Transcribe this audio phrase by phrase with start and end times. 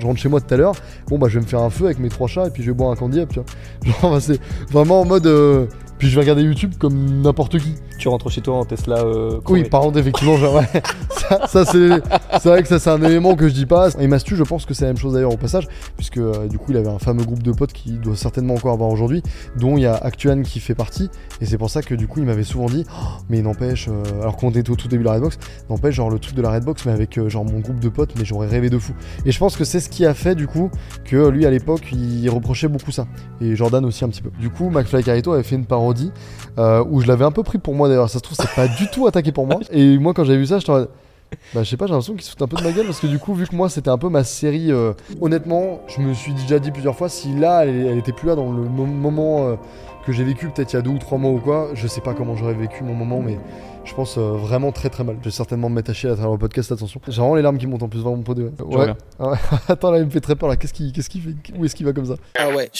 [0.00, 0.74] Je rentre chez moi tout à l'heure,
[1.08, 2.70] bon bah je vais me faire un feu avec mes trois chats et puis je
[2.70, 3.44] vais boire un candy vois.
[3.84, 5.66] Genre bah, c'est vraiment en mode euh,
[5.98, 7.74] puis je vais regarder YouTube comme n'importe qui.
[7.98, 10.68] Tu rentres chez toi en Tesla euh, Oui, par contre, effectivement, genre, ouais.
[11.10, 12.00] ça, ça, c'est,
[12.40, 13.90] c'est vrai que ça c'est un élément que je dis pas.
[13.98, 15.66] Et Mastu, je pense que c'est la même chose d'ailleurs au passage,
[15.96, 18.72] puisque euh, du coup il avait un fameux groupe de potes qu'il doit certainement encore
[18.72, 19.22] avoir aujourd'hui,
[19.56, 21.10] dont il y a Actuan qui fait partie.
[21.40, 24.22] Et c'est pour ça que du coup il m'avait souvent dit, Oh, mais n'empêche, euh,
[24.22, 26.50] alors qu'on était au tout début de la Redbox, n'empêche genre le truc de la
[26.50, 28.92] Redbox, mais avec genre mon groupe de potes, mais j'aurais rêvé de fou.
[29.26, 30.70] Et je pense que c'est ce qui a fait du coup
[31.04, 33.06] que lui à l'époque il reprochait beaucoup ça.
[33.40, 34.30] Et Jordan aussi un petit peu.
[34.40, 35.87] Du coup, McFly Carito avait fait une parodie
[36.58, 38.08] euh, où je l'avais un peu pris pour moi d'ailleurs.
[38.10, 39.60] Ça se trouve, c'est pas du tout attaqué pour moi.
[39.70, 40.86] Et moi, quand j'avais vu ça, je t'en
[41.54, 43.00] bah, je sais pas, j'ai l'impression qu'il se fout un peu de ma gueule parce
[43.00, 46.14] que du coup, vu que moi c'était un peu ma série, euh, honnêtement, je me
[46.14, 48.86] suis déjà dit plusieurs fois si là elle, elle était plus là dans le mo-
[48.86, 49.56] moment euh,
[50.06, 52.00] que j'ai vécu, peut-être il y a deux ou trois mois ou quoi, je sais
[52.00, 53.38] pas comment j'aurais vécu mon moment, mais
[53.84, 55.16] je pense euh, vraiment très très mal.
[55.20, 56.98] Je vais certainement me mettre à chier à travers le podcast, attention.
[57.06, 58.50] J'ai vraiment les larmes qui montent en plus, vraiment de.
[58.58, 58.96] Je reviens.
[59.20, 59.36] Ah ouais.
[59.68, 61.92] Attends, là il me fait très peur là, qu'est-ce qu'il fait Où est-ce qu'il va
[61.92, 62.14] comme ça?
[62.38, 62.70] Ah ouais.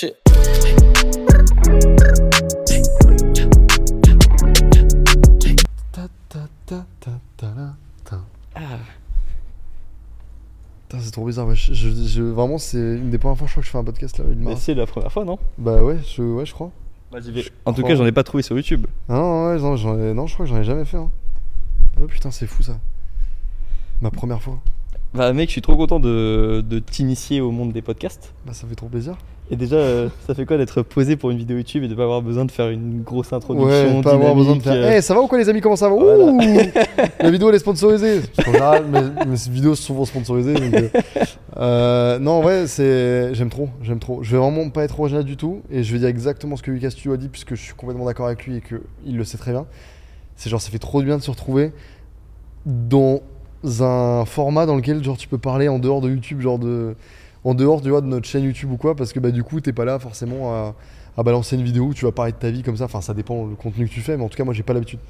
[8.59, 8.79] Ah.
[10.89, 11.55] Putain, c'est trop bizarre, ouais.
[11.55, 13.85] Je, je- je- vraiment, c'est une des premières fois, je crois, que je fais un
[13.85, 14.25] podcast là.
[14.37, 15.39] Mais c'est la première fois, non?
[15.59, 16.71] Bah ouais, je, ouais, je crois.
[17.13, 17.91] En tout crois.
[17.91, 18.87] cas, j'en ai pas trouvé sur YouTube.
[19.09, 20.97] Ah non, ouais, non, j'en ai- non, je crois que j'en ai jamais fait.
[20.97, 21.11] Hein.
[22.01, 22.79] Oh putain, c'est fou ça.
[24.01, 24.59] Ma première fois.
[25.15, 28.35] Bah mec, je suis trop content de, de t'initier au monde des podcasts.
[28.47, 29.17] Bah ça fait trop plaisir.
[29.51, 32.03] Et déjà, euh, ça fait quoi d'être posé pour une vidéo YouTube et de pas
[32.03, 34.75] avoir besoin de faire une grosse introduction Ouais, pas avoir besoin de faire.
[34.75, 36.25] dynamique, Eh, euh, ça va ou quoi les amis Comment ça va Voilà.
[36.25, 36.39] Ouh
[37.21, 38.21] La vidéo elle est sponsorisée.
[38.45, 40.53] Qu'en général, mes, mes vidéos sont souvent sponsorisées.
[40.53, 40.89] donc, euh,
[41.57, 43.33] euh, non, ouais, c'est.
[43.35, 44.23] J'aime trop, j'aime trop.
[44.23, 45.63] Je vais vraiment pas être original du tout.
[45.71, 48.05] Et je vais dire exactement ce que Lucas Studio a dit, puisque je suis complètement
[48.05, 49.65] d'accord avec lui et qu'il le sait très bien.
[50.37, 51.73] C'est genre, ça fait trop du bien de se retrouver
[52.67, 53.21] dans
[53.81, 56.95] un format dans lequel genre tu peux parler en dehors de YouTube, genre de.
[57.49, 59.61] En dehors tu vois, de notre chaîne YouTube ou quoi, parce que bah du coup
[59.61, 60.75] t'es pas là forcément à,
[61.17, 62.85] à balancer une vidéo où tu vas parler de ta vie comme ça.
[62.85, 64.75] Enfin, ça dépend le contenu que tu fais, mais en tout cas, moi j'ai pas
[64.75, 65.01] l'habitude.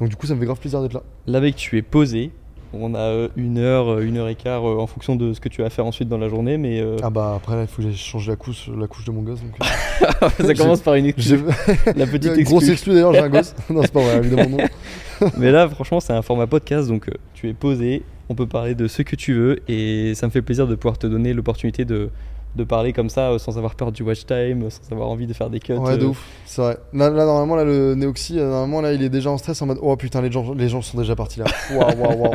[0.00, 1.02] Donc, du coup, ça me fait grave plaisir d'être là.
[1.26, 2.32] Là, mec, tu es posé.
[2.72, 5.40] On a euh, une heure, euh, une heure et quart euh, en fonction de ce
[5.40, 7.68] que tu vas faire ensuite dans la journée, mais euh, Ah bah après, là, il
[7.68, 9.40] faut que j'aille changer la couche, la couche de mon gosse.
[9.40, 9.54] Donc,
[10.40, 11.06] ça commence par une
[11.96, 12.70] La petite Grosse excuse.
[12.70, 13.54] exclu d'ailleurs, j'ai un gosse.
[13.70, 15.28] non, c'est pas vrai, évidemment non.
[15.38, 18.88] Mais là, franchement, c'est un format podcast, donc tu es posé, on peut parler de
[18.88, 22.10] ce que tu veux, et ça me fait plaisir de pouvoir te donner l'opportunité de,
[22.56, 25.32] de parler comme ça, euh, sans avoir peur du watch time, sans avoir envie de
[25.32, 25.74] faire des cuts.
[25.74, 26.78] Ouais, de euh, ouf, c'est vrai.
[26.92, 29.66] Là, là, normalement, là, le Neoxy, euh, normalement, là, il est déjà en stress en
[29.66, 31.46] mode Oh putain, les gens, les gens sont déjà partis là.
[31.72, 32.34] Waouh, waouh, waouh.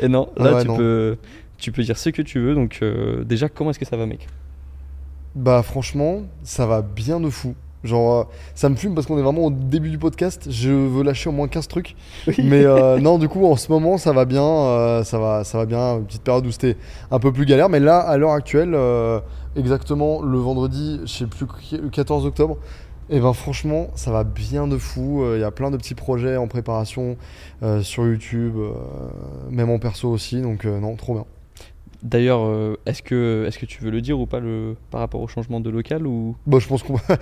[0.00, 0.76] Et non, Ah là, ouais, tu, non.
[0.76, 1.16] Peux,
[1.58, 4.06] tu peux dire ce que tu veux, donc euh, déjà, comment est-ce que ça va,
[4.06, 4.26] mec?
[5.34, 7.54] Bah, franchement, ça va bien de fou.
[7.84, 10.46] Genre, euh, ça me fume parce qu'on est vraiment au début du podcast.
[10.50, 11.96] Je veux lâcher au moins 15 trucs.
[12.38, 14.42] Mais euh, non, du coup, en ce moment, ça va bien.
[14.42, 15.96] euh, ça, va, ça va bien.
[15.96, 16.76] Une petite période où c'était
[17.10, 17.68] un peu plus galère.
[17.68, 19.20] Mais là, à l'heure actuelle, euh,
[19.56, 22.56] exactement le vendredi, je sais plus, le 14 octobre,
[23.10, 25.24] et ben franchement, ça va bien de fou.
[25.34, 27.16] Il y a plein de petits projets en préparation
[27.62, 28.70] euh, sur YouTube, euh,
[29.50, 30.40] même en perso aussi.
[30.40, 31.24] Donc, non, trop bien.
[32.02, 35.20] D'ailleurs, euh, est-ce que, est que tu veux le dire ou pas le, par rapport
[35.20, 36.34] au changement de local ou...
[36.48, 37.02] Bah, je pense qu'on va.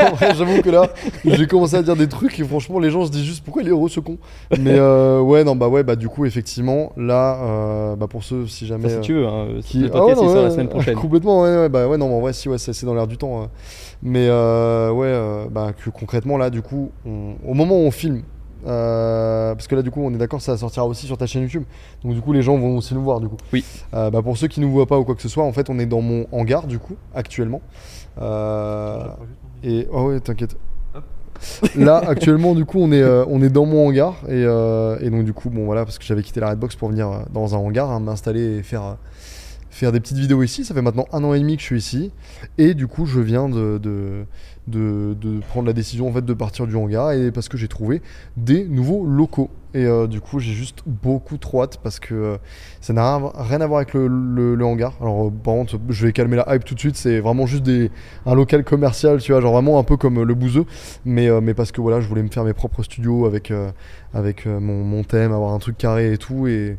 [0.00, 0.88] en vrai, j'avoue que là,
[1.24, 3.68] j'ai commencé à dire des trucs et franchement, les gens se disent juste pourquoi il
[3.68, 4.16] est heureux ce con?
[4.58, 8.46] Mais euh, ouais, non, bah ouais, bah du coup, effectivement, là, euh, bah pour ceux,
[8.46, 8.86] si jamais.
[8.86, 10.94] Enfin, si tu veux, hein, qui- le Ah ouais, non, sort la ouais, semaine prochaine.
[10.96, 13.06] Complètement, ouais, ouais, bah ouais, non, mais en vrai, si, ouais, c'est c'est dans l'air
[13.06, 13.42] du temps.
[13.42, 13.46] euh.
[14.02, 18.22] Mais ouais, bah que concrètement, là, du coup, on- au moment où on filme,
[18.66, 21.42] euh, parce que là, du coup, on est d'accord, ça sortira aussi sur ta chaîne
[21.42, 21.64] YouTube.
[22.02, 23.36] Donc, du coup, les gens vont aussi nous voir, du coup.
[23.52, 23.64] Oui.
[23.94, 25.70] Euh, bah, pour ceux qui nous voient pas ou quoi que ce soit, en fait,
[25.70, 27.60] on est dans mon hangar, du coup, actuellement.
[28.20, 29.04] Euh,
[29.62, 30.56] et oh ouais, t'inquiète.
[31.76, 34.16] Là, actuellement, du coup, on est, on est dans mon hangar.
[34.28, 37.24] Et, et donc, du coup, bon, voilà, parce que j'avais quitté la Redbox pour venir
[37.32, 38.96] dans un hangar, hein, m'installer et faire,
[39.70, 40.64] faire des petites vidéos ici.
[40.64, 42.12] Ça fait maintenant un an et demi que je suis ici.
[42.58, 44.24] Et du coup, je viens de, de,
[44.66, 48.02] de, prendre la décision en fait, de partir du hangar et parce que j'ai trouvé
[48.36, 49.50] des nouveaux locaux.
[49.76, 52.36] Et euh, du coup, j'ai juste beaucoup trop hâte parce que euh,
[52.80, 54.94] ça n'a rien, à voir avec le, le- hangar.
[55.00, 56.96] Alors, euh, par contre, je vais calmer la hype tout de suite.
[56.96, 57.90] C'est vraiment juste des,
[58.24, 60.64] un local commercial, tu vois, genre vraiment un peu comme le Bouzeux.
[61.04, 63.52] Mais, mais parce que voilà, je voulais me faire mes propres studios avec,
[64.14, 66.46] avec mon, mon thème, avoir un truc carré et tout.
[66.46, 66.76] Et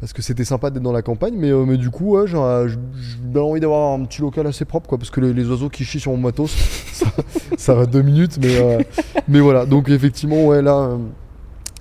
[0.00, 1.34] parce que c'était sympa d'être dans la campagne.
[1.36, 4.98] Mais, euh, mais du coup, ouais, j'ai envie d'avoir un petit local assez propre, quoi.
[4.98, 6.50] Parce que les, les oiseaux qui chient sur mon matos,
[6.92, 7.06] ça,
[7.56, 8.38] ça va deux minutes.
[8.42, 8.78] Mais, euh,
[9.28, 10.76] mais voilà, donc effectivement, ouais, là.
[10.76, 10.98] euh,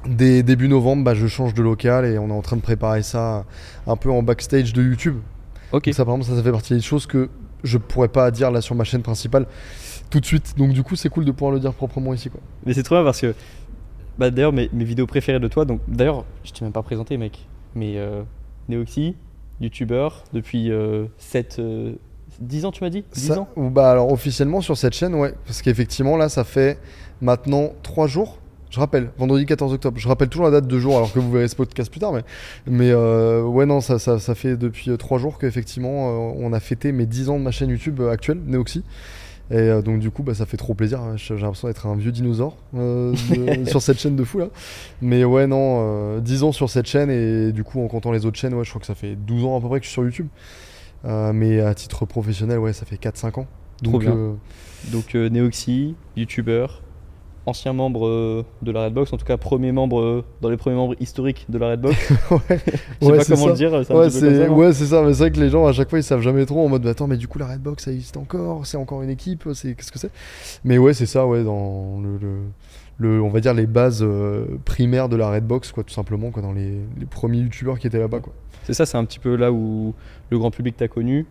[0.06, 3.04] Dès début novembre, bah, je change de local et on est en train de préparer
[3.04, 3.46] ça
[3.88, 5.16] un peu en backstage de YouTube.
[5.72, 5.86] Ok.
[5.86, 7.30] Donc ça, par exemple, ça, ça fait partie des choses que
[7.64, 9.46] je pourrais pas dire là sur ma chaîne principale
[10.10, 10.56] tout de suite.
[10.58, 12.42] Donc du coup, c'est cool de pouvoir le dire proprement ici, quoi.
[12.66, 13.34] Mais c'est trop bien parce que.
[14.20, 17.16] Bah, d'ailleurs, mes, mes vidéos préférées de toi, donc d'ailleurs, je t'ai même pas présenté,
[17.16, 17.48] mec.
[17.76, 18.22] Mais euh,
[18.70, 19.16] Neoxy,
[19.62, 20.72] youtubeur, depuis
[21.18, 21.62] 7.
[22.40, 23.04] 10 ans, tu m'as dit?
[23.14, 23.48] 10 Ça- ans?
[23.56, 26.80] ou bah alors officiellement sur cette chaîne, ouais, parce qu'effectivement là, ça fait
[27.22, 28.40] maintenant 3 jours.
[28.72, 30.00] Je rappelle, vendredi 14 octobre.
[30.00, 32.12] Je rappelle toujours la date de jour, alors que vous verrez ce podcast plus tard,
[32.12, 32.24] mais,
[32.66, 36.60] mais euh, ouais, non, ça, ça, ça fait depuis 3 jours qu'effectivement euh, on a
[36.60, 38.84] fêté mes 10 ans de ma chaîne YouTube euh, actuelle, Neoxy.
[39.52, 41.02] Et euh, donc du coup, bah, ça fait trop plaisir.
[41.02, 41.14] hein.
[41.18, 44.48] J'ai l'impression d'être un vieux dinosaure euh, de- sur cette chaîne de fou là.
[45.02, 48.26] Mais ouais, non, euh, 10 ans sur cette chaîne et du coup, en comptant les
[48.26, 49.90] autres chaînes, ouais, je crois que ça fait 12 ans à peu près que je
[49.90, 50.28] suis sur YouTube.
[51.06, 53.48] Euh, mais à titre professionnel, ouais, ça fait 4-5 ans.
[53.82, 54.34] Donc, euh,
[54.92, 56.82] Donc euh, Neoxy, youtubeur,
[57.46, 60.76] ancien membre euh, de la Redbox, en tout cas premier membre euh, dans les premiers
[60.76, 61.96] membres historiques de la Redbox.
[62.32, 63.50] ouais, Je sais Ouais, pas comment ça.
[63.50, 65.08] le dire, ouais, c'est ça, ouais.
[65.08, 66.84] Mais c'est vrai que les gens à chaque fois ils savent jamais trop en mode
[66.84, 69.74] bah, attends, mais du coup la Redbox ça existe encore, c'est encore une équipe, c'est
[69.76, 70.12] qu'est-ce que c'est?
[70.64, 72.38] Mais ouais, c'est ça, ouais, dans le, le,
[72.98, 76.42] le- on va dire les bases euh, primaires de la Redbox, quoi, tout simplement, quoi,
[76.42, 78.34] dans les, les premiers youtubeurs qui étaient là-bas, quoi.
[78.64, 79.94] C'est ça, c'est un petit peu là où
[80.30, 81.26] le grand public t'a connu.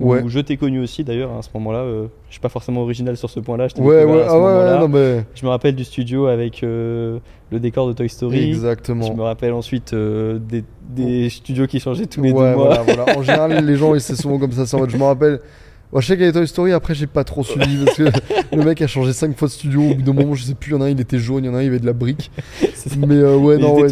[0.00, 0.24] Où Ouais.
[0.26, 1.78] je t'ai connu aussi d'ailleurs à ce moment-là.
[1.78, 3.68] euh, je suis pas forcément original sur ce point-là.
[3.68, 7.18] je t'ai Ouais, ouais, ah ouais, non, mais Je me rappelle du studio avec euh,
[7.52, 8.48] le décor de Toy Story.
[8.48, 9.06] exactement.
[9.06, 12.82] Je me rappelle ensuite euh, des, des studios qui changeaient tous les ouais, deux mois.
[12.82, 13.18] voilà, voilà.
[13.18, 14.76] En général, les gens, c'est souvent comme ça.
[14.76, 15.40] en mode, je me rappelle.
[15.92, 18.02] Moi, je sais qu'il y avait Toy Story, après, j'ai pas trop suivi parce que
[18.56, 19.80] le mec a changé 5 fois de studio.
[19.80, 21.44] Au bout d'un moment, je sais plus, il y en a un, il était jaune,
[21.44, 22.32] il y en a un, il avait de la brique.
[22.98, 23.88] Mais euh, ouais, Mais non, ouais,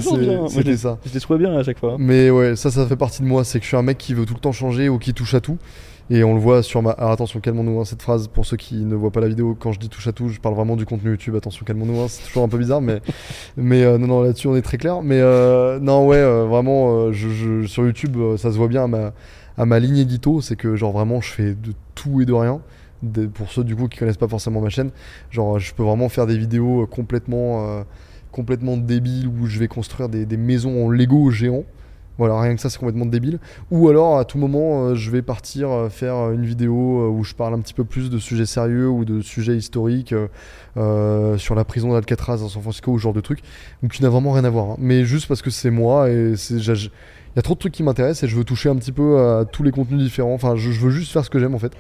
[0.49, 0.99] c'était ça.
[1.07, 1.95] Je les trouvais bien à chaque fois.
[2.01, 3.45] Mais ouais, ça, ça fait partie de moi.
[3.45, 5.35] C'est que je suis un mec qui veut tout le temps changer ou qui touche
[5.35, 5.59] à tout.
[6.15, 6.91] Et on le voit sur ma.
[6.91, 8.29] Alors attention, calmons-nous hein, cette phrase.
[8.29, 10.41] Pour ceux qui ne voient pas la vidéo, quand je dis touche à tout, je
[10.41, 11.35] parle vraiment du contenu YouTube.
[11.37, 12.03] Attention, calmons-nous.
[12.03, 13.01] hein, C'est toujours un peu bizarre, mais
[13.57, 15.01] mais euh, non, non, là-dessus on est très clair.
[15.01, 18.91] Mais euh, non, ouais, euh, vraiment, sur YouTube, ça se voit bien
[19.57, 22.61] à ma ligne édito, c'est que genre vraiment, je fais de tout et de rien.
[23.33, 24.91] Pour ceux du coup qui connaissent pas forcément ma chaîne,
[25.31, 27.85] genre je peux vraiment faire des vidéos complètement
[28.33, 31.65] complètement débiles où je vais construire des, des maisons en Lego géants.
[32.19, 33.39] Voilà, rien que ça, c'est complètement débile.
[33.71, 37.25] Ou alors, à tout moment, euh, je vais partir euh, faire une vidéo euh, où
[37.25, 40.15] je parle un petit peu plus de sujets sérieux ou de sujets historiques
[40.75, 43.43] sur la prison d'Alcatraz à San Francisco ou ce genre de trucs,
[43.83, 44.73] ou qui n'a vraiment rien à voir.
[44.73, 44.77] hein.
[44.79, 48.25] Mais juste parce que c'est moi et Il y a trop de trucs qui m'intéressent
[48.25, 50.35] et je veux toucher un petit peu à tous les contenus différents.
[50.35, 51.73] Enfin, je, veux juste faire ce que j'aime en fait.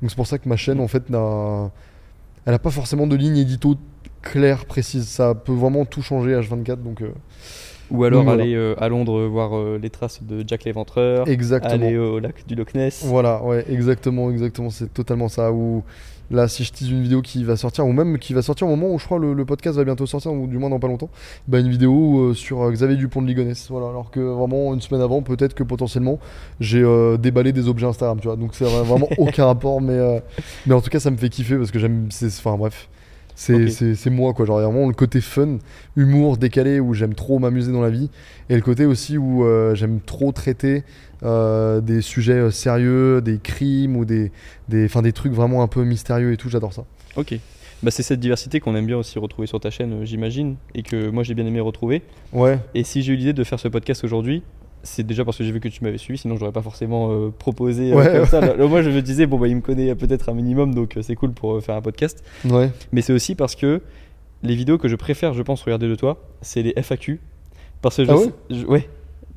[0.00, 1.70] Donc c'est pour ça que ma chaîne, en fait, n'a.
[2.46, 3.76] Elle n'a pas forcément de ligne édito
[4.20, 5.06] claire, précise.
[5.08, 6.76] Ça peut vraiment tout changer H24.
[6.82, 7.02] Donc,
[7.90, 8.42] Ou alors voilà.
[8.42, 11.28] aller euh, à Londres voir euh, les traces de Jack l'Éventreur.
[11.28, 11.74] exactement.
[11.74, 13.04] Aller au lac du Loch Ness.
[13.04, 15.52] Voilà, ouais, exactement, exactement, c'est totalement ça.
[15.52, 15.82] Ou
[16.30, 18.70] là, si je tease une vidéo qui va sortir, ou même qui va sortir au
[18.70, 20.88] moment où je crois le, le podcast va bientôt sortir, ou du moins dans pas
[20.88, 21.10] longtemps,
[21.46, 23.68] bah une vidéo euh, sur Xavier Dupont de Ligonnès.
[23.70, 26.18] Voilà, alors que vraiment une semaine avant, peut-être que potentiellement
[26.60, 26.84] j'ai
[27.18, 28.36] déballé des objets Instagram, tu vois.
[28.36, 30.22] Donc c'est vraiment aucun rapport, mais
[30.66, 32.08] mais en tout cas ça me fait kiffer parce que j'aime,
[32.38, 32.88] enfin bref.
[33.34, 35.58] C'est moi quoi, genre il y a vraiment le côté fun,
[35.96, 38.10] humour décalé où j'aime trop m'amuser dans la vie,
[38.48, 40.84] et le côté aussi où euh, j'aime trop traiter
[41.22, 44.30] euh, des sujets euh, sérieux, des crimes ou des,
[44.68, 46.84] des, enfin, des trucs vraiment un peu mystérieux et tout, j'adore ça.
[47.16, 47.34] Ok.
[47.82, 51.10] Bah, c'est cette diversité qu'on aime bien aussi retrouver sur ta chaîne, j'imagine, et que
[51.10, 52.02] moi j'ai bien aimé retrouver.
[52.32, 54.42] Ouais, Et si j'ai eu l'idée de faire ce podcast aujourd'hui,
[54.84, 57.30] c'est déjà parce que j'ai vu que tu m'avais suivi, sinon j'aurais pas forcément euh,
[57.36, 58.26] proposé euh, Ouais, comme ouais.
[58.26, 58.40] ça.
[58.56, 61.02] Là, moi je me disais, bon bah il me connaît peut-être un minimum, donc euh,
[61.02, 62.22] c'est cool pour faire un podcast.
[62.44, 63.80] ouais, Mais c'est aussi parce que
[64.42, 67.18] les vidéos que je préfère, je pense, regarder de toi, c'est les FAQ.
[67.82, 68.88] Parce que je Ah sais- je- ouais.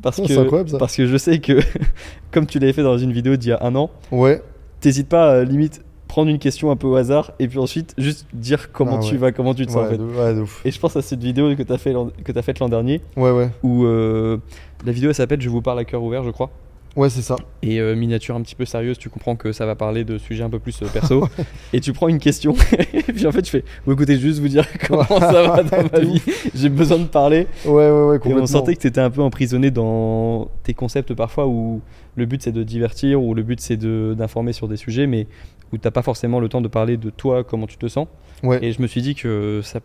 [0.02, 1.54] Parce Oh, que, parce que je sais que,
[2.32, 4.42] comme tu l'avais fait dans une vidéo d'il y a un an, ouais,
[4.80, 5.82] t'hésites pas à limite
[6.18, 9.12] prendre une question un peu au hasard et puis ensuite juste dire comment Ah tu
[9.12, 9.18] ouais.
[9.18, 9.98] vas, comment tu te sens en ouais, fait.
[10.00, 10.66] de, ouais, de ouf.
[10.66, 13.02] Et je pense à cette vidéo que t'as fait l'an- que t'as faite l'an dernier
[13.16, 14.38] Ouais, ouais, où euh,
[14.84, 16.50] la vidéo elle s'appelle Je vous parle à cœur ouvert, je crois.
[16.96, 17.36] Ouais, c'est ça.
[17.62, 20.44] Et euh, miniature un petit peu sérieuse, tu comprends que ça va parler de sujets
[20.44, 21.28] un peu plus euh, perso.
[21.74, 22.56] et tu prends une question,
[22.94, 25.62] et puis en fait, tu fais Bon, écoutez, je juste vous dire comment ça va
[25.62, 26.20] dans ma vie.
[26.56, 27.46] J'ai besoin de parler.
[27.66, 28.44] Ouais, ouais, ouais, Et complètement.
[28.44, 31.82] on sentait que tu étais un peu emprisonné dans tes concepts parfois où
[32.16, 35.28] le but c'est de divertir, ou le but c'est de- d'informer sur des sujets, mais
[35.74, 38.08] où t'as pas forcément le temps de parler de toi, comment tu te sens.
[38.44, 38.60] Ouais.
[38.64, 39.80] Et je me suis dit que ça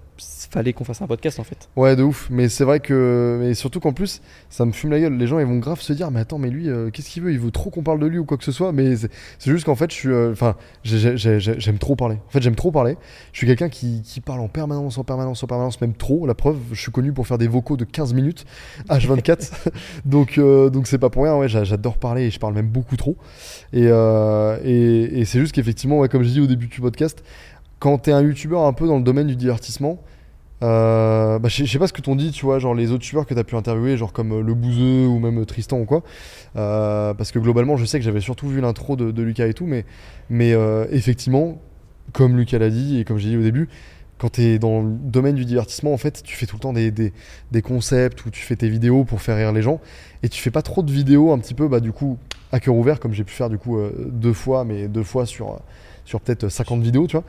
[0.51, 1.71] fallait qu'on fasse un podcast en fait.
[1.77, 2.29] Ouais, de ouf.
[2.31, 3.39] Mais c'est vrai que.
[3.41, 5.17] Mais surtout qu'en plus, ça me fume la gueule.
[5.17, 7.33] Les gens, ils vont grave se dire Mais attends, mais lui, euh, qu'est-ce qu'il veut?
[7.33, 8.73] Il veut trop qu'on parle de lui ou quoi que ce soit.
[8.73, 9.11] Mais c'est
[9.51, 10.09] juste qu'en fait, je suis.
[10.11, 12.17] euh, Enfin, j'ai- j'ai- j'ai- j'aime trop parler.
[12.29, 12.97] En fait, j'aime trop parler.
[13.33, 16.27] Je suis quelqu'un qui, qui parle en permanence, en permanence, en permanence, même trop.
[16.27, 18.45] La preuve, je suis connu pour faire des vocaux de 15 minutes,
[18.91, 19.51] H24.
[20.05, 21.37] donc, euh, donc c'est pas pour rien.
[21.37, 23.17] Ouais, j'a- j'adore parler et je parle même beaucoup trop.
[23.73, 23.85] Et,
[24.65, 27.23] et, et c'est juste qu'effectivement, ouais, comme je dis au début du podcast,
[27.83, 29.99] quand t'es un youtubeur un peu dans le domaine du divertissement,
[30.63, 33.27] euh, bah, je sais- pas ce que t'ont dit, tu vois, genre les autres youtubeurs
[33.27, 36.05] que t'as pu interviewer, genre comme euh, Le Bouzeux ou même euh, Tristan ou quoi.
[36.55, 39.67] Euh, parce que globalement, je sais que j'avais surtout vu l'intro de, Lucas et tout,
[39.67, 39.85] mais,
[40.31, 40.53] mais
[40.93, 41.61] effectivement,
[42.13, 43.69] comme Lucas l'a dit et comme j'ai dit au début,
[44.17, 46.93] quand t'es dans le domaine du divertissement, en fait, tu fais tout le temps des,
[46.93, 49.81] des, concepts ou tu fais tes vidéos pour faire rire les gens
[50.23, 52.17] et tu fais pas trop de vidéos un petit peu, bah, du coup,
[52.53, 55.59] à cœur ouvert, comme j'ai pu faire du coup deux fois, mais deux fois sur.
[56.05, 57.25] Sur peut-être 50 vidéos, tu vois,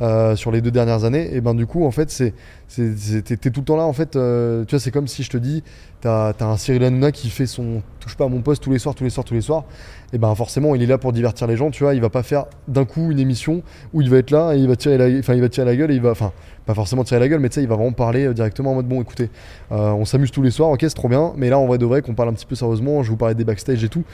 [0.00, 2.34] euh, sur les deux dernières années, et ben du coup, en fait, c'est,
[2.74, 5.38] t'es, tout le temps là, en fait, euh, tu vois, c'est comme si je te
[5.38, 5.62] dis,
[6.00, 8.94] t'as, un Cyril Hanouna qui fait son touche pas à mon poste tous les soirs,
[8.94, 9.64] tous les soirs, tous les soirs,
[10.12, 12.22] et ben forcément, il est là pour divertir les gens, tu vois, il va pas
[12.22, 15.08] faire d'un coup une émission où il va être là et il va tirer la,
[15.08, 16.32] il va tirer la gueule et il va, enfin,
[16.66, 18.74] pas forcément tirer la gueule, mais tu sais, il va vraiment parler euh, directement en
[18.74, 19.30] mode bon, écoutez,
[19.70, 22.02] on s'amuse tous les soirs, ok, c'est trop bien, mais là, en vrai de vrai,
[22.02, 24.04] qu'on parle un petit peu sérieusement, je vous parlais des backstage et tout,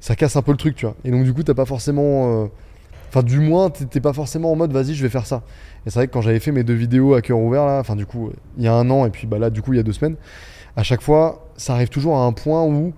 [0.00, 2.48] ça casse un peu le truc, tu vois, et donc du coup, t'as pas forcément.
[3.14, 5.44] Enfin, du moins, t'es pas forcément en mode vas-y, je vais faire ça.
[5.86, 7.94] Et c'est vrai que quand j'avais fait mes deux vidéos à cœur ouvert, là, enfin,
[7.94, 9.78] du coup, il y a un an, et puis bah, là, du coup, il y
[9.78, 10.16] a deux semaines,
[10.74, 12.92] à chaque fois, ça arrive toujours à un point où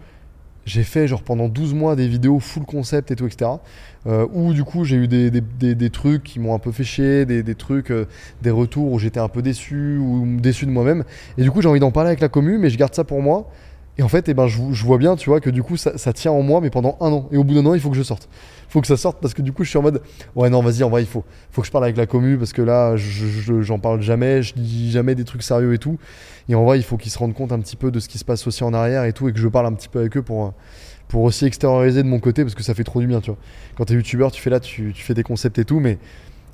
[0.64, 3.50] j'ai fait, genre, pendant 12 mois des vidéos full concept et tout, etc.
[4.06, 6.82] Euh, où, du coup, j'ai eu des, des- des- trucs qui m'ont un peu fait
[6.82, 8.06] chier, des, trucs, euh,
[8.40, 11.04] des retours où j'étais un peu déçu ou déçu de moi-même.
[11.36, 13.20] Et du coup, j'ai envie d'en parler avec la commu, mais je garde ça pour
[13.20, 13.50] moi.
[13.98, 16.32] Et en fait, eh ben, je, vois bien, tu vois, que du coup, ça tient
[16.32, 17.28] en moi, mais pendant un an.
[17.32, 18.28] Et au bout d'un an, il faut que je sorte.
[18.76, 20.02] Faut que ça sorte parce que du coup, je suis en mode,
[20.34, 22.52] ouais, non, vas-y, en vrai, il faut, faut que je parle avec la commu parce
[22.52, 25.96] que là, je- je- j'en parle jamais, je dis jamais des trucs sérieux et tout.
[26.50, 28.18] Et en vrai, il faut qu'ils se rendent compte un petit peu de ce qui
[28.18, 30.14] se passe aussi en arrière et tout, et que je parle un petit peu avec
[30.18, 30.52] eux pour,
[31.08, 33.38] pour aussi extérioriser de mon côté parce que ça fait trop du bien, tu vois.
[33.78, 35.96] Quand t'es youtubeur, tu fais là, tu, tu fais des concepts et tout, mais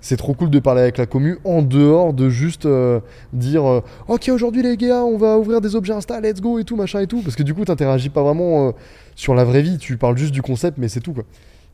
[0.00, 3.00] c'est trop cool de parler avec la commu en dehors de juste euh,
[3.32, 6.64] dire euh, ok aujourd'hui les gars on va ouvrir des objets Insta let's go et
[6.64, 8.72] tout machin et tout parce que du coup t'interagis pas vraiment euh,
[9.14, 11.22] sur la vraie vie tu parles juste du concept mais c'est tout quoi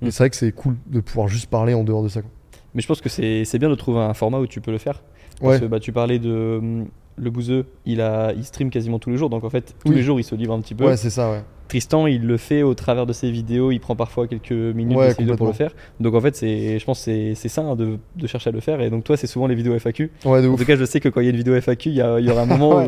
[0.03, 2.31] C'est vrai que c'est cool de pouvoir juste parler en dehors de ça quoi.
[2.75, 5.03] Mais je pense que c'est bien de trouver un format où tu peux le faire.
[5.41, 6.89] ouais Parce que bah, tu parlais de hum,
[7.21, 9.97] le bouseux, il, a, il stream quasiment tous les jours, donc en fait, tous Oui.
[9.97, 10.85] les jours, il se livre un petit peu.
[10.87, 13.95] ouais c'est ça ouais Tristan, il le fait au travers de ses vidéos, il prend
[13.95, 15.73] parfois quelques minutes Ouais, d'essayer de- pour le faire.
[16.01, 18.81] Donc en fait, c'est, je pense que c'est, hein, de, de chercher à le faire.
[18.81, 20.11] Et donc toi, c'est souvent les vidéos FAQ.
[20.25, 21.97] ouais En tout cas, je sais que quand il y a une vidéo FAQ, il
[21.97, 22.87] y, a- il y aura un moment Ouais.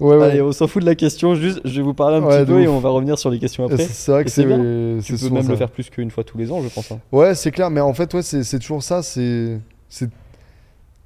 [0.00, 0.22] où ouais, ouais.
[0.26, 2.60] allez, on s'en fout de la question, juste je vais vous parler un petit peu
[2.60, 3.78] et on va revenir sur les questions après.
[3.84, 4.58] c'est vrai que c'est c'est bien.
[5.02, 5.52] Tu peux même ça.
[5.52, 6.92] le faire plus qu'une fois tous les ans, je pense.
[6.92, 6.98] hein.
[7.12, 9.02] Ouais, c'est clair, mais en fait, ouais, c'est c'est toujours ça.
[9.02, 9.58] C'est
[9.88, 10.10] c'est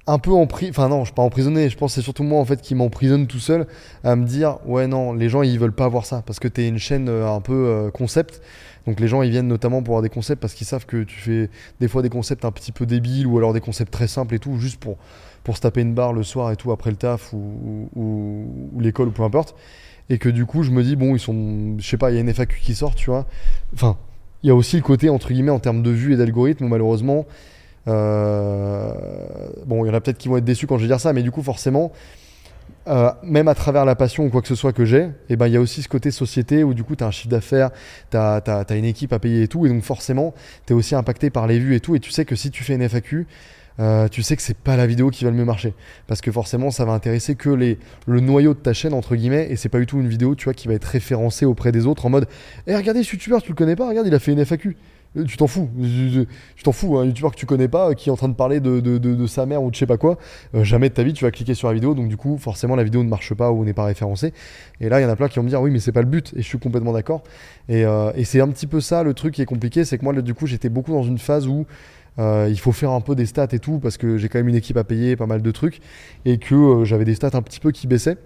[0.07, 0.71] un peu emprisonné.
[0.71, 1.69] Enfin, non, je suis pas emprisonné.
[1.69, 3.67] Je pense que c'est surtout moi, en fait, qui m'emprisonne tout seul
[4.03, 6.67] à me dire Ouais, non, les gens, ils veulent pas voir ça parce que t'es
[6.67, 8.41] une chaîne euh, un peu euh, concept.
[8.85, 11.19] Donc, les gens, ils viennent notamment pour avoir des concepts parce qu'ils savent que tu
[11.19, 14.35] fais des fois des concepts un petit peu débiles ou alors des concepts très simples
[14.35, 14.97] et tout, juste pour,
[15.43, 18.79] pour se taper une barre le soir et tout après le taf ou, ou, ou
[18.79, 19.55] l'école ou peu importe.
[20.09, 21.77] Et que du coup, je me dis Bon, ils sont.
[21.79, 23.25] Je sais pas, il y a une FAQ qui sort, tu vois.
[23.73, 23.97] Enfin.
[24.43, 26.67] Il y a aussi le côté, entre guillemets, en termes de vues et d'algorithme, où
[26.67, 27.25] malheureusement,
[27.85, 31.13] bon, il y en a peut-être qui vont être déçus quand je vais dire ça,
[31.13, 31.91] mais du coup, forcément,
[32.87, 35.47] euh, même à travers la passion ou quoi que ce soit que j'ai, et ben,
[35.47, 37.71] il y a aussi ce côté société où du coup, tu as un chiffre d'affaires,
[38.11, 40.35] tu as, une équipe à payer et tout, et donc forcément,
[40.67, 42.63] tu es aussi impacté par les vues et tout, et tu sais que si tu
[42.63, 43.25] fais une FAQ,
[43.79, 45.73] euh, tu sais que c'est pas la vidéo qui va le mieux marcher.
[46.07, 49.47] Parce que forcément ça va intéresser que les, le noyau de ta chaîne entre guillemets
[49.49, 51.85] et c'est pas du tout une vidéo tu vois qui va être référencée auprès des
[51.85, 52.25] autres en mode
[52.67, 54.73] eh regardez ce youtubeur tu le connais pas regarde il a fait une FAQ Euh,
[55.23, 55.69] tu t'en fous
[56.55, 58.59] tu t'en fous un youtubeur que tu connais pas qui est en train de parler
[58.59, 60.17] de, de- sa mère ou de je sais pas quoi
[60.53, 62.75] euh, jamais de ta vie tu vas cliquer sur la vidéo donc du coup forcément
[62.75, 64.33] la vidéo ne marche pas ou n'est pas référencée
[64.81, 66.01] et là il y en a plein qui vont me dire oui mais c'est pas
[66.01, 67.23] le but et je suis complètement d'accord
[67.69, 70.13] et, euh, c'est un petit peu ça le truc qui est compliqué c'est que moi
[70.13, 71.65] là, du coup j'étais beaucoup dans une phase où
[72.17, 74.47] euh, il faut faire un peu des stats et tout parce que j'ai quand même
[74.47, 75.81] une équipe à payer, pas mal de trucs,
[76.23, 78.17] et que j'avais des stats un petit peu qui baissaient.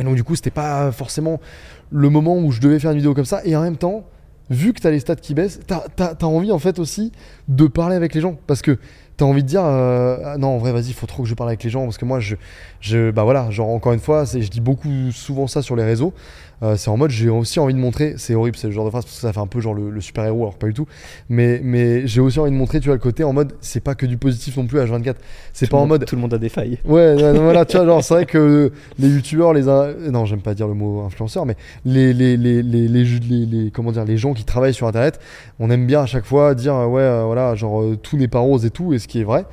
[0.00, 1.40] Et donc du coup, c'était pas forcément
[1.90, 3.40] le moment où je devais faire une vidéo comme ça.
[3.44, 4.04] Et en même temps,
[4.50, 7.12] vu que tu as les stats qui baissent, tu as, envie en fait aussi
[7.48, 8.36] de parler avec les gens.
[8.46, 8.78] Parce que
[9.16, 11.50] t'as envie de dire euh, ah non en vrai vas-y faut trop que je parle
[11.50, 12.36] avec les gens parce que moi je,
[12.80, 16.14] je bah voilà genre encore une fois je dis beaucoup souvent ça sur les réseaux
[16.62, 18.90] Euh, c'est en mode j'ai aussi envie de montrer c'est horrible c'est le genre de
[18.90, 20.74] phrase parce que ça fait un peu genre le, le super héros alors pas du
[20.74, 20.86] tout
[21.28, 23.94] mais mais j'ai aussi envie de montrer tu vois le côté en mode c'est pas
[23.94, 25.14] que du positif non plus H24
[25.52, 26.78] c'est pas en mode Tout le monde a des failles.
[26.84, 29.62] Ouais, non, voilà, tu vois, genre, c'est vrai que les youtubeurs, les.
[30.10, 34.04] Non, j'aime pas dire le mot influenceur, mais les, les, les, les, les, comment dire,
[34.04, 35.18] les gens qui travaillent sur internet,
[35.58, 38.38] on aime bien à chaque fois dire, ouais, euh, voilà, genre, euh, tout n'est pas
[38.38, 39.44] rose et tout, et ce qui est vrai.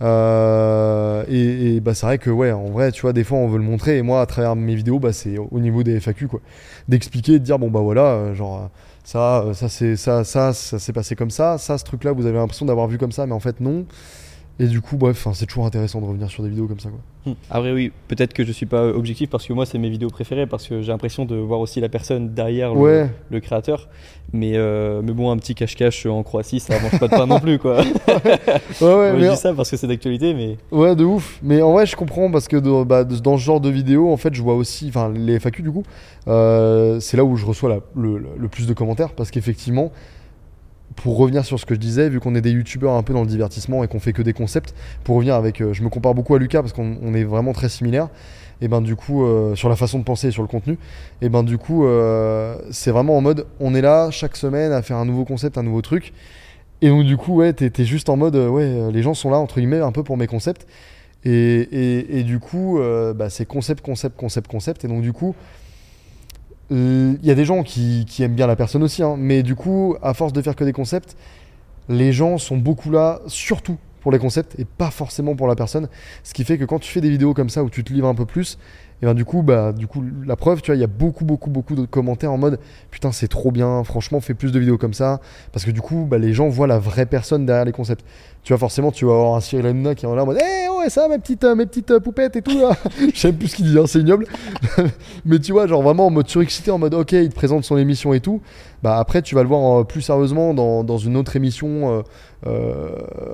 [0.00, 3.48] Euh, et, et, bah, c'est vrai que, ouais, en vrai, tu vois, des fois, on
[3.48, 6.28] veut le montrer, et moi, à travers mes vidéos, bah, c'est au niveau des FAQ,
[6.28, 6.40] quoi.
[6.88, 8.56] D'expliquer, de dire, bon, bah voilà, euh, genre.
[8.64, 8.68] euh,
[9.04, 11.58] Ça, euh, ça, c'est ça, ça, ça s'est passé comme ça.
[11.58, 13.86] Ça, ce truc-là, vous avez l'impression d'avoir vu comme ça, mais en fait, non.
[14.60, 16.98] Et du coup, bref, c'est toujours intéressant de revenir sur des vidéos comme ça, quoi.
[17.26, 17.36] Hmm.
[17.50, 20.46] Après oui, peut-être que je suis pas objectif parce que moi c'est mes vidéos préférées
[20.46, 23.88] parce que j'ai l'impression de voir aussi la personne derrière le, Ouais, le créateur.
[24.32, 27.40] Mais, euh, mais bon, un petit cache-cache en Croatie, ça mange pas de pain non
[27.40, 27.78] plus quoi.
[28.80, 31.38] ouais, ouais, mais- je dis ça parce que c'est d'actualité, mais ouais, de ouf.
[31.42, 34.16] Mais en vrai, je comprends parce que de- bah, dans ce genre de vidéos, en
[34.16, 35.82] fait, je vois aussi, enfin, les FAQ du coup,
[36.28, 39.92] euh, c'est là où je reçois la- le, le plus de commentaires parce qu'effectivement,
[41.02, 43.22] pour revenir sur ce que je disais, vu qu'on est des youtubeurs un peu dans
[43.22, 44.74] le divertissement et qu'on fait que des concepts,
[45.04, 47.52] pour revenir avec, euh, je me compare beaucoup à Lucas parce qu'on on est vraiment
[47.52, 48.08] très similaires.
[48.60, 50.76] Et ben du coup, euh, sur la façon de penser et sur le contenu,
[51.22, 54.82] et ben du coup, euh, c'est vraiment en mode, on est là chaque semaine à
[54.82, 56.12] faire un nouveau concept, un nouveau truc.
[56.82, 59.60] Et donc du coup, ouais, t'es juste en mode, ouais, les gens sont là entre
[59.60, 60.66] guillemets un peu pour mes concepts.
[61.24, 62.80] Et, et, du coup,
[63.16, 64.84] bah, c'est concept, concept, concept, concept.
[64.84, 65.34] Et donc du coup,
[66.70, 69.96] il y a des gens qui, aiment bien la personne aussi, hein, mais du coup,
[70.02, 71.16] à force de faire que des concepts,
[71.88, 75.88] les gens sont beaucoup là, surtout pour les concepts et pas forcément pour la personne.
[76.22, 78.08] Ce qui fait que quand tu fais des vidéos comme ça où tu te livres
[78.08, 78.58] un peu plus,
[79.00, 81.24] et ben du coup, bah, du coup, la preuve, tu vois, il y a beaucoup,
[81.24, 82.58] beaucoup, beaucoup de commentaires en mode
[82.90, 85.20] putain, c'est trop bien, franchement, fais plus de vidéos comme ça,
[85.52, 88.04] parce que du coup, bah, les gens voient la vraie personne derrière les concepts.
[88.44, 90.68] Tu vois, forcément, tu vas avoir un Cyril Hanouna qui est là en mode, eh
[90.78, 92.76] ouais, ça, mes petites, euh, mes petites euh, poupettes et tout là.
[93.24, 94.26] Même plus ce qu'il dit, hein, c'est ignoble.
[95.24, 97.76] Mais tu vois, genre vraiment en mode surexcité, en mode ok, il te présente son
[97.76, 98.40] émission et tout.
[98.82, 102.04] Bah après, tu vas le voir euh, plus sérieusement dans, dans une autre émission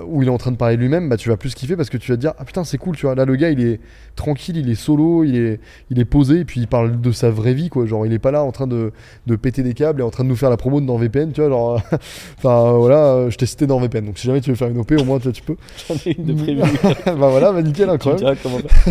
[0.07, 1.11] où il est en train de parler lui-même.
[1.11, 2.97] Bah tu vas plus kiffer parce que tu vas te dire ah putain c'est cool,
[2.97, 3.15] tu vois.
[3.15, 3.81] Là le gars il est
[4.17, 7.31] tranquille, il est solo, il est il est posé et puis il parle de sa
[7.31, 7.85] vraie vie quoi.
[7.85, 8.93] Genre il est pas là en train de,
[9.27, 11.43] de péter des câbles et en train de nous faire la promo de NordVPN, tu
[11.43, 11.51] vois.
[11.51, 11.83] Genre
[12.39, 14.07] enfin voilà, je t'ai cité NordVPN.
[14.07, 15.57] Donc si jamais tu veux faire une OP, au moins tu, vois, tu peux.
[15.89, 16.61] j'en ai une de prévue.
[17.07, 18.37] bah voilà, bah nickel, incroyable.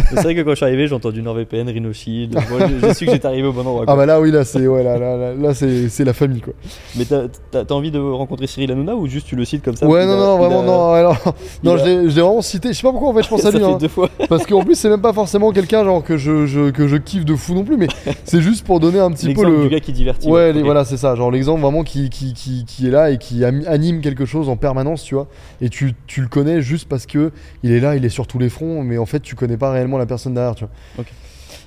[0.10, 2.33] C'est vrai que quand je suis arrivé, j'ai entendu NordVPN, RhinoShield.
[2.50, 3.86] Moi, j'ai su que j'étais arrivé au bon endroit.
[3.88, 6.53] Ah bah là oui là c'est ouais là là, là, c'est la famille quoi.
[6.95, 9.88] Mais t'as envie de rencontrer Cyril Hanouna ou juste tu le cites comme ça?
[9.88, 11.17] Ouais non non vraiment non alors,
[11.63, 12.69] non je l'ai vraiment cité.
[12.69, 13.63] Je sais pas pourquoi en fait je pense à lui.
[13.63, 13.77] hein.
[13.79, 14.10] deux fois.
[14.29, 17.25] Parce qu'en plus, c'est même pas forcément quelqu'un genre que je, je- que je kiffe
[17.25, 17.88] de fou non plus, mais
[18.25, 19.63] c'est juste pour donner un petit peu le.
[19.63, 20.27] du gars qui divertit.
[20.27, 21.15] Ouais, les- voilà, c'est ça.
[21.15, 24.55] Genre l'exemple vraiment qui, qui, qui, qui est là et qui anime quelque chose en
[24.57, 25.27] permanence, tu vois.
[25.62, 27.32] Et tu, tu le connais juste parce que
[27.63, 29.71] il est là, il est sur tous les fronts, mais en fait, tu connais pas
[29.71, 30.73] réellement la personne derrière, tu vois.
[30.99, 31.08] Ok.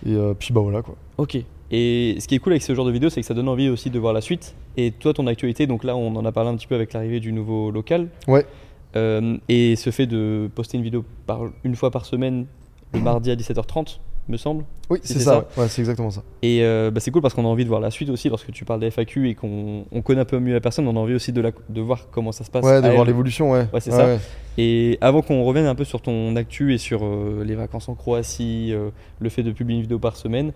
[0.06, 0.96] Et euh, puis bah voilà quoi.
[1.18, 1.38] Ok.
[1.70, 3.68] Et ce qui est cool avec ce genre de vidéo, c'est que ça donne envie
[3.68, 4.54] aussi de voir la suite.
[4.76, 7.18] Et toi, ton actualité, donc là, on en a parlé un petit peu avec l'arrivée
[7.18, 8.08] du nouveau local.
[8.28, 8.46] Ouais.
[8.94, 12.46] Euh, et ce fait de poster une vidéo par, une fois par semaine,
[12.94, 14.64] le mardi à 17h30, me semble.
[14.90, 15.38] Oui, C'est c'est ça ça.
[15.38, 16.22] Ouais, Ouais, c'est exactement ça.
[16.42, 18.28] Et euh, bah, c'est cool parce qu'on a envie de voir la suite aussi.
[18.28, 20.96] Lorsque tu parles des FAQ et qu'on on connaît un peu mieux la personne, on
[20.96, 22.64] a envie aussi de, la- de voir comment ça se passe.
[22.64, 23.66] Ouais, de voir l'évolution, ouais.
[23.72, 24.06] Ouais, c'est Ouais, ça.
[24.06, 24.18] ouais.
[24.58, 27.94] Et avant qu'on revienne un peu sur ton actu et sur euh, les vacances en
[27.94, 30.52] Croatie, euh, le fait de publier une vidéo par semaine,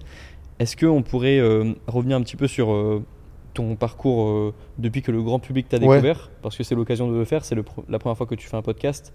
[0.59, 1.40] est-ce qu'on pourrait
[1.87, 2.68] revenir un petit peu sur
[3.54, 6.30] ton parcours depuis que le grand public t'a découvert?
[6.42, 7.54] Parce que c'est l'occasion de le faire, c'est
[7.88, 9.12] la première fois que tu fais un podcast.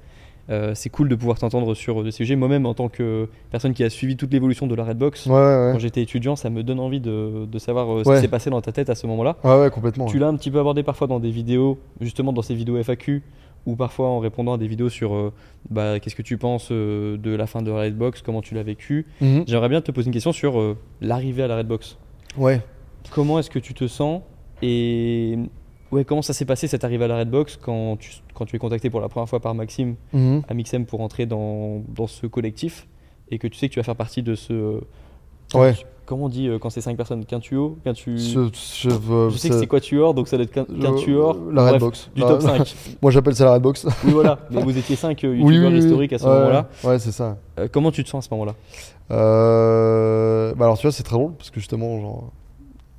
[0.51, 2.35] Euh, c'est cool de pouvoir t'entendre sur des sujets.
[2.35, 5.39] Moi-même, en tant que personne qui a suivi toute l'évolution de la Redbox, Ouais, ouais,
[5.39, 5.69] ouais.
[5.73, 8.15] quand j'étais étudiant, ça me donne envie de, de savoir euh, ce Ouais.
[8.17, 9.37] qui s'est passé dans ta tête à ce moment-là.
[9.43, 10.05] Ouais, ouais, complètement.
[10.05, 13.23] Tu l'as un petit peu abordé parfois dans des vidéos, justement dans ces vidéos FAQ,
[13.65, 15.33] ou parfois en répondant à des vidéos sur euh,
[15.71, 19.07] bah, qu'est-ce que tu penses de la fin de la Redbox, comment tu l'as vécu.
[19.21, 19.45] Mhm.
[19.47, 21.97] J'aimerais bien te poser une question sur l'arrivée à la Redbox.
[22.37, 22.61] Ouais.
[23.11, 24.21] Comment est-ce que tu te sens
[24.61, 25.37] et
[25.91, 28.59] ouais, comment ça s'est passé cette arrivée à la Redbox quand tu, quand tu es
[28.59, 30.41] contacté pour la première fois par Maxime Mhm.
[30.47, 32.87] à Mixem pour entrer dans, dans ce collectif
[33.31, 34.79] et que tu sais que tu vas faire partie de ce.
[35.53, 35.73] Ouais.
[36.07, 38.19] Comment on dit euh, quand c'est 5 personnes Quintuo Quintu...
[38.19, 41.35] Ce- ce- euh, Je sais que c'est Quatuor, donc ça doit être quin- euh, Quintuor.
[41.51, 42.11] La Redbox.
[42.15, 42.75] Du top 5.
[43.01, 43.87] Moi j'appelle ça la Redbox.
[44.03, 44.37] oui, voilà.
[44.51, 45.83] Mais vous étiez 5 Oui, youtubeurs oui, oui.
[45.83, 46.69] historiques à ce Ouais, moment-là.
[46.83, 47.37] Ouais, c'est ça.
[47.57, 48.53] Euh, comment tu te sens à ce moment-là?
[49.11, 52.31] Euh, bah alors tu vois c'est très drôle parce que justement genre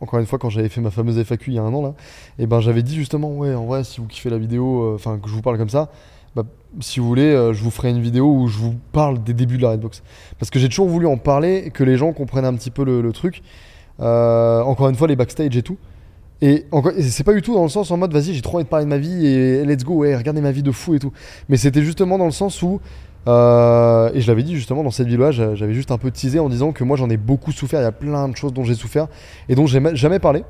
[0.00, 1.94] encore une fois quand j'avais fait ma fameuse FAQ il y a un an là
[2.38, 5.18] et ben j'avais dit justement ouais en vrai si vous kiffez la vidéo euh, enfin
[5.18, 5.90] que je vous parle comme ça
[6.36, 6.44] bah,
[6.80, 9.56] si vous voulez euh, je vous ferai une vidéo où je vous parle des débuts
[9.56, 10.02] de la Redbox.
[10.38, 13.12] Parce que j'ai toujours voulu en parler que les gens comprennent un petit peu le,
[13.12, 13.42] truc.
[14.00, 15.78] Euh, encore une fois les backstage et tout.
[16.42, 18.64] Et, et c'est pas du tout dans le sens en mode vas-y, j'ai trop envie
[18.64, 20.98] de parler de ma vie et let's go, ouais, regardez ma vie de fou et
[20.98, 21.12] tout.
[21.48, 22.82] Mais c'était justement dans le sens où,
[23.28, 26.38] euh, et je l'avais dit justement dans cette vidéo-là, j'a- j'avais juste un peu teasé
[26.38, 28.64] en disant que moi j'en ai beaucoup souffert, il y a plein de choses dont
[28.64, 29.08] j'ai souffert
[29.48, 30.44] et dont j'ai ma- jamais parlé.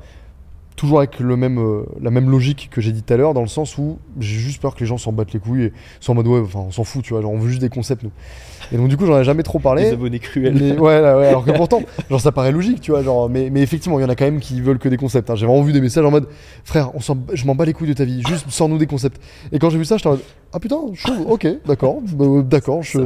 [0.75, 3.41] Toujours avec le même, euh, la même logique que j'ai dit tout à l'heure, dans
[3.41, 6.11] le sens où j'ai juste peur que les gens s'en battent les couilles et soient
[6.11, 8.03] en mode ouais, enfin on s'en fout, tu vois, genre on veut juste des concepts
[8.03, 8.11] nous.
[8.71, 9.89] Et donc du coup j'en ai jamais trop Les parlé.
[9.89, 10.53] abonnés cruels.
[10.53, 13.49] Mais ouais, là, ouais, alors que pourtant, genre ça paraît logique, tu vois, genre, mais,
[13.49, 15.31] mais effectivement, il y en a quand même qui veulent que des concepts.
[15.31, 15.35] hein.
[15.35, 16.27] J'ai vraiment vu des messages en mode,
[16.63, 16.99] frère, on
[17.33, 19.19] je m'en bats les couilles de ta vie, juste sors-nous des concepts.
[19.51, 20.21] Et quand j'ai vu ça, j'étais en mode,
[20.53, 22.99] ah putain, chaud, ok, d'accord, bah, d'accord, je,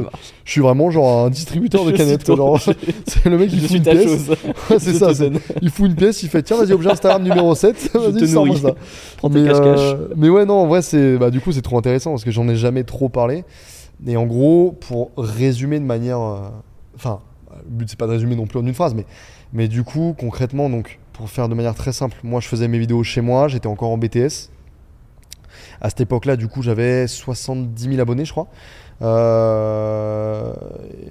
[0.44, 2.60] suis vraiment genre un distributeur de Je canettes, genre,
[3.06, 4.28] c'est le mec il fout une pièce, chose.
[4.70, 5.10] Ouais, c'est ça,
[5.60, 8.58] il fout une pièce, il fait, tiens, vas-y, objet Instagram numéro 7, Je vas-y, nourris.
[8.60, 8.74] ça.
[9.16, 9.78] Prends Mais, cache-cache.
[9.80, 12.30] euh, mais ouais, non, en vrai, c'est, bah, du coup, c'est trop intéressant parce que
[12.30, 13.44] j'en ai jamais trop parlé.
[14.06, 16.20] Et en gros, pour résumer de manière.
[16.20, 16.38] euh,
[16.94, 17.20] Enfin,
[17.68, 19.06] le but, c'est pas de résumer non plus en une phrase, mais,
[19.52, 22.78] mais du coup, concrètement, donc, pour faire de manière très simple, moi, je faisais mes
[22.78, 24.50] vidéos chez moi, j'étais encore en BTS.
[25.82, 28.46] À cette époque-là, du coup, j'avais 70 000 abonnés, je crois.
[29.02, 30.52] Euh,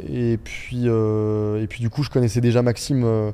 [0.09, 3.03] et puis, euh, et puis du coup, je connaissais déjà Maxime.
[3.03, 3.31] euh,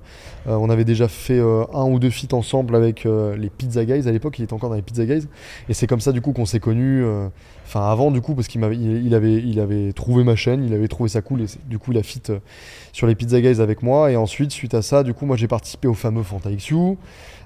[0.48, 4.40] on avait déjà fait un ou deux feats ensemble avec les Pizza Guys à l'époque.
[4.40, 5.28] Il était encore dans les Pizza Guys.
[5.70, 7.06] Et c'est comme ça du coup qu'on s'est connus.
[7.68, 10.74] Enfin, avant du coup, parce qu'il m'avait, il, avait, il avait trouvé ma chaîne, il
[10.74, 11.42] avait trouvé ça cool.
[11.42, 12.40] Et du coup, il a fit euh,
[12.94, 14.10] sur les Pizza Guys avec moi.
[14.10, 16.96] Et ensuite, suite à ça, du coup, moi, j'ai participé au fameux Fanta XU.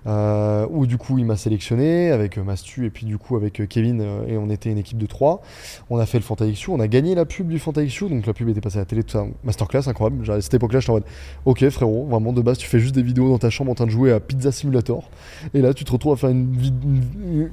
[0.08, 3.62] Euh, où du coup il m'a sélectionné avec euh, Mastu et puis du coup avec
[3.62, 5.44] euh, Kevin et on était une équipe de 3
[5.92, 8.26] on a fait le Fanta XU on a gagné la pub du Fanta XU donc
[8.26, 9.04] la pub était passée à la télé
[9.44, 10.32] masterclass incroyable.
[10.32, 11.04] À cette époque là j'étais en mode
[11.46, 13.86] ok frérot vraiment de base tu fais juste des vidéos dans ta chambre en train
[13.86, 15.08] de jouer à Pizza Simulator.
[15.54, 17.52] Et là tu te retrouves à faire une,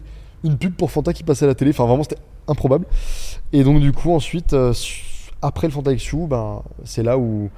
[0.59, 1.73] pub pour Fanta qui passait à la télé.
[1.73, 2.87] Enfin vraiment c'était improbable.
[3.53, 7.51] Et donc du coup ensuite su- après le Fanta XU ben, c'est là où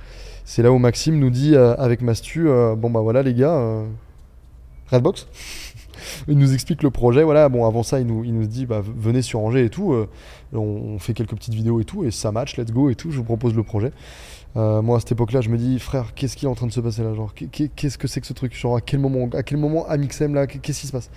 [0.44, 3.84] c'est là où Maxime nous dit avec Mastu bon bah voilà les gars
[4.90, 5.26] Redbox.
[6.28, 8.80] Il nous explique le projet voilà bon avant ça il nous, il nous dit bah
[8.82, 10.08] venez sur Angers et tout euh,
[10.54, 13.18] on, fait quelques petites vidéos et tout et ça match let's go et tout je
[13.18, 13.92] vous propose le projet.
[14.56, 16.66] Euh, moi à cette époque là je me dis frère qu'est-ce qui est en train
[16.66, 18.80] de se passer là genre qu'est- qu'est- qu'est-ce que c'est que ce truc genre à
[18.80, 21.10] quel moment à quel moment Amixem là qu'est-ce qui se passe?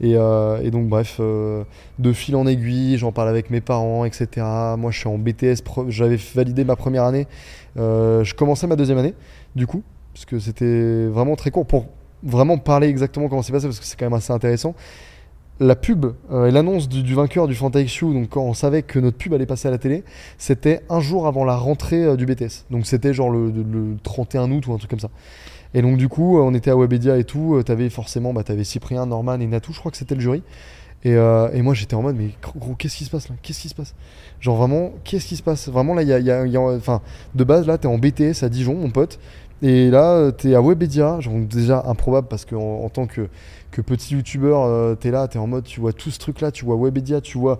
[0.00, 4.28] Et, euh, et donc bref de fil en aiguille j'en parle avec mes parents etc
[4.76, 7.26] moi je suis en BTS j'avais validé ma première année
[7.76, 9.14] je commençais ma deuxième année
[9.54, 9.82] du coup
[10.12, 11.66] parce que c'était vraiment très court.
[11.66, 11.86] Pour
[12.24, 14.74] vraiment parler exactement comment c'est passé parce que c'est quand même assez intéressant
[15.60, 18.98] la pub euh, et l'annonce du, vainqueur du Fanta XU, donc quand on savait que
[18.98, 20.02] notre pub allait passer à la télé,
[20.36, 22.66] c'était un jour avant la rentrée euh, du BTS.
[22.70, 25.10] Donc c'était genre le, le 31 août ou un truc comme ça.
[25.72, 28.64] Et donc du coup, euh, on était à Webedia et tout, t'avais forcément, bah, t'avais
[28.64, 30.42] Cyprien, Norman et Natou, je crois que c'était le jury.
[31.06, 33.34] Et, et moi j'étais en mode, mais gros, qu'est-ce qui se passe là?
[33.42, 33.94] Qu'est-ce qui se passe?
[34.40, 35.68] Genre vraiment, qu'est-ce qui se passe?
[35.68, 36.44] Vraiment là, il y a-
[36.78, 37.02] enfin,
[37.34, 39.18] de base là, t'es en BTS à Dijon, mon pote.
[39.64, 43.30] Et là, euh, t'es à Webedia, genre déjà improbable parce qu'en en tant que,
[43.70, 46.66] petit youtubeur, euh, t'es là, t'es en mode, tu vois tout ce truc là, tu
[46.66, 47.58] vois Webedia, tu vois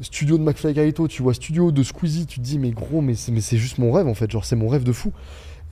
[0.00, 3.16] studio de McFly Carito, tu vois studio de Squeezie, tu te dis, mais gros, mais
[3.16, 5.10] c'est juste mon rêve en fait, genre c'est mon rêve de fou.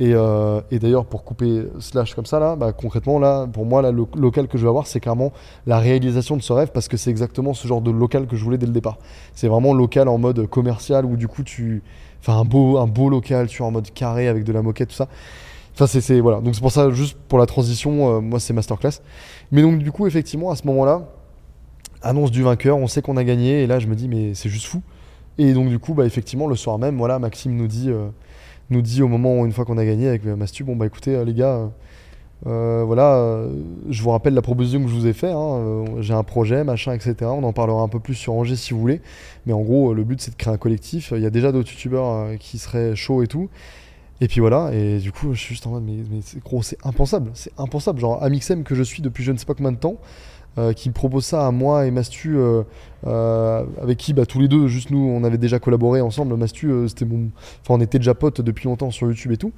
[0.01, 3.93] Et, euh, d'ailleurs, pour couper slash comme ça, là, bah, concrètement, là, pour moi, là,
[3.93, 5.33] le local que je vais avoir, c'est clairement
[5.67, 8.43] la réalisation de ce rêve parce que c'est exactement ce genre de local que je
[8.43, 8.99] voulais dès le départ.
[9.33, 11.83] C'est vraiment local en mode commercial où du coup, tu.
[12.21, 14.89] Enfin, un beau, un beau local, tu vois, en mode carré avec de la moquette,
[14.89, 15.09] tout ça.
[15.87, 16.21] C'est-.
[16.21, 16.41] Voilà.
[16.41, 19.01] Donc, c'est pour ça, juste pour la transition, euh, moi, c'est masterclass.
[19.53, 21.09] Mais donc, du coup, effectivement, à ce moment-là,
[22.03, 24.49] annonce du vainqueur, on sait qu'on a gagné, et là, je me dis, mais c'est
[24.49, 24.83] juste fou.
[25.39, 27.91] Et donc, du coup, bah, effectivement, le soir même, voilà, Maxime nous dit.
[27.91, 28.09] euh,
[28.71, 31.25] nous dit au moment une fois qu'on a gagné avec euh, Mastu, bon bah écoutez
[31.25, 31.71] les gars,
[32.45, 33.47] voilà,
[33.89, 36.93] je vous rappelle la proposition que je vous ai fait, hein, j'ai un projet, machin,
[36.93, 37.15] etc.
[37.23, 39.01] On en parlera un peu plus sur Angers si vous voulez,
[39.47, 41.13] mais en gros le but c'est de créer un collectif.
[41.17, 43.49] Il y a déjà d'autres youtubeurs qui seraient chauds et tout.
[44.21, 46.79] Et puis voilà, et du coup je suis juste en mode mais, mais gros, c'est
[46.85, 48.01] impensable, c'est impensable.
[48.01, 49.97] Genre Amixem que je suis depuis je ne sais pas combien de temps.
[50.57, 52.65] euh, qui me propose ça à moi et Mastu, euh,
[53.07, 56.35] euh, avec qui bah, tous les deux, juste nous, on avait déjà collaboré ensemble.
[56.37, 57.29] Mastu, c'était mon,
[57.63, 59.53] Enfin, on était déjà potes depuis longtemps sur YouTube et tout.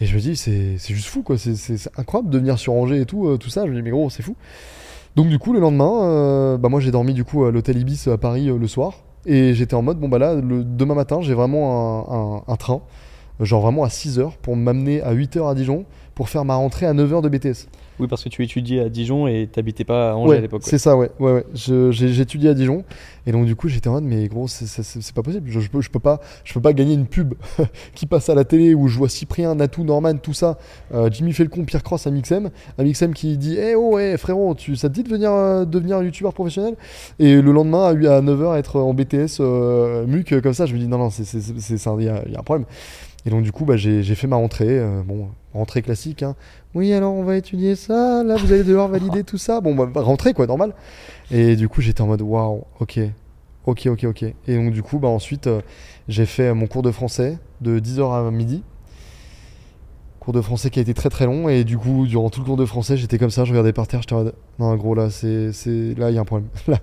[0.00, 1.36] Et je me dis, c'est juste fou, quoi.
[1.36, 3.66] C'est- incroyable de venir sur Angers et tout, tout ça.
[3.66, 4.36] Je me dis, mais gros, c'est fou.
[5.16, 8.16] Donc, du coup, le lendemain, bah, moi, j'ai dormi du coup à l'hôtel Ibis à
[8.16, 8.94] Paris le soir.
[9.26, 12.80] Et j'étais en mode, bon, bah là, demain matin, j'ai vraiment un- un train,
[13.44, 16.92] genre vraiment à 6h, pour m'amener à 8h à Dijon, pour faire ma rentrée à
[16.94, 17.68] 9h de BTS.
[18.00, 20.62] Oui, parce que tu étudiais à Dijon et t'habitais pas à Angers Ouais, à l'époque.
[20.62, 20.68] ouais.
[20.70, 21.10] C'est ça, ouais.
[21.18, 22.20] ouais, ouais.
[22.20, 22.84] Étudié à Dijon.
[23.26, 25.50] Et donc, du coup, j'étais en mode, mais gros, c'est- pas possible.
[25.50, 27.34] Je, je peux, je, peux pas, je peux pas gagner une pub
[27.94, 30.58] qui passe à la télé où je vois Cyprien, Natou, Norman, tout ça.
[30.94, 32.50] euh, Jimmy Felcon, Pierre Cross, Amixem.
[32.78, 36.00] Amixem qui dit, eh oh, ouais, frérot, tu, ça te dit de venir euh, devenir
[36.02, 36.74] youtubeur professionnel?
[37.18, 40.78] Et le lendemain, à, 9h, être en BTS, euh, MUC, euh, comme ça, je me
[40.78, 42.66] dis, non, non, c'est- y, il y a un problème.
[43.28, 44.78] Et donc, du coup, bah, j'ai fait ma rentrée.
[44.78, 46.22] euh, bon, rentrée classique.
[46.22, 46.34] hein.
[46.74, 48.24] Oui, alors on va étudier ça.
[48.24, 49.60] Là, vous allez devoir valider tout ça.
[49.60, 50.72] Bon, bah, rentrée, quoi, normal.
[51.30, 53.00] Et du coup, j'étais en mode waouh, ok.
[53.66, 54.22] Ok, ok, ok.
[54.46, 55.60] Et donc, du coup, bah, ensuite, euh,
[56.08, 58.62] j'ai fait mon cours de français de 10h à midi.
[60.28, 61.48] Cours de français qui a été très très long.
[61.48, 63.86] Et du coup, durant tout le cours de français, j'étais comme ça, je regardais par
[63.86, 64.14] terre, j'étais
[64.58, 65.52] non, gros, là, c'est.
[65.96, 66.50] Là, il y a un problème.
[66.68, 66.76] Là,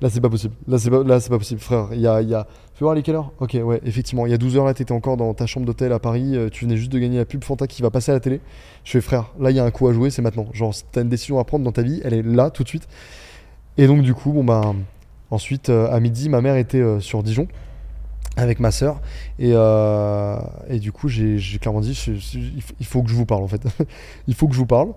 [0.00, 0.54] là c'est pas possible.
[0.68, 1.88] Là, c'est pas, là, c'est pas possible, frère.
[1.94, 2.22] Il y a.
[2.22, 2.46] il Y a...
[2.74, 4.24] Fais voir, il est quelle heure Ok, ouais, effectivement.
[4.26, 6.36] Il y a 12 heures, là, t'étais encore dans ta chambre d'hôtel à Paris.
[6.36, 8.40] euh, Tu venais juste de gagner la pub Fanta qui va passer à la télé.
[8.84, 10.46] Je fais, frère, là, il y a un coup à jouer, c'est maintenant.
[10.52, 12.86] Genre, t'as une décision à prendre dans ta vie, elle est là, tout de suite.
[13.78, 14.74] Et donc, du coup, bon, bah.
[15.32, 17.48] Ensuite, euh, à midi, ma mère était euh, sur Dijon
[18.36, 19.00] avec ma sœur.
[19.38, 20.36] Et, euh,
[20.68, 21.98] et du coup, j'ai clairement dit
[22.80, 23.62] il faut que je vous parle en fait.
[24.26, 24.92] il faut que je vous parle.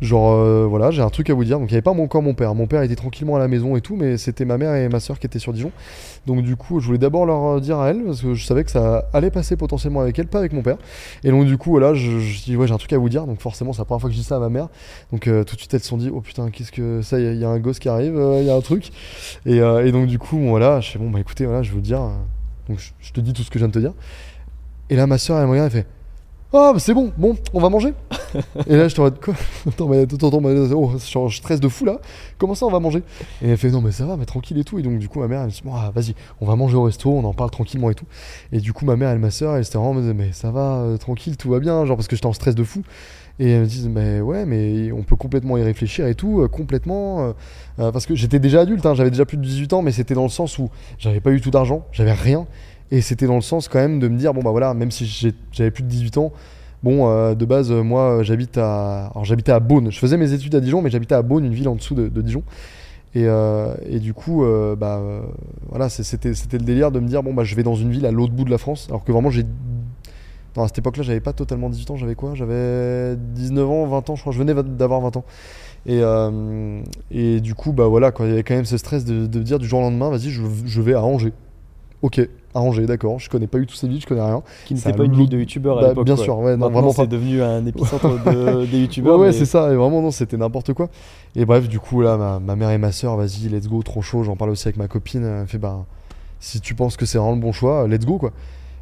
[0.00, 1.58] Genre, euh, voilà, j'ai un truc à vous dire.
[1.58, 2.54] Donc, il n'y avait pas mon, encore mon père.
[2.54, 4.98] Mon père était tranquillement à la maison et tout, mais c'était ma mère et ma
[4.98, 5.72] sœur qui étaient sur Dijon.
[6.26, 8.64] Donc, du coup, je voulais d'abord leur euh, dire à elles, parce que je savais
[8.64, 10.78] que ça allait passer potentiellement avec elles, pas avec mon père.
[11.22, 13.26] Et donc, du coup, voilà, je, dis, ouais, j'ai un truc à vous dire.
[13.26, 14.68] Donc, forcément, c'est la première fois que je dis ça à ma mère.
[15.12, 17.44] Donc, tout de suite, elles se sont dit, oh putain, qu'est-ce que ça, il y
[17.44, 18.90] a- un gosse qui arrive, il y a un truc.
[19.44, 21.82] Et, et donc, du coup, voilà, je fais, bon, bah écoutez, voilà, je vais vous
[21.82, 22.00] dire.
[22.70, 23.92] Donc, je, te dis tout ce que je viens de te dire.
[24.88, 25.86] Et là, ma soeur, elle me regarde, elle fait
[26.52, 27.94] Ah, bah, c'est bon, bon, on va manger.
[28.66, 29.34] et là, je te regarde, quoi?
[29.66, 30.92] Attends, mais attends, attends, mais, oh,
[31.28, 31.98] je stresse de fou là.
[32.38, 33.02] Comment ça, on va manger?
[33.42, 34.78] Et elle fait Non, mais ça va, mais tranquille et tout.
[34.78, 36.84] Et donc, du coup, ma mère, elle me dit ah, vas-y, on va manger au
[36.84, 38.06] resto, on en parle tranquillement et tout.
[38.52, 40.96] Et du coup, ma mère et ma soeur, elles étaient vraiment, mais ça va, euh,
[40.96, 42.82] tranquille, tout va bien, genre parce que j'étais en stress de fou.
[43.40, 46.48] Et elles me disent, mais ouais, mais on peut complètement y réfléchir et tout, euh,
[46.48, 47.22] complètement.
[47.22, 47.32] euh,
[47.78, 50.12] euh, parce que j'étais déjà adulte, hein, j'avais déjà plus de 18 ans, mais c'était
[50.12, 52.46] dans le sens où j'avais pas eu tout d'argent, j'avais rien.
[52.90, 55.06] Et c'était dans le sens quand même de me dire, bon bah voilà, même si
[55.52, 56.32] j'avais plus de 18 ans,
[56.82, 59.10] bon, de base, moi j'habite à.
[59.22, 61.68] J'habitais à Beaune, je faisais mes études à Dijon, mais j'habitais à Beaune, une ville
[61.68, 62.42] en dessous de, Dijon.
[63.14, 63.26] Et,
[63.86, 64.44] et du coup,
[64.76, 65.00] bah
[65.68, 68.10] voilà, c'était le délire de me dire, bon bah je vais dans une ville à
[68.10, 69.44] l'autre bout de la France, alors que vraiment j'ai.
[70.56, 72.34] Non, à cette époque-là, j'avais pas totalement 18 ans, j'avais quoi?
[72.34, 75.24] J'avais 19 ans, 20 ans, je crois, je venais d'avoir 20 ans.
[75.86, 79.04] Et, euh, et du coup, bah voilà, quoi, il y avait quand même ce stress
[79.04, 81.32] de, de dire du jour au lendemain, vas-y, je, je vais à Angers.
[82.02, 82.18] Ok,
[82.54, 84.42] à Angers, d'accord, je connais pas du tout cette ville, je connais rien.
[84.66, 86.04] Qui n'était pas une ville de youtubeurs à Bah, l'époque.
[86.06, 86.24] bien quoi.
[86.24, 89.18] sûr, ouais, non, vraiment c'est devenu un épicentre de- des Ouais, youtubeurs.
[89.18, 90.88] ouais, mais- c'est ça, et vraiment, non, c'était n'importe quoi.
[91.36, 94.02] Et bref, du coup, là, ma, ma mère et ma soeur, vas-y, let's go, trop
[94.02, 94.22] chaud.
[94.24, 95.24] J'en parle aussi avec ma copine.
[95.24, 95.84] Elle fait, bah,
[96.40, 98.32] si tu penses que c'est vraiment le bon choix, let's go, quoi.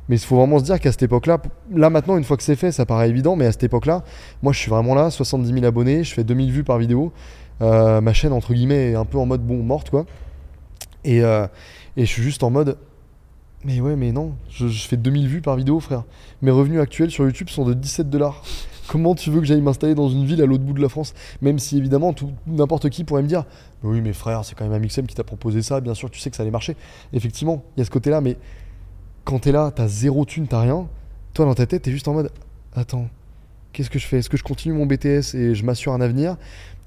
[0.09, 1.39] Mais il faut vraiment se dire qu'à cette époque-là,
[1.71, 4.05] là maintenant, une fois que c'est fait, ça paraît évident, mais à cette époque-là,
[4.43, 7.13] moi je suis vraiment là, 70 000 abonnés, je fais 2000 vues par vidéo.
[7.61, 10.07] Euh, ma chaîne, entre guillemets, est un peu en mode bon, morte, quoi.
[11.05, 11.47] Et, euh,
[11.97, 12.79] et je suis juste en mode,
[13.65, 16.05] mais ouais, mais non, je, je fais 2000 vues par vidéo, frère.
[16.43, 18.43] Mes revenus actuels sur YouTube sont de 17 dollars.
[18.89, 21.13] Comment tu veux que j'aille m'installer dans une ville à l'autre bout de la France?
[21.43, 22.15] Même si évidemment
[22.47, 23.45] n'importe qui pourrait me dire
[23.83, 26.31] Oui mais frère c'est quand même Amixem qui t'a proposé ça, bien sûr tu sais
[26.31, 26.75] que ça allait marcher.
[27.13, 28.39] Effectivement, il y a ce côté là, mais
[29.29, 30.89] quand t'es là, t'as zéro thune, t'as rien,
[31.35, 32.31] toi dans ta tête t'es juste en mode
[32.75, 33.09] Attends,
[33.75, 34.19] qu'est-ce que je fais?
[34.19, 36.39] Est-ce que je continue mon BTS et je m'assure un avenir?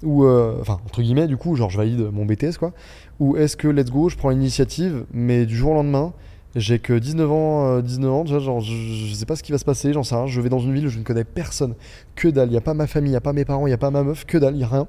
[0.02, 2.72] Ou euh, enfin entre guillemets du coup, genre je valide mon BTS quoi
[3.20, 6.14] Ou est-ce que let's go, je prends l'initiative, mais du jour au lendemain
[6.56, 9.52] j'ai que 19 ans, euh, 19 ans, déjà, genre, je, je sais pas ce qui
[9.52, 10.26] va se passer, j'en sais rien.
[10.26, 11.74] Je vais dans une ville où je ne connais personne,
[12.14, 12.50] que dalle.
[12.50, 13.78] Il y a pas ma famille, il y a pas mes parents, il y a
[13.78, 14.86] pas ma meuf, que dalle, il y a rien.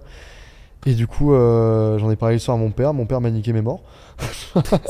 [0.86, 2.93] Et du coup, euh, j'en ai parlé le soir à mon père.
[2.93, 3.82] Mon père m'a niqué mes morts.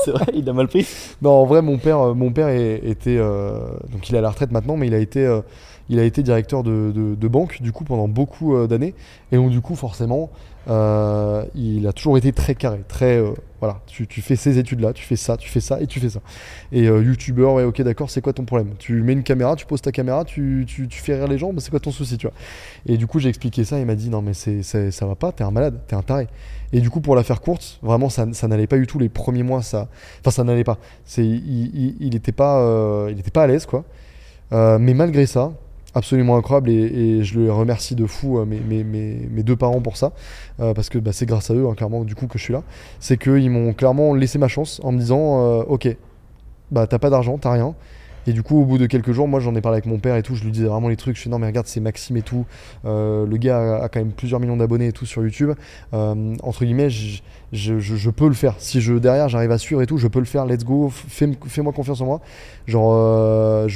[0.04, 0.86] c'est vrai, il a mal pris.
[1.22, 3.58] Non, en vrai, mon père, euh, mon père est- était, euh,
[3.92, 5.40] donc il est à la retraite maintenant, mais il a été, euh,
[5.88, 8.94] il a été directeur de, banque du coup pendant beaucoup euh, d'années.
[9.32, 10.30] Et donc du coup, forcément,
[10.68, 13.80] euh, il a toujours été très carré, très, euh, voilà.
[13.86, 16.20] Tu, fais ces études-là, tu fais ça, tu fais ça et tu fais ça.
[16.72, 18.74] Et youtubeur, ouais, ok, d'accord, c'est quoi ton problème?
[18.78, 21.60] Tu mets une caméra, tu poses ta caméra, tu, tu, fais rire les gens, bah,
[21.60, 22.36] c'est quoi ton souci, tu vois?
[22.86, 25.32] Et du coup, j'ai expliqué ça, il m'a dit non mais c'est, ça va pas,
[25.32, 26.28] t'es un malade, t'es un taré.
[26.72, 29.08] Et du coup, pour la faire courte, vraiment, ça, ça n'allait pas du tout les
[29.08, 29.88] premiers mois, ça,
[30.20, 30.78] enfin, ça n'allait pas.
[31.04, 33.84] C'est, il, il, il était pas, il était pas à l'aise, quoi.
[34.50, 35.52] Mais malgré ça,
[35.94, 39.80] absolument incroyable et, et je le remercie de fou euh, mes, mes, mes, deux parents
[39.80, 40.12] pour ça
[40.60, 42.52] euh, parce que bah, c'est grâce à eux hein, clairement du coup que je suis
[42.52, 42.62] là.
[43.00, 45.96] C'est qu'ils m'ont clairement laissé ma chance en me disant euh, ok
[46.70, 47.74] bah t'as pas d'argent t'as rien
[48.26, 50.16] et du coup au bout de quelques jours moi j'en ai parlé avec mon père
[50.16, 52.16] et tout je lui disais vraiment les trucs je suis non mais regarde c'est Maxime
[52.16, 52.46] et tout
[52.84, 55.52] Euh, le gars a, quand même plusieurs millions d'abonnés et tout sur YouTube
[55.92, 59.98] Euh, entre guillemets je, peux le faire si je derrière j'arrive à suivre et tout
[59.98, 62.20] je peux le faire let's go fais, fais-moi confiance en moi
[62.66, 63.68] genre euh,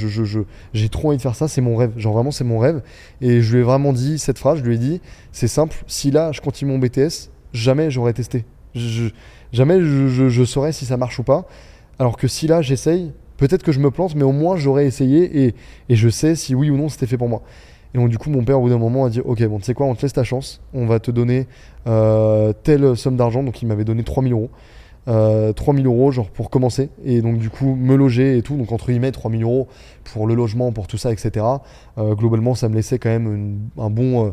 [0.72, 1.92] j'ai trop envie de faire ça, c'est mon rêve.
[1.96, 2.82] Genre vraiment, c'est mon rêve.
[3.20, 5.00] Et je lui ai vraiment dit cette phrase, je lui ai dit,
[5.32, 8.44] c'est simple, si là je continue mon BTS, jamais j'aurais testé.
[9.52, 11.46] Jamais je saurais si ça marche ou pas.
[11.98, 15.44] Alors que si là j'essaye, peut-être que je me plante, mais au moins j'aurais essayé
[15.46, 15.54] et,
[15.88, 17.42] et je sais si oui ou non c'était fait pour moi.
[17.94, 19.64] Et donc du coup mon père au bout d'un moment a dit ok bon tu
[19.64, 21.46] sais quoi on te laisse ta chance, on va te donner
[21.86, 24.50] euh, telle somme d'argent, donc il m'avait donné 3000 euros.
[25.08, 26.90] euh, 3000 euros genre pour commencer.
[27.04, 28.56] Et donc du coup me loger et tout.
[28.56, 29.68] Donc entre guillemets 3000 euros
[30.04, 31.46] pour le logement pour tout ça etc
[31.96, 34.30] Euh, globalement ça me laissait quand même un bon euh,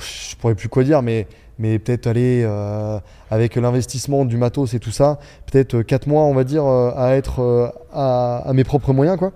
[0.00, 1.26] je pourrais plus quoi dire mais
[1.58, 2.98] mais peut-être aller euh,
[3.30, 5.18] avec l'investissement du matos et tout ça
[5.50, 9.18] peut-être 4 mois on va dire euh, à être euh, à, à mes propres moyens
[9.18, 9.32] quoi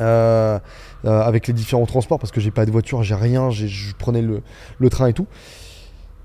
[0.00, 0.58] Euh,
[1.04, 4.22] euh, avec les différents transports parce que j'ai pas de voiture j'ai rien je prenais
[4.22, 4.40] le,
[4.78, 5.26] le train et tout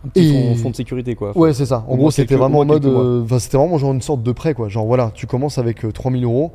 [0.05, 1.35] Un petit Et- fond, fond de sécurité quoi.
[1.35, 1.83] Ouais, c'est ça.
[1.87, 2.85] En gros, c'était vraiment en mode.
[2.85, 4.69] euh, c'était vraiment genre une sorte de prêt, quoi.
[4.69, 6.51] Genre, voilà, tu commences avec euh, 3000 euros.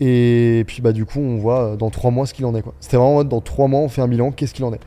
[0.00, 2.62] Et puis, bah, du coup, on voit euh, dans 3 mois ce qu'il en est,
[2.62, 2.72] quoi.
[2.80, 4.80] C'était vraiment en mode dans 3 mois, on fait un bilan, qu'est-ce qu'il en est.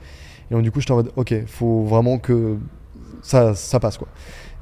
[0.50, 2.58] Et donc, du coup, j'étais en mode, ok, faut vraiment que
[3.28, 4.08] ça, ça passe, quoi.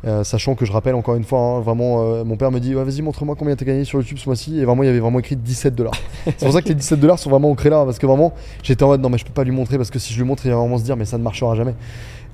[0.05, 2.73] Euh, sachant que je rappelle encore une fois, hein, vraiment, euh, mon père me dit,
[2.73, 4.59] vas-y, montre-moi combien t'as gagné sur YouTube ce mois-ci.
[4.59, 5.93] Et vraiment, il y avait vraiment écrit 17 dollars.
[6.25, 7.83] c'est pour ça que les 17 dollars sont vraiment ancrés là.
[7.85, 9.97] Parce que vraiment, j'étais en mode, non, mais je peux pas lui montrer parce que
[9.97, 11.73] si je lui montre, il va vraiment se dire, mais ça ne marchera jamais.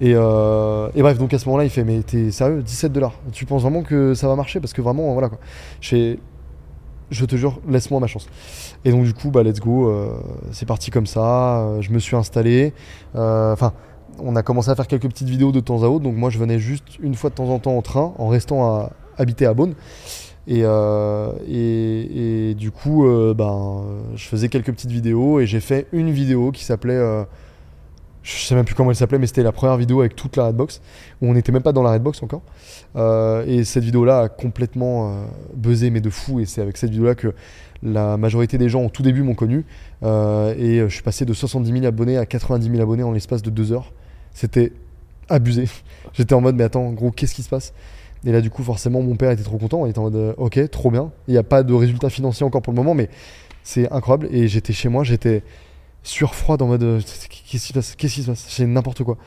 [0.01, 3.13] Et, euh, et bref, donc à ce moment-là, il fait Mais t'es sérieux 17 dollars
[3.31, 4.59] Tu penses vraiment que ça va marcher?
[4.59, 5.37] Parce que vraiment, voilà quoi.
[5.79, 6.19] Je fais,
[7.09, 8.27] Je te jure, laisse-moi ma chance.
[8.83, 9.93] Et donc, du coup, bah, let's go.
[10.51, 11.79] c'est parti comme ça.
[11.79, 12.73] je me suis installé.
[13.13, 13.71] Enfin,
[14.19, 16.03] on a commencé à faire quelques petites vidéos de temps à autre.
[16.03, 18.65] Donc, moi, je venais juste une fois de temps en temps en train, en restant
[18.65, 19.75] à habiter à Beaune.
[20.47, 23.83] Et, euh, du coup, euh, ben,
[24.15, 26.95] je faisais quelques petites vidéos et j'ai fait une vidéo qui s'appelait.
[26.95, 27.23] euh,
[28.23, 30.45] je sais même plus comment elle s'appelait, mais c'était la première vidéo avec toute la
[30.45, 30.79] Redbox,
[31.21, 32.43] où on n'était même pas dans la Redbox encore.
[32.95, 36.39] Euh, et cette vidéo-là a complètement buzzé, mais de fou.
[36.39, 37.33] Et c'est avec cette vidéo-là que
[37.81, 39.65] la majorité des gens au tout début m'ont connu.
[40.03, 43.49] Et je suis passé de 70 000 abonnés à 90 000 abonnés en l'espace de
[43.49, 43.91] deux heures.
[44.33, 44.73] C'était
[45.29, 45.65] abusé.
[46.13, 47.73] J'étais en mode, mais attends, gros, qu'est-ce qui se passe?
[48.25, 49.85] Et là, du coup, forcément, mon père était trop content.
[49.85, 51.11] Il était en mode, euh, ok, trop bien.
[51.27, 53.09] Il n'y a pas de résultat financier encore pour le moment, mais
[53.63, 54.27] c'est incroyable.
[54.31, 55.43] Et j'étais chez moi, j'étais
[56.03, 57.95] surfroide en mode, euh, qu'est-ce qui se passe?
[57.95, 58.45] Qu'est-ce qui se passe?
[58.47, 59.17] C'est n'importe quoi.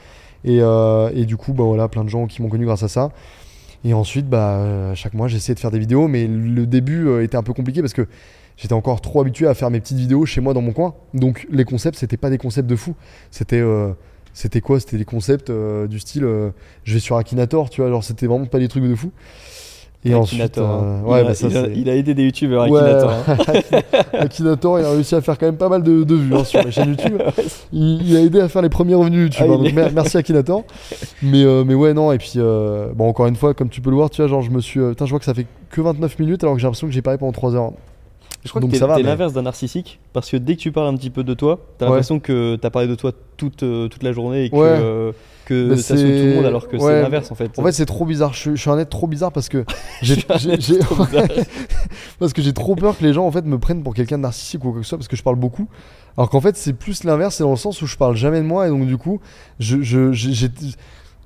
[0.45, 2.89] Et, euh, et du coup, bah voilà, plein de gens qui m'ont connu grâce à
[2.89, 3.11] ça.
[3.85, 7.43] Et ensuite, bah, chaque mois, j'essayais de faire des vidéos, mais le début était un
[7.43, 8.07] peu compliqué parce que
[8.57, 10.95] j'étais encore trop habitué à faire mes petites vidéos chez moi dans mon coin.
[11.13, 12.95] Donc les concepts, c'était pas des concepts de fou.
[13.31, 13.63] C'était
[14.35, 14.79] c'était quoi?
[14.81, 16.51] C'était des concepts euh, du style euh,
[16.85, 19.11] je vais sur Akinator, tu vois, genre c'était vraiment pas des trucs de fou.
[20.07, 20.83] Et ensuite, Akinator, hein.
[20.85, 23.11] euh, il, ouais, a, bah ça il a- il aidé des youtubeurs Ouais, Akinator.
[23.11, 23.37] hein.
[24.19, 26.63] Akinator, il a réussi à faire quand même pas mal de, de vues hein, sur
[26.63, 27.23] la chaîne YouTube.
[27.73, 29.47] Il, il a aidé à faire les premiers revenus YouTube.
[29.49, 30.65] Ah, hein, il donc merci Akinator.
[31.23, 33.89] Mais, euh, mais ouais, non, et puis euh, bon, encore une fois, comme tu peux
[33.89, 34.79] le voir, tu vois, genre je me suis.
[34.79, 36.93] euh, putain, je vois que ça fait que 29 minutes alors que j'ai l'impression que
[36.93, 37.73] j'ai parlé pendant 3 heures.
[38.45, 40.89] Je crois Donc que t'es mais- l'inverse d'un narcissique parce que dès que tu parles
[40.89, 41.91] un petit peu de toi, t'as Ouais.
[41.93, 44.63] l'impression que t'as parlé de toi toute, euh, toute la journée et que, Ouais.
[44.69, 45.13] euh,
[45.47, 46.83] que ça tout le monde alors que ouais.
[46.83, 47.59] c'est l'inverse en fait.
[47.59, 48.33] En fait, c'est trop bizarre.
[48.35, 49.65] Je, suis- je suis un être trop bizarre parce que
[50.03, 50.17] j'ai,
[52.19, 54.23] parce que j'ai trop peur que les gens en fait me prennent pour quelqu'un de
[54.23, 55.69] narcissique ou quoi que ce soit parce que je parle beaucoup.
[56.17, 58.47] Alors qu'en fait, c'est plus l'inverse, c'est dans le sens où je parle jamais de
[58.47, 59.21] moi et donc du coup,
[59.59, 60.13] je, je-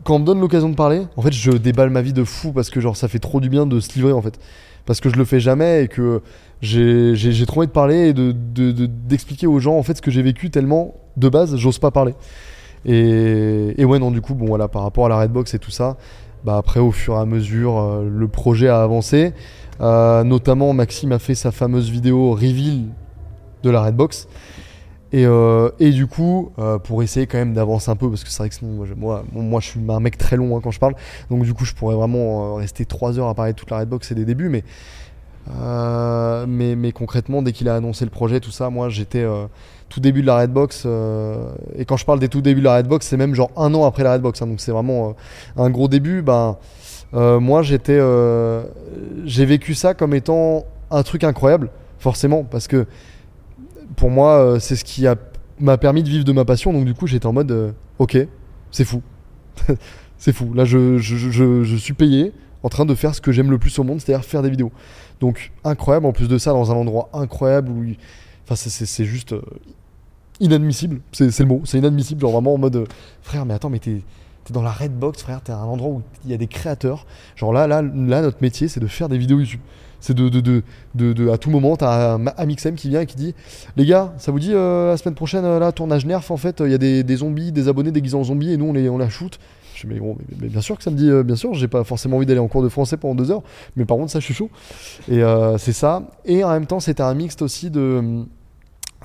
[0.05, 2.53] quand on me donne l'occasion de parler, en fait, je déballe ma vie de fou
[2.53, 4.39] parce que genre ça fait trop du bien de se livrer en fait.
[4.87, 6.23] Parce que je le fais jamais et que
[6.61, 10.03] j'ai, trop envie de parler et de, de- de- d'expliquer aux gens en fait ce
[10.03, 12.15] que j'ai vécu tellement de base, j'ose pas parler.
[12.85, 15.97] Et, ouais, non, du coup, bon voilà, par rapport à la Redbox et tout ça,
[16.45, 19.33] bah après, au fur et à mesure, euh, le projet a avancé.
[19.81, 22.85] Euh, notamment, Maxime a fait sa fameuse vidéo reveal
[23.63, 24.29] de la Redbox.
[25.13, 26.51] Et, euh, et du coup,
[26.85, 29.61] pour essayer quand même d'avancer un peu, parce que c'est vrai que moi, moi, moi,
[29.61, 30.95] je suis un mec très long hein, quand je parle,
[31.31, 34.13] donc du coup, je pourrais vraiment rester 3 heures à parler de toute la Redbox
[34.13, 34.65] et des débuts, mais,
[35.51, 39.47] euh, mais, concrètement, dès qu'il a annoncé le projet, tout ça, moi, j'étais euh,
[39.89, 42.77] tout début de la Redbox, euh, et quand je parle des tout débuts de la
[42.77, 45.11] Redbox, c'est même genre un an après la Redbox, hein, donc c'est vraiment
[45.57, 46.23] euh, un gros début.
[46.23, 46.57] Ben,
[47.13, 47.99] moi, j'étais,
[49.25, 52.87] j'ai vécu ça comme étant un truc incroyable, forcément, parce que
[53.97, 55.07] pour moi, c'est ce qui
[55.59, 56.71] m'a permis de vivre de ma passion.
[56.75, 58.19] Donc du coup, j'étais en mode, ok,
[58.71, 59.01] c'est fou,
[60.19, 60.53] c'est fou.
[60.53, 64.01] Là, je suis payé en train de faire ce que j'aime le plus au monde,
[64.01, 64.73] c'est-à-dire faire des vidéos.
[65.21, 66.07] Donc incroyable.
[66.07, 67.85] En plus de ça, dans un endroit incroyable où,
[68.45, 69.43] enfin, c'est- juste euh,
[70.41, 71.01] inadmissible.
[71.13, 72.21] C'est le mot, c'est inadmissible.
[72.21, 72.85] Genre vraiment en mode, euh,
[73.23, 74.03] frère, mais attends, mais t'es
[74.51, 77.05] dans la Redbox, frère, t'es un endroit où il y a des créateurs.
[77.37, 79.61] Genre là, là, là notre métier, c'est de faire des vidéos YouTube.
[80.01, 80.41] C'est de, de,
[80.95, 83.35] de, de, à tout moment, t'as un Amixem qui vient et qui dit
[83.77, 86.71] Les gars, ça vous dit euh, la semaine prochaine, là, tournage nerf, en fait, il
[86.71, 88.97] y a des, des zombies, des abonnés déguisés en zombies et nous, on les, on
[88.97, 89.41] la shoot.
[89.81, 91.69] Je mais, bon, mais, mais bien sûr que ça me dit, euh, bien sûr, j'ai
[91.69, 93.43] pas forcément envie d'aller en cours de français pendant deux heures,
[93.77, 94.51] mais par contre, ça, je suis chaud.
[95.09, 96.03] Et euh, c'est ça.
[96.25, 98.25] Et en même temps, c'était un mixte aussi de,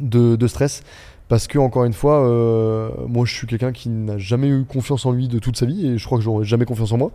[0.01, 0.83] de, stress.
[1.29, 5.05] Parce que, encore une fois, euh, moi je suis quelqu'un qui n'a jamais eu confiance
[5.05, 7.11] en lui de toute sa vie et je crois que j'aurai jamais confiance en moi.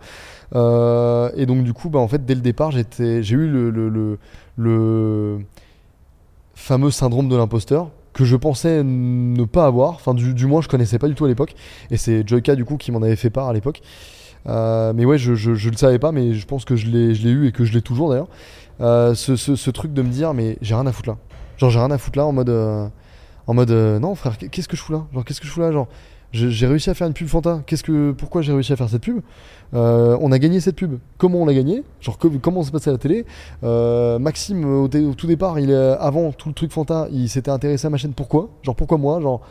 [1.35, 4.17] Et donc, du coup, bah, en fait, dès le départ, j'ai eu
[4.57, 5.39] le
[6.55, 9.91] fameux syndrome de l'imposteur que je pensais ne pas avoir.
[9.91, 11.55] Enfin, du, moins, je connaissais pas du tout à l'époque.
[11.89, 13.81] Et c'est Joyka, du coup, qui m'en avait fait part à l'époque.
[14.45, 17.47] Euh, mais ouais, je, je, le savais pas, mais je pense que je l'ai eu
[17.47, 18.27] et que je l'ai toujours d'ailleurs.
[18.81, 21.17] Euh, ce, truc de me dire, mais j'ai rien à foutre là.
[21.55, 22.49] Genre, j'ai rien à foutre là en mode.
[22.49, 22.87] euh,
[23.47, 25.05] en mode, non frère, qu'est-ce que je fous là?
[25.13, 25.71] Genre, qu'est-ce que je fous là?
[25.71, 25.87] Genre,
[26.31, 27.61] j'ai réussi à faire une pub Fanta.
[27.65, 29.21] Qu'est-ce que, pourquoi j'ai réussi à faire cette pub?
[29.73, 30.99] Euh, On a gagné cette pub.
[31.17, 33.25] Comment on l'a gagné Genre, que- comment c'est passé à la télé?
[33.63, 35.57] Euh, Maxime, au, tout départ,
[35.99, 38.13] avant tout le truc Fanta, il s'était intéressé à ma chaîne.
[38.13, 38.49] Pourquoi?
[38.61, 39.19] Genre, pourquoi moi?
[39.21, 39.41] Genre,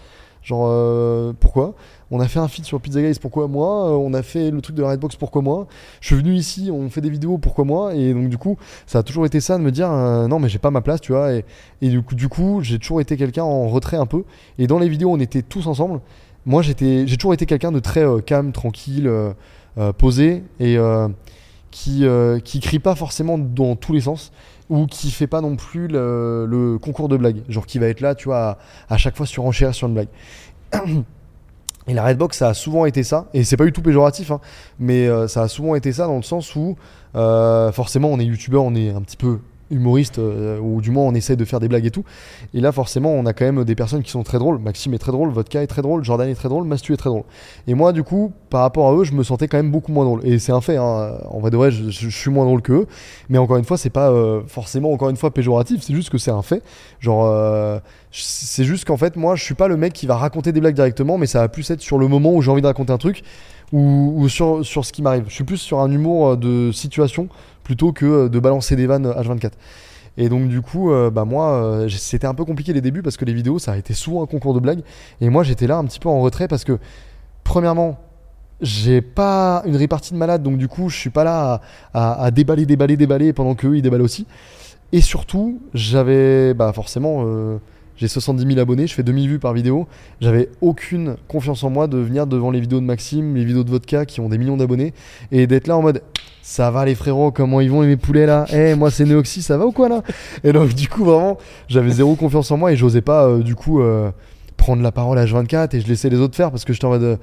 [0.43, 1.75] genre euh, pourquoi?
[2.11, 3.99] On a fait un feed sur Pizza Guys, pourquoi moi?
[3.99, 5.67] On a fait le truc de la Redbox, pourquoi moi?
[6.01, 7.95] Je suis venu ici, on fait des vidéos, pourquoi moi?
[7.95, 8.57] Et donc, du coup,
[8.87, 11.13] ça a toujours été ça de me dire, non, mais j'ai pas ma place, tu
[11.13, 11.33] vois.
[11.33, 11.45] Et,
[11.83, 14.23] du coup j'ai toujours été quelqu'un en retrait un peu.
[14.59, 16.01] Et dans les vidéos, on était tous ensemble.
[16.49, 16.75] Moi, j'ai
[17.19, 19.35] toujours été quelqu'un de très euh, calme, tranquille, euh,
[19.77, 20.79] euh, posé et
[21.71, 22.07] qui,
[22.43, 24.33] qui crie pas forcément dans tous les sens
[24.71, 27.43] ou qui fait pas non plus le, concours de blagues.
[27.51, 28.57] Genre qui va être là, tu vois,
[28.89, 30.09] à, chaque fois surenchérir sur une blague.
[31.87, 34.43] Et la Redbox, ça a souvent été ça, et c'est pas du tout péjoratif, hein,
[34.79, 36.77] mais ça a souvent été ça dans le sens où
[37.15, 39.39] forcément on est youtubeur, on est un petit peu
[39.71, 42.05] humoriste, euh, ou du moins on essaie de faire des blagues et tout.
[42.55, 44.59] Et là forcément on a quand même des personnes qui sont très drôles.
[44.59, 47.11] Maxime est très drôle, Vodka est très drôle, Jordan est très drôle, Mastu est très
[47.11, 47.25] drôle.
[47.67, 50.05] Et moi du coup, par rapport à eux, je me sentais quand même beaucoup moins
[50.05, 50.21] drôle.
[50.25, 52.87] Et c'est un fait, hein, en vrai de vrai, je, suis moins drôle que eux.
[53.29, 56.19] Mais encore une fois, c'est pas euh, forcément encore une fois péjoratif, c'est juste que
[56.19, 56.63] c'est un fait.
[57.01, 57.79] Genre, euh,
[58.11, 60.75] c'est juste qu'en fait, moi, je suis pas le mec qui va raconter des blagues
[60.75, 62.99] directement, mais ça va plus être sur le moment où j'ai envie de raconter un
[62.99, 63.23] truc
[63.73, 65.25] ou, ou sur, sur ce qui m'arrive.
[65.29, 67.29] Je suis plus sur un humour de situation
[67.69, 69.51] plutôt que euh, de balancer des vannes H24.
[70.17, 73.19] Et donc du coup, euh, bah moi, euh, c'était un peu compliqué les débuts parce
[73.19, 74.81] que les vidéos, ça a été souvent un concours de blagues.
[75.21, 76.79] Et moi, j'étais là un petit peu en retrait parce que,
[77.45, 77.99] premièrement,
[78.63, 81.61] j'ai pas une répartie de malade, donc du coup, je suis pas là
[81.93, 84.27] à, déballer, déballer, déballer pendant qu'eux, ils déballent aussi.
[84.93, 87.59] Et surtout, j'avais, bah forcément,
[87.99, 89.87] j'ai 70 000 abonnés, je fais 2000 vues par vidéo.
[90.21, 93.71] J'avais aucune confiance en moi de venir devant les vidéos de Maxime, les vidéos de
[93.71, 94.95] Vodka qui ont des millions d'abonnés,
[95.31, 96.03] et d'être là en mode
[96.49, 99.59] ça va les frérots, comment ils vont mes poulets là Eh, moi c'est Neoxy, ça
[99.59, 100.03] va ou quoi là
[100.43, 101.37] Et donc du coup vraiment,
[101.69, 104.11] j'avais zéro confiance en moi et j'osais pas euh, du coup euh,
[104.57, 106.89] prendre la parole à H24 et je laissais les autres faire parce que j'étais en
[106.89, 107.17] mode euh,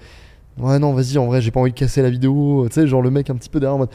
[0.59, 3.01] ouais non vas-y en vrai j'ai pas envie de casser la vidéo, tu sais genre
[3.01, 3.89] le mec un petit peu derrière en mode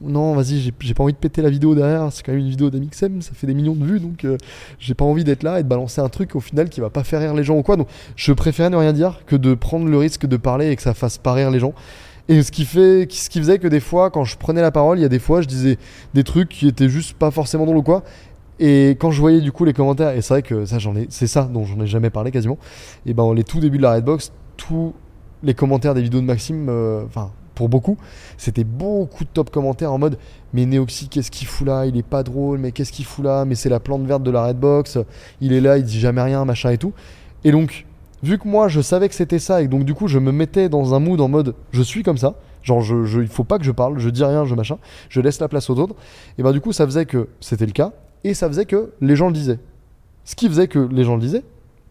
[0.00, 2.70] non vas-y j'ai- pas envie de péter la vidéo derrière, c'est quand même une vidéo
[2.70, 4.24] d'Amixem, ça fait des millions de vues donc
[4.78, 7.02] j'ai pas envie d'être là et de balancer un truc au final qui va pas
[7.02, 9.88] faire rire les gens ou quoi donc je préférais ne rien dire que de prendre
[9.88, 11.74] le risque de parler et que ça fasse pas rire les gens.
[12.28, 15.08] Et ce qui, faisait que des fois, quand je prenais la parole, il y a
[15.08, 15.78] des fois, je disais
[16.12, 18.02] des trucs qui étaient juste pas forcément drôles ou quoi.
[18.58, 21.06] Et quand je voyais du coup les commentaires, et c'est vrai que ça, j'en ai,
[21.10, 22.58] c'est ça dont j'en ai jamais parlé quasiment.
[23.04, 24.94] Et ben, les tout débuts de la Redbox, tous
[25.42, 27.96] les commentaires des vidéos de Maxime, euh, enfin, pour beaucoup,
[28.38, 30.18] c'était beaucoup de top commentaires en mode
[30.52, 31.86] Mais Neoxy, qu'est-ce qu'il fout là?
[31.86, 33.44] Il est pas drôle, mais qu'est-ce qu'il fout là?
[33.44, 34.98] Mais c'est la plante verte de la Redbox,
[35.40, 36.92] il est là, il dit jamais rien, machin et tout.
[37.44, 37.86] Et donc,
[38.22, 40.68] vu que moi je savais que c'était ça et donc du coup je me mettais
[40.68, 43.58] dans un mood en mode je suis comme ça, genre je, je- il faut pas
[43.58, 45.94] que je parle, je dis rien, je machin, je laisse la place aux autres,
[46.38, 47.92] et ben du coup ça faisait que c'était le cas
[48.24, 49.58] et ça faisait que les gens le disaient.
[50.24, 51.44] Ce qui faisait que les gens le disaient.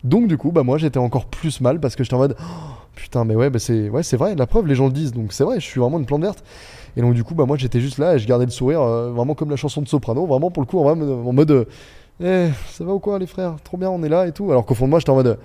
[0.03, 2.43] Donc du coup bah moi j'étais encore plus mal parce que j'étais en mode Oh,
[2.95, 5.13] putain mais ouais bah c'est ouais c'est vrai la preuve les gens le disent.
[5.13, 6.43] Donc c'est vrai je suis vraiment une plante verte.
[6.97, 9.11] Et donc du coup bah moi j'étais juste là et je gardais le sourire euh,
[9.11, 11.65] vraiment comme la chanson de Soprano vraiment pour le coup en, mode- mode euh,
[12.21, 13.55] eh, ça va ou quoi les frères?
[13.63, 14.51] Trop bien on est là et tout.
[14.51, 15.39] Alors qu'au fond de moi j'étais en mode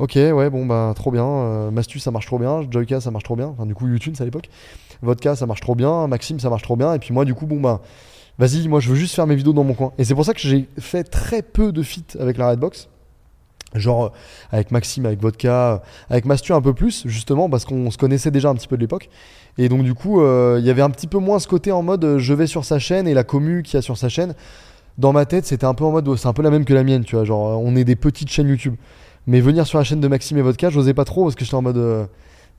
[0.00, 1.24] Ok, ouais, bon, bah, trop bien.
[1.24, 2.62] Euh, Mastu, ça marche trop bien.
[2.68, 3.46] Joyka, ça marche trop bien.
[3.46, 4.48] Enfin, du coup, YouTube, à l'époque.
[5.02, 6.08] Vodka, ça marche trop bien.
[6.08, 6.94] Maxime, ça marche trop bien.
[6.94, 7.80] Et puis moi, du coup, bon, bah,
[8.38, 9.92] vas-y, moi, je veux juste faire mes vidéos dans mon coin.
[9.96, 12.88] Et c'est pour ça que j'ai fait très peu de feats avec la Redbox.
[13.76, 14.08] Genre, euh,
[14.50, 15.78] avec Maxime, avec Vodka, euh,
[16.10, 18.80] avec Mastu un peu plus, justement, parce qu'on se connaissait déjà un petit peu de
[18.80, 19.08] l'époque.
[19.58, 22.18] Et donc, du coup, il y avait un petit peu moins ce côté en mode
[22.18, 24.34] je vais sur sa chaîne et la commu qu'il y a sur sa chaîne.
[24.98, 26.74] Dans ma tête, c'était un peu en mode, oh, c'est un peu la même que
[26.74, 27.24] la mienne, tu vois.
[27.24, 28.74] Genre, on est des petites chaînes YouTube.
[29.26, 31.56] Mais venir sur la chaîne de Maxime et Vodka, j'osais pas trop parce que j'étais
[31.56, 32.06] en mode euh,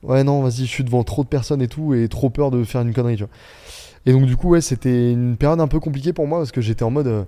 [0.04, 2.64] ouais non, vas-y, je suis devant trop de personnes et tout et trop peur de
[2.64, 3.22] faire une connerie.
[4.06, 6.84] Et donc du coup, c'était une période un peu compliquée pour moi parce que j'étais
[6.84, 7.24] en mode euh,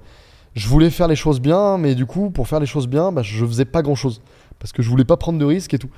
[0.56, 3.22] je voulais faire les choses bien, mais du coup, pour faire les choses bien, bah,
[3.22, 4.22] je faisais pas grand-chose
[4.60, 5.90] parce que je voulais pas prendre de risques et tout.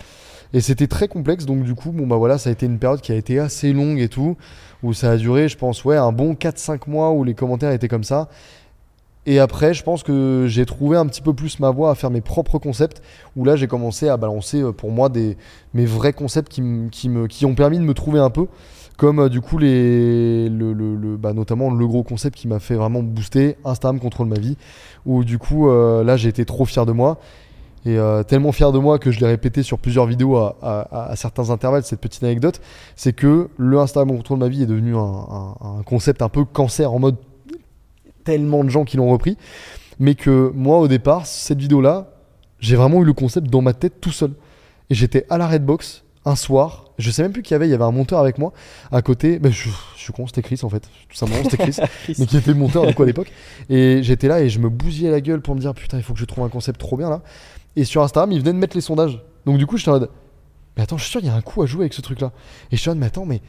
[0.51, 3.01] Et c'était très complexe, donc du coup, bon bah voilà, ça a été une période
[3.01, 4.35] qui a été assez longue et tout,
[4.81, 7.87] où ça a duré, je pense, ouais, un bon 4-5 mois où les commentaires étaient
[7.87, 8.29] comme ça.
[9.31, 12.09] Et après, je pense que j'ai trouvé un petit peu plus ma voie à faire
[12.09, 13.03] mes propres concepts,
[13.35, 15.07] où là j'ai commencé à balancer euh, pour moi
[15.75, 18.47] mes vrais concepts qui, ont permis de me trouver un peu,
[18.97, 22.57] comme euh, du coup les, le, le- le- bah, notamment le gros concept qui m'a
[22.57, 24.57] fait vraiment booster, Instagram contrôle ma vie,
[25.05, 27.19] où du coup euh, là j'ai été trop fier de moi.
[27.85, 31.83] Et tellement fier de moi que je l'ai répété sur plusieurs vidéos à, certains intervalles,
[31.83, 32.59] cette petite anecdote,
[32.97, 36.99] c'est que le Instagram contrôle ma vie est devenu un concept un peu cancer en
[36.99, 37.15] mode
[38.29, 39.37] tellement de gens qui l'ont repris,
[39.97, 42.11] mais que moi au départ, cette vidéo-là,
[42.59, 44.33] j'ai vraiment eu le concept dans ma tête tout seul.
[44.91, 47.71] Et j'étais à la Redbox, un soir, je sais même plus qui y avait, il
[47.71, 48.53] y avait un monteur avec moi
[48.91, 49.39] à côté.
[49.39, 51.77] Ben, je, je suis con, c'était Chris en fait, tout simplement, c'était Chris,
[52.19, 53.31] mais qui était le monteur du coup à l'époque.
[53.67, 56.13] Et j'étais là et je me bousillais la gueule pour me dire putain, il faut
[56.13, 57.23] que je trouve un concept trop bien là.
[57.75, 59.23] Et sur Instagram, il venait de mettre les sondages.
[59.47, 60.11] Donc du coup, j'étais en mode,
[60.77, 62.21] mais attends, je suis sûr, il y a un coup à jouer avec ce truc
[62.21, 62.31] là.
[62.71, 63.41] Et je suis en mode, mais attends, mais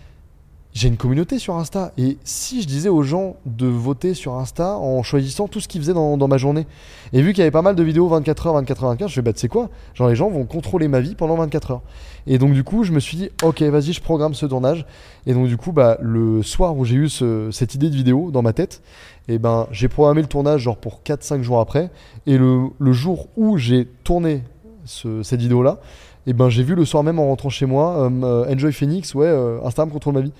[0.73, 1.93] j'ai une communauté sur Insta.
[1.99, 5.81] Et si je disais aux gens de voter sur Insta en choisissant tout ce qu'ils
[5.81, 6.67] faisaient dans, ma journée
[7.13, 9.33] Et vu qu'il y avait pas mal de vidéos 24h, 24h, 24 je fais bah
[9.33, 9.69] tu sais quoi?
[9.95, 11.83] Genre les gens vont contrôler ma vie pendant 24 heures.
[12.27, 14.87] Et donc du coup, je me suis dit ok, vas-y, je programme ce tournage.
[15.27, 18.31] Et donc du coup, bah le soir où j'ai eu ce- cette idée de vidéo
[18.31, 18.83] dans ma tête,
[19.29, 21.91] et ben j'ai programmé le tournage genre pour 4-5 jours après.
[22.27, 24.45] Et le, jour où j'ai tourné
[24.85, 25.79] ce- cette vidéo là,
[26.27, 29.15] et ben j'ai vu le soir même en rentrant chez moi, euh, euh, Enjoy Phoenix,
[29.15, 30.33] ouais, euh, Instagram contrôle ma vie.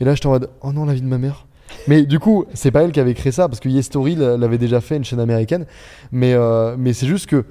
[0.00, 1.46] Et là, j'étais en mode, oh non, la vie de ma mère.
[1.88, 4.80] Mais du coup, c'est pas elle qui avait créé ça, parce que YesStory l'avait déjà
[4.80, 5.66] fait, une chaîne américaine.
[6.12, 7.44] Mais, euh, mais c'est juste que.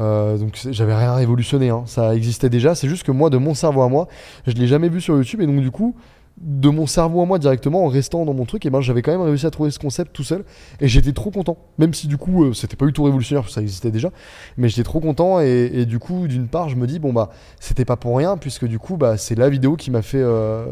[0.00, 2.74] euh, donc j'avais rien révolutionné, hein, ça existait déjà.
[2.74, 4.08] C'est juste que moi, de mon cerveau à moi,
[4.46, 5.40] je l'ai jamais vu sur YouTube.
[5.42, 5.94] Et donc, du coup,
[6.38, 9.12] de mon cerveau à moi directement, en restant dans mon truc, et ben j'avais quand
[9.12, 10.44] même réussi à trouver ce concept tout seul.
[10.80, 11.58] Et j'étais trop content.
[11.78, 14.10] Même si du coup, euh, c'était pas du tout révolutionnaire, ça existait déjà.
[14.56, 15.40] Mais j'étais trop content.
[15.40, 17.28] Et, du coup, d'une part, je me dis, bon, bah,
[17.60, 20.66] c'était pas pour rien, puisque du coup, bah, c'est la vidéo qui m'a fait euh,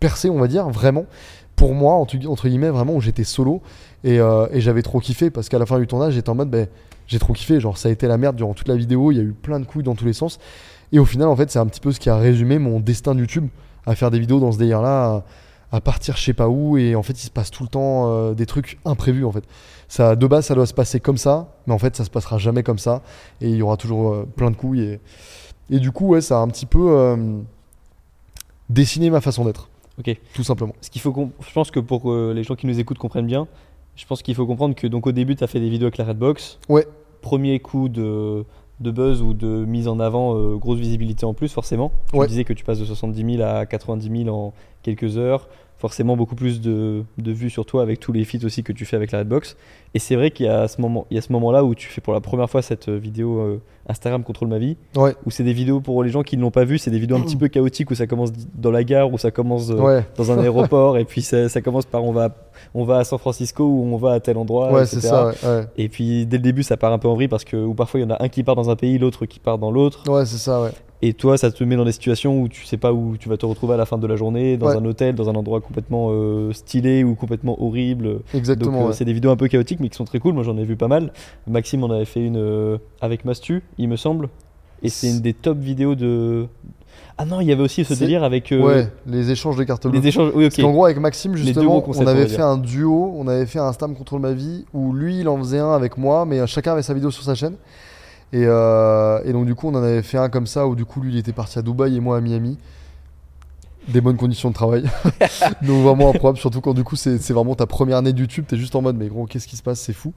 [0.00, 1.06] percer, on va dire, vraiment.
[1.54, 3.62] Pour moi, entre, gu- entre guillemets, vraiment, où j'étais solo.
[4.02, 6.50] Et, euh, et j'avais trop kiffé, parce qu'à la fin du tournage, j'étais en mode,
[6.50, 6.66] ben,
[7.06, 7.60] j'ai trop kiffé.
[7.60, 9.12] Genre, ça a été la merde durant toute la vidéo.
[9.12, 10.40] Il y a eu plein de couilles dans tous les sens.
[10.90, 13.14] Et au final, en fait, c'est un petit peu ce qui a résumé mon destin
[13.14, 13.46] de YouTube
[13.86, 15.24] à faire des vidéos dans ce délire-là,
[15.70, 16.76] à, à partir je sais pas où.
[16.78, 19.44] Et en fait, il se passe tout le temps euh, des trucs imprévus, en fait.
[19.88, 22.38] Ça, de base, ça doit se passer comme ça, mais en fait, ça se passera
[22.38, 23.02] jamais comme ça.
[23.40, 24.82] Et il y aura toujours euh, plein de couilles.
[24.82, 25.00] Et,
[25.70, 27.38] et du coup, ouais, ça a un petit peu euh,
[28.68, 29.68] dessiné ma façon d'être,
[29.98, 30.16] Ok.
[30.34, 30.74] tout simplement.
[30.80, 33.46] Ce qu'il faut je pense que pour que les gens qui nous écoutent comprennent bien,
[33.96, 35.98] je pense qu'il faut comprendre que donc au début tu as fait des vidéos avec
[35.98, 36.58] la Redbox.
[36.68, 36.86] Ouais.
[37.20, 38.44] Premier coup de,
[38.80, 41.92] de buzz ou de mise en avant, euh, grosse visibilité en plus forcément.
[42.12, 42.26] Tu Ouais.
[42.26, 44.52] disais que tu passes de 70 000 à 90 000 en
[44.82, 45.48] quelques heures.
[45.84, 48.86] Forcément beaucoup plus de, de vues sur toi avec tous les feats aussi que tu
[48.86, 49.54] fais avec la Redbox.
[49.92, 51.88] Et c'est vrai qu'il y a ce moment, il y a ce moment-là où tu
[51.88, 55.30] fais pour la première fois cette euh, vidéo euh, Instagram contrôle ma vie, Ouais, où
[55.30, 57.20] c'est des vidéos pour les gens qui ne l'ont pas vu, c'est des vidéos un
[57.20, 60.32] petit peu chaotiques où ça commence dans la gare, où ça commence euh, ouais, dans
[60.32, 62.34] un aéroport et puis ça, ça commence par on va
[62.72, 65.00] on va à San Francisco ou on va à tel endroit ouais, etc.
[65.02, 65.66] c'est ça.
[65.76, 68.00] Et puis dès le début ça part un peu en vrille parce que ou parfois
[68.00, 70.10] il y en a un qui part dans un pays l'autre qui part dans l'autre
[70.10, 70.70] Ouais, c'est ça, ouais.
[71.06, 73.36] Et toi ça te met dans des situations où tu sais pas où tu vas
[73.36, 74.76] te retrouver à la fin de la journée dans Ouais.
[74.76, 78.84] un hôtel dans un endroit complètement euh, stylé ou complètement horrible Exactement.
[78.84, 78.92] euh, ouais.
[78.92, 80.76] c'est des vidéos un peu chaotiques mais qui sont très cool moi j'en ai vu
[80.76, 81.12] pas mal
[81.46, 84.28] Maxime en avait fait une euh, avec Mastu il me semble
[84.82, 86.46] et c'est une des top vidéos de
[87.18, 89.86] ah non il y avait aussi ce délire avec euh, Ouais, les échanges de cartes
[89.86, 90.00] bleues.
[90.00, 92.28] les échanges oui ok Parce qu'en gros, avec Maxime, justement, concepts, on on va avait
[92.28, 95.36] fait un duo, on avait fait un Stam Contrôle Ma Vie, où lui, il en
[95.38, 97.54] faisait un avec moi, mais chacun avait sa vidéo sur sa chaîne.
[98.34, 100.84] Et, euh, et donc, du coup, on en avait fait un comme ça, où du
[100.84, 102.58] coup, lui, il était parti à Dubaï et moi à Miami.
[103.86, 104.82] Des bonnes conditions de travail.
[105.62, 108.56] donc, vraiment improbable, surtout quand, du coup, c'est vraiment ta première année de YouTube, t'es
[108.56, 110.14] juste en mode, mais gros, qu'est-ce qui se passe, c'est fou.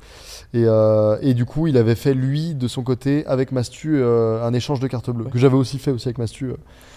[0.54, 4.42] Et, euh, et du coup, il avait fait, lui, de son côté, avec Mastu, euh,
[4.44, 5.32] un échange de cartes bleues, Ouais.
[5.32, 6.52] que j'avais aussi fait aussi avec Mastu.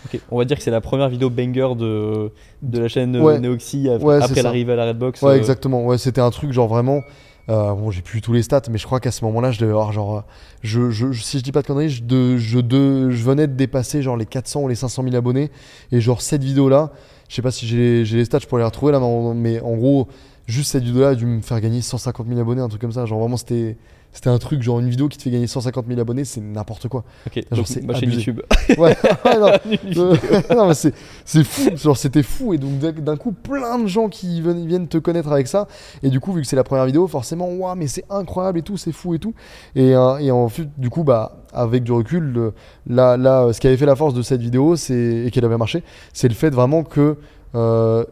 [0.06, 2.30] Ok, On va dire que c'est la première vidéo banger de,
[2.62, 3.40] de la chaîne Ouais.
[3.40, 5.20] Neoxy ap- Ouais, après l'arrivée à la Redbox.
[5.22, 5.84] Ouais, exactement.
[5.84, 7.02] Ouais, c'était un truc genre vraiment.
[7.50, 9.72] Euh, bon, j'ai plus tous les stats, mais je crois qu'à ce moment-là, je devais
[9.72, 10.22] avoir genre.
[10.62, 12.02] Je, je, si je dis pas de conneries, je,
[12.38, 15.50] je, venais de dépasser genre les 400 ou les 500 000 abonnés.
[15.90, 16.92] Et genre cette vidéo-là,
[17.28, 19.60] je sais pas si j'ai les stats, je pourrais les retrouver là, mais en, mais
[19.60, 20.06] en gros,
[20.46, 23.04] juste cette vidéo-là a dû me faire gagner 150 000 abonnés, un truc comme ça.
[23.04, 23.76] Genre vraiment, c'était.
[24.12, 26.88] C'était un truc, genre une vidéo qui te fait gagner 150 000 abonnés, c'est n'importe
[26.88, 27.04] quoi.
[27.26, 28.10] Ok, Genre, donc c'est ma chaîne.
[28.10, 28.40] YouTube.
[28.78, 29.48] Ouais, ouais, non,
[29.96, 30.16] euh,
[30.54, 30.94] non, mais c'est,
[31.24, 34.88] c'est fou, genre c'était fou et donc d'un- coup plein de gens qui viennent, viennent
[34.88, 35.66] te connaître avec ça
[36.02, 38.62] et du coup vu que c'est la première vidéo forcément waouh mais c'est incroyable et
[38.62, 39.34] tout c'est fou et tout
[39.74, 42.52] et, euh, et en fait du coup bah avec du recul le-
[42.86, 45.56] là, là ce qui avait fait la force de cette vidéo c'est et qu'elle avait
[45.58, 45.82] marché
[46.12, 47.16] c'est le fait vraiment que
[47.56, 48.04] euh,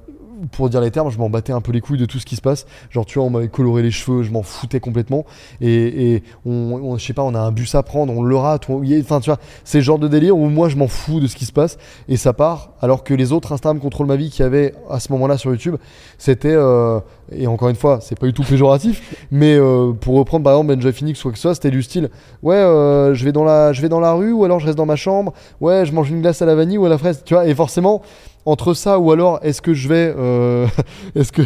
[0.52, 2.36] pour dire les termes, je m'en battais un peu les couilles de tout ce qui
[2.36, 2.66] se passe.
[2.90, 5.24] Genre, tu vois, on m'avait coloré les cheveux, je m'en foutais complètement.
[5.60, 8.68] Et, et on, je sais pas, on a un bus à prendre, on le rate.
[8.70, 11.36] Enfin, tu vois, c'est le genre de délire où moi, je m'en fous de ce
[11.36, 11.78] qui se passe.
[12.08, 15.00] Et ça part, alors que les autres Instagram Contrôle Ma Vie qu'il y avait à
[15.00, 15.76] ce moment-là sur YouTube,
[16.18, 16.54] c'était.
[16.54, 20.54] euh, et encore une fois, c'est pas du tout péjoratif, mais euh, pour reprendre par
[20.54, 22.08] exemple Benja Phoenix ou quoi que ce soit, c'était du style
[22.42, 24.78] Ouais, euh, je, vais dans la, je vais dans la rue ou alors je reste
[24.78, 25.32] dans ma chambre.
[25.60, 27.22] Ouais, je mange une glace à la vanille ou à la fraise.
[27.24, 28.02] Tu vois, et forcément,
[28.48, 30.66] entre ça ou alors est-ce que je vais euh,
[31.14, 31.42] est-ce que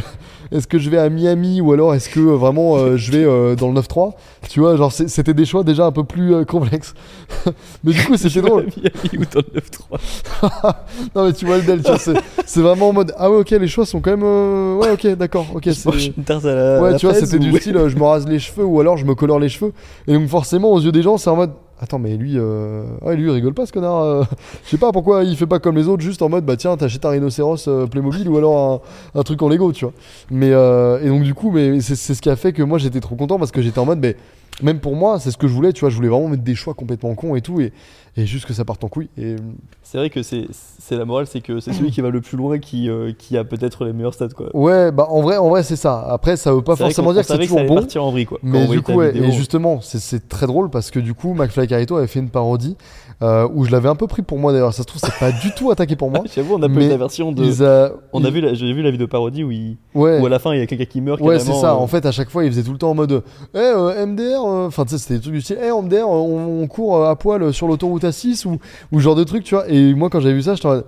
[0.51, 3.55] est-ce que je vais à Miami ou alors est-ce que vraiment euh, je vais euh,
[3.57, 4.13] dans le 9-3
[4.51, 6.93] tu vois genre c'était des choix déjà un peu plus complexes
[7.85, 10.75] mais du coup c'était drôle Miami ou dans le 9-3.
[11.15, 13.51] non mais tu vois le del tu vois, c'est vraiment en mode ah ouais ok
[13.51, 17.37] les choix sont quand même ouais ok d'accord ok la, Ouais, la tu vois, c'était
[17.37, 19.73] ou- du style je me rase les cheveux ou alors je me colore les cheveux.
[20.07, 21.53] Et donc, forcément, aux yeux des gens, c'est en mode
[21.83, 24.03] attends, mais lui, euh, ouais, lui, il rigole pas ce connard.
[24.03, 24.25] euh.
[24.65, 26.77] Je sais pas pourquoi il fait pas comme les autres, juste en mode, bah tiens,
[26.77, 28.83] t'achètes un rhinocéros euh, Playmobil ou alors
[29.15, 29.95] un, truc en Lego, tu vois.
[30.31, 33.01] Mais, euh, et donc, du coup, mais c'est ce qui a fait que moi j'étais
[33.01, 34.17] trop content parce que j'étais en mode, mais
[34.63, 35.91] même pour moi, c'est ce que je voulais, tu vois.
[35.91, 37.73] Je voulais vraiment mettre des choix complètement cons et tout, et,
[38.17, 39.09] et juste que ça parte en couille.
[39.17, 39.37] Et
[39.83, 40.47] C'est vrai que c'est
[40.91, 43.45] la morale, c'est que c'est celui qui va le plus loin qui, euh, qui a
[43.45, 44.29] peut-être les meilleurs stats.
[44.29, 44.55] Quoi.
[44.55, 46.07] ouais, bah en vrai, en vrai c'est ça.
[46.09, 47.77] Après, ça veut pas forcément dire que c'est toujours ça allait bon.
[47.77, 48.39] partir en vrille, quoi.
[48.43, 49.29] Mais du coup, ouais, vidéo.
[49.31, 52.29] et justement, c'est- c'est très drôle parce que du coup, McFly Carito avait fait une
[52.31, 52.77] parodie
[53.23, 54.75] euh, où je l'avais un peu pris pour moi d'ailleurs.
[54.75, 56.25] Ça se trouve, c'est pas du tout attaqué pour moi.
[56.35, 57.63] J'avoue, on a peu la version de.
[57.65, 59.77] A- On a vu, la- j'ai vu la vidéo parodie où, il...
[59.95, 60.19] Ouais.
[60.21, 61.21] où à la fin il y a quelqu'un qui meurt.
[61.21, 61.71] Ouais, c'est ça.
[61.71, 63.23] euh, En fait, à chaque fois, il faisait tout le temps en mode
[63.55, 66.63] Eh, euh, MDR, euh, enfin, tu sais, c'était des trucs du style Eh, MDR, on,
[66.63, 68.59] on court à poil sur l'autoroute A6 ou,
[68.93, 69.69] ou genre de truc, tu vois.
[69.69, 70.85] Et moi, quand j'avais vu ça, j'étais en mode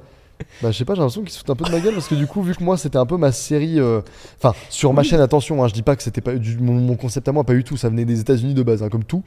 [0.62, 2.09] Bah, je sais pas, j'ai l'impression qu'ils se foutent un peu de ma gueule parce
[2.09, 3.78] que du coup, vu que moi, c'était un peu ma série.
[3.80, 4.01] euh,
[4.39, 6.97] Enfin, sur ma chaîne, attention, hein, je dis pas que c'était pas du, mon, mon
[6.97, 7.76] concept à moi, pas du tout.
[7.76, 9.22] Ça venait des États-Unis de base, hein, comme tout.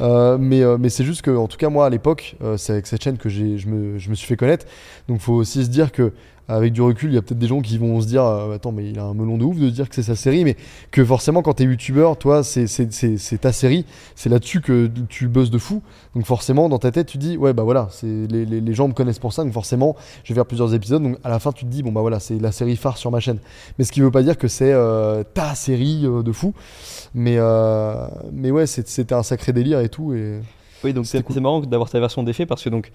[0.00, 2.86] Euh, mais euh, mais c'est juste que, en tout cas, moi, à l'époque, c'est avec
[2.86, 4.66] cette chaîne que je, me, je me suis fait connaître.
[5.08, 6.12] Donc, faut aussi se dire que.
[6.52, 8.72] Avec du recul, il y a peut-être des gens qui vont se dire euh, Attends,
[8.72, 10.56] mais il a un melon de ouf de dire que c'est sa série, mais
[10.90, 12.66] que forcément, quand t'es youtubeur, toi, c'est-
[13.40, 13.84] ta série,
[14.16, 15.80] c'est là-dessus que tu bosses de fou.
[16.16, 18.92] Donc, forcément, dans ta tête, tu dis Ouais, bah voilà, les, les, les gens me
[18.94, 19.94] connaissent pour ça, donc forcément,
[20.24, 21.02] je vais faire plusieurs épisodes.
[21.02, 23.12] Donc, à la fin, tu te dis Bon, bah voilà, c'est la série phare sur
[23.12, 23.38] ma chaîne.
[23.78, 26.52] Mais ce qui veut pas dire que c'est euh, ta série euh, de fou.
[27.14, 27.38] Mais,
[28.32, 30.14] mais ouais, c'était un sacré délire et tout.
[30.14, 30.40] Et...
[30.82, 31.40] Oui, donc c'est cool.
[31.40, 32.90] marrant d'avoir ta version d'effet parce que donc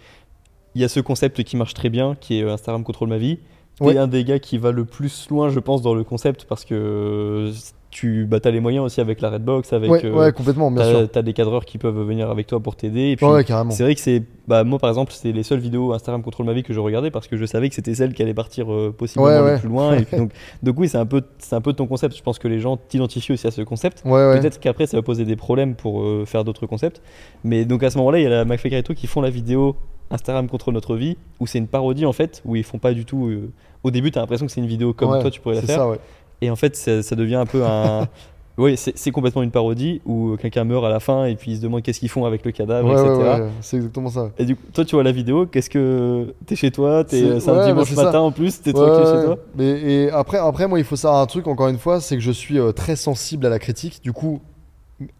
[0.75, 3.17] il y a ce concept qui marche très bien, qui est euh, Instagram contrôle ma
[3.17, 3.39] vie.
[3.79, 3.97] T'es Ouais.
[3.97, 6.73] un des gars qui va le plus loin, je pense, dans le concept parce que
[6.75, 7.51] euh,
[7.91, 10.83] tu bah, as les moyens aussi avec la Redbox, avec ouais, euh, ouais, complètement, bien
[10.83, 11.09] t'as sûr.
[11.11, 13.11] t'as des cadreurs qui peuvent venir avec toi pour t'aider.
[13.11, 15.91] Et puis Ouais, c'est vrai que c'est bah moi par exemple c'est les seules vidéos
[15.93, 18.21] Instagram contrôle ma vie que je regardais parce que je savais que c'était celle qui
[18.21, 19.95] allait partir euh, possiblement le plus loin.
[19.95, 21.21] Et puis, donc donc oui c'est un peu
[21.51, 22.15] un peu ton concept.
[22.17, 24.03] Je pense que les gens t'identifient aussi à ce concept.
[24.05, 24.39] Ouais, ouais.
[24.39, 27.01] Peut-être qu'après ça va poser des problèmes pour euh, faire d'autres concepts.
[27.45, 29.75] Mais donc à ce moment-là, il y a la McFly Carito qui font la vidéo
[30.11, 33.05] Instagram contre notre vie, où c'est une parodie en fait, où ils font pas du
[33.05, 33.27] tout.
[33.27, 33.49] euh,
[33.83, 35.77] Au début, t'as l'impression que c'est une vidéo comme Ouais, toi tu pourrais la faire.
[35.79, 35.99] ça, ouais.
[36.41, 38.07] Et en fait, ça, ça devient un peu un.
[38.57, 41.61] Oui, c'est complètement une parodie où quelqu'un meurt à la fin et puis ils se
[41.61, 43.49] demandent qu'est-ce qu'ils font avec le cadavre, Ouais, etc.
[43.59, 44.31] c'est exactement ça.
[44.37, 46.33] Et du coup, toi, tu vois la vidéo, qu'est-ce que.
[46.45, 48.21] T'es chez toi, t'es- C'est- un dimanche bah, c'est matin ça.
[48.21, 49.37] en plus, t'es tranquille chez toi?
[49.57, 52.21] Mais et après, après, moi, il faut savoir un truc, encore une fois, c'est que
[52.21, 53.99] je suis euh, très sensible à la critique.
[54.01, 54.39] Du coup,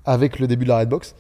[0.05, 1.13] avec le début de la Redbox,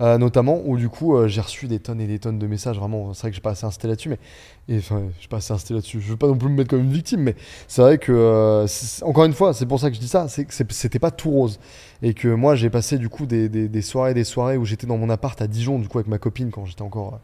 [0.00, 2.78] euh, notamment, où du coup, euh, j'ai reçu des tonnes et des tonnes de messages.
[2.78, 4.78] Vraiment, c'est vrai que j'ai pas assez insisté là-dessus, mais.
[4.78, 6.00] Enfin, j'ai pas assez insisté là-dessus.
[6.00, 7.34] Je veux pas non plus me mettre comme une victime, mais
[7.68, 8.12] c'est vrai que.
[8.12, 8.66] euh,
[9.02, 11.30] encore une fois, c'est pour ça que je dis ça, c'est que c'était pas tout
[11.30, 11.58] rose.
[12.02, 14.86] Et que moi, j'ai passé du coup des, des, des soirées, des soirées où j'étais
[14.86, 17.20] dans mon appart à Dijon, du coup, avec ma copine, quand j'étais encore.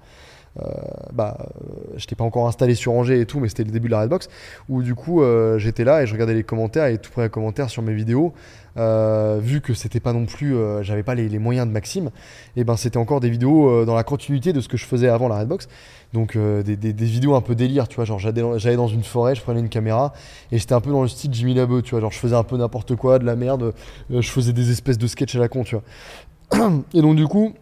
[0.60, 0.68] Euh,
[1.12, 3.92] bah, euh, j'étais pas encore installé sur Angers et tout, mais c'était le début de
[3.92, 4.28] la Redbox,
[4.68, 7.70] où du coup euh, j'étais là et je regardais les commentaires et tout premier commentaire
[7.70, 8.32] sur mes vidéos,
[8.76, 12.10] euh, vu que c'était pas non plus, euh, j'avais pas les, les moyens de Maxime,
[12.56, 15.08] et ben c'était encore des vidéos euh, dans la continuité de ce que je faisais
[15.08, 15.68] avant la Redbox,
[16.12, 19.42] donc euh, des, vidéos un peu délire, tu vois, genre j'allais dans, une forêt, je
[19.42, 20.12] prenais une caméra
[20.52, 22.44] et j'étais un peu dans le style Jimmy Labeu, tu vois, genre je faisais un
[22.44, 23.74] peu n'importe quoi, de la merde,
[24.10, 26.70] euh, je faisais des espèces de sketchs à la con, tu vois.
[26.94, 27.54] Et donc du coup,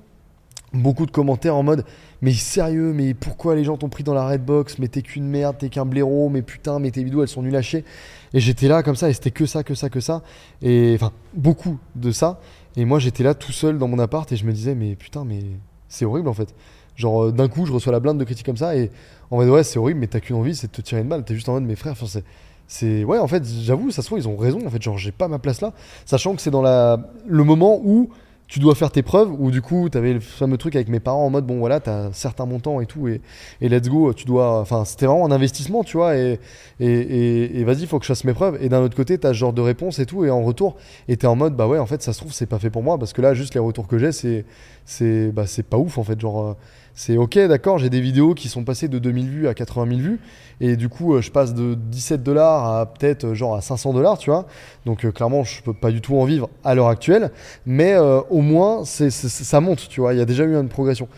[0.75, 1.85] beaucoup de commentaires en mode
[2.25, 5.57] mais sérieux, mais pourquoi les gens t'ont pris dans la Redbox Mais t'es qu'une merde,
[5.59, 7.85] t'es qu'un blaireau, mais putain, mais tes vidéos elles sont nulles à chier.
[8.33, 10.23] Et j'étais là comme ça, et c'était que ça, que ça, que ça.
[10.63, 12.41] Et enfin, beaucoup de ça.
[12.77, 15.25] Et moi j'étais là tout seul dans mon appart et je me disais, mais putain,
[15.27, 15.41] mais
[15.89, 16.55] c'est horrible en fait.
[16.97, 18.91] Genre euh, d'un coup, je reçois la blinde de critiques comme ça, et
[19.31, 21.25] en fait, ouais, c'est horrible, mais t'as qu'une envie, c'est de te tirer une balle.
[21.25, 22.25] T'es juste en mode, mes frères, enfin, c'est.
[22.67, 25.13] C'est ouais en fait j'avoue ça se trouve ils ont raison en fait genre j'ai
[25.13, 25.75] pas ma place là
[26.07, 28.09] sachant que c'est dans la le moment où
[28.47, 31.01] tu dois faire tes preuves ou du coup tu avais le fameux truc avec mes
[31.01, 33.21] parents en mode bon voilà t'as certains montants et tout et,
[33.61, 36.39] et let's go tu dois enfin c'était vraiment un investissement tu vois et,
[36.79, 38.59] et, et, vas-y faut que je fasse mes preuves.
[38.61, 40.77] Et d'un autre côté t'as ce genre de réponse et tout et en retour
[41.09, 42.83] et t'es en mode bah ouais en fait ça se trouve c'est pas fait pour
[42.83, 46.21] moi parce que là juste les retours que j'ai c'est bah pas ouf en fait
[46.21, 46.55] genre euh,
[46.95, 50.01] c'est ok d'accord j'ai des vidéos qui sont passées de 2000 vues à 80 000
[50.01, 50.21] vues
[50.61, 53.93] et du coup euh, je passe de 17 dollars à peut-être euh, genre à 500
[53.93, 54.47] dollars tu vois.
[54.87, 57.33] Donc euh, clairement je peux pas du tout en vivre à l'heure actuelle
[57.67, 61.09] mais au moins ça monte tu vois il y a déjà eu une progression.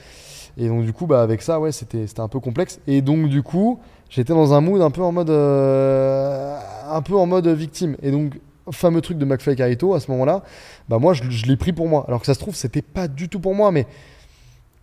[0.59, 2.81] Et donc du coup bah avec ça ouais c'était, c'était un peu complexe.
[2.87, 7.27] Et donc du coup j'étais dans un mood un peu en mode un peu en
[7.27, 7.97] mode victime.
[8.03, 10.43] Et donc fameux truc de McFly Carito à ce moment là
[10.89, 12.05] bah moi je, je l'ai pris pour moi.
[12.09, 13.87] Alors que ça se trouve c'était pas du tout pour moi mais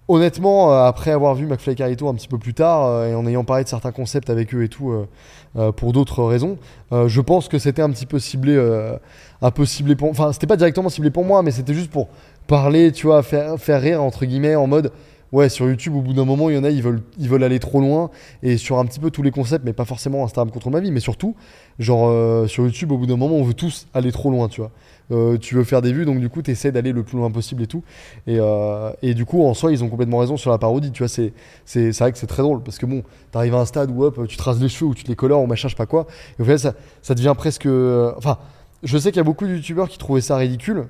[0.08, 3.26] honnêtement euh, après avoir vu McFly Carito un petit peu plus tard euh, et en
[3.26, 4.92] ayant parlé de certains concepts avec eux et tout
[5.56, 6.58] euh, pour d'autres raisons
[6.92, 8.60] je pense que c'était un petit peu ciblé
[9.66, 12.10] ciblé pour enfin c'était pas directement ciblé pour moi mais c'était juste pour
[12.48, 14.92] parler tu vois faire, faire rire entre guillemets en mode
[15.32, 17.44] ouais, sur YouTube, au bout d'un moment, il y en a, ils veulent, ils veulent
[17.44, 18.12] aller trop loin
[18.44, 20.92] et sur un petit peu tous les concepts, mais pas forcément Instagram contre ma vie,
[20.92, 21.36] mais surtout,
[21.80, 24.70] genre sur YouTube, au bout d'un moment, on veut tous aller trop loin, tu vois.
[25.12, 27.30] Euh, tu veux faire des vues, donc du coup, tu essaies d'aller le plus loin
[27.30, 27.84] possible et tout.
[28.26, 31.04] Et, euh, et du coup, en soi, ils ont complètement raison sur la parodie, tu
[31.04, 31.10] vois.
[31.10, 31.34] C'est,
[31.66, 34.28] c'est, vrai que c'est très drôle parce que bon, t'arrives à un stade où hop,
[34.28, 36.08] tu traces les cheveux ou tu te les colores ou machin, je sais pas quoi.
[36.40, 37.66] Et au final, ça, ça devient presque.
[37.66, 38.38] euh, Enfin,
[38.82, 40.88] je sais qu'il y a beaucoup de youtubeurs qui trouvaient ça ridicule.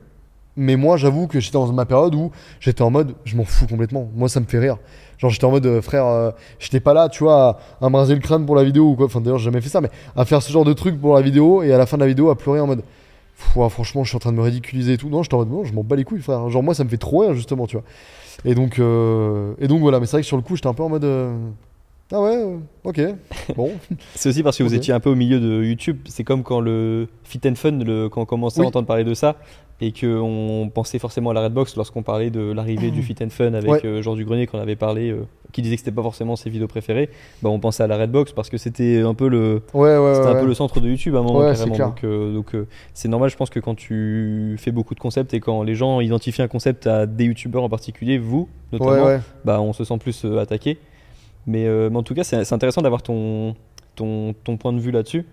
[0.55, 3.65] Mais moi, j'avoue que j'étais dans ma période où j'étais en mode, je m'en fous
[3.65, 4.11] complètement.
[4.15, 4.77] Moi, ça me fait rire.
[5.17, 8.13] Genre, j'étais en mode, frère, euh, j'étais pas là, tu vois, à, à me raser
[8.13, 9.07] le crâne pour la vidéo ou quoi.
[9.07, 11.21] Enfin, d'ailleurs, j'ai jamais fait ça, mais à faire ce genre de truc pour la
[11.21, 12.83] vidéo et à la fin de la vidéo à pleurer en mode,
[13.69, 15.09] Franchement, je suis en train de me ridiculiser et tout.
[15.09, 16.49] Non, j'étais en mode, non, je m'en bats les couilles, frère.
[16.49, 17.85] Genre, moi, ça me fait trop rire, justement, tu vois.
[18.45, 20.73] Et donc, euh, et donc voilà, mais c'est vrai que sur le coup, j'étais un
[20.73, 21.35] peu en mode, euh,
[22.13, 23.01] ah ouais, euh, ok,
[23.55, 23.71] bon.
[24.15, 25.97] C'est aussi parce que vous étiez un peu au milieu de YouTube.
[26.05, 28.65] C'est comme quand le Fit and Fun, le, quand on commençait Oui.
[28.65, 29.35] à entendre parler de ça,
[29.81, 33.53] et qu'on pensait forcément à la Redbox lorsqu'on parlait de l'arrivée du Fit and Fun
[33.53, 33.81] avec Ouais.
[33.85, 36.49] euh, Jean du Grenier qu'on avait parlé, euh, qui disait que c'était pas forcément ses
[36.49, 37.09] vidéos préférées.
[37.41, 40.45] Bah, on pensait à la Redbox parce que c'était un peu le, Ouais, un peu
[40.45, 41.75] le centre de YouTube à un moment carrément.
[41.75, 42.03] Donc,
[42.53, 45.75] euh, c'est normal, je pense que quand tu fais beaucoup de concepts et quand les
[45.75, 49.97] gens identifient un concept à des youtubeurs en particulier, vous notamment, bah, on se sent
[49.97, 50.77] plus attaqué.
[51.47, 53.55] Mais, euh, mais en tout cas, c'est intéressant d'avoir ton,
[53.95, 55.25] ton, ton point de vue là-dessus.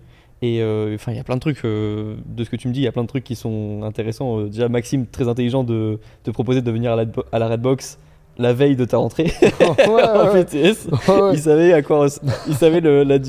[0.43, 2.79] Et euh, il y a plein de trucs, euh, de ce que tu me dis,
[2.79, 4.39] il y a plein de trucs qui sont intéressants.
[4.39, 7.99] Euh, déjà, Maxime, très intelligent de te proposer de venir à la, à la Redbox
[8.37, 10.55] la veille de ta rentrée ouais, en ouais, BTS.
[10.55, 11.21] ouais.
[11.21, 12.07] Ouais, Il savait à quoi,
[12.47, 13.19] il savait le- la,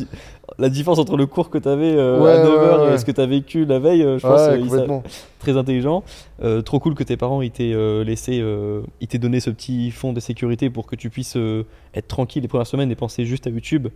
[0.59, 2.47] la différence entre le cours que tu avais à Ouais, 9h
[2.81, 2.95] ouais, ouais.
[2.95, 4.03] et ce que tu as vécu la veille.
[4.03, 4.99] euh, Je pense euh,
[5.39, 6.03] très intelligent.
[6.43, 9.51] Euh, trop cool que tes parents ils t'aient euh, laissé, euh, ils t'aient donné ce
[9.51, 12.95] petit fond de sécurité pour que tu puisses euh, être tranquille les premières semaines et
[12.97, 13.89] penser juste à YouTube,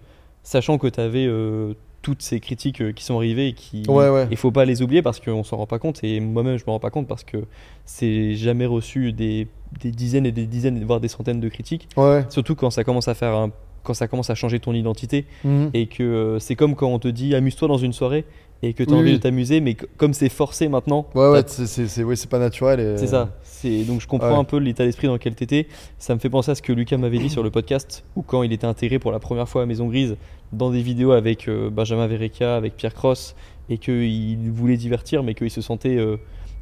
[0.42, 1.28] sachant que tu avais
[2.02, 3.82] toutes ces critiques euh, qui sont arrivées et qui
[4.30, 6.70] il faut pas les oublier parce qu'on s'en rend pas compte et moi-même je me
[6.70, 7.38] rends pas compte parce que
[7.84, 9.48] c'est jamais reçu des,
[9.80, 12.24] des dizaines et des dizaines voire des centaines de critiques Ouais.
[12.28, 13.50] surtout quand ça commence à faire un-
[13.86, 15.70] quand ça commence à changer ton identité Mhm.
[15.72, 18.24] et que euh, c'est comme quand on te dit amuse-toi dans une soirée
[18.62, 19.16] et que tu as Oui, envie oui.
[19.18, 22.80] de t'amuser mais comme c'est forcé maintenant Ouais, ouais, c'est, ouais, c'est pas naturel.
[22.80, 23.30] et- c'est ça.
[23.42, 24.38] C'est donc je comprends Ouais.
[24.38, 25.66] un peu l'état d'esprit dans lequel t'étais.
[25.98, 28.42] Ça me fait penser à ce que Lucas m'avait dit sur le podcast où quand
[28.42, 30.16] il était intégré pour la première fois à Maison Grise
[30.52, 33.34] dans des vidéos avec euh, Benjamin Verrecka, avec Pierre Cross
[33.68, 36.16] et qu'il voulait divertir mais qu'il se sentait euh,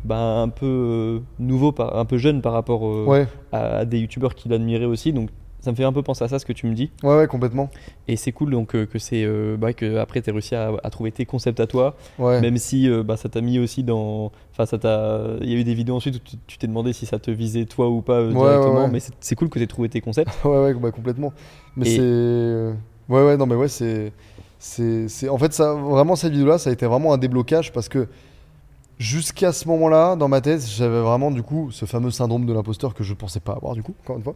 [0.04, 3.98] bah, un peu euh, nouveau, un peu jeune par rapport euh, Ouais, à, à des
[4.00, 5.12] youtubeurs qu'il admirait aussi.
[5.12, 5.30] Donc
[5.64, 6.90] ça me fait un peu penser à ça ce que tu me dis.
[7.02, 7.70] ouais, ouais, complètement.
[8.06, 10.90] Et c'est cool donc euh, que c'est euh, bah, que après tu réussi à, à
[10.90, 11.96] trouver tes concepts à toi.
[12.18, 12.40] Ouais.
[12.40, 14.30] Même si euh, bah, ça t'a mis aussi dans.
[14.52, 15.20] Enfin, ça t'a.
[15.40, 17.64] Il y a eu des vidéos ensuite où tu t'es demandé si ça te visait
[17.64, 18.74] toi ou pas euh, Ouais, directement.
[18.74, 18.90] ouais, ouais.
[18.92, 20.30] Mais c'est- cool que tu aies trouvé tes concepts.
[20.44, 21.32] Ouais, ouais, bah, complètement.
[21.76, 23.12] Mais Et- c'est.
[23.12, 24.12] Ouais, ouais, non, mais ouais, c'est.
[24.58, 25.28] c'est, c'est...
[25.28, 28.06] En fait, ça, vraiment, cette vidéo-là, ça a été vraiment un déblocage parce que
[28.98, 32.94] jusqu'à ce moment-là, dans ma tête, j'avais vraiment, du coup, ce fameux syndrome de l'imposteur
[32.94, 34.34] que je pensais pas avoir, du coup, encore une fois.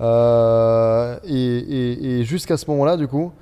[0.00, 3.32] Euh, et, jusqu'à ce moment-là, du coup,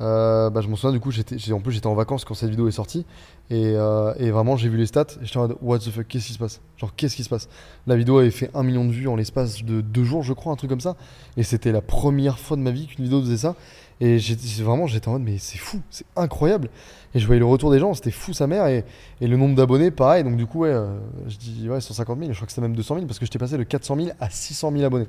[0.00, 2.50] euh, bah, je me souviens, du coup, j'étais, en plus, j'étais en vacances quand cette
[2.50, 3.06] vidéo est sortie.
[3.50, 6.08] Et, euh, et vraiment, j'ai vu les stats et j'étais en mode, what the fuck,
[6.08, 6.60] qu'est-ce qui se passe?
[6.76, 7.48] Genre, qu'est-ce qui se passe?
[7.86, 10.52] La vidéo avait fait un million de vues en l'espace de deux jours, je crois,
[10.52, 10.96] un truc comme ça.
[11.36, 13.54] Et c'était la première fois de ma vie qu'une vidéo faisait ça.
[14.00, 14.18] Et
[14.62, 16.70] vraiment, j'étais en mode, mais c'est fou, c'est incroyable.
[17.14, 18.66] Et je voyais le retour des gens, c'était fou sa mère.
[18.66, 18.84] Et,
[19.20, 20.24] le nombre d'abonnés, pareil.
[20.24, 20.74] Donc, du coup, ouais,
[21.28, 22.32] je dis ouais, 150 000.
[22.32, 24.28] Je crois que c'était même 200 000 parce que j'étais passé de 400 000 à
[24.28, 25.06] 600 000 abonnés.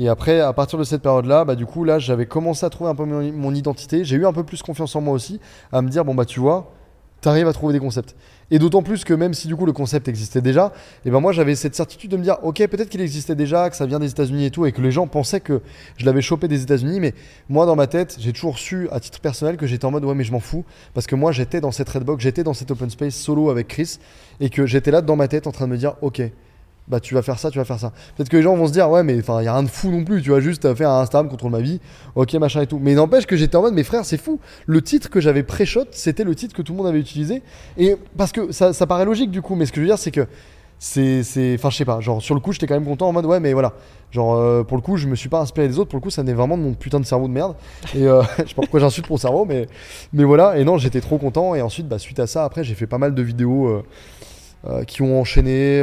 [0.00, 2.88] Et après, à partir de cette période-là, bah, du coup, là, j'avais commencé à trouver
[2.88, 4.02] un peu mon, mon identité.
[4.02, 5.40] J'ai eu un peu plus confiance en moi aussi,
[5.72, 6.72] à me dire, bon, bah, tu vois,
[7.20, 8.16] t'arrives à trouver des concepts.
[8.50, 10.72] Et d'autant plus que même si du coup le concept existait déjà,
[11.04, 13.76] et ben moi j'avais cette certitude de me dire, ok, peut-être qu'il existait déjà, que
[13.76, 15.60] ça vient des États-Unis et tout, et que les gens pensaient que
[15.98, 17.14] je l'avais chopé des États-Unis, mais
[17.48, 20.14] moi dans ma tête, j'ai toujours su à titre personnel que j'étais en mode, ouais,
[20.14, 22.90] mais je m'en fous, parce que moi j'étais dans cette Redbox, j'étais dans cet open
[22.90, 23.98] space solo avec Chris,
[24.40, 26.22] et que j'étais là dans ma tête en train de me dire, ok,
[26.90, 27.92] bah tu vas faire ça, tu vas faire ça.
[28.16, 29.68] Peut-être que les gens vont se dire, ouais, mais enfin, il y a rien de
[29.68, 31.80] fou non plus, tu vois, juste à faire un Instagram contrôle ma vie,
[32.14, 32.78] ok, machin et tout.
[32.82, 34.40] Mais n'empêche que j'étais en mode, mes frères, c'est fou.
[34.66, 37.42] Le titre que j'avais pré-shot, c'était le titre que tout le monde avait utilisé.
[37.78, 39.98] Et parce que ça, ça paraît logique du coup, mais ce que je veux dire,
[39.98, 40.26] c'est que
[40.80, 41.54] c'est.
[41.54, 43.38] Enfin, je sais pas, genre sur le coup, j'étais quand même content en mode, ouais,
[43.38, 43.74] mais voilà.
[44.10, 46.10] Genre, euh, pour le coup, je me suis pas inspiré des autres, pour le coup,
[46.10, 47.54] ça venait vraiment de mon putain de cerveau de merde.
[47.94, 49.68] Et euh, je sais pas pourquoi j'insulte mon cerveau, mais,
[50.12, 50.58] mais voilà.
[50.58, 51.54] Et non, j'étais trop content.
[51.54, 53.82] Et ensuite, bah, suite à ça, après, j'ai fait pas mal de vidéos euh,
[54.68, 55.82] euh, qui ont enchaîné.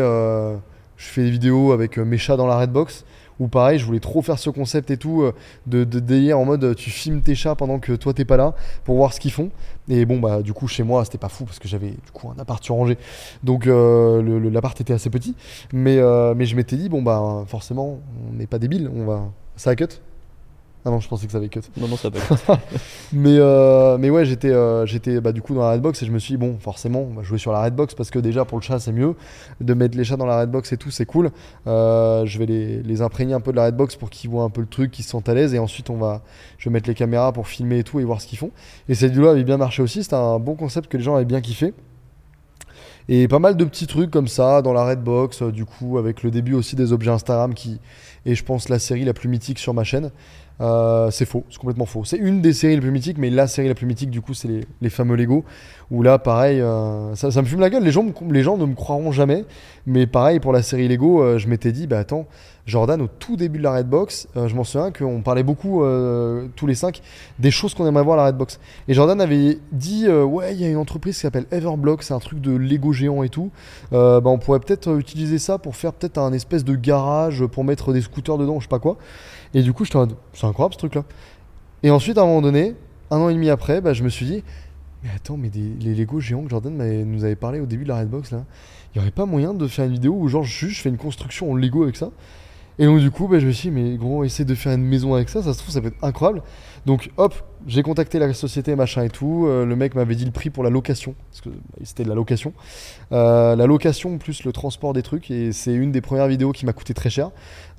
[0.97, 3.05] Je fais des vidéos avec euh, mes chats dans la Redbox.
[3.39, 5.31] Où pareil, je voulais trop faire ce concept et tout, euh,
[5.67, 8.55] de, de en mode euh, tu filmes tes chats pendant que toi t'es pas là
[8.83, 9.51] pour voir ce qu'ils font.
[9.89, 12.29] Et bon, bah du coup, chez moi, c'était pas fou parce que j'avais du coup
[12.35, 12.97] un appart surrangé.
[13.43, 15.35] Donc euh, le- le- l'appart était assez petit.
[15.71, 15.99] Mais,
[16.35, 19.21] mais je m'étais dit, bon, bah forcément, on n'est pas débile, on va.
[19.55, 19.85] Ça a cut
[20.87, 21.59] Ah non, je pensais que ça avait cut.
[21.75, 22.17] Non, non, ça va.
[23.11, 26.11] Mais, euh, mais ouais, j'étais euh, j'étais bah, du coup dans la Redbox et je
[26.13, 28.57] me suis dit, bon, forcément, on va jouer sur la Redbox parce que déjà pour
[28.57, 29.15] le chat, c'est mieux.
[29.59, 31.31] De mettre les chats dans la Redbox et tout, c'est cool.
[31.67, 34.49] Euh, je vais les, les imprégner un peu de la Redbox pour qu'ils voient un
[34.49, 36.21] peu le truc, qu'ils se sentent à l'aise et ensuite, on va,
[36.57, 38.51] je vais mettre les caméras pour filmer et tout et voir ce qu'ils font.
[38.87, 41.25] Et cette vidéo avait bien marché aussi, c'était un bon concept que les gens avaient
[41.25, 41.73] bien kiffé.
[43.09, 46.23] Et pas mal de petits trucs comme ça dans la Redbox, euh, du coup, avec
[46.23, 47.79] le début aussi des objets Instagram qui
[48.25, 50.11] est, je pense, la série la plus mythique sur ma chaîne.
[50.59, 52.03] Euh, c'est faux, c'est complètement faux.
[52.03, 54.33] C'est une des séries les plus mythiques, mais la série la plus mythique, du coup,
[54.33, 54.49] c'est
[54.81, 55.43] les, fameux Lego.
[55.91, 57.83] Où là, pareil, euh, ça, me fume la gueule.
[57.83, 59.45] Les gens, les gens ne me croiront jamais.
[59.85, 62.25] Mais pareil, pour la série Lego, euh, je m'étais dit, bah attends,
[62.65, 65.83] Jordan, au tout début de la Redbox, euh, je m'en souviens qu'on parlait beaucoup,
[66.55, 67.01] tous les cinq,
[67.39, 68.59] des choses qu'on aimerait voir à la Redbox.
[68.87, 72.19] Et Jordan avait dit, ouais, il y a une entreprise qui s'appelle Everblock, c'est un
[72.19, 73.51] truc de Lego géant et tout.
[73.91, 77.93] Bah, on pourrait peut-être utiliser ça pour faire peut-être un espèce de garage pour mettre
[77.93, 78.97] des scooters dedans, je sais pas quoi.
[79.53, 81.03] Et du coup, en mode, c'est incroyable ce truc-là.
[81.83, 82.75] Et ensuite, à un moment donné,
[83.11, 84.43] un an et demi après, bah, je me suis dit,
[85.03, 87.99] mais attends, mais les Lego géants que Jordan nous avait parlé au début de la
[87.99, 88.43] Redbox, là,
[88.93, 91.51] il y aurait pas moyen de faire une vidéo où, genre, je fais une construction
[91.51, 92.09] en Lego avec ça?
[92.79, 94.83] Et donc, du coup, bah, je me suis dit, mais gros, essaie de faire une
[94.83, 96.43] maison avec ça, ça se trouve, ça peut être incroyable.
[96.87, 97.35] Donc, hop,
[97.67, 99.45] j'ai contacté la société, machin et tout.
[99.45, 102.07] euh, le mec m'avait dit le prix pour la location, parce que bah, c'était de
[102.07, 102.53] la location.
[103.11, 106.65] Euh, la location plus le transport des trucs, et c'est une des premières vidéos qui
[106.65, 107.31] m'a coûté très cher.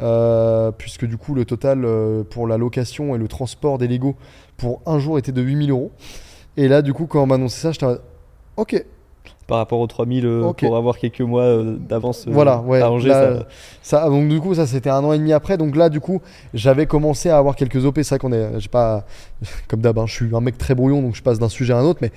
[0.03, 1.87] Euh, puisque du coup le total
[2.29, 4.15] pour la location et le transport des Lego
[4.59, 5.91] pour un jour était de 8000 euros.
[6.59, 7.87] Et là du coup quand on m'a annoncé ça, j'étais
[8.59, 8.85] ok,
[9.49, 10.61] Par rapport aux 3000 euh, Ok.
[10.61, 13.47] pour avoir quelques mois euh, d'avance euh, Voilà, ouais, arrangé, là, ça-
[13.83, 15.57] ça, donc du coup ça c'était un an et demi après.
[15.57, 16.21] Donc là du coup
[16.55, 17.97] j'avais commencé à avoir quelques OP.
[18.03, 19.07] C'est vrai qu'on est, j'ai pas,
[19.69, 21.79] comme d'hab, hein, je suis un mec très brouillon donc je passe d'un sujet à
[21.79, 22.13] un autre, mais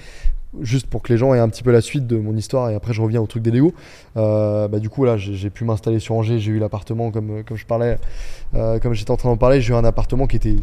[0.60, 2.76] juste pour que les gens aient un petit peu la suite de mon histoire et
[2.76, 3.74] après je reviens au truc des Lego.
[4.18, 7.56] Euh, bah, du coup là j'ai pu m'installer sur Angers, j'ai eu l'appartement comme, comme
[7.56, 7.96] je parlais,
[8.56, 10.58] euh, comme j'étais en train d'en parler, j'ai eu un appartement qui était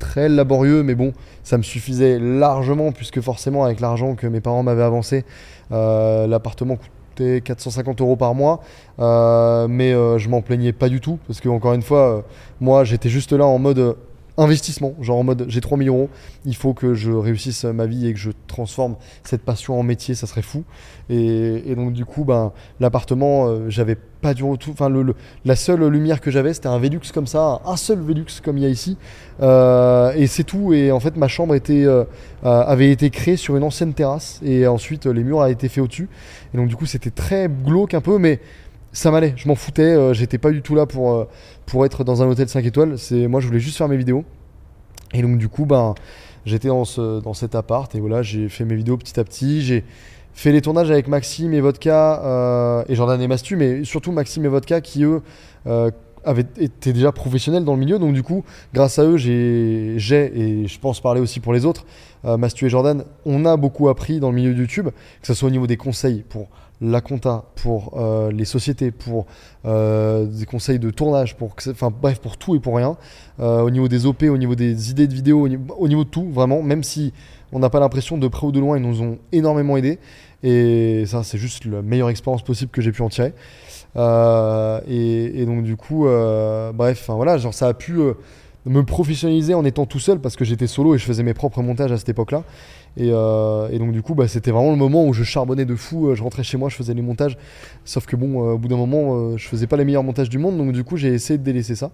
[0.00, 1.12] très laborieux mais bon
[1.44, 5.24] ça me suffisait largement puisque forcément avec l'argent que mes parents m'avaient avancé
[5.72, 8.60] l'appartement coûtait 450 euros par mois.
[8.98, 12.22] Euh, mais euh, je m'en plaignais pas du tout parce que encore une fois euh,
[12.60, 13.94] moi j'étais juste là en mode euh,
[14.38, 14.94] investissement.
[15.00, 16.08] Genre en mode j'ai 3000 euros
[16.44, 20.14] il faut que je réussisse ma vie et que je transforme cette passion en métier
[20.14, 20.64] ça serait fou.
[21.10, 25.14] Et, donc du coup ben l'appartement euh, j'avais pas du tout enfin le,
[25.44, 28.62] la seule lumière que j'avais c'était un Velux comme ça un seul Velux comme il
[28.62, 28.96] y a ici.
[29.40, 30.72] Euh, et c'est tout.
[30.72, 32.04] Et en fait ma chambre était euh,
[32.42, 34.40] avait été créée sur une ancienne terrasse.
[34.44, 36.08] Et ensuite les murs avaient été faits au-dessus.
[36.54, 38.40] Et donc du coup c'était très glauque un peu mais
[38.92, 41.28] ça m'allait je m'en foutais euh, j'étais pas du tout là pour euh,
[41.66, 42.98] pour être dans un hôtel 5 étoiles.
[42.98, 44.24] C'est moi je voulais juste faire mes vidéos.
[45.14, 45.94] Et donc du coup ben
[46.44, 49.62] j'étais dans ce dans cet appart et voilà j'ai fait mes vidéos petit à petit.
[49.62, 49.84] J'ai
[50.34, 54.44] fait les tournages avec Maxime et Vodka euh, et Jordan et Mastu mais surtout Maxime
[54.44, 55.22] et Vodka qui eux
[56.24, 57.98] avaient été déjà professionnels dans le milieu.
[57.98, 61.64] Donc du coup grâce à eux j'ai j'ai et je pense parler aussi pour les
[61.64, 61.86] autres
[62.24, 64.88] Mastu et Jordan on a beaucoup appris dans le milieu de YouTube
[65.20, 66.48] que ce soit au niveau des conseils pour
[66.82, 69.26] la compta pour euh, les sociétés pour
[69.64, 72.96] euh, des conseils de tournage pour enfin bref pour tout et pour rien.
[73.40, 76.04] Euh, au niveau des OP au niveau des idées de vidéos au niveau, au niveau
[76.04, 77.12] de tout vraiment même si
[77.52, 80.00] on n'a pas l'impression de près ou de loin ils nous ont énormément aidé
[80.42, 83.32] et ça c'est juste la meilleure expérience possible que j'ai pu en tirer.
[83.94, 86.06] Et, donc du coup
[86.74, 88.00] bref voilà genre ça a pu
[88.64, 91.62] me professionnaliser en étant tout seul parce que j'étais solo et je faisais mes propres
[91.62, 92.42] montages à cette époque là
[92.96, 95.74] et, euh, et donc du coup bah, c'était vraiment le moment où je charbonnais de
[95.74, 97.38] fou euh, je rentrais chez moi je faisais les montages.
[97.84, 100.38] Sauf que bon euh, au bout d'un moment je faisais pas les meilleurs montages du
[100.38, 101.90] monde donc du coup j'ai essayé de délaisser ça.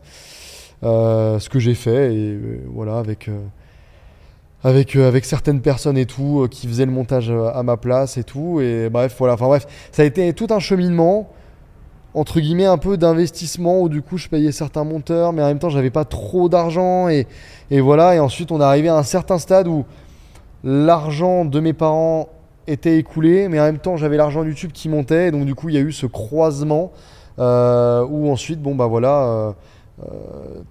[0.83, 2.39] Ce que j'ai fait et
[2.73, 3.31] voilà avec
[4.65, 8.61] avec, certaines personnes et tout qui faisaient le montage à ma place et tout.
[8.61, 9.35] Et bref voilà.
[9.35, 11.31] Enfin bref ça a été tout un cheminement
[12.15, 15.61] entre guillemets un peu d'investissement où du coup je payais certains monteurs mais en même
[15.61, 17.27] temps j'avais pas trop d'argent et
[17.71, 18.17] voilà.
[18.17, 19.85] Et ensuite on est arrivé à un certain stade où
[20.65, 22.29] l'argent de mes parents
[22.67, 25.75] était écoulé mais en même temps j'avais l'argent YouTube qui montait donc du coup il
[25.75, 26.93] y a eu ce croisement
[27.39, 29.53] euh, où ensuite bon bah voilà euh,
[30.03, 30.07] euh,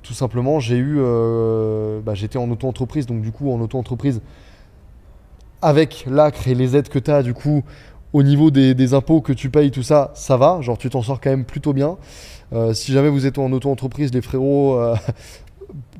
[0.03, 0.99] tout simplement j'ai eu
[2.03, 4.21] bah, j'étais en auto-entreprise donc du coup en auto-entreprise
[5.61, 7.63] avec l'ACRE et les aides que tu as du coup
[8.13, 10.59] au niveau des, des impôts que tu payes tout ça ça va.
[10.61, 11.97] Genre tu t'en sors quand même plutôt bien.
[12.73, 14.79] Si jamais vous êtes en auto-entreprise les frérots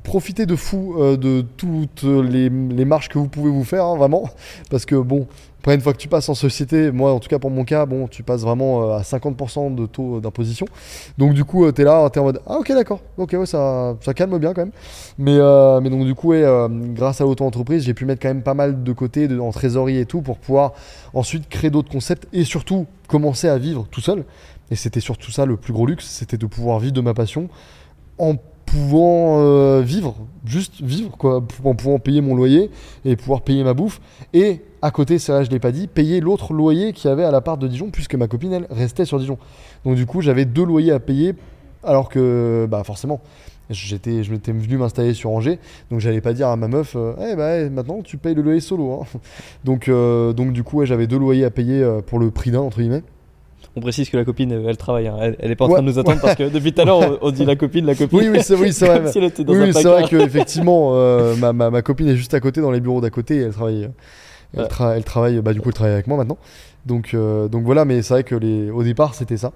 [0.02, 3.96] profitez de fou euh, de toutes les, les marches que vous pouvez vous faire hein,
[3.96, 4.30] vraiment.
[4.70, 5.26] Parce que bon
[5.58, 7.84] après une fois que tu passes en société moi en tout cas pour mon cas
[7.84, 10.66] bon tu passes vraiment euh, à 50% de taux d'imposition.
[11.18, 13.00] Donc du coup tu es là tu es en mode ah ok d'accord.
[13.16, 14.72] Ok ouais ça, ça calme bien quand même.
[15.18, 18.28] Mais, euh, mais donc du coup ouais, euh, grâce à l'auto-entreprise j'ai pu mettre quand
[18.28, 20.74] même pas mal de côté en trésorerie et tout pour pouvoir
[21.12, 24.24] ensuite créer d'autres concepts et surtout commencer à vivre tout seul.
[24.70, 27.48] Et c'était surtout ça le plus gros luxe c'était de pouvoir vivre de ma passion
[28.18, 28.36] en
[28.70, 32.70] pouvant euh, vivre, juste vivre, quoi, en pouvant payer mon loyer
[33.04, 34.00] et pouvoir payer ma bouffe.
[34.32, 37.30] Et à côté, vrai, je l'ai pas dit, payer l'autre loyer qu'il y avait à
[37.30, 39.38] l'appart de Dijon, puisque ma copine, elle, restait sur Dijon.
[39.84, 41.34] Donc du coup, j'avais deux loyers à payer,
[41.82, 43.20] alors que, bah forcément,
[43.70, 45.58] j'étais, je m'étais venu m'installer sur Angers,
[45.90, 48.60] donc j'allais pas dire à ma meuf, euh, eh bah maintenant tu payes le loyer
[48.60, 49.00] solo.
[49.02, 49.18] hein.
[49.64, 52.78] Donc, euh, donc du coup, j'avais deux loyers à payer pour le prix d'un, entre
[52.78, 53.02] guillemets.
[53.76, 55.06] On précise que la copine, elle travaille.
[55.06, 55.16] hein.
[55.20, 56.84] Elle, elle est pas en Ouais, train de nous attendre parce que depuis tout à
[56.84, 58.18] l'heure, on, on dit la copine, la copine.
[58.18, 59.12] Oui, oui, c'est oui, vrai.
[59.12, 60.08] Si elle était dans Oui, c'est vrai placard.
[60.10, 63.10] que effectivement, euh, ma, ma, ma copine est juste à côté, dans les bureaux d'à
[63.10, 63.88] côté, et elle travaille.
[64.54, 64.66] Elle, Ouais.
[64.66, 66.38] tra- elle travaille, bah du coup, elle travaille avec moi maintenant.
[66.86, 69.52] Donc, euh, donc voilà, mais c'est vrai que les, au départ, c'était ça.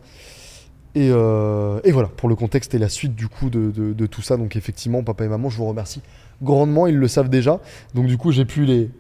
[0.95, 4.07] Et, euh, et voilà, pour le contexte et la suite du coup de, de, de
[4.07, 4.37] tout ça.
[4.37, 6.03] Donc effectivement, papa et maman, je vous remercie
[6.43, 6.87] grandement.
[6.87, 7.61] Ils le savent déjà.
[7.95, 8.91] Donc du coup, j'ai pu les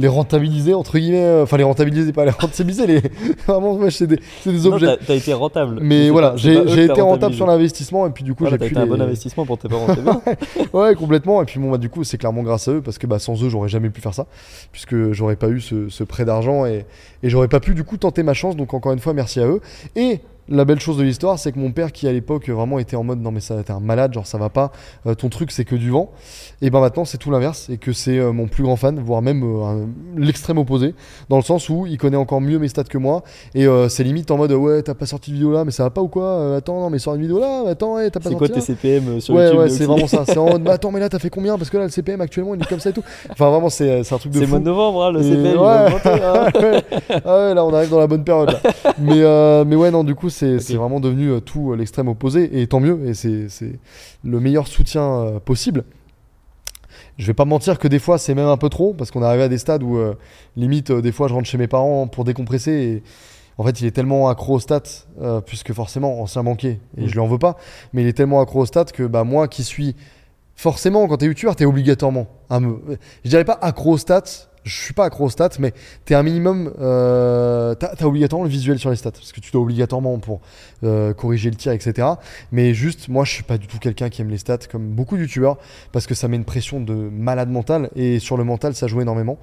[0.00, 1.24] les rentabiliser entre guillemets.
[1.24, 2.86] euh, Enfin, les rentabiliser, pas les rentabiliser.
[2.86, 3.02] Les
[3.46, 4.96] vraiment, ouais, c'est des, c'est des objets.
[5.06, 5.78] t'as été rentable.
[5.82, 8.80] mais voilà, j'ai été rentable sur l'investissement et puis du coup, Voilà, j'ai pu été
[8.80, 9.86] un bon investissement pour tes parents.
[10.72, 11.42] Ouais, complètement.
[11.42, 13.42] Et puis bon, bah, du coup, c'est clairement grâce à eux parce que bah, sans
[13.42, 14.26] eux, j'aurais jamais pu faire ça
[14.72, 16.86] puisque j'aurais pas eu ce, ce prêt d'argent et,
[17.22, 18.56] et j'aurais pas pu du coup tenter ma chance.
[18.56, 19.60] Donc encore une fois, merci à eux.
[19.96, 20.20] Et
[20.50, 23.04] la belle chose de l'histoire, c'est que mon père, qui à l'époque vraiment était en
[23.04, 24.72] mode non mais ça t'es un malade, genre ça va pas,
[25.06, 26.10] euh, ton truc c'est que du vent.
[26.62, 29.22] Et ben maintenant c'est tout l'inverse et que c'est euh, mon plus grand fan, voire
[29.22, 29.86] même euh,
[30.16, 30.94] l'extrême opposé,
[31.28, 33.22] dans le sens où il connaît encore mieux mes stats que moi
[33.54, 35.90] et c'est limite en mode ouais t'as pas sorti de vidéo là, mais ça va
[35.90, 38.30] pas ou quoi Attends non mais sors une vidéo là, attends ouais t'as pas C'est
[38.30, 40.24] sorti quoi là tes CPM sur ouais, YouTube ouais, mais c'est vraiment ça.
[40.26, 42.20] C'est en mode, bah attends, mais là, t'as fait combien Parce que là, le CPM
[42.20, 43.02] actuellement, il est comme ça et tout.
[43.30, 45.44] Enfin, vraiment, c'est c'est un truc de C'est mois de novembre, hein, le Et CPM.
[45.46, 45.56] il ouais.
[45.58, 46.46] va augmenter, hein.
[46.60, 47.20] ouais.
[47.24, 48.50] Ah ouais, là, on arrive dans la bonne période.
[48.50, 48.94] là.
[48.98, 52.60] mais, mais ouais, non, du coup, c'est vraiment devenu euh, tout euh, l'extrême opposé.
[52.60, 53.06] Et tant mieux.
[53.06, 53.48] Et c'est
[54.24, 55.84] le meilleur soutien euh, possible.
[57.18, 58.94] Je vais pas mentir que des fois, c'est même un peu trop.
[58.94, 59.98] Parce qu'on est arrivé à des stades où,
[60.56, 62.72] limite, des fois, je rentre chez mes parents pour décompresser.
[62.72, 63.02] Et
[63.58, 64.82] en fait, il est tellement accro aux stats,
[65.20, 67.56] euh, puisque forcément, ancien banquier, et je lui en veux pas,
[67.92, 69.94] mais il est tellement accro aux stats que bah, moi qui suis
[70.56, 72.26] forcément, quand t'es youtubeur, t'es obligatoirement.
[72.48, 72.80] à me-
[73.22, 75.72] Je dirais pas accro aux stats, je suis pas accro aux stats, mais
[76.04, 76.72] t'es un minimum.
[76.80, 80.40] Euh, t'as t'as obligatoirement le visuel sur les stats, parce que tu dois obligatoirement pour
[80.84, 82.06] euh, corriger le tir, etc.
[82.52, 85.16] Mais juste, moi, je suis pas du tout quelqu'un qui aime les stats, comme beaucoup
[85.16, 85.56] de youtubeurs,
[85.92, 89.00] parce que ça met une pression de malade mental, et sur le mental, ça joue
[89.00, 89.38] énormément.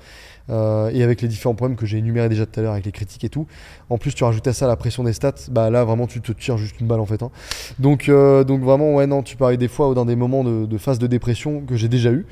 [0.49, 2.93] Euh, et avec les différents problèmes que j'ai énumérés déjà tout à l'heure, avec les
[2.93, 3.47] critiques et tout,
[3.89, 6.31] en plus, tu rajoutes à ça la pression des stats, bah là, vraiment, tu te
[6.31, 7.21] tires juste une balle en fait.
[7.21, 7.31] hein.
[7.79, 11.07] Donc, vraiment, ouais, non, tu parlais des fois dans des moments de, de phase de
[11.07, 12.25] dépression que j'ai déjà eu,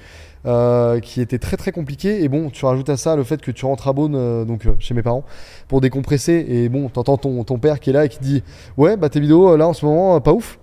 [0.45, 2.23] euh, qui étaient très très compliqués.
[2.23, 4.65] Et bon, tu rajoutes à ça le fait que tu rentres à Beaune, euh, donc
[4.65, 5.23] euh, chez mes parents,
[5.67, 6.45] pour décompresser.
[6.47, 8.43] Et bon, t'entends ton, ton père qui est là et qui dit
[8.77, 10.59] Ouais, bah tes vidéos là en ce moment, pas ouf.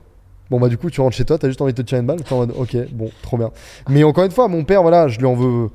[0.50, 2.06] Bon bah du coup tu rentres chez toi, t'as juste envie de te tirer une
[2.06, 3.50] balle, t'es en mode ok bon trop bien.
[3.88, 5.70] Mais encore une fois mon père voilà je lui en veux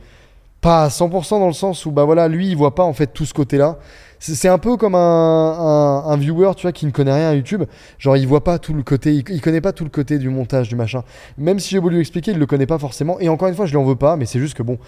[0.62, 3.08] pas à 100% dans le sens où bah voilà lui il voit pas en fait
[3.08, 3.80] tout ce côté là.
[4.20, 7.34] C'est un peu comme un, un, un viewer tu vois qui ne connaît rien à
[7.36, 7.64] YouTube,
[8.00, 10.70] genre il voit pas tout le côté, il connaît pas tout le côté du montage
[10.70, 11.04] du machin.
[11.38, 13.66] Même si j'ai voulu lui expliquer il le connaît pas forcément et encore une fois
[13.66, 14.80] je lui en veux pas mais c'est juste que bon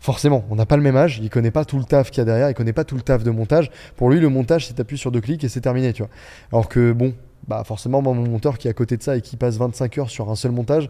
[0.00, 2.22] forcément, on n'a pas le même âge, il connaît pas tout le taf qu'il y
[2.22, 3.70] a derrière, il connaît pas tout le taf de montage.
[3.96, 6.10] Pour lui, le montage, c'est t'appuies sur deux clics et c'est terminé, tu vois.
[6.52, 7.12] Alors que bon,
[7.48, 9.98] bah forcément, moi, mon monteur qui est à côté de ça et qui passe 25
[9.98, 10.88] heures sur un seul montage,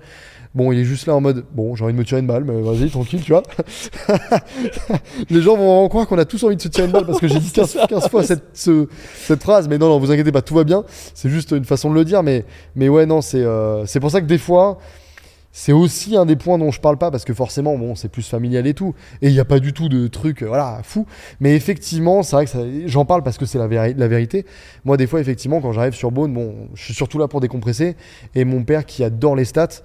[0.55, 2.45] bon, il est juste là en mode, bon, j'ai envie de me tirer une balle,
[2.45, 3.43] mais vas-y, tranquille, tu vois.
[5.31, 7.21] Les gens vont vraiment croire qu'on a tous envie de se tirer une balle parce
[7.21, 10.33] que j'ai dit 15, 15 fois cette, ce- cette phrase, mais non, non, vous inquiétez
[10.33, 10.85] pas, tout va bien.
[11.15, 12.45] C'est juste une façon de le dire, mais,
[12.77, 14.79] mais ouais, non, c'est euh, c'est pour ça que des fois.
[15.53, 18.27] C'est aussi un des points dont je parle pas parce que forcément, bon, c'est plus
[18.29, 18.95] familial et tout.
[19.21, 21.07] Et il n'y a pas du tout de truc, euh, voilà, fou.
[21.41, 24.47] Mais effectivement, c'est vrai que j'en parle parce que c'est la, la vérité.
[24.85, 27.97] Moi, des fois, effectivement, quand j'arrive sur Beaune, bon, je suis surtout là pour décompresser.
[28.37, 29.83] Et mon père qui adore les stats,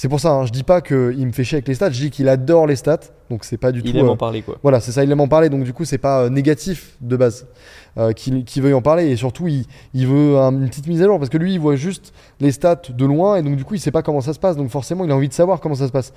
[0.00, 2.00] c'est pour ça, hein, je dis pas qu'il me fait chier avec les stats, je
[2.02, 3.00] dis qu'il adore les stats.
[3.30, 3.98] Donc c'est pas du Il tout.
[3.98, 4.56] aime euh, en parler quoi.
[4.62, 7.16] voilà, c'est ça, il aime en parler, donc du coup, c'est pas euh, négatif de
[7.16, 7.48] base
[7.98, 11.06] euh, qu'il veuille en parler, et surtout, il, il veut un- une petite mise à
[11.06, 13.74] jour, parce que lui, il voit juste les stats de loin, et donc du coup,
[13.74, 15.74] il sait pas comment ça se passe, donc forcément, il a envie de savoir comment
[15.74, 16.12] ça se passe.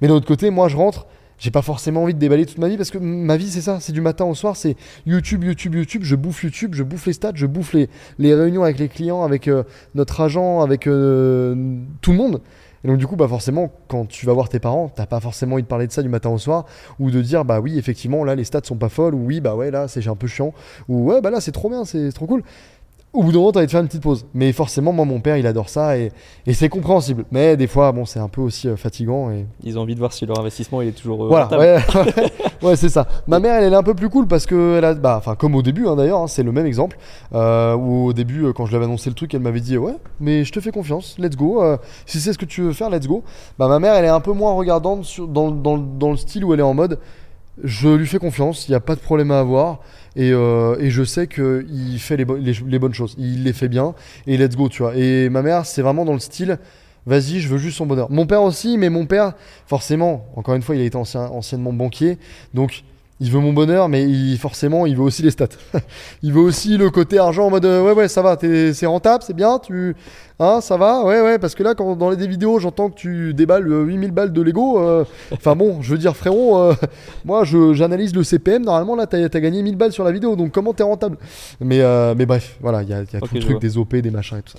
[0.00, 1.06] Mais d'un autre côté, moi, je rentre,
[1.38, 3.78] j'ai pas forcément envie de déballer toute ma vie, parce que ma vie, c'est ça,
[3.78, 4.74] c'est du matin au soir, c'est
[5.04, 8.64] YouTube, YouTube, YouTube, je bouffe YouTube, je bouffe les stats, je bouffe les, les réunions
[8.64, 9.62] avec les clients, avec euh,
[9.94, 11.54] notre agent, avec euh,
[12.00, 12.40] tout le monde.
[12.84, 15.54] Et donc du coup, bah forcément, quand tu vas voir tes parents, t'as pas forcément
[15.54, 16.66] envie de parler de ça du matin au soir,
[16.98, 19.54] ou de dire bah oui, effectivement, là les stats sont pas folles, ou oui, bah
[19.54, 20.52] ouais, là c'est un peu chiant,
[20.88, 22.42] ou ouais, bah là c'est trop bien, c'est c'est trop cool.
[23.12, 24.26] Au bout d'un moment, t'as envie de faire une petite pause.
[24.34, 26.12] Mais forcément, moi, mon père, il adore ça et,
[26.46, 27.24] et c'est compréhensible.
[27.30, 29.98] Mais des fois, bon, c'est un peu aussi euh, fatigant et, Ils ont envie de
[30.00, 31.78] voir si leur investissement il est toujours euh, voilà, ouais,
[32.62, 33.06] ouais, c'est ça.
[33.26, 35.34] Ma mère, elle, elle est un peu plus cool parce que, elle a, bah, enfin,
[35.34, 36.98] comme au début hein, d'ailleurs, hein, c'est le même exemple.
[37.34, 39.78] Euh, où au début, euh, quand je lui avais annoncé le truc, elle m'avait dit
[39.78, 41.62] ouais, mais je te fais confiance, let's go.
[41.62, 43.22] euh, si c'est ce que tu veux faire, let's go.
[43.58, 46.44] Bah, ma mère, elle est un peu moins regardante sur, dans, dans, dans le style
[46.44, 46.98] où elle est en mode.
[47.64, 49.80] Je lui fais confiance, il n'y a pas de problème à avoir.
[50.14, 53.14] Et, euh, et je sais qu'il fait les, bo- les, les bonnes choses.
[53.18, 53.94] Il les fait bien.
[54.26, 54.94] Et let's go, tu vois.
[54.96, 56.58] Et ma mère, c'est vraiment dans le style.
[57.06, 58.10] Vas-y, je veux juste son bonheur.
[58.10, 59.32] Mon père aussi, mais mon père,
[59.66, 62.18] forcément, encore une fois, il a été ancien- anciennement banquier,
[62.52, 62.82] donc
[63.18, 65.48] il veut mon bonheur, mais il, forcément, il veut aussi les stats.
[66.22, 69.24] il veut aussi le côté argent en mode euh, ouais, ouais, ça va, c'est rentable,
[69.26, 69.96] c'est bien, tu.
[70.38, 73.32] Hein, ça va, ouais, ouais, parce que là, quand dans les vidéos, j'entends que tu
[73.32, 74.78] déballes euh, 8000 balles de Lego.
[74.80, 76.74] euh, Enfin bon, je veux dire, frérot, euh,
[77.24, 80.52] moi, j'analyse le CPM, normalement, là, t'as as gagné 1000 balles sur la vidéo, donc
[80.52, 81.16] comment t'es rentable?
[81.60, 81.80] Mais,
[82.14, 83.60] mais bref, voilà, il y a, y a tout le truc vois.
[83.60, 84.58] des OP, des machins et tout ça.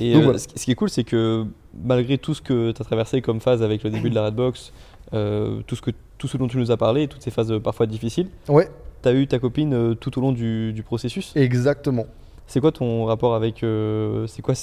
[0.00, 0.38] Et Donc voilà.
[0.38, 1.44] ce qui est cool, c'est que
[1.84, 4.72] malgré tout ce que tu as traversé comme phase avec le début de la Redbox,
[5.10, 7.86] tout, ce que, tout ce dont tu nous as parlé, toutes ces phases euh, parfois
[7.86, 8.68] difficiles, Ouais,
[9.02, 11.32] tu as eu ta copine euh, tout au long du, du processus?
[11.36, 12.06] exactement.
[12.46, 13.62] C'est quoi ton rapport avec.
[13.62, 14.54] euh, c'est quoi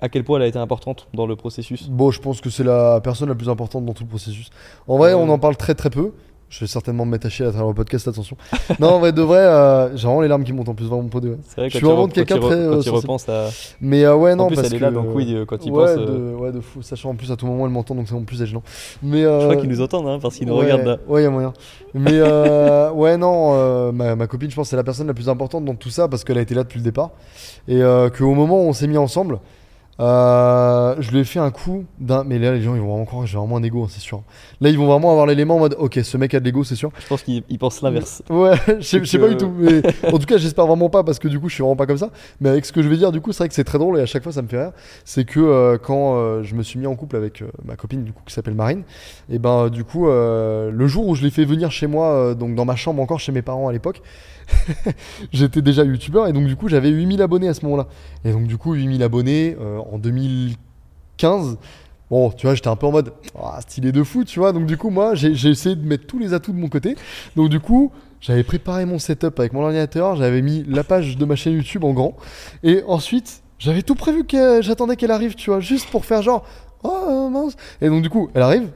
[0.00, 1.88] À quel point elle a été importante dans le processus?
[1.88, 4.48] Bon, je pense que c'est la personne la plus importante dans tout le processus.
[4.86, 6.12] En vrai, on en parle très très peu.
[6.50, 8.36] Je vais certainement me mettre à chier à travers le podcast, attention.
[8.80, 11.08] non, en vrai, de vrai, euh, j'ai vraiment les larmes qui montent en plus, vraiment
[11.08, 11.38] pour de vrai.
[11.46, 13.50] C'est vrai Je suis vraiment de quelqu'un très, euh, Quand tu repenses à.
[13.80, 14.84] Mais euh, ouais, non, en plus, parce elle est que...
[14.84, 16.06] là, donc oui, euh, quand il ouais, pense.
[16.06, 16.82] de, euh, ouais, de fou.
[16.82, 18.64] Sachant en plus, à tout moment, elle m'entend, donc c'est en plus gênant.
[19.00, 20.98] Mais, euh, Je crois qu'ils nous entendent, hein, parce qu'ils nous ouais, regardent là.
[21.06, 21.52] Ouais, y a moyen.
[21.94, 25.28] Mais euh, ouais, non, euh, ma, ma copine, je pense, c'est la personne la plus
[25.28, 27.10] importante dans tout ça parce qu'elle a été là depuis le départ.
[27.68, 29.38] Et euh, qu'au moment où on s'est mis ensemble,
[30.00, 32.24] euh, je lui ai fait un coup d'un.
[32.24, 34.00] Mais là, les gens, ils vont vraiment croire que j'ai vraiment un ego, hein, c'est
[34.00, 34.22] sûr.
[34.60, 36.74] Là, ils vont vraiment avoir l'élément en mode Ok, ce mec a de l'ego, c'est
[36.74, 36.90] sûr.
[37.00, 38.22] Je pense qu'ils ils pensent l'inverse.
[38.30, 39.52] Ouais, je sais- je sais pas du tout.
[39.58, 39.82] Mais
[40.12, 41.98] en tout cas, j'espère vraiment pas parce que du coup, je suis vraiment pas comme
[41.98, 42.10] ça.
[42.40, 43.98] Mais avec ce que je vais dire, du coup, c'est vrai que c'est très drôle
[43.98, 44.72] et à chaque fois, ça me fait rire.
[45.04, 48.12] C'est que euh, quand euh, je me suis mis en couple avec ma copine, du
[48.12, 48.82] coup, qui s'appelle Marine,
[49.30, 52.64] et ben, du coup, le jour où je l'ai fait venir chez moi, donc dans
[52.64, 54.00] ma chambre encore chez mes parents à l'époque,
[55.32, 57.86] j'étais déjà youtubeur et donc, du coup, j'avais 8000 abonnés à ce moment-là.
[58.24, 61.58] Et donc, du coup, 8000 abonnés euh, en 2015.
[62.10, 64.52] Bon, tu vois, j'étais un peu en mode Ah, stylé de fou, tu vois.
[64.52, 66.96] Donc, du coup, moi, j'ai essayé de mettre tous les atouts de mon côté.
[67.36, 71.24] Donc, du coup, j'avais préparé mon setup avec mon ordinateur, j'avais mis la page de
[71.24, 72.16] ma chaîne YouTube en grand.
[72.62, 76.44] Et ensuite, j'avais tout prévu que j'attendais qu'elle arrive, tu vois, juste pour faire genre
[76.82, 77.56] Oh mince.
[77.80, 78.70] Et donc, du coup, elle arrive.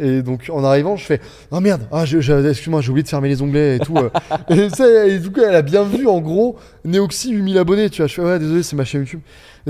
[0.00, 1.20] Et donc en arrivant, je fais
[1.50, 3.96] Oh merde, ah, excuse-moi, j'ai oublié de fermer les onglets et tout.
[3.96, 4.10] euh.
[4.50, 8.06] et, et du coup, elle a bien vu en gros Neoxy 8000 abonnés, tu vois.
[8.06, 9.20] Je fais Ouais, désolé, c'est ma chaîne YouTube.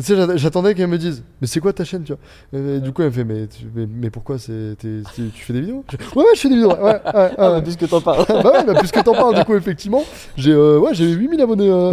[0.01, 2.61] Tu sais, j'att- j'attendais qu'elle me dise Mais c'est quoi ta chaîne, tu vois?
[2.61, 5.03] Et du coup, elle me fait Mais, mais, mais pourquoi c'est, tu
[5.35, 5.85] fais des vidéos?
[5.91, 6.71] Je Ouais, ouais, je fais des vidéos.
[6.71, 7.59] Ouais, ouais, ouais, ouais, Ah, ouais.
[7.59, 8.25] bah, puisque t'en parles.
[8.29, 10.05] bah ouais, bah, puisque t'en parles, du coup, effectivement,
[10.37, 11.69] j'ai euh, ouais, j'ai 8000 abonnés.
[11.71, 11.93] euh.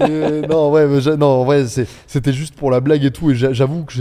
[0.00, 0.86] Et, non, ouais,
[1.18, 3.30] non, en vrai, c'est- c'était juste pour la blague et tout.
[3.30, 3.92] Et j'a- j'avoue que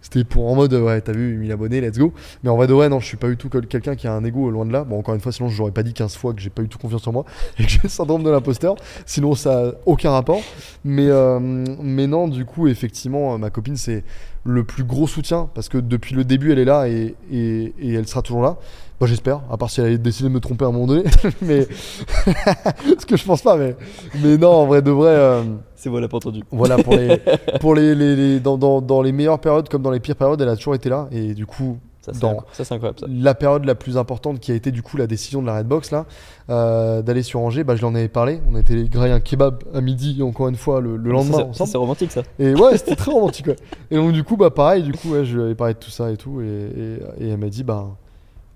[0.00, 2.12] c'était pour en mode, ouais, t'as vu, 8000 abonnés, let's go.
[2.42, 4.12] Mais en vrai, de vrai, non, je suis pas du tout quel- quelqu'un qui a
[4.12, 4.84] un ego loin de là.
[4.84, 6.78] Bon, encore une fois, sinon, j'aurais pas dit 15 fois que j'ai pas eu tout
[6.78, 7.24] confiance en moi
[7.58, 8.76] et que j'ai le syndrome de l'imposteur.
[9.06, 10.40] Sinon, ça a aucun rapport.
[10.84, 14.04] Mais, euh, mais non, du coup, effectivement, ma copine, c'est
[14.44, 17.92] le plus gros soutien parce que depuis le début, elle est là et, et, et
[17.94, 18.56] elle sera toujours là.
[18.98, 21.04] Bah, j'espère, à part si elle a décidé de me tromper à un moment donné.
[21.42, 21.66] mais.
[22.98, 23.76] Ce que je pense pas, mais.
[24.22, 25.10] Mais non, en vrai, de vrai.
[25.10, 25.42] euh,
[25.74, 26.42] C'est a pas entendu.
[26.50, 27.18] voilà, pour les.
[27.60, 30.40] pour les, les- les- dans, dans, dans les meilleures périodes comme dans les pires périodes,
[30.40, 31.08] elle a toujours été là.
[31.12, 33.00] Et du coup, Ça, c'est Dans- incro- ça, c'est incroyable.
[33.00, 33.06] Ça.
[33.10, 35.90] la période la plus importante qui a été du coup la décision de la Redbox
[35.90, 36.06] là
[36.50, 39.80] euh, d'aller sur Angers bah je l'en avais parlé on était grillé un kebab à
[39.80, 42.22] midi encore une fois le, le lendemain Ça, c'est- romantique ça.
[42.38, 43.56] et ouais c'était très romantique ouais.
[43.90, 45.90] et donc du coup bah pareil du coup ouais, je lui avais parlé de tout
[45.90, 47.88] ça et tout et, et- et elle m'a dit bah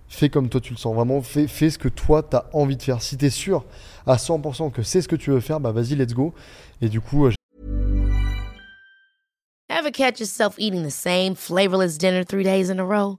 [0.07, 2.82] fais comme toi tu le sens vraiment fais, fais ce que toi t'as envie de
[2.82, 3.64] faire si t'es sûr
[4.07, 6.32] à 100% que c'est ce que tu veux faire bah vas-y let's go
[6.80, 7.32] et du coup euh,
[9.68, 13.18] Ever catch yourself eating the same flavorless dinner three days in a row?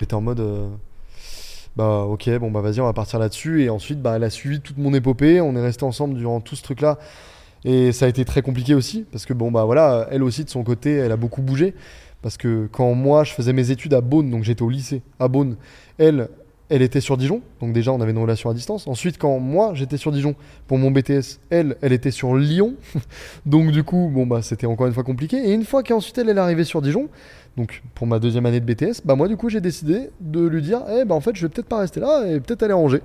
[0.00, 0.40] J'étais en mode.
[0.40, 0.68] euh,
[1.76, 3.62] bah ok, bon bah vas-y, on va partir là-dessus.
[3.64, 5.40] Et ensuite, bah elle a suivi toute mon épopée.
[5.40, 6.98] On est resté ensemble durant tout ce truc-là.
[7.64, 9.04] Et ça a été très compliqué aussi.
[9.10, 11.74] Parce que bon bah voilà, elle aussi de son côté, elle a beaucoup bougé.
[12.22, 15.28] Parce que quand moi je faisais mes études à Beaune, donc j'étais au lycée à
[15.28, 15.56] Beaune,
[15.98, 16.28] elle,
[16.68, 17.42] elle était sur Dijon.
[17.60, 18.86] Donc déjà, on avait une relation à distance.
[18.88, 20.34] Ensuite, quand moi j'étais sur Dijon
[20.66, 22.74] pour mon BTS, elle, elle était sur Lyon.
[23.46, 25.36] donc du coup, bon bah c'était encore une fois compliqué.
[25.48, 27.08] Et une fois qu'ensuite elle est arrivée sur Dijon,
[27.58, 30.62] donc pour ma deuxième année de BTS, bah moi du coup j'ai décidé de lui
[30.62, 32.76] dire, eh ben en fait je vais peut-être pas rester là et peut-être aller à
[32.76, 33.02] Angers.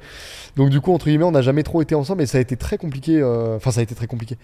[0.56, 2.56] Donc du coup entre guillemets on n'a jamais trop été ensemble et ça a été
[2.56, 4.38] très compliqué, euh, enfin ça a été très compliqué.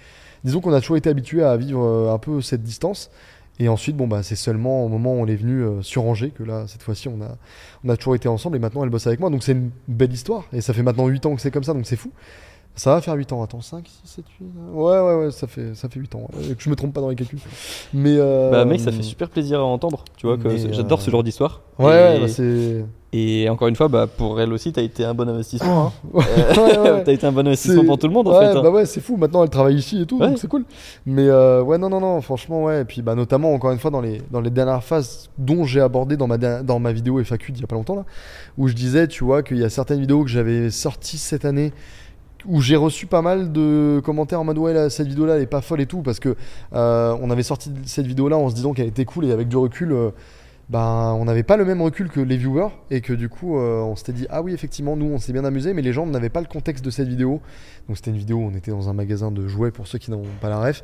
[0.44, 3.12] Disons qu'on a toujours été habitué à vivre euh, un peu cette distance.
[3.62, 6.30] Et ensuite, bon, bah, c'est seulement au moment où on est venu euh, sur Angers
[6.30, 7.38] que là, cette fois-ci, on a,
[7.84, 9.30] on a toujours été ensemble et maintenant elle bosse avec moi.
[9.30, 10.46] Donc c'est une belle histoire.
[10.54, 12.12] Et ça fait maintenant 8 ans que c'est comme ça, donc c'est fou.
[12.76, 13.44] Ça va faire 8 ans.
[13.44, 14.48] Attends, 5, 6, 7, 8.
[14.74, 16.30] Ouais, ouais, ouais, ça fait, ça fait 8 ans.
[16.32, 17.40] Que je me trompe pas dans les calculs.
[17.94, 18.16] Mais.
[18.18, 20.06] euh, Bah mec, ça fait super plaisir à entendre.
[20.16, 21.62] Tu vois que c'est- j'adore euh, ce genre d'histoire.
[21.78, 22.86] Ouais, et, bah, c'est.
[23.12, 25.88] et encore une fois, bah pour elle aussi, t'as été un bon investissement.
[25.88, 25.92] hein.
[26.14, 26.24] Ouais,
[26.58, 28.58] Euh, ouais, t'as été un bon investissement pour tout le monde en ouais, fait.
[28.58, 28.62] hein.
[28.64, 29.18] bah ouais, c'est fou.
[29.18, 30.64] Maintenant, elle travaille ici et tout, donc c'est cool.
[31.06, 32.84] Mais euh, ouais, non, non, non, franchement, ouais.
[32.84, 35.82] Et puis, bah, notamment, encore une fois, dans les, dans les dernières phases dont j'ai
[35.82, 38.06] abordé dans ma, dans ma vidéo FAQ d'il y a pas longtemps, là,
[38.58, 41.74] où je disais, tu vois, qu'il y a certaines vidéos que j'avais sorties cette année
[42.46, 45.48] où j'ai reçu pas mal de commentaires en mode ouais cette vidéo là elle est
[45.48, 46.36] pas folle et tout parce que
[46.74, 49.48] euh, on avait sorti cette vidéo là en se disant qu'elle était cool et avec
[49.48, 50.12] du recul euh,
[50.70, 53.82] ben, on n'avait pas le même recul que les viewers et que du coup euh,
[53.82, 56.30] on s'était dit ah oui effectivement nous on s'est bien amusé mais les gens n'avaient
[56.30, 57.42] pas le contexte de cette vidéo.
[57.88, 60.12] Donc c'était une vidéo où on était dans un magasin de jouets pour ceux qui
[60.12, 60.84] n'ont pas la ref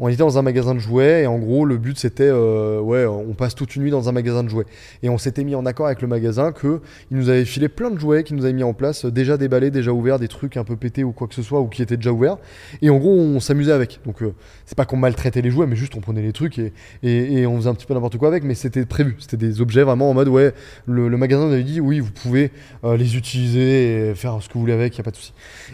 [0.00, 3.06] on était dans un magasin de jouets et en gros le but c'était euh, ouais
[3.06, 4.66] on passe toute une nuit dans un magasin de jouets.
[5.02, 6.80] Et on s'était mis en accord avec le magasin que
[7.10, 9.36] il nous avait filé plein de jouets qu'il nous avait mis en place euh, déjà
[9.36, 11.82] déballés déjà ouverts des trucs un peu pétés ou quoi que ce soit ou qui
[11.82, 12.38] étaient déjà ouverts.
[12.82, 14.00] Et en gros on s'amusait avec.
[14.04, 14.34] Donc euh,
[14.66, 17.68] c'est pas qu'on maltraitait les jouets mais juste on prenait les trucs et, on faisait
[17.68, 19.16] un petit peu n'importe quoi avec mais c'était prévu.
[19.18, 20.52] C'était des objets vraiment en mode ouais
[20.86, 22.50] le, magasin nous avait dit oui vous pouvez
[22.82, 25.32] les utiliser et faire ce que vous voulez avec y a pas de souci.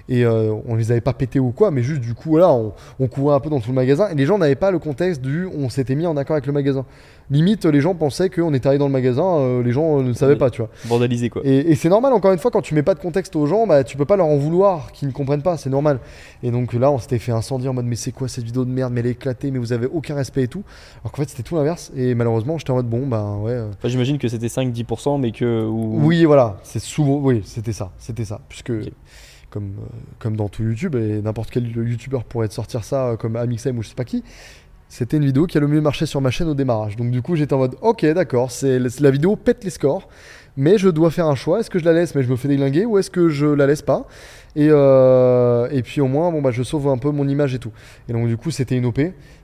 [0.09, 3.09] Et on les avait pas pétés ou quoi mais juste du coup voilà on, on
[3.09, 5.47] courait un peu dans tout le magasin et les gens n'avaient pas le contexte du
[5.47, 6.85] on s'était mis en accord avec le magasin
[7.31, 10.13] limite les gens pensaient qu'on était allé dans le magasin euh, les gens euh, ne
[10.13, 11.43] savaient pas tu vois Vandalisé quoi.
[11.45, 13.67] et, et c'est normal, encore une fois, quand tu mets pas de contexte aux gens,
[13.67, 16.01] bah, tu peux pas leur en vouloir, qu'ils ne comprennent pas, c'est normal.
[16.43, 18.71] Et donc là, on s'était fait incendier en mode, mais c'est quoi cette vidéo de
[18.71, 20.63] merde, mais elle est éclatée, mais vous avez aucun respect et tout.
[21.03, 21.93] Alors qu'en fait, c'était tout l'inverse.
[21.97, 23.53] Et malheureusement, j'étais en mode, bon, bah ouais.
[23.53, 25.65] euh, Enfin, J'imagine que c'était 5-10%, mais que.
[25.67, 28.41] ou- Oui, voilà, c'est souvent, oui, c'était ça, c'était ça.
[28.49, 28.73] Puisque.
[29.51, 33.37] Comme, euh, comme dans tout YouTube, et n'importe quel youtubeur pourrait sortir ça, euh, comme
[33.37, 34.23] Amixem ou je sais pas qui,
[34.89, 36.97] c'était une vidéo qui a le mieux marché sur ma chaîne au démarrage.
[36.97, 40.09] Donc du coup, j'étais en mode, ok, d'accord, c'est la vidéo pète les scores,
[40.57, 41.61] mais je dois faire un choix.
[41.61, 43.67] Est-ce que je la laisse, mais je me fais déglinguer, ou est-ce que je la
[43.67, 44.07] laisse pas?
[44.57, 47.61] Et, euh, et puis au moins, bon, bah, je sauve un peu mon image et
[47.61, 47.71] tout.
[48.09, 48.99] Et donc du coup, c'était une OP.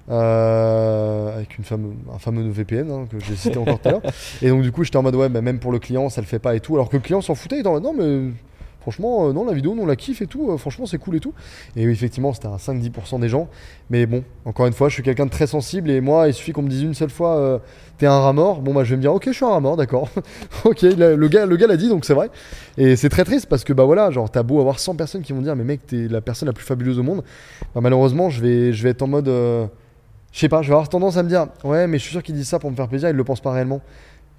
[0.08, 4.02] avec une fame- un fameux VPN hein, que j'ai cité encore tout à l'heure.
[4.42, 6.26] Et donc du coup, j'étais en mode ouais, bah, même pour le client, ça le
[6.26, 6.74] fait pas et tout.
[6.74, 8.30] Alors que le client s'en foutait, il était en mode non mais
[8.86, 10.48] franchement, euh, non la vidéo, on la kiffe et tout.
[10.52, 11.34] euh, franchement, c'est cool et tout.
[11.74, 13.48] Et effectivement, c'était un 5-10% des gens.
[13.90, 16.52] Mais bon, encore une fois, je suis quelqu'un de très sensible et moi, il suffit
[16.52, 17.58] qu'on me dise une seule fois, euh,
[17.98, 18.60] t'es un rat mort.
[18.60, 20.08] Bon bah, je vais me dire ok, je suis un rat mort, d'accord.
[20.64, 22.30] ok, le gars, le gars l'a dit, donc c'est vrai.
[22.78, 25.32] Et c'est très triste parce que bah voilà, genre t'as beau avoir 100 personnes qui
[25.32, 27.24] vont dire mais mec, t'es la personne la plus fabuleuse au monde.
[27.74, 29.26] Bah, malheureusement, je vais, je vais être en mode.
[29.26, 29.68] je
[30.32, 32.36] sais pas, je vais avoir tendance à me dire, ouais, mais je suis sûr qu'ils
[32.36, 33.80] disent ça pour me faire plaisir, ils le pensent pas réellement.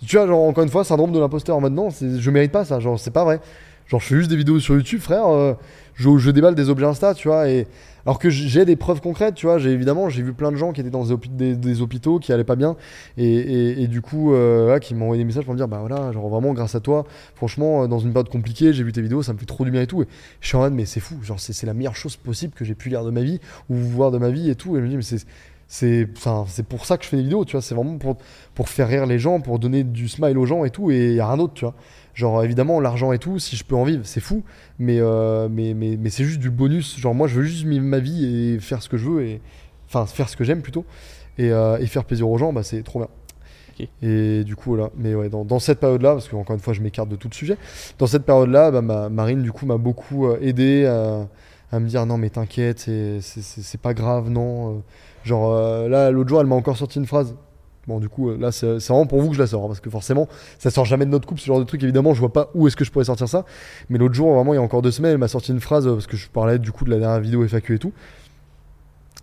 [0.06, 2.66] Tu vois, genre, encore une fois, syndrome de l'imposteur en mode non, je mérite pas
[2.66, 3.40] ça, genre, c'est pas vrai.
[3.88, 5.54] Genre, je fais juste des vidéos sur YouTube, frère, euh,
[5.96, 7.68] je, déballe des objets Insta, tu vois, et.
[8.06, 10.72] Alors que j'ai des preuves concrètes, tu vois, j'ai évidemment, j'ai vu plein de gens
[10.72, 12.78] qui étaient dans des, hôpi- des- des hôpitaux, qui allaient pas bien,
[13.18, 16.30] et, du coup, euh, qui m'ont envoyé des messages pour me dire, bah voilà, genre
[16.30, 17.06] vraiment, grâce à toi,
[17.36, 19.72] franchement, euh, dans une période compliquée, j'ai vu tes vidéos, ça me fait trop du
[19.72, 20.04] bien et tout.
[20.04, 20.08] Et
[20.40, 22.76] je suis en mode, mais c'est fou, genre, c'est la meilleure chose possible que j'ai
[22.76, 24.78] pu lire de ma vie, ou voir de ma vie et tout.
[24.78, 25.26] Et je me dis, mais c'est
[25.68, 26.08] c'est
[26.48, 28.16] c'est pour ça que je fais des vidéos tu vois c'est vraiment pour,
[28.56, 31.20] pour faire rire les gens pour donner du smile aux gens et tout et y
[31.20, 31.76] a rien d'autre tu vois
[32.18, 34.44] genre évidemment l'argent et tout si je peux en vivre c'est fou.
[34.80, 37.00] Mais euh, mais mais, mais c'est juste du bonus.
[37.00, 38.26] Genre moi je veux juste vivre ma vie
[38.56, 39.42] et faire ce que je veux et
[39.88, 40.86] enfin faire ce que j'aime plutôt.
[41.38, 43.10] Et, euh, et faire plaisir aux gens bah c'est trop bien.
[44.02, 44.90] Et du coup voilà.
[44.98, 47.16] Mais ouais dans, dans cette période là parce que encore une fois je m'écarte de
[47.16, 47.58] tout le sujet
[48.00, 51.28] dans cette période là bah, ma, Marine du coup m'a beaucoup euh, aidé à,
[51.72, 54.82] à me dire non mais t'inquiète c'est- pas grave non.
[55.24, 57.36] Genre euh, là, l'autre jour, elle m'a encore sorti une phrase.
[57.88, 59.80] Bon, du coup, euh, là, c'est vraiment pour vous que je la sors, hein, parce
[59.80, 60.28] que forcément,
[60.60, 61.82] ça sort jamais de notre couple, ce genre de truc.
[61.84, 63.46] Évidemment, je vois pas où est-ce que je pourrais sortir ça.
[63.90, 65.88] Mais l'autre jour, vraiment, il y a encore deux semaines, elle m'a sorti une phrase,
[65.88, 67.94] euh, parce que je parlais du coup de la dernière vidéo FAQ et tout.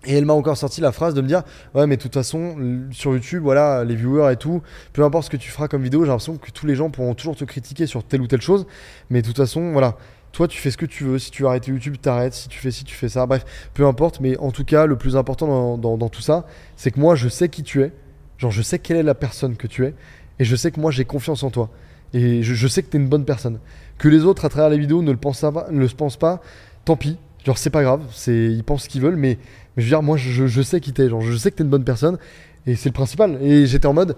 [0.07, 1.43] Et elle m'a encore sorti la phrase de me dire
[1.75, 2.57] Ouais, mais de toute façon,
[2.91, 4.63] sur YouTube, voilà, les viewers et tout,
[4.93, 7.15] peu importe ce que tu feras comme vidéo, j'ai l'impression que tous les gens pourront
[7.15, 8.67] toujours te critiquer sur telle ou telle chose.
[9.11, 9.97] Mais de toute façon, voilà,
[10.33, 11.19] toi, tu fais ce que tu veux.
[11.19, 12.35] Si tu veux arrêter YouTube, t'arrêtes.
[12.35, 13.25] Si tu fais ci, tu fais ça.
[13.27, 14.21] Bref, peu importe.
[14.21, 16.47] Mais en tout cas, le plus important dans tout ça,
[16.77, 17.93] c'est que moi, je sais qui tu es.
[18.39, 19.95] Genre, je sais quelle est la personne que tu es.
[20.39, 21.71] Et je sais que moi, j'ai confiance en toi.
[22.13, 23.59] Et je, sais que tu es une bonne personne.
[23.99, 26.41] Que les autres, à travers les vidéos, ne le pensent pas, ne le pensent pas
[26.85, 27.17] tant pis.
[27.45, 28.03] Genre, c'est pas grave.
[28.13, 29.17] C'est, ils pensent ce qu'ils veulent.
[29.17, 29.39] Mais,
[29.77, 31.09] mais je veux dire, moi, je, je sais qui t'es.
[31.09, 32.19] Genre, je sais que t'es une bonne personne.
[32.67, 33.39] Et c'est le principal.
[33.43, 34.17] Et j'étais en mode.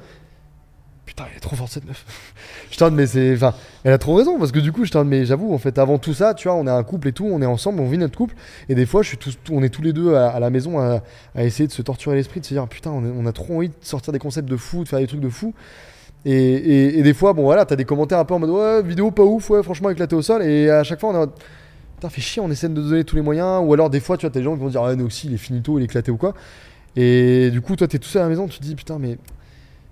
[1.06, 2.04] Putain, elle est trop forte cette meuf.
[2.70, 3.34] je mais c'est.
[3.34, 3.54] Enfin,
[3.84, 5.98] elle a trop raison parce que du coup, je t'en mais j'avoue, en fait, avant
[5.98, 7.96] tout ça, tu vois, on est un couple et tout, on est ensemble, on vit
[7.96, 8.34] notre couple.
[8.68, 9.18] Et des fois, je suis
[9.50, 11.00] on est tous les deux à, la maison à,
[11.36, 14.12] essayer de se torturer l'esprit, de se dire, putain, on, a trop envie de sortir
[14.12, 15.54] des concepts de fou, de faire des trucs de fou.
[16.24, 19.22] Et, des fois, bon voilà, t'as des commentaires un peu en mode ouais, vidéo pas
[19.22, 20.42] ouf, ouais, franchement éclaté au sol.
[20.42, 21.28] Et à chaque fois, on est
[21.94, 23.62] putain, fait chier, on essaie de donner tous les moyens.
[23.64, 25.34] Ou alors, des fois, tu vois, t'as des gens qui vont dire ah, Noxy, il
[25.34, 26.34] est finito, il est éclaté ou quoi.
[26.96, 29.18] Et du coup, toi, t'es tout seul à la maison, tu te dis putain, mais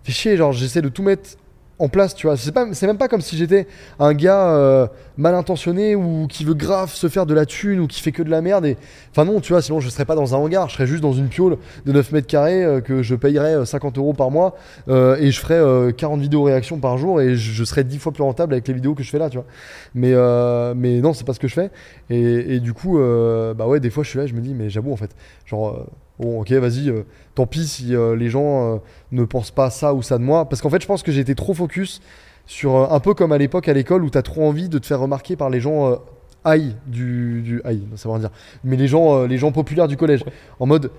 [0.04, 1.30] fait chier, genre, j'essaie de tout mettre
[1.78, 2.36] en place, tu vois.
[2.36, 3.66] C'est pas, c'est même pas comme si j'étais
[3.98, 4.86] un gars euh,
[5.16, 8.22] mal intentionné ou qui veut grave se faire de la thune ou qui fait que
[8.22, 8.76] de la merde.
[9.10, 11.12] Enfin, non, tu vois, sinon je serais pas dans un hangar, je serais juste dans
[11.12, 14.56] une piole de 9 mètres carrés euh, que je payerais euh, 50 euros par mois
[14.88, 18.12] euh, et je ferais euh, 40 vidéos réactions par jour et je, serais 10 fois
[18.12, 19.46] plus rentable avec les vidéos que je fais là, tu vois.
[19.94, 21.70] Mais, euh, mais non, c'est pas ce que je fais.
[22.10, 24.70] Et, du coup, euh, bah ouais, des fois je suis là, je me dis, mais
[24.70, 25.10] j'avoue en fait,
[25.46, 25.86] genre, euh,
[26.18, 27.02] bon, ok, vas-y, euh,
[27.34, 28.78] tant pis si euh, les gens euh,
[29.12, 30.48] ne pensent pas ça ou ça de moi.
[30.48, 32.00] Parce qu'en fait, je pense que j'ai été trop focus
[32.46, 35.00] sur un peu comme à l'époque à l'école où t'as trop envie de te faire
[35.00, 35.98] remarquer par les gens
[36.46, 38.30] high du, du high, ça veut rien dire.
[38.64, 40.32] Mais les gens, les gens populaires du collège, Ouais.
[40.60, 40.90] en mode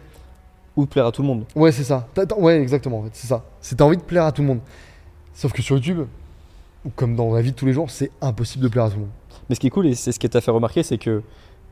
[0.75, 1.43] Ou de plaire à tout le monde.
[1.55, 2.07] ouais c'est ça.
[2.15, 3.43] T'as- t'as- ouais exactement, en fait, c'est ça.
[3.61, 4.59] C'est t'as envie de plaire à tout le monde.
[5.35, 6.07] Sauf que sur YouTube,
[6.83, 8.95] ou comme dans la vie de tous les jours, c'est impossible de plaire à tout
[8.95, 9.11] le monde.
[9.47, 11.21] Mais ce qui est cool, et c'est ce qui t'a fait remarquer, c'est que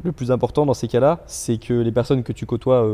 [0.04, 2.88] le plus important dans ces cas-là, c'est que les personnes que tu côtoies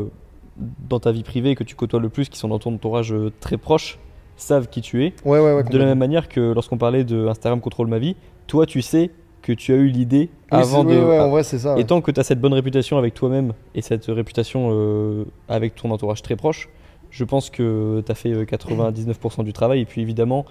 [0.88, 3.32] dans ta vie privée, que tu côtoies le plus, qui sont dans ton entourage euh,
[3.40, 3.98] très proche,
[4.36, 5.12] savent qui tu es.
[5.24, 5.64] Ouais ouais ouais.
[5.64, 8.16] de la même manière que lorsqu'on parlait de Instagram contrôle ma vie,
[8.46, 9.10] toi tu sais
[9.42, 10.90] que tu as eu l'idée Oui, avant de.
[10.98, 11.78] ouais, en vrai ça.
[11.78, 15.74] Et tant que tu as cette bonne réputation avec toi-même et cette réputation euh, avec
[15.74, 16.68] ton entourage très proche,
[17.10, 19.80] je pense que tu as fait euh, 99% du travail.
[19.80, 20.44] Et puis évidemment,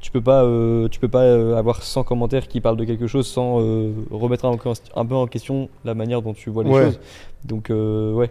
[0.00, 3.06] tu peux pas, euh, tu peux pas euh, avoir 100 commentaires qui parlent de quelque
[3.08, 4.56] chose sans euh, remettre un,
[4.94, 6.84] un peu en question la manière dont tu vois les Ouais.
[6.84, 7.00] choses.
[7.44, 8.30] Donc euh, ouais,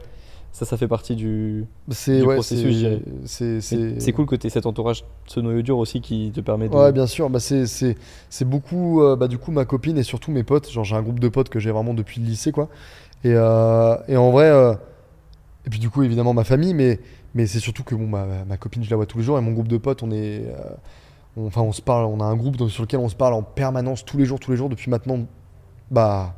[0.55, 1.65] ça, ça fait partie du.
[1.89, 3.01] C'est du ouais, processus, je dirais.
[3.25, 6.31] c'est c'est mais C'est cool que tu aies cet entourage, ce noyau dur aussi qui
[6.33, 6.73] te permet de.
[6.73, 7.29] Ouais, bien sûr.
[7.29, 7.97] Bah, c'est, c'est,
[8.29, 10.71] c'est beaucoup, euh, bah, du coup, ma copine et surtout mes potes.
[10.71, 12.69] Genre, j'ai un groupe de potes que j'ai vraiment depuis le lycée, quoi.
[13.25, 14.73] Et, euh, et en vrai, euh,
[15.65, 17.01] et puis du coup, évidemment, ma famille, mais,
[17.33, 19.41] mais c'est surtout que bon, ma, ma copine, je la vois tous les jours et
[19.41, 20.45] mon groupe de potes, on est.
[21.35, 23.33] on- Enfin, on se parle, on a un groupe dans- sur lequel on se parle
[23.33, 25.19] en permanence tous les jours, tous les jours, depuis maintenant.
[25.91, 26.33] Bah.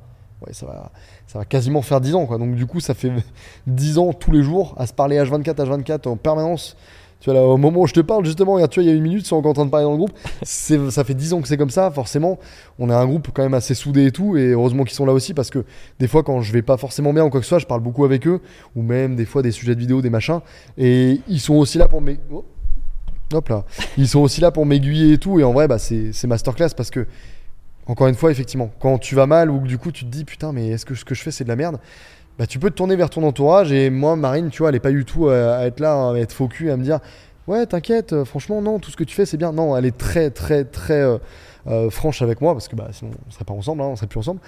[0.46, 0.92] Ouais, ça va,
[1.28, 2.38] ça va quasiment faire 10 ans, quoi.
[2.38, 3.12] Donc, du coup, ça fait
[3.68, 6.76] 10 ans tous les jours à se parler H24, H24 en permanence.
[7.20, 8.96] Tu vois, là, au moment où je te parle, justement, tu vois, il y a
[8.96, 10.14] une minute, sont encore en train de parler dans le groupe.
[10.44, 12.38] C'est, ça fait 10 ans que c'est comme ça, forcément.
[12.78, 15.14] On est un groupe quand même assez soudé et tout, et heureusement qu'ils sont là
[15.14, 15.66] aussi, parce que
[16.00, 17.82] des fois, quand je vais pas forcément bien ou quoi que ce soit, je parle
[17.82, 18.40] beaucoup avec eux,
[18.76, 20.42] ou même des fois des sujets de vidéo, des machins,
[20.78, 22.24] et ils sont aussi là pour m'aiguiller.
[23.34, 23.66] Hop là.
[23.98, 26.70] Ils sont aussi là pour m'aiguiller et tout, et en vrai, bah, c'est, c'est masterclass
[26.78, 27.08] parce que,
[27.88, 30.26] encore une fois, effectivement, quand tu vas mal ou que du coup tu te dis
[30.26, 31.80] putain, mais est-ce que ce que je fais c'est de la merde?
[32.38, 34.80] Bah, tu peux te tourner vers ton entourage et moi Marine tu vois elle est
[34.80, 37.00] pas du tout à, à être là à être faux cul à me dire
[37.48, 39.52] ouais t'inquiète euh, franchement non tout ce que tu fais c'est bien.
[39.54, 41.18] Non elle est très très très euh,
[41.70, 44.08] euh, franche avec moi parce que bah, sinon on serait pas ensemble hein, on serait
[44.08, 44.40] plus ensemble.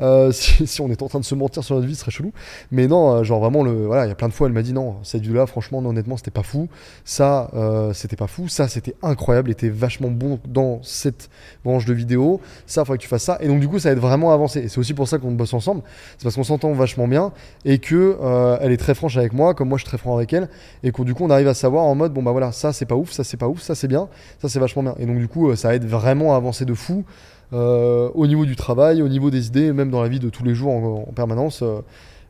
[0.00, 2.32] Euh, si, on était en train de se mentir sur notre vie ce serait chelou.
[2.70, 4.62] Mais non euh, genre vraiment le voilà il y a plein de fois elle m'a
[4.62, 6.68] dit non cette vidéo là franchement non, honnêtement c'était pas fou.
[7.04, 7.50] Ça
[7.94, 8.48] c'était pas fou.
[8.48, 9.50] Ça c'était incroyable.
[9.50, 11.30] Était vachement bon dans cette
[11.64, 12.40] branche de vidéo.
[12.66, 13.38] Ça faudrait que tu fasses ça.
[13.40, 15.32] Et donc du coup ça aide vraiment à avancer et c'est aussi pour ça qu'on
[15.32, 15.82] bosse ensemble.
[16.18, 17.32] C'est parce qu'on s'entend vachement bien
[17.64, 18.18] et que
[18.60, 20.48] elle est très franche avec moi comme moi je suis très franc avec elle.
[20.82, 22.86] Et que du coup on arrive à savoir en mode bon bah voilà ça c'est
[22.86, 24.08] pas ouf ça c'est pas ouf ça c'est bien
[24.42, 24.94] ça c'est vachement bien.
[24.98, 27.04] Et donc du coup ça aide vraiment à avancer de fou
[27.52, 30.44] euh, au niveau du travail au niveau des idées même dans la vie de tous
[30.44, 31.80] les jours en, en permanence euh,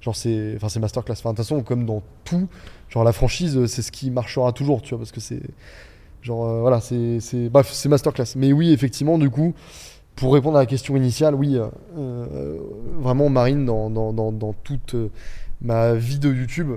[0.02, 1.14] genre c'est enfin c'est masterclass.
[1.14, 2.48] Enfin de toute façon comme dans tout
[2.90, 5.40] genre la franchise c'est ce qui marchera toujours tu vois parce que c'est
[6.20, 8.36] genre euh, voilà c'est c'est bref c'est masterclass.
[8.36, 9.54] Mais oui effectivement du coup
[10.16, 11.58] pour répondre à la question initiale, oui,
[12.98, 14.96] vraiment Marine, dans, dans, dans, toute
[15.60, 16.68] ma vie de YouTube,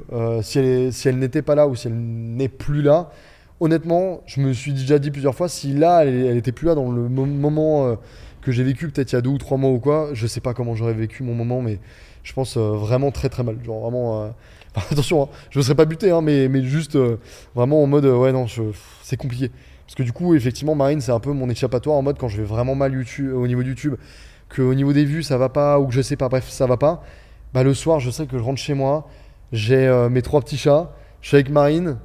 [0.41, 3.11] si elle, si elle n'était pas là ou si elle n'est plus là,
[3.59, 6.75] honnêtement, je me suis déjà dit plusieurs fois, si là, elle, elle était plus là
[6.75, 7.95] dans le mo- moment euh,
[8.41, 10.41] que j'ai vécu, peut-être il y a deux ou trois mois ou quoi, je sais
[10.41, 11.79] pas comment j'aurais vécu mon moment, mais
[12.23, 13.57] je pense euh, vraiment très très mal.
[13.63, 14.29] Genre vraiment, euh,
[14.91, 16.97] attention, hein, je ne serais pas buté, hein, mais, mais juste
[17.55, 18.45] vraiment en mode, ouais, non,
[19.03, 19.51] c'est compliqué.
[19.85, 22.37] Parce que du coup, effectivement, Marine, c'est un peu mon échappatoire en mode quand je
[22.37, 23.95] vais vraiment mal YouTube, au niveau de YouTube,
[24.47, 26.67] que au niveau des vues, ça va pas, ou que je sais pas, bref, ça
[26.67, 27.03] va pas.
[27.53, 29.07] Bah, le soir, je sais que je rentre chez moi,
[29.51, 30.91] j'ai mes trois petits chats,
[31.21, 31.97] je suis avec Marine,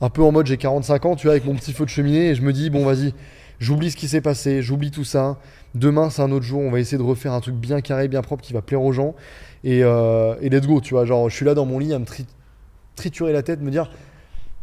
[0.00, 2.30] un peu en mode j'ai 45 ans, tu vois, avec mon petit feu de cheminée,
[2.30, 3.14] et je me dis, bon, vas-y,
[3.60, 5.38] j'oublie ce qui s'est passé, j'oublie tout ça.
[5.74, 8.22] Demain, c'est un autre jour, on va essayer de refaire un truc bien carré, bien
[8.22, 9.14] propre qui va plaire aux gens.
[9.64, 11.04] Et, euh, et let's go, tu vois.
[11.04, 12.26] Genre, je suis là dans mon lit à me tri-
[12.94, 13.90] triturer la tête, me dire.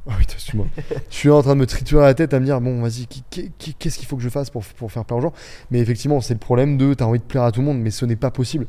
[0.05, 0.65] Oh oui, excuse-moi.
[1.09, 3.07] je suis là en train de me triturer la tête à me dire, bon, vas-y,
[3.07, 5.31] qu'est-ce qu'il faut que je fasse pour, pour faire plaire aux gens?
[5.71, 7.89] Mais effectivement, c'est le problème de, t'as envie de plaire à tout le monde, mais
[7.89, 8.67] ce n'est pas possible.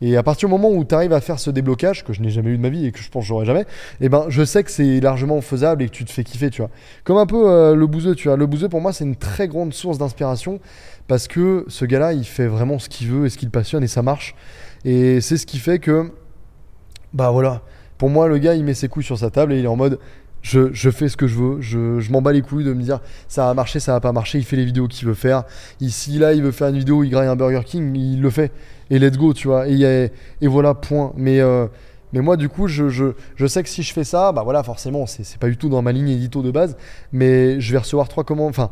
[0.00, 2.30] Et à partir du moment où tu arrives à faire ce déblocage, que je n'ai
[2.30, 3.66] jamais eu de ma vie et que je pense que j'aurai jamais,
[4.00, 6.62] eh ben je sais que c'est largement faisable et que tu te fais kiffer, tu
[6.62, 6.70] vois.
[7.04, 8.36] Comme un peu euh, le bouseux, tu vois.
[8.36, 10.60] Le bouseux pour moi c'est une très grande source d'inspiration
[11.08, 13.88] parce que ce gars-là il fait vraiment ce qu'il veut et ce qu'il passionne et
[13.88, 14.34] ça marche.
[14.84, 16.12] Et c'est ce qui fait que,
[17.12, 17.62] bah voilà,
[17.96, 19.76] pour moi le gars il met ses couilles sur sa table et il est en
[19.76, 19.98] mode
[20.42, 22.82] je, je, fais ce que je veux, je, je m'en bats les couilles de me
[22.82, 25.44] dire ça va marcher, ça va pas marcher, il fait les vidéos qu'il veut faire.
[25.80, 28.52] Ici, là, il veut faire une vidéo, il graille un Burger King, il le fait.
[28.90, 29.68] Et let's go, tu vois.
[29.68, 30.10] Et,
[30.42, 31.12] voilà, point.
[31.16, 31.66] Mais, euh,
[32.12, 33.06] mais moi, du coup, je, je,
[33.36, 35.82] je, sais que si je fais ça, bah voilà, forcément, c'est pas du tout dans
[35.82, 36.76] ma ligne édito de base,
[37.12, 38.70] mais je vais recevoir trois commentaires, enfin,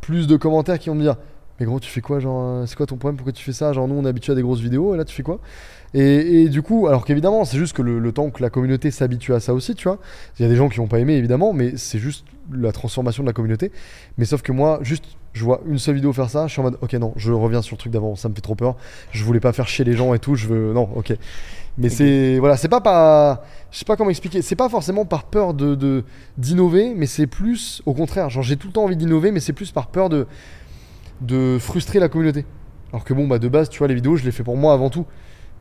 [0.00, 1.16] plus de commentaires qui vont me dire
[1.60, 3.16] mais gros, tu fais quoi Genre, euh, c'est quoi ton problème?
[3.16, 3.74] Pourquoi tu fais ça?
[3.74, 5.40] Genre, nous, on est habitué à des grosses vidéos, et là, tu fais quoi?
[5.92, 9.34] Et, et, du coup, alors qu'évidemment, c'est juste que le, temps que la communauté s'habitue
[9.34, 9.98] à ça aussi, tu vois.
[10.38, 13.22] Il y a des gens qui n'ont pas aimé, évidemment, mais c'est juste la transformation
[13.22, 13.72] de la communauté.
[14.16, 16.64] Mais sauf que moi, juste, je vois une seule vidéo faire ça, je suis en
[16.64, 18.76] mode, ok, non, je reviens sur le truc d'avant, ça me fait trop peur.
[19.12, 20.72] Je voulais pas faire chier les gens et tout, je veux.
[20.72, 21.14] Non, ok.
[21.78, 22.38] Mais c'est.
[22.38, 23.40] Voilà, c'est pas par.
[23.70, 24.42] Je sais pas comment expliquer.
[24.42, 26.04] C'est pas forcément par peur de
[26.36, 27.80] d'innover, mais c'est plus.
[27.86, 30.26] Au contraire, genre, j'ai tout le temps envie d'innover, mais c'est plus par peur de
[31.20, 32.44] de frustrer la communauté.
[32.92, 34.72] Alors que bon, bah de base, tu vois, les vidéos, je les fais pour moi
[34.72, 35.06] avant tout.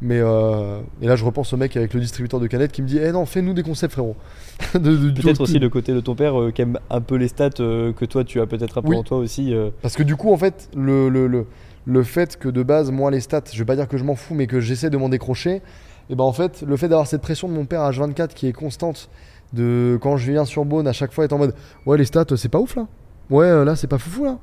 [0.01, 2.87] Mais euh, et là, je repense au mec avec le distributeur de canettes qui me
[2.87, 4.15] dit Eh non, fais-nous des concepts, frérot.
[4.73, 7.91] peut-être aussi le côté de ton père euh, qui aime un peu les stats euh,
[7.91, 9.53] que toi, tu as peut-être un peu en toi aussi.
[9.81, 11.45] Parce que du coup, en fait, le, le, le,
[11.85, 14.15] le, fait que de base, moi, les stats, je vais pas dire que je m'en
[14.15, 17.05] fous, mais que j'essaie de m'en décrocher, et eh ben en fait, le fait d'avoir
[17.05, 19.09] cette pression de mon père H24 qui est constante,
[19.53, 21.53] de quand je viens sur Beaune à chaque fois, être en mode
[21.85, 22.87] Ouais, les stats, c'est pas ouf là.
[23.29, 24.39] Ouais, là, c'est pas foufou là.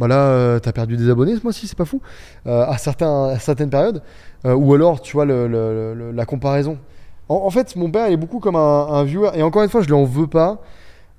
[0.00, 2.00] Bah là, euh, t'as perdu des abonnés ce mois-ci, c'est pas fou.
[2.46, 4.02] Euh, à, certains, certaines périodes.
[4.46, 6.78] Euh, ou alors, tu vois, la comparaison.
[7.28, 9.30] En, fait, mon père, il est beaucoup comme un, viewer.
[9.34, 10.58] Et encore une fois, je lui en veux pas.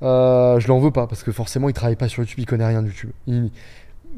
[0.01, 2.67] je lui en veux pas parce que forcément, il travaille pas sur YouTube, il connaît
[2.67, 3.11] rien de YouTube.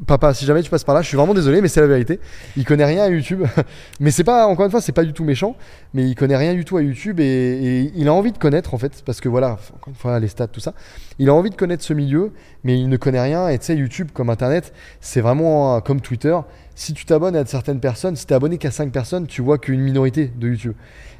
[0.06, 2.18] Papa, si jamais tu passes par là, je suis vraiment désolé, mais c'est la vérité.
[2.56, 3.44] Il connaît rien à YouTube.
[4.00, 5.56] mais c'est pas, encore une fois, c'est pas du tout méchant,
[5.94, 8.78] mais il connaît rien du tout à YouTube et, il a envie de connaître en
[8.78, 10.74] fait, parce que voilà, encore une fois, les stats, tout ça.
[11.18, 12.32] Il a envie de connaître ce milieu,
[12.64, 13.48] mais il ne connaît rien.
[13.48, 16.36] Et tu sais, YouTube, comme Internet, c'est vraiment comme Twitter.
[16.74, 19.80] Si tu t'abonnes à certaines personnes, si t'es abonné qu'à 5 personnes, tu vois qu'une
[19.80, 20.74] minorité de YouTube.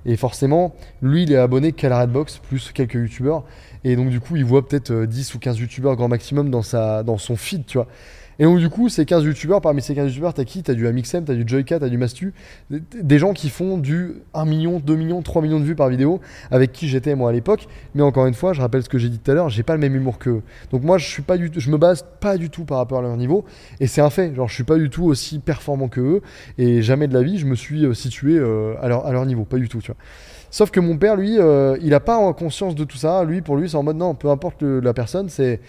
[0.05, 3.45] Et forcément, lui, il est abonné qu'à la Redbox, plus quelques YouTubeurs.
[3.85, 6.63] Et donc, du coup, il voit peut-être 10 euh, ou 15 YouTubeurs grand maximum dans,
[6.63, 7.87] sa, dans son feed, tu vois.
[8.39, 10.63] Et donc, du coup, ces 15 youtubeurs, parmi ces 15 youtubeurs, t'as qui?
[10.63, 12.35] T'as du Amixem, t'as du Joyka, t'as du Mastu.
[12.71, 16.21] Des gens qui font du 1 million, 2 millions, 3 millions de vues par vidéo,
[16.51, 17.69] avec qui j'étais moi à l'époque.
[17.95, 19.75] Mais encore une fois, je rappelle ce que j'ai dit tout à l'heure, j'ai pas
[19.75, 20.43] le même humour qu'eux.
[20.71, 23.03] Donc, moi, je suis pas du je me base pas du tout par rapport à
[23.03, 23.45] leur niveau.
[23.81, 24.35] Et c'est un fait.
[24.35, 26.23] Genre, je suis pas du tout aussi performant que eux.
[26.59, 29.45] Et jamais de la vie, je me suis euh, situé euh, à, leur, niveau.
[29.45, 30.01] Pas du tout, tu vois.
[30.51, 33.25] Sauf que mon père, lui, euh, il a pas conscience de tout ça.
[33.25, 35.61] Lui, pour lui, c'est en mode non, peu importe la personne, c'est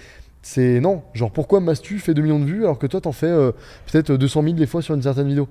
[0.46, 1.02] c'est non.
[1.16, 3.52] Genre, pourquoi Mastu fait 2 millions de vues alors que toi, t'en fais euh,
[3.92, 5.48] peut-être 200 000 des fois sur une certaine vidéo?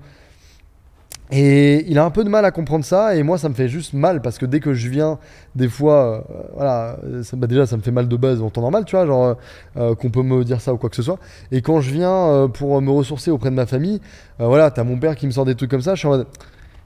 [1.31, 3.67] Et il a un peu de mal à comprendre ça, et moi, ça me fait
[3.67, 5.19] juste mal parce que dès que je viens,
[5.53, 6.97] des fois, euh, voilà,
[7.33, 9.35] bah, déjà, ça me fait mal de base en temps normal, tu vois, genre
[9.75, 11.19] euh, qu'on peut me dire ça ou quoi que ce soit.
[11.51, 13.99] Et quand je viens pour me ressourcer auprès de ma famille,
[14.39, 16.27] voilà, t'as mon père qui me sort des trucs comme ça, je suis en mode.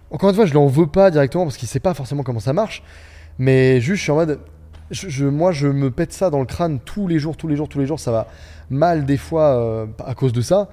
[0.10, 2.54] Encore une fois, je l'en veux pas directement parce qu'il sait pas forcément comment ça
[2.54, 2.82] marche,
[3.38, 4.40] mais juste, je suis en mode
[5.22, 7.80] moi, je me pète ça dans le crâne tous les jours, tous les jours, tous
[7.80, 8.00] les jours.
[8.00, 8.28] Ça va
[8.70, 10.70] mal des fois euh, à cause de ça.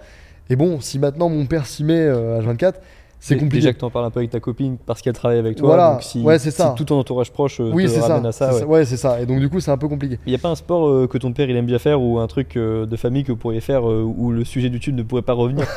[0.48, 2.80] Et bon, si maintenant mon père s'y met euh, à 24,
[3.18, 3.56] c'est compliqué.
[3.56, 5.68] Déjà que t'en parles un peu avec ta copine parce qu'elle travaille avec toi.
[5.68, 6.74] Voilà, donc si, ouais, c'est ça.
[6.76, 8.66] tout ton entourage proche euh, oui, te ramène ça, à ça.
[8.66, 9.20] Ouais, c'est ça.
[9.20, 10.18] Et donc du coup, c'est un peu compliqué.
[10.26, 12.18] Il n'y a pas un sport euh, que ton père il aime bien faire ou
[12.18, 15.02] un truc euh, de famille que vous pourriez faire où le sujet du tube ne
[15.02, 15.66] pourrait pas revenir?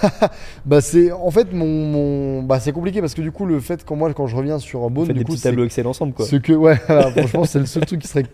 [0.65, 2.43] Bah c'est en fait mon, mon...
[2.43, 4.83] bah c'est compliqué parce que du coup le fait quand moi quand je reviens sur
[4.83, 6.25] un bon du des coup, petits tableaux Excel ensemble quoi.
[6.25, 8.25] Ce que ouais, franchement c'est le seul truc qui serait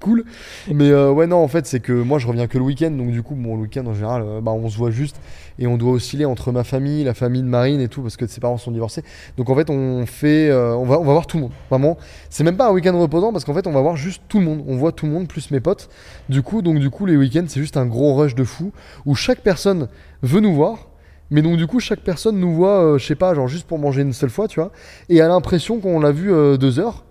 [0.00, 0.24] cool.
[0.72, 2.90] Mais euh, ouais, non, en fait, c'est que moi, je reviens que le week-end.
[2.90, 5.20] Donc, du coup, le week-end, en général, euh, bah, on se voit juste.
[5.58, 8.26] Et on doit osciller entre ma famille, la famille de Marine et tout, parce que
[8.26, 9.02] ses parents sont divorcés.
[9.36, 10.48] Donc, en fait, on fait.
[10.48, 11.52] Euh, on, va, on va voir tout le monde.
[11.70, 11.98] Vraiment.
[12.30, 14.44] C'est même pas un week-end reposant, parce qu'en fait, on va voir juste tout le
[14.44, 14.64] monde.
[14.66, 15.88] On voit tout le monde, plus mes potes.
[16.28, 18.72] Du coup, donc, du coup, les week-ends, c'est juste un gros rush de fou
[19.06, 19.88] où chaque personne
[20.22, 20.88] veut nous voir.
[21.30, 24.00] Mais donc du coup chaque personne nous voit, je sais pas, genre juste pour manger
[24.00, 24.72] une seule fois, tu vois,
[25.10, 27.04] et a l'impression qu'on l'a vu deux heures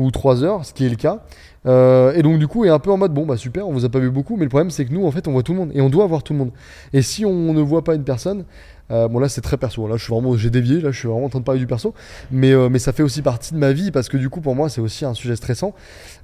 [0.00, 1.22] ou trois heures, ce qui est le cas.
[1.66, 3.84] Euh, et donc du coup est un peu en mode bon bah super on vous
[3.84, 5.52] a pas vu beaucoup mais le problème c'est que nous en fait on voit tout
[5.52, 6.52] le monde et on doit voir tout le monde.
[6.94, 8.44] Et si on ne voit pas une personne
[8.90, 9.86] euh, bon là c'est très perso.
[9.86, 11.66] Là je suis vraiment j'ai dévié là je suis vraiment en train de parler du
[11.66, 11.92] perso.
[12.30, 14.54] Mais, euh, mais ça fait aussi partie de ma vie parce que du coup pour
[14.54, 15.74] moi c'est aussi un sujet stressant.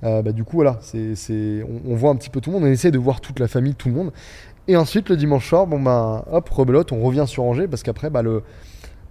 [0.03, 2.73] Bah, du coup voilà c'est, on, on, voit un petit peu tout le monde on
[2.73, 4.13] essaie de voir toute la famille tout le monde.
[4.69, 8.09] Et ensuite le dimanche soir bon bah hop rebelote on revient sur Angers parce qu'après
[8.09, 8.43] bah le,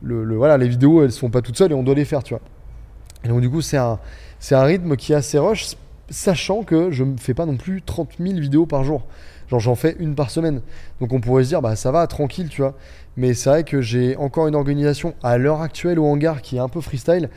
[0.01, 2.33] le, voilà les vidéos elles sont pas toutes seules et on doit les faire tu
[2.33, 2.41] vois.
[3.23, 3.99] Et donc du coup c'est un
[4.39, 5.75] c'est un rythme qui est assez rush
[6.09, 9.07] sachant que je ne fais pas non plus 30 000 vidéos par jour.
[9.49, 10.61] Genre j'en fais une par semaine.
[10.99, 12.75] Donc on pourrait se dire bah ça va tranquille, tu vois.
[13.17, 16.59] Mais c'est vrai que j'ai encore une organisation à l'heure actuelle au hangar qui est
[16.59, 17.29] un peu freestyle.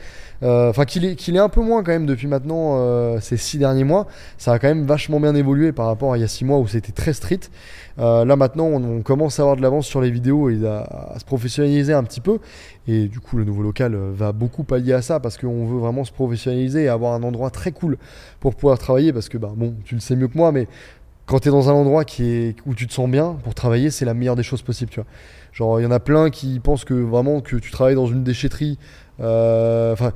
[0.43, 3.57] Euh, Enfin est, qu'il est un peu moins quand même depuis maintenant euh, ces six
[3.57, 4.07] derniers mois.
[4.37, 6.57] Ça a quand même vachement bien évolué par rapport à il y a six mois
[6.59, 7.49] où c'était très strict.
[7.97, 10.81] Euh, là maintenant on, commence à avoir de l'avance sur les vidéos et à,
[11.13, 12.39] à se professionnaliser un petit peu.
[12.87, 15.77] Et du coup le nouveau local euh, va beaucoup pallier à ça parce qu'on veut
[15.77, 17.97] vraiment se professionnaliser et avoir un endroit très cool
[18.39, 19.13] pour pouvoir travailler.
[19.13, 20.67] Parce que bah, bon, tu le sais mieux que moi, mais
[21.29, 23.91] quand tu es dans un endroit qui est, où tu te sens bien pour travailler,
[23.91, 25.07] c'est la meilleure des choses possibles, tu vois.
[25.53, 28.23] Genre, il y en a plein qui pensent que vraiment que tu travailles dans une
[28.23, 28.77] déchetterie.
[29.19, 30.11] euh, Enfin,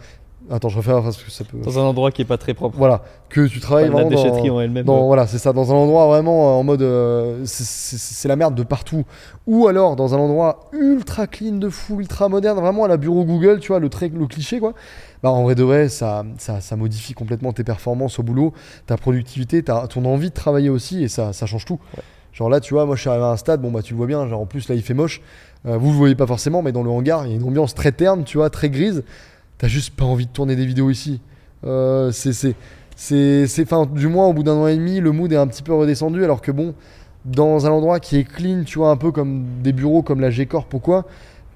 [0.50, 1.58] attends, je refais parce que ça peut.
[1.60, 2.78] Dans un endroit qui est pas très propre.
[2.78, 4.90] Voilà, que tu travailles Enfin, la vraiment déchetterie dans, en elle-même.
[4.90, 8.56] euh, voilà, c'est ça, dans un endroit vraiment euh, en mode euh, c'est- la merde
[8.56, 9.04] de partout.
[9.48, 13.24] Ou alors dans un endroit ultra clean de fou, ultra moderne, vraiment à la bureau
[13.26, 14.74] Google, tu vois, le, trait, le cliché quoi.
[15.24, 18.54] Bah en vrai de vrai, ça, ça, ça modifie complètement tes performances au boulot,
[18.86, 21.80] ta productivité, ta, ton envie de travailler aussi et ça, ça change tout.
[22.34, 23.98] Genre là, tu vois, moi je suis arrivé à un stade, bon bah tu le
[23.98, 25.22] vois bien, genre en plus là il fait moche.
[25.66, 27.74] Euh, vous le voyez pas forcément, mais dans le hangar, il y a une ambiance
[27.74, 29.04] très terne, tu vois, très grise.
[29.60, 31.22] T'as juste pas envie de tourner des vidéos ici.
[31.64, 32.56] Euh, c'est, c'est,
[32.98, 35.48] c'est, c'est, enfin, du moins au bout d'un an et demi, le mood est un
[35.48, 36.74] petit peu redescendu, alors que bon,
[37.24, 40.32] dans un endroit qui est clean, tu vois, un peu comme des bureaux comme la
[40.32, 41.06] G-Corp ou quoi,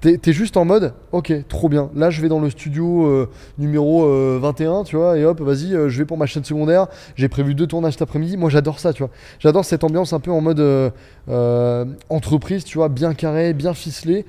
[0.00, 1.90] t'es, juste en mode, ok, trop bien.
[1.94, 5.74] Là, je vais dans le studio euh, numéro euh, 21, tu vois, et hop, vas-y,
[5.74, 6.86] euh, je vais pour ma chaîne secondaire.
[7.16, 8.36] J'ai prévu deux tournages cet après-midi.
[8.36, 9.10] Moi, j'adore ça, tu vois.
[9.40, 10.90] J'adore cette ambiance un peu en mode euh,
[11.28, 14.24] euh, entreprise, tu vois, bien carré, bien ficelé.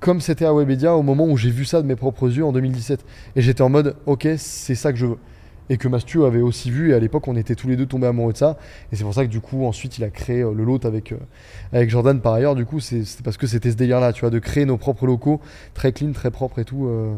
[0.00, 2.52] Comme c'était à Webedia au moment où j'ai vu ça de mes propres yeux en
[2.52, 3.04] 2017.
[3.34, 5.18] Et j'étais en mode, ok, c'est ça que je veux.
[5.70, 8.06] Et que Mastu avait aussi vu, et à l'époque, on était tous les deux tombés
[8.06, 8.56] amoureux de ça.
[8.90, 11.12] Et c'est pour ça que du coup, ensuite, il a créé euh, le lot avec,
[11.12, 11.18] euh,
[11.72, 12.54] avec Jordan par ailleurs.
[12.54, 15.40] Du coup, c'est parce que c'était ce délire-là, tu vois, de créer nos propres locaux,
[15.74, 16.86] très clean, très propres et tout.
[16.86, 17.14] euh.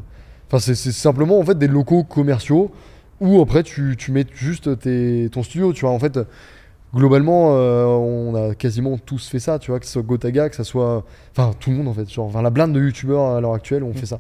[0.48, 2.72] Enfin, c'est simplement en fait des locaux commerciaux
[3.20, 5.93] où après tu, tu mets juste tes, ton studio, tu vois.
[5.94, 6.18] En fait,
[6.93, 10.56] globalement, euh, on a quasiment tous fait ça, tu vois, que ce soit Gotaga, que
[10.56, 11.05] ça soit.
[11.31, 12.10] Enfin, tout le monde en fait.
[12.10, 14.18] Genre, enfin, la blinde de youtubeurs à l'heure actuelle ont fait ça.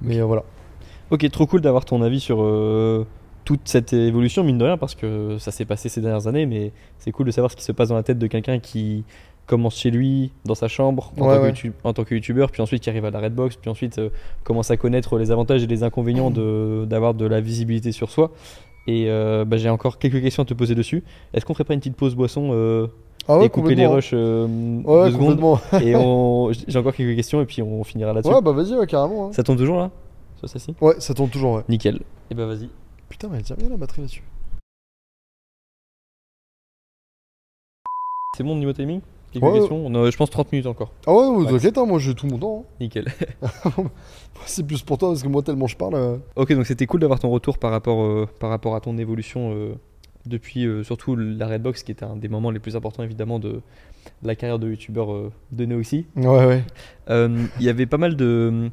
[0.00, 0.44] Mais euh, voilà.
[1.10, 3.06] Ok, trop cool d'avoir ton avis sur euh,
[3.46, 6.72] toute cette évolution, mine de rien, parce que ça s'est passé ces dernières années, mais
[6.98, 9.04] c'est cool de savoir ce qui se passe dans la tête de quelqu'un qui
[9.46, 11.72] commence chez lui, dans sa chambre, en, Ouais, tant, que ouais.
[11.84, 14.08] en tant que youtubeur, puis ensuite qui arrive à la Redbox, puis ensuite euh,
[14.42, 18.32] commence à connaître les avantages et les inconvénients de- d'avoir de, la visibilité sur soi.
[18.88, 21.04] Et euh, bah, j'ai encore quelques questions à te poser dessus.
[21.32, 22.88] Est-ce qu'on ferait pas une petite pause boisson euh,
[23.28, 24.46] Ah ouais, et couper les rushs euh,
[24.84, 25.58] Ouais, deux secondes.
[25.80, 25.92] Et
[26.68, 28.34] j'ai encore quelques questions et puis on finira là-dessus.
[28.34, 29.28] Ouais, bah vas-y, ouais, carrément.
[29.28, 29.32] hein.
[29.32, 29.90] Ça tombe toujours là?
[30.38, 31.62] Sur celle-ci Ouais, ça tourne toujours, ouais.
[31.68, 32.00] Nickel.
[32.30, 32.68] Et bah vas-y.
[33.08, 34.22] Putain, mais elle tient bien la batterie là-dessus.
[38.36, 39.00] C'est bon niveau timing?
[39.32, 39.58] Quelques Ouais, ouais.
[39.60, 39.86] questions?
[39.86, 40.92] On a, je pense 30 minutes encore.
[41.06, 42.64] Ah ouais, ouais, t'inquiète, hein, moi j'ai tout mon temps.
[42.66, 42.74] hein.
[42.80, 43.06] Nickel.
[44.46, 45.94] C'est plus pour toi parce que moi, tellement je parle.
[45.94, 48.98] euh, ok, donc c'était cool d'avoir ton retour par rapport, euh, par rapport à ton
[48.98, 49.74] évolution euh,
[50.26, 53.62] depuis surtout la Redbox, qui était un des moments les plus importants évidemment de
[54.22, 55.08] la carrière de youtubeur
[55.52, 56.06] de Neoxy.
[56.16, 56.64] Ouais, ouais.
[57.08, 58.70] Il y avait pas mal de.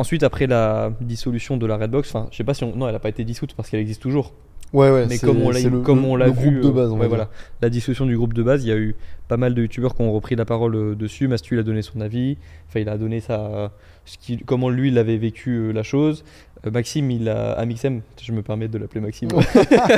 [0.00, 2.74] Ensuite, après la dissolution de la Redbox, enfin, je sais pas si on.
[2.74, 4.32] Non, elle a pas été dissoute parce qu'elle existe toujours.
[4.72, 5.06] Ouais, ouais.
[5.08, 5.50] mais comme on
[6.16, 7.28] l'a vu groupe de euh, base, on ouais, voilà
[7.60, 8.94] la dissolution du groupe de base il y a eu
[9.26, 11.82] pas mal de youtubeurs qui ont repris la parole euh, dessus Mastu il a donné
[11.82, 13.72] son avis enfin il a donné sa
[14.04, 16.22] ce qui, comment lui il avait vécu euh, la chose
[16.64, 19.30] Euh, Maxime il a Amixem je me permets de l'appeler Maxime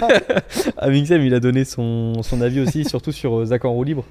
[0.78, 4.04] Amixem il a donné son, son avis aussi surtout sur euh, Zach en roue libre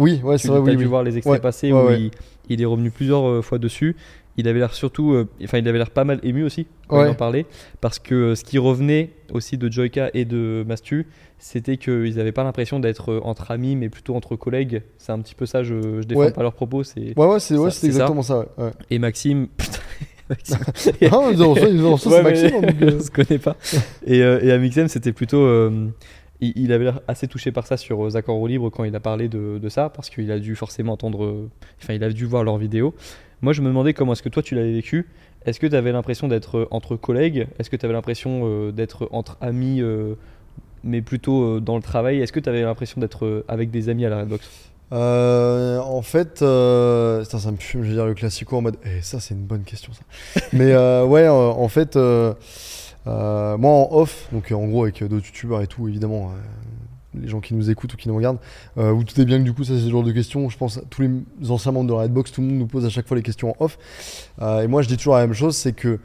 [0.00, 0.70] Oui, ouais, tu c'est vrai, as oui.
[0.72, 0.84] dû oui.
[0.84, 1.90] voir les extraits Ouais, passés ouais, où.
[1.92, 2.10] Il,
[2.48, 3.94] il est revenu plusieurs fois dessus
[4.38, 7.06] il avait l'air surtout euh, enfin il avait l'air pas mal ému aussi quand Ouais.
[7.06, 7.44] il en parlait
[7.82, 11.06] parce que euh, ce qui revenait aussi de Joyka et de Mastu
[11.38, 15.18] c'était qu'ils n'avaient pas l'impression d'être euh, entre amis mais plutôt entre collègues c'est un
[15.20, 16.32] petit peu ça je, je défends Ouais.
[16.32, 17.86] pas leurs propos c'est Ouais, ouais, c'est ouais, ça.
[17.86, 18.46] exactement ça.
[18.90, 19.78] et Maxime putain
[20.30, 20.58] Maxime
[21.10, 22.56] Ah, ils ont ça, ils ont ça, Ouais, c'est mais Maxime.
[22.56, 23.56] hein, donc, euh, on se connaît pas.
[24.06, 24.50] Et, euh, et
[24.88, 25.40] c'était plutôt.
[25.40, 25.88] euh,
[26.40, 27.98] il, il avait l'air assez touché par ça sur
[28.28, 30.92] en roue libre quand il a parlé de, de ça, parce qu'il a dû forcément
[30.92, 31.48] entendre.
[31.82, 32.94] Enfin, il a dû voir leurs vidéos.
[33.42, 35.06] Moi, je me demandais comment est-ce que toi tu l'avais vécu.
[35.46, 37.46] Est-ce que tu avais l'impression d'être euh, entre collègues?
[37.58, 40.14] Est-ce que tu avais l'impression euh, d'être entre amis, euh,
[40.82, 42.20] mais plutôt dans le travail?
[42.20, 44.70] Est-ce que tu avais l'impression d'être avec des amis à la Redbox?
[44.92, 48.76] Euh, en fait, euh, ça me fume, je vais dire le classico en mode.
[48.84, 50.40] Eh, ça, c'est une bonne question, ça.
[50.52, 52.34] Mais euh, ouais, en fait, moi
[53.06, 56.32] en off, donc en gros avec d'autres youtubeurs et tout, évidemment,
[57.20, 58.38] les gens qui nous écoutent ou qui nous regardent,
[58.76, 60.48] euh, vous doutez bien que du coup, ça, c'est le genre de questions.
[60.48, 62.90] Je pense tous les anciens membres de la Redbox, tout le monde nous pose à
[62.90, 63.78] chaque fois les questions en off.
[64.40, 65.98] Euh, et moi, je dis toujours la même chose c'est que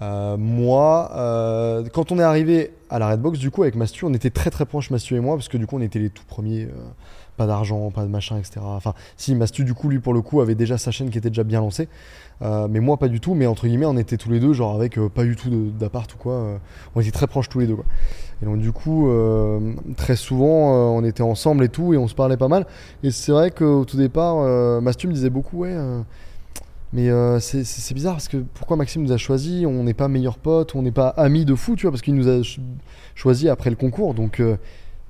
[0.00, 4.14] euh, moi, euh, quand on est arrivé à la Redbox, du coup, avec Mastu, on
[4.14, 6.24] était très très proches, Mastu et moi, parce que du coup, on était les tout
[6.26, 6.68] premiers.
[7.40, 8.60] Pas d'argent, pas de machin, etc.
[8.62, 11.30] Enfin, si Mastu du coup, lui pour le coup, avait déjà sa chaîne qui était
[11.30, 11.88] déjà bien lancée,
[12.42, 13.34] Euh, mais moi pas du tout.
[13.34, 16.12] Mais entre guillemets, on était tous les deux genre avec euh, pas du tout d'appart
[16.14, 16.32] ou quoi.
[16.34, 16.56] euh,
[16.94, 17.76] on était très proches tous les deux.
[17.76, 17.84] Quoi.
[18.42, 19.08] Et donc du coup,
[19.96, 22.66] très souvent, on était ensemble et tout, et on se parlait pas mal.
[23.02, 24.36] Et c'est vrai qu'au tout départ,
[24.82, 25.74] Mastu me disait beaucoup, ouais.
[26.92, 27.08] mais
[27.40, 30.82] c'est- bizarre parce que pourquoi Maxime nous a choisi On n'est pas meilleurs potes, on
[30.82, 32.60] n'est pas amis de fou, tu vois, parce qu'il nous a ch-
[33.14, 34.14] choisi après le concours.
[34.14, 34.40] Donc,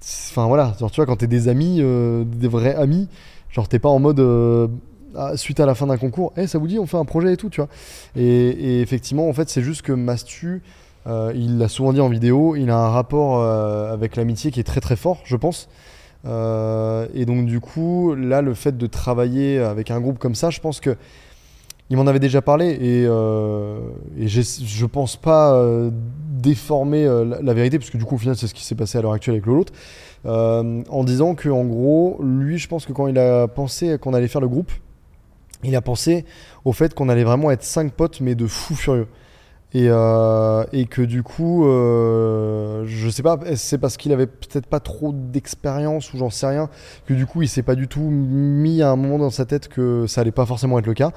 [0.02, 3.08] enfin voilà, genre, tu vois, quand t'es des amis, euh, des vrais amis,
[3.50, 4.68] genre t'es pas en mode euh,
[5.14, 7.32] ah, suite à la fin d'un concours, Eh, ça vous dit, on fait un projet
[7.32, 7.68] et tout, tu vois.
[8.16, 10.62] Et, effectivement, en fait, c'est juste que Mastu,
[11.06, 14.64] euh, il l'a souvent dit en vidéo, il a un rapport avec l'amitié qui est
[14.64, 15.68] très très fort, je pense.
[16.24, 20.60] Et donc du coup, là, le fait de travailler avec un groupe comme ça, je
[20.60, 20.96] pense que
[21.90, 23.80] il m'en avait déjà parlé et, euh,
[24.16, 25.90] et je pense pas euh,
[26.40, 28.76] déformer euh, la, la vérité, parce que du coup, au final, c'est ce qui s'est
[28.76, 29.72] passé à l'heure actuelle avec le l'autre,
[30.24, 34.14] euh, en disant que en gros, lui, je pense que quand il a pensé qu'on
[34.14, 34.70] allait faire le groupe,
[35.64, 36.24] il a pensé
[36.64, 39.08] au fait qu'on allait vraiment être cinq potes, mais de fous furieux.
[39.72, 44.66] Et, euh, et que du coup, euh, je sais pas, c'est parce qu'il avait peut-être
[44.66, 46.68] pas trop d'expérience ou j'en sais rien,
[47.06, 49.68] que du coup il s'est pas du tout mis à un moment dans sa tête
[49.68, 51.12] que ça allait pas forcément être le cas.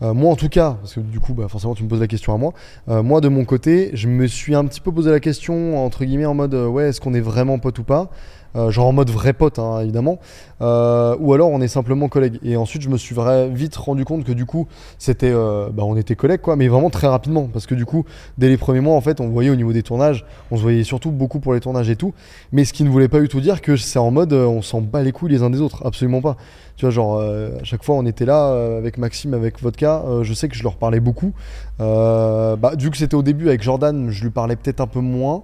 [0.00, 2.06] Euh, moi en tout cas, parce que du coup bah, forcément tu me poses la
[2.06, 2.54] question à moi,
[2.88, 6.04] euh, moi de mon côté, je me suis un petit peu posé la question entre
[6.04, 8.10] guillemets en mode ouais est-ce qu'on est vraiment pote ou pas?
[8.56, 10.18] Euh, genre en mode vrai pote hein, évidemment.
[10.60, 13.14] Euh, ou alors on est simplement collègues et ensuite je me suis
[13.50, 14.66] vite rendu compte que du coup
[14.98, 17.48] c'était euh, bah, on était collègues quoi mais vraiment très rapidement.
[17.52, 18.04] Parce que du coup
[18.38, 20.82] dès les premiers mois en fait on voyait au niveau des tournages on se voyait
[20.82, 22.14] surtout beaucoup pour les tournages et tout.
[22.52, 24.80] Mais ce qui ne voulait pas du tout dire que c'est en mode on s'en
[24.80, 25.84] bat les couilles les uns des autres.
[25.86, 26.36] Absolument pas.
[26.76, 30.02] Tu vois genre à chaque fois on était là avec Maxime avec Vodka.
[30.22, 31.32] Je sais que je leur parlais beaucoup.
[31.78, 35.42] Bah, vu que c'était au début avec Jordan je lui parlais peut-être un peu moins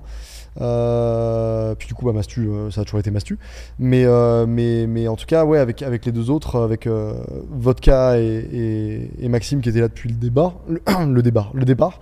[0.60, 3.38] euh, puis du coup, bah, Mastu, euh, ça a toujours été Mastu.
[3.78, 6.88] Mais, euh, mais, mais en tout cas, ouais, avec, avec les deux autres, avec
[7.50, 10.80] Vodka et, et, Maxime qui étaient là depuis le débat, le,
[11.12, 12.00] le débat, le départ,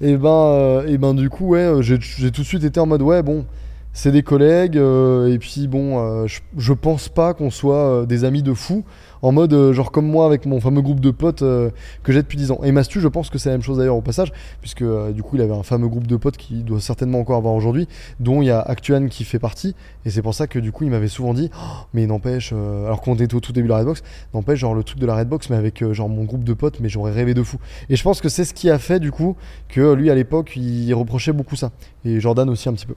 [0.00, 3.22] et ben, et ben du coup, ouais, j'ai tout de suite été en mode, ouais,
[3.22, 3.44] bon,
[3.92, 8.24] c'est des collègues, euh, et puis bon, euh, je, pense pas qu'on soit euh, des
[8.24, 8.84] amis de fou,
[9.20, 12.50] en mode, genre comme moi avec mon fameux groupe de potes que j'ai depuis 10
[12.50, 12.60] ans.
[12.64, 14.82] Et Mastu, je pense que c'est la même chose d'ailleurs au passage, puisque
[15.12, 17.86] du coup, il avait un fameux groupe de potes qui doit certainement encore avoir aujourd'hui,
[18.18, 20.82] dont il y a Actuan qui fait partie, et c'est pour ça que du coup,
[20.82, 23.78] il m'avait souvent dit, Oh, mais n'empêche, alors qu'on était au tout début de la
[23.78, 24.02] Redbox,
[24.34, 26.88] n'empêche, genre le truc de la Redbox, mais avec genre mon groupe de potes, mais
[26.88, 27.58] j'aurais rêvé de fou.
[27.90, 29.36] Et je pense que c'est ce qui a fait du coup
[29.68, 31.70] que lui à l'époque, il reprochait beaucoup ça,
[32.04, 32.94] et Jordan aussi un petit peu.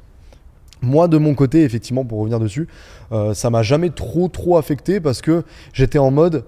[0.86, 2.68] Moi, de mon côté, effectivement, pour revenir dessus,
[3.12, 5.44] euh, ça m'a jamais trop trop affecté parce que
[5.74, 6.46] j'étais en mode,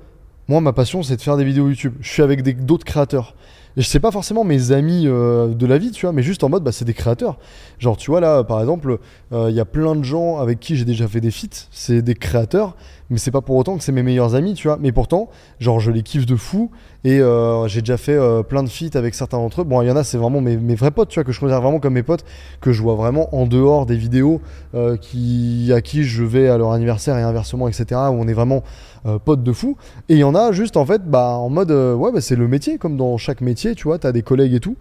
[0.48, 1.94] moi, ma passion, c'est de faire des vidéos YouTube.
[2.00, 3.36] Je suis avec d'autres créateurs.
[3.78, 6.44] Et je sais pas forcément mes amis euh, de la vie, tu vois, mais juste
[6.44, 7.38] en mode, bah, c'est des créateurs.
[7.78, 8.98] Genre, tu vois, là, par exemple,
[9.32, 12.02] euh, il y a plein de gens avec qui j'ai déjà fait des feats, c'est
[12.02, 12.76] des créateurs,
[13.10, 14.78] mais c'est pas pour autant que c'est mes meilleurs amis, tu vois.
[14.82, 15.30] Mais pourtant,
[15.60, 16.72] genre, je les kiffe de fou
[17.04, 19.64] et euh, j'ai déjà fait euh, plein de feats avec certains d'entre eux.
[19.64, 21.62] Bon, il y en a, c'est vraiment mes, vrais potes, tu vois, que je considère
[21.62, 22.26] vraiment comme mes potes,
[22.60, 24.42] que je vois vraiment en dehors des vidéos,
[24.76, 28.64] euh, à qui je vais à leur anniversaire et inversement, etc., où on est vraiment
[29.08, 29.78] euh, potes de fou.
[30.10, 32.36] Et il y en a juste, en fait, bah, en mode, euh, ouais, bah, c'est
[32.36, 34.76] le métier, comme dans chaque métier, tu vois, t'as des collègues et tout.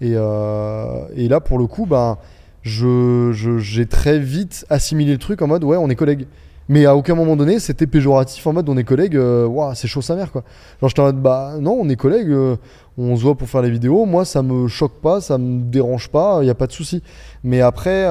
[0.00, 2.18] Et, euh, et là, pour le coup, bah,
[2.62, 6.26] je, je- j'ai très vite assimilé le truc en mode, ouais, on est collègues.
[6.70, 9.88] Mais à aucun moment donné, c'était péjoratif en mode on est collègues, euh, Ouah, c'est
[9.88, 10.44] chaud sa mère quoi.
[10.82, 12.56] Genre j'étais en mode bah non, on est collègues, euh,
[12.98, 14.04] on se voit pour faire les vidéos.
[14.04, 17.02] Moi ça me choque pas, ça me dérange pas, il y a pas de souci.
[17.42, 18.06] Mais après,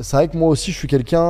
[0.00, 1.20] c'est vrai que moi aussi je suis quelqu'un,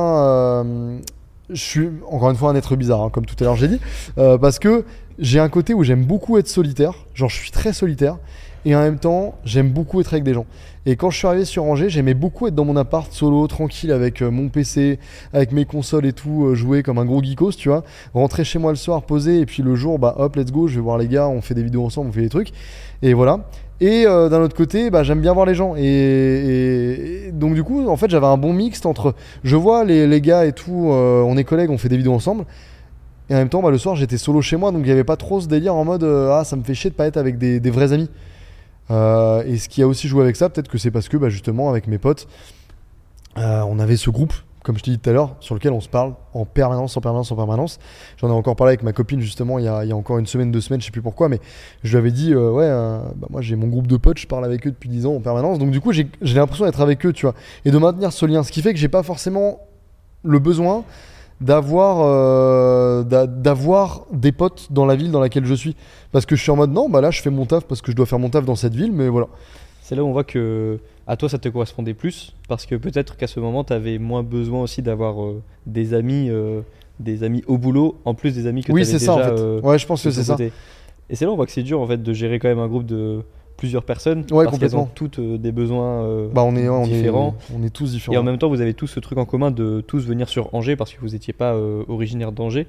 [1.49, 3.79] je suis encore une fois un être bizarre, hein, comme tout à l'heure j'ai dit,
[4.17, 4.83] euh, parce que
[5.19, 8.17] j'ai un côté où j'aime beaucoup être solitaire, genre je suis très solitaire,
[8.65, 10.45] et en même temps j'aime beaucoup être avec des gens.
[10.85, 13.91] Et quand je suis arrivé sur Angers, j'aimais beaucoup être dans mon appart solo, tranquille,
[13.91, 14.99] avec euh, mon PC,
[15.33, 17.83] avec mes consoles et tout, euh, jouer comme un gros geekos, tu vois.
[18.13, 20.75] Rentrer chez moi le soir, poser, et puis le jour, bah hop, let's go, je
[20.75, 22.53] vais voir les gars, on fait des vidéos ensemble, on fait des trucs.
[23.01, 23.49] Et voilà.
[23.79, 25.75] Et euh, d'un autre côté, bah, j'aime bien voir les gens.
[25.77, 29.13] Et, donc du coup, en fait, j'avais un bon mixte entre,
[29.43, 32.13] je vois les, les gars et tout, euh, on est collègues, on fait des vidéos
[32.13, 32.45] ensemble.
[33.29, 35.03] Et en même temps, bah, le soir, j'étais solo chez moi, donc il n'y avait
[35.03, 37.17] pas trop ce délire en mode, euh, ah, ça me fait chier de pas être
[37.17, 38.09] avec des, des vrais amis.
[38.89, 41.69] Et ce qui a aussi joué avec ça, peut-être que c'est parce que bah, justement
[41.69, 42.27] avec mes potes,
[43.35, 44.33] on avait ce groupe,
[44.67, 47.01] comme je t'ai dit tout à l'heure, sur lequel on se parle en permanence, en
[47.01, 47.79] permanence, en permanence.
[48.17, 50.59] J'en ai encore parlé avec ma copine justement il y a, encore une semaine, deux
[50.59, 51.39] semaines, je sais plus pourquoi, mais
[51.83, 54.27] je lui avais dit euh, ouais, euh, bah, moi j'ai mon groupe de potes, je
[54.27, 57.05] parle avec eux depuis 10 ans en permanence, donc du coup j'ai l'impression d'être avec
[57.05, 57.33] eux, tu vois,
[57.63, 59.61] et de maintenir ce lien, ce qui fait que j'ai pas forcément
[60.23, 60.83] le besoin
[61.39, 65.77] d'avoir euh, d'a- d'avoir des potes dans la ville dans laquelle je suis.
[66.11, 67.91] Parce que je suis en mode non bah là je fais mon taf parce que
[67.91, 69.27] je dois faire mon taf dans cette ville mais voilà.
[69.81, 73.15] C'est là où on voit que à toi ça te correspondait plus parce que peut-être
[73.17, 76.61] qu'à ce moment tu avais moins besoin aussi d'avoir euh, des amis euh,
[76.99, 79.29] des amis au boulot, en plus des amis que Oui, c'est ça en fait.
[79.29, 80.35] euh, ouais, je pense que c'est ça.
[81.09, 82.67] Et c'est là on voit que c'est dur en fait de gérer quand même un
[82.67, 83.21] groupe de
[83.55, 87.35] plusieurs personnes Ouais, parce qu'elles ont toutes des besoins Bah, on est, on est, différents.
[87.55, 88.13] on est tous différents.
[88.13, 90.53] Et en même temps, vous avez tous ce truc en commun de tous venir sur
[90.53, 91.55] Angers parce que vous n'étiez pas
[91.87, 92.67] originaire d'Angers.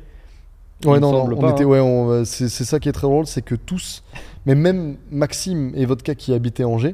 [0.87, 1.67] Ouais, non, non, on pas, était, hein.
[1.67, 4.05] ouais, c'est ça qui est très drôle, c'est que tous,
[4.47, 6.93] mais même Maxime et Vodka qui habitaient Angers,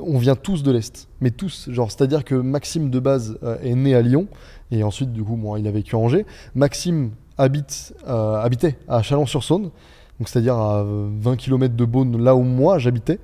[0.00, 1.08] on vient tous de l'Est.
[1.20, 4.26] Mais tous, genre, c'est-à-dire que Maxime de base euh, est né à Lyon,
[4.70, 6.26] et ensuite, du coup, bon, il a vécu à Angers.
[6.54, 9.70] Maxime habite, euh, habitait à Chalon-sur-Saône,
[10.18, 13.18] donc c'est-à-dire à euh, 20 km de Beaune, là où moi j'habitais.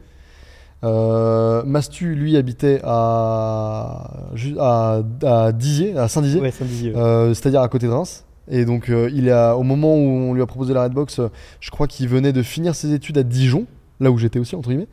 [0.82, 4.28] Euh, Mastu, lui, habitait à,
[4.58, 6.40] à, à Dizier, à Saint-Dizier.
[6.40, 6.52] Ouais.
[6.96, 8.24] Euh, c'est-à-dire à côté de Reims.
[8.50, 11.28] Et donc, euh, il a, au moment où on lui a proposé la Redbox, euh,
[11.60, 13.66] je crois qu'il venait de finir ses études à Dijon,
[14.00, 14.88] là où j'étais aussi, entre guillemets.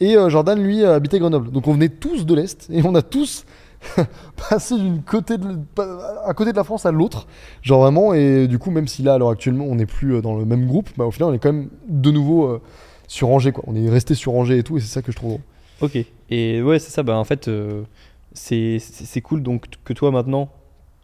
[0.00, 1.50] Et euh, Jordan, lui, euh, habitait Grenoble.
[1.50, 3.44] Donc, on venait tous de l'Est et on a tous
[4.48, 5.58] passé d'une côté de,
[6.24, 7.26] à côté de la France à l'autre.
[7.62, 10.36] Genre vraiment, et du coup, même si là, alors actuellement, on n'est plus euh, dans
[10.36, 12.60] le même groupe, bah, au final, on est quand même de nouveau
[13.08, 13.64] sur Angers, quoi.
[13.66, 15.38] On est resté sur Angers et tout, et c'est ça que je trouve.
[15.80, 15.98] Ok.
[16.30, 17.02] Et ouais, c'est ça.
[17.02, 17.82] Bah, en fait, euh,
[18.34, 20.48] c'est cool donc que toi maintenant,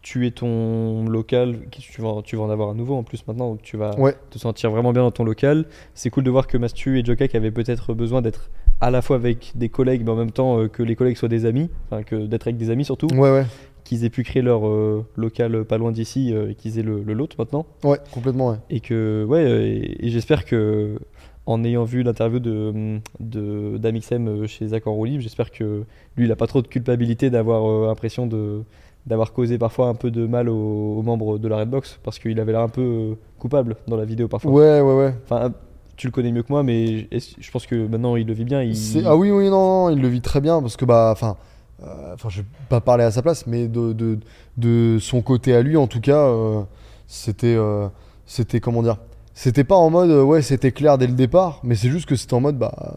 [0.09, 1.57] tu es ton local.
[1.69, 3.49] Tu vas, tu vas en avoir un nouveau en plus maintenant.
[3.51, 4.15] Donc tu vas Ouais.
[4.31, 5.65] te sentir vraiment bien dans ton local.
[5.93, 8.49] C'est cool de voir que Mastu et Joka qui avaient peut-être besoin d'être
[8.81, 11.29] à la fois avec des collègues, mais en même temps euh, que les collègues soient
[11.29, 11.69] des amis.
[11.91, 13.05] Enfin, que d'être avec des amis surtout.
[13.13, 13.45] Ouais, ouais.
[13.83, 17.03] Qu'ils aient pu créer leur euh, local pas loin d'ici euh, et qu'ils aient le,
[17.03, 17.67] le l'autre maintenant.
[17.83, 18.57] Ouais, complètement, ouais.
[18.71, 20.97] Et que, ouais, et, et j'espère que,
[21.45, 25.83] en ayant vu l'interview de, de, d'Amixem chez Zach en roue libre, j'espère que
[26.17, 28.61] lui, il a pas trop de culpabilité d'avoir l'impression de,
[29.05, 32.39] d'avoir causé parfois un peu de mal aux, aux membres de la Redbox, parce qu'il
[32.39, 34.51] avait l'air un peu euh, coupable dans la vidéo parfois.
[34.51, 35.13] Ouais, ouais, ouais.
[35.23, 35.51] Enfin,
[35.95, 38.61] tu le connais mieux que moi, mais je pense que maintenant il le vit bien.
[38.61, 38.75] Il...
[39.05, 41.35] Ah oui, oui, non, non, il le vit très bien parce que, bah, enfin,
[41.83, 44.19] euh, je vais pas parler à sa place, mais de, de,
[44.57, 46.61] de son côté à lui, en tout cas, euh,
[47.07, 47.87] c'était, euh,
[48.25, 48.97] c'était, comment dire,
[49.33, 52.33] c'était pas en mode, ouais, c'était clair dès le départ, mais c'est juste que c'était
[52.33, 52.95] en mode, bah,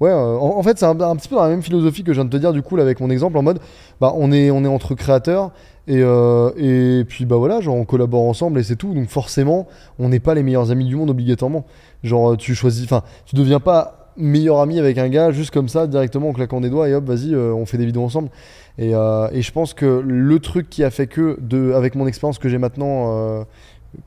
[0.00, 2.24] ouais, euh, en, fait, c'est un, petit peu dans la même philosophie que je viens
[2.24, 3.60] de te dire, du coup, avec mon exemple, en mode,
[4.00, 5.50] bah, on est, on est entre créateurs.
[5.86, 8.92] Et, euh, et puis bah voilà, genre on collabore ensemble et c'est tout.
[8.92, 9.66] Donc forcément,
[9.98, 11.64] on n'est pas les meilleurs amis du monde obligatoirement.
[12.04, 15.86] Genre tu choisis, enfin tu deviens pas meilleur ami avec un gars juste comme ça
[15.86, 18.28] directement en claquant des doigts et hop vas-y euh, on fait des vidéos ensemble.
[18.76, 22.06] Et, euh, et je pense que le truc qui a fait que de, avec mon
[22.06, 23.44] expérience que j'ai maintenant, euh,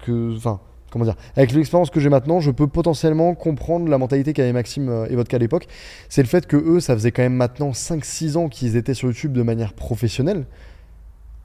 [0.05, 0.59] que, enfin
[0.91, 4.89] comment dire, avec l'expérience que j'ai maintenant, je peux potentiellement comprendre la mentalité qu'avait Maxime
[4.89, 5.68] euh, et Vodka à l'époque.
[6.09, 9.07] C'est le fait que eux, ça faisait quand même maintenant 5-6 ans qu'ils étaient sur
[9.07, 10.45] YouTube de manière professionnelle.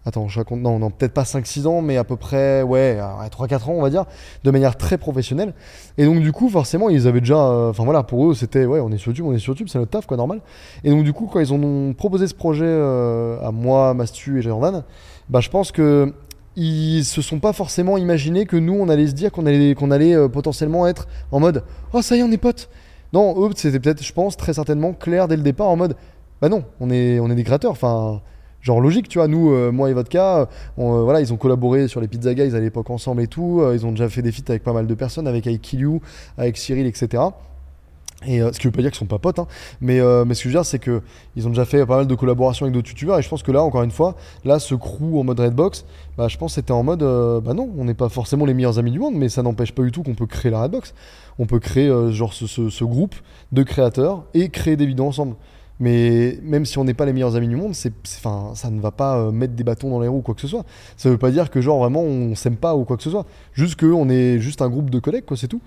[0.04, 0.60] Attends, je raconte.
[0.60, 3.82] Non, non peut-être pas 5-6 ans, mais à peu près, ouais, à 3-4 ans, on
[3.82, 4.04] va dire,
[4.44, 5.52] de manière très professionnelle.
[5.98, 7.36] Et donc, du coup, forcément, ils avaient déjà.
[7.36, 9.66] euh, Enfin, voilà, pour eux, c'était, ouais, on est sur YouTube, on est sur YouTube,
[9.68, 10.42] c'est notre taf, quoi, normal.
[10.84, 14.42] Et donc, du coup, quand ils ont proposé ce projet euh, à moi, Mastu et
[14.42, 14.84] Jordan,
[15.28, 16.12] bah, je pense que.
[16.56, 19.90] Ils se sont pas forcément imaginé que nous, on allait se dire qu'on allait, qu'on
[19.90, 21.62] allait euh, potentiellement être en mode
[21.92, 22.70] Oh, ça y est, on est potes.
[23.12, 25.96] Non, eux, c'était peut-être, je pense, très certainement clair dès le départ en mode
[26.40, 27.72] Bah non, on est, on est des créateurs.
[27.72, 28.22] Enfin,
[28.62, 29.28] genre logique, tu vois.
[29.28, 30.46] Nous, euh, moi et Vodka, euh,
[30.78, 33.62] on, voilà, ils ont collaboré sur les Pizza Guys à l'époque ensemble et tout.
[33.74, 36.00] Ils ont déjà fait des feats avec pas mal de personnes, avec Aikiliu,
[36.38, 37.22] avec Cyril, etc.
[38.26, 39.46] Et euh, ce qui veut pas dire qu'ils sont pas potes, hein.
[39.80, 41.00] mais, euh, mais ce que je veux dire, c'est que
[41.36, 43.18] ils ont déjà fait pas mal de collaborations avec d'autres youtubeurs.
[43.18, 45.84] Et je pense que là, encore une fois, là, ce crew en mode Redbox,
[46.18, 48.78] bah, je pense c'était en mode, euh, bah non, on n'est pas forcément les meilleurs
[48.78, 50.92] amis du monde, mais ça n'empêche pas du tout qu'on peut créer la Redbox.
[51.38, 53.14] On peut créer euh, genre ce, ce- ce groupe
[53.52, 55.36] de créateurs et créer des vidéos ensemble.
[55.78, 58.90] Mais même si on n'est pas les meilleurs amis du monde, c'est, ça ne va
[58.90, 60.64] pas mettre des bâtons dans les roues ou quoi que ce soit.
[60.96, 63.26] Ça veut pas dire que genre vraiment on s'aime pas ou quoi que ce soit.
[63.52, 65.60] Juste qu'on est juste un groupe de collègues, quoi, c'est tout.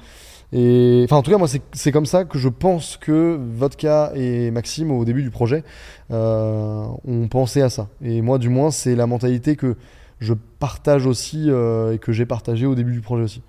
[0.52, 4.50] Et enfin, en tout cas, moi, c'est, comme ça que je pense que Vodka et
[4.52, 5.64] Maxime, au début du projet,
[6.12, 7.88] euh, ont pensé à ça.
[8.04, 9.76] Et moi, du moins, c'est la mentalité que
[10.20, 13.42] je partage aussi euh, et que j'ai partagé au début du projet aussi.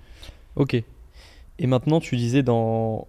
[0.55, 0.75] Ok.
[1.59, 3.07] Et maintenant, tu disais dans.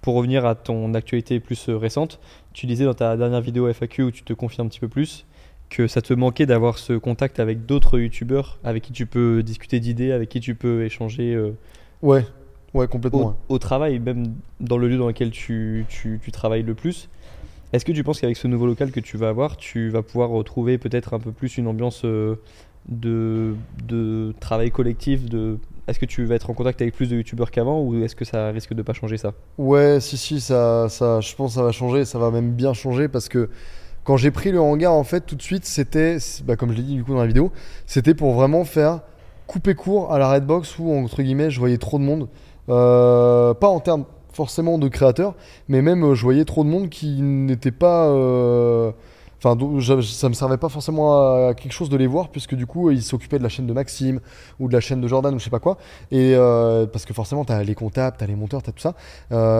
[0.00, 2.18] Pour revenir à ton actualité plus euh, récente,
[2.52, 5.26] tu disais dans ta dernière vidéo FAQ où tu te confies un petit peu plus
[5.70, 9.80] que ça te manquait d'avoir ce contact avec d'autres youtubeurs avec qui tu peux discuter
[9.80, 11.52] d'idées, avec qui tu peux échanger euh,
[12.02, 12.26] Ouais,
[12.74, 13.20] ouais, complètement.
[13.20, 13.34] au, ouais.
[13.48, 17.08] au travail, même dans le lieu dans lequel tu, tu- tu travailles le plus.
[17.72, 20.28] Est-ce que tu penses qu'avec ce nouveau local que tu vas avoir, tu vas pouvoir
[20.30, 22.36] retrouver peut-être un peu plus une ambiance euh,
[22.88, 23.54] de,
[23.86, 25.58] de travail collectif de...
[25.88, 28.24] Est-ce que tu vas être en contact avec plus de youtubeurs qu'avant ou est-ce que
[28.24, 29.32] ça risque de pas changer ça?
[29.58, 32.72] Ouais, si, si, ça, ça, je pense que ça va changer, ça va même bien
[32.72, 33.48] changer parce que
[34.04, 36.82] quand j'ai pris le hangar, en fait, tout de suite, c'était, bah, comme je l'ai
[36.82, 37.50] dit du coup dans la vidéo,
[37.86, 39.00] c'était pour vraiment faire
[39.46, 42.28] couper court à la Redbox où, entre guillemets, je voyais trop de monde.
[42.68, 45.34] Euh, pas en termes forcément de créateurs,
[45.68, 48.06] mais même euh, je voyais trop de monde qui n'était pas.
[48.06, 48.92] euh,
[49.44, 49.58] Enfin,
[50.02, 53.02] ça me servait pas forcément à quelque chose de les voir, puisque du coup, ils
[53.02, 54.20] s'occupaient de la chaîne de Maxime
[54.60, 55.78] ou de la chaîne de Jordan ou je sais pas quoi.
[56.12, 56.36] Et
[56.92, 58.94] parce que forcément, t'as les comptables, t'as les monteurs, t'as tout ça.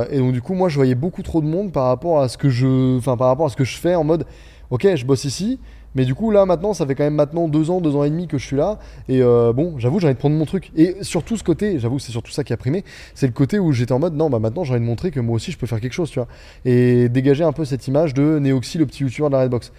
[0.09, 2.39] Et donc, du coup, moi, je voyais beaucoup trop de monde par rapport à ce
[2.39, 4.25] que je, enfin, par rapport à ce que je fais en mode,
[4.71, 5.59] ok, je bosse ici.
[5.95, 8.11] Mais du coup, là, maintenant, ça fait quand même maintenant deux ans, deux ans et
[8.11, 8.79] demi que je suis là.
[9.09, 10.73] Et euh, bon, j'avoue, j'ai envie de prendre mon truc.
[10.75, 12.85] Et surtout, ce côté, j'avoue, c'est surtout ça qui a primé.
[13.15, 15.21] C'est le côté où j'étais en mode, non, bah maintenant, j'ai envie de montrer que
[15.21, 16.29] moi aussi, je peux faire quelque chose, tu vois.
[16.65, 19.73] Et dégager un peu cette image de Neoxy, le petit youtubeur de la Redbox.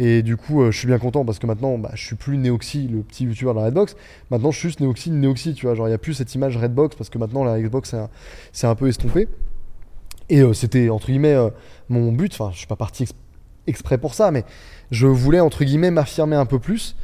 [0.00, 2.38] Et du coup, euh, je suis bien content parce que maintenant, bah, je suis plus
[2.38, 3.96] Neoxy, le petit youtubeur de la Redbox.
[4.30, 5.74] Maintenant, je suis juste Neoxy, Neoxy, tu vois.
[5.74, 7.94] Genre, il n'y a plus cette image Redbox parce que maintenant, la Xbox,
[8.52, 9.28] c'est un, un peu estompé.
[10.30, 11.36] Et euh, c'était, entre guillemets,
[11.88, 12.32] mon but.
[12.32, 13.12] Enfin, je suis pas parti ex-
[13.66, 14.44] exprès pour ça, mais
[14.90, 16.96] je voulais, entre guillemets, m'affirmer un peu plus.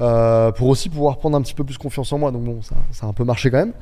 [0.00, 2.32] euh, pour aussi pouvoir prendre un petit peu plus confiance en moi.
[2.32, 3.72] Donc bon, ça, a un peu marché quand même.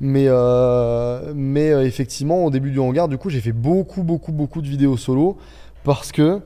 [0.00, 4.62] Mais, euh, euh, effectivement, au début du hangar, du coup, j'ai fait beaucoup, beaucoup, beaucoup
[4.62, 5.36] de vidéos solo
[5.84, 6.40] parce que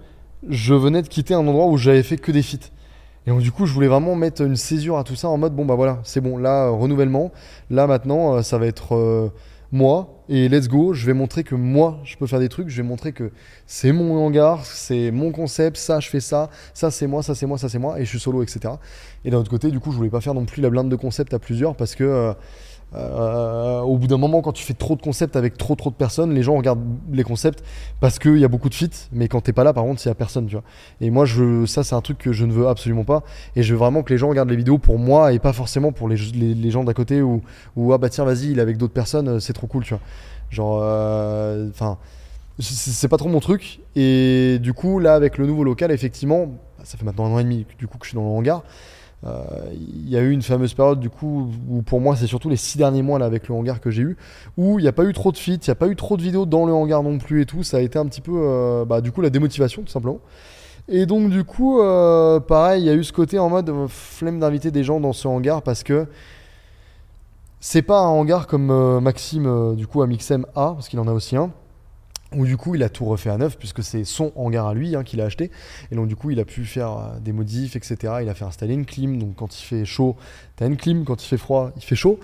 [0.48, 2.70] je venais de quitter un endroit où j'avais fait que des feats.
[3.26, 5.54] Et donc du coup, je voulais vraiment mettre une césure à tout ça en mode
[5.54, 7.30] bon bah voilà, c'est bon, là renouvellement,
[7.70, 9.30] là maintenant ça va être
[9.72, 12.76] moi et let's go, je vais montrer que moi je peux faire des trucs, je
[12.76, 13.32] vais montrer que
[13.66, 17.46] c'est mon hangar, c'est mon concept, ça je fais ça, ça c'est moi, ça c'est
[17.46, 18.74] moi, ça c'est moi et je suis solo etc.
[19.24, 20.96] Et d'un autre côté, du coup, je voulais pas faire non plus la blinde de
[20.96, 22.34] concepts à plusieurs parce que euh,
[22.94, 25.94] euh, au bout d'un moment, quand tu fais trop de concepts avec trop trop de
[25.94, 27.64] personnes, les gens regardent les concepts
[28.00, 30.08] parce qu'il y a beaucoup de fit, mais quand t'es pas là, par contre, il
[30.08, 30.64] y a personne, tu vois.
[31.00, 33.22] Et moi, je, ça, c'est un truc que je ne veux absolument pas.
[33.56, 35.92] Et je veux vraiment que les gens regardent les vidéos pour moi et pas forcément
[35.92, 36.16] pour les,
[36.70, 37.42] gens d'à côté ou,
[37.92, 40.02] ah bah tiens, vas-y, il est avec d'autres personnes, euh, c'est trop cool, tu vois.
[40.50, 41.96] Genre, euh, enfin,
[42.58, 43.80] c'est pas trop mon truc.
[43.96, 47.38] Et du coup, là, avec le nouveau local, effectivement, bah, ça fait maintenant un an
[47.38, 48.62] et demi du coup que je suis dans le hangar.
[49.24, 52.48] Euh, Il y a eu une fameuse période du coup où pour moi c'est surtout
[52.48, 54.16] les six derniers mois là avec le hangar que j'ai eu
[54.56, 56.16] où il n'y a pas eu trop de feats, il n'y a pas eu trop
[56.16, 58.32] de vidéos dans le hangar non plus et tout, ça a été un petit peu
[58.34, 60.18] euh, bah, du coup la démotivation tout simplement.
[60.88, 63.86] Et donc du coup euh, pareil il y a eu ce côté en mode euh,
[63.88, 66.06] flemme d'inviter des gens dans ce hangar parce que
[67.60, 70.98] c'est pas un hangar comme euh, Maxime euh, du coup à Mixem A parce qu'il
[70.98, 71.52] en a aussi un
[72.34, 74.96] où du coup il a tout refait à neuf puisque c'est son hangar à lui
[74.96, 75.50] hein, qu'il a acheté.
[75.90, 78.44] Et donc du coup il a pu faire euh, des modifs etc il a fait
[78.44, 79.18] installer une clim.
[79.18, 80.16] Donc quand il fait chaud
[80.56, 81.04] t'as une clim.
[81.04, 82.18] Quand il fait froid il fait chaud.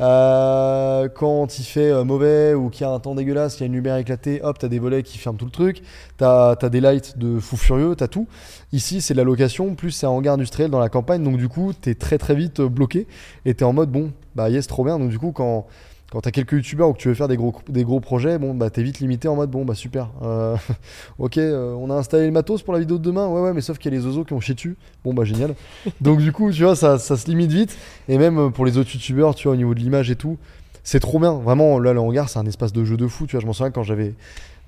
[0.00, 3.64] Euh, quand il fait euh, mauvais ou qu'il y a un temps dégueulasse qu'il y
[3.64, 5.82] a une lumière éclatée hop t'as des volets qui ferment tout le truc.
[6.16, 8.26] T'as as des lights de fou furieux t'as tout.
[8.72, 9.74] Ici c'est de la location.
[9.74, 11.22] Plus c'est un hangar industriel dans la campagne.
[11.22, 13.06] Donc du coup t'es très très vite bloqué.
[13.44, 14.98] Et t'es en mode bon bah yes trop bien.
[14.98, 15.66] Donc du coup quand
[16.12, 18.52] quand t'as quelques youtubeurs ou que tu veux faire des gros, des gros projets, bon
[18.52, 20.10] bah t'es vite limité en mode bon bah super.
[20.22, 20.56] Euh,
[21.18, 23.62] ok, euh, on a installé le matos pour la vidéo de demain, ouais ouais mais
[23.62, 24.76] sauf qu'il y a les oiseaux qui ont chié dessus.
[25.06, 25.54] Bon bah génial.
[26.02, 27.78] Donc du coup tu vois ça, ça se limite vite.
[28.10, 30.36] Et même euh, pour les autres youtubeurs, tu vois au niveau de l'image et tout,
[30.84, 31.32] c'est trop bien.
[31.32, 33.26] Vraiment là le hangar c'est un espace de jeu de fou.
[33.26, 34.12] Tu vois je m'en souviens quand j'avais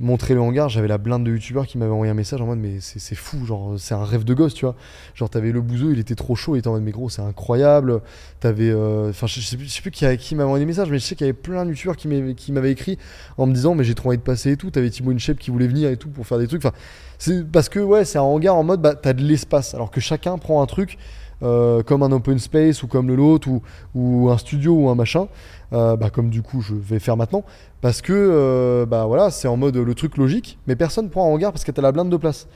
[0.00, 2.58] montré le hangar, j'avais la blinde de youtubeurs qui m'avaient envoyé un message en mode
[2.58, 4.74] mais c'est fou, genre c'est un rêve de gosse tu vois.
[5.14, 7.22] Genre t'avais le bouseux, il était trop chaud, il était en mode mais gros c'est
[7.22, 8.00] incroyable.
[8.40, 11.26] T'avais, euh, enfin je, sais plus, qui, m'avait envoyé des messages, mais je sais qu'il
[11.26, 12.98] y avait plein de youtubeurs qui m'avaient qui m'avaient écrit
[13.38, 14.70] en me disant mais j'ai trop envie de passer et tout.
[14.70, 16.64] T'avais Thibaut InShape qui voulait venir et tout pour faire des trucs.
[16.64, 16.74] Enfin
[17.18, 20.00] c'est parce que ouais c'est un hangar en mode bah t'as de l'espace alors que
[20.00, 20.98] chacun prend un truc.
[21.42, 23.60] euh, comme un open space ou comme le lot ou,
[23.94, 25.26] ou un studio ou un machin
[25.74, 27.44] euh, bah, comme du coup je vais faire maintenant.
[27.80, 31.34] Parce que euh, bah voilà c'est en mode le truc logique mais personne prend un
[31.34, 32.46] hangar parce que t'as la blinde de place.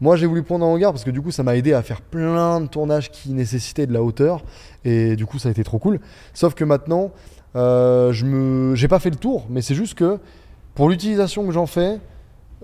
[0.00, 2.00] Moi j'ai voulu prendre un hangar parce que du coup ça m'a aidé à faire
[2.00, 4.42] plein de tournages qui nécessitaient de la hauteur.
[4.84, 6.00] Et du coup ça a été trop cool.
[6.34, 7.12] Sauf que maintenant
[7.54, 10.18] euh, je me j'ai pas fait le tour mais c'est juste que
[10.74, 12.00] pour l'utilisation que j'en fais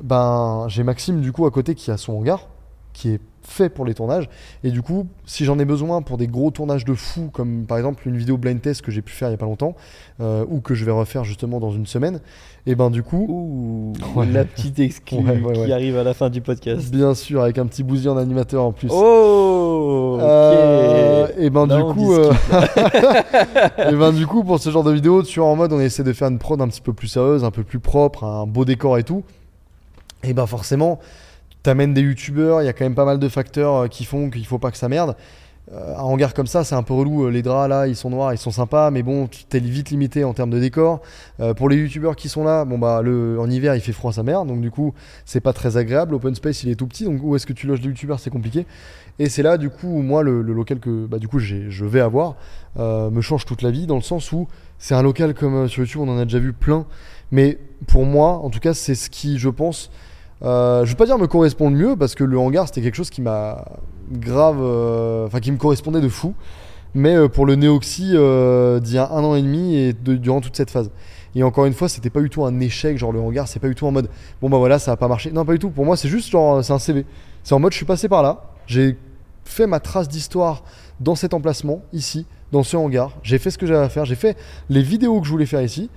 [0.02, 2.48] ben j'ai Maxime du coup à côté qui a son hangar
[2.94, 3.20] qui est
[3.51, 4.29] fait pour les tournages
[4.62, 7.77] et du coup si j'en ai besoin pour des gros tournages de fou comme par
[7.79, 9.75] exemple une vidéo blind test que j'ai pu faire il y a pas longtemps
[10.20, 12.20] euh, ou que je vais refaire justement dans une semaine
[12.66, 14.27] et ben du coup Ouh, Ouais.
[14.27, 16.91] la petite exclue Ouais, ouais, qui arrive à la fin du podcast.
[16.91, 20.23] bien sûr avec un petit bousier en animateur en plus Oh, ok.
[20.23, 22.33] Euh, et ben Là, du coup, euh,
[23.91, 26.03] et ben du coup pour ce genre de vidéo, tu vois en mode on essaie
[26.05, 28.65] de faire une prod un petit peu plus sérieuse, un peu plus propre, un beau
[28.65, 29.23] décor et tout.
[30.25, 30.99] Et ben forcément,
[31.62, 34.30] t'amènes des youtubeurs, il y a quand même pas mal de facteurs euh, qui font
[34.30, 35.16] qu'il faut pas que ça merde.
[35.70, 37.26] Euh, un hangar comme ça, c'est un peu relou.
[37.26, 40.24] Euh, Les draps là, ils sont noirs, ils sont sympas, mais bon, t'es vite limité
[40.24, 41.01] en termes de décor.
[41.56, 44.44] Pour les youtubeurs qui sont là, bon bah en hiver il fait froid sa mère,
[44.44, 44.94] donc du coup
[45.24, 46.14] c'est pas très agréable.
[46.14, 48.30] Open space il est tout petit, donc où est-ce que tu loges des youtubeurs c'est
[48.30, 48.66] compliqué.
[49.18, 52.01] Et c'est là du coup où moi le, local que bah, du coup je vais
[52.01, 52.36] avoir
[52.76, 54.48] me change toute la vie dans le sens où
[54.78, 56.86] c'est un local comme sur YouTube on en a déjà vu plein,
[57.30, 59.90] mais pour moi en tout cas c'est ce qui je pense
[60.43, 62.94] euh, je veux pas dire me correspond le mieux parce que le hangar c'était quelque
[62.94, 63.65] chose qui m'a
[64.12, 66.35] grave, euh, enfin qui me correspondait de fou.
[66.94, 70.15] mais euh, pour le Néoxy euh, d'il y a un an et demi et de-
[70.16, 70.90] durant toute cette phase.
[71.35, 73.69] Et encore une fois, c'était pas du tout un échec, genre le hangar, c'est pas
[73.69, 74.09] du tout en mode
[74.40, 75.31] bon bah voilà, ça a pas marché.
[75.31, 75.70] Non, pas du tout.
[75.70, 77.05] Pour moi, c'est juste genre, c'est un CV.
[77.44, 78.97] C'est en mode je suis passé par là, j'ai
[79.44, 80.62] fait ma trace d'histoire
[81.01, 83.12] dans cet emplacement, ici, dans ce hangar.
[83.23, 84.36] J'ai fait ce que j'avais à faire, j'ai fait
[84.70, 85.90] les vidéos que je voulais faire ici.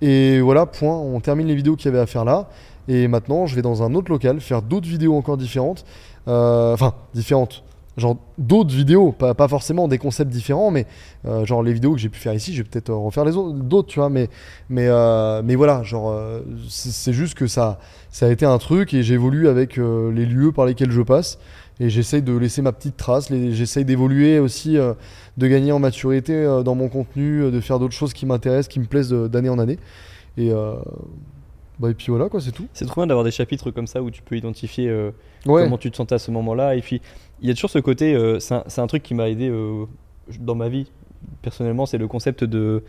[0.00, 2.48] Et voilà, point, on termine les vidéos qu'il y avait à faire là.
[2.88, 5.84] Et maintenant, je vais dans un autre local faire d'autres vidéos encore différentes.
[6.26, 7.62] Euh, Enfin, différentes.
[7.98, 10.86] Genre d'autres vidéos, pas, forcément des concepts différents, mais
[11.26, 13.58] euh, genre les vidéos que j'ai pu faire ici, je vais peut-être refaire les autres,
[13.58, 14.08] d'autres, tu vois.
[14.08, 14.28] Mais,
[14.70, 16.16] mais, euh, mais voilà, genre,
[16.68, 20.64] c'est juste que ça, ça a été un truc et j'évolue avec les lieux par
[20.64, 21.38] lesquels je passe.
[21.80, 24.76] Et j'essaye de laisser ma petite trace, j'essaye d'évoluer aussi,
[25.36, 28.86] de gagner en maturité dans mon contenu, de faire d'autres choses qui m'intéressent, qui me
[28.86, 29.78] plaisent d'année en année.
[30.36, 30.52] Et,
[31.78, 32.66] bah, et puis voilà, quoi, c'est tout.
[32.72, 35.10] C'est trop bien d'avoir des chapitres comme ça où tu peux identifier euh,
[35.46, 36.74] Ouais, comment tu te sentais à ce moment-là.
[36.74, 37.00] Et puis,
[37.40, 39.84] il y a toujours ce côté, euh, c'est un, truc qui m'a aidé euh,
[40.40, 40.90] dans ma vie,
[41.42, 42.82] personnellement, c'est le concept de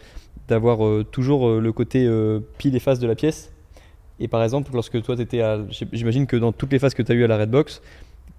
[0.47, 0.79] d'avoir
[1.11, 2.09] toujours le côté
[2.57, 3.51] pile et face de la pièce.
[4.19, 5.59] Et par exemple, lorsque toi, tu étais à.
[5.93, 7.83] J'imagine que dans toutes les phases que tu as eues à la Redbox,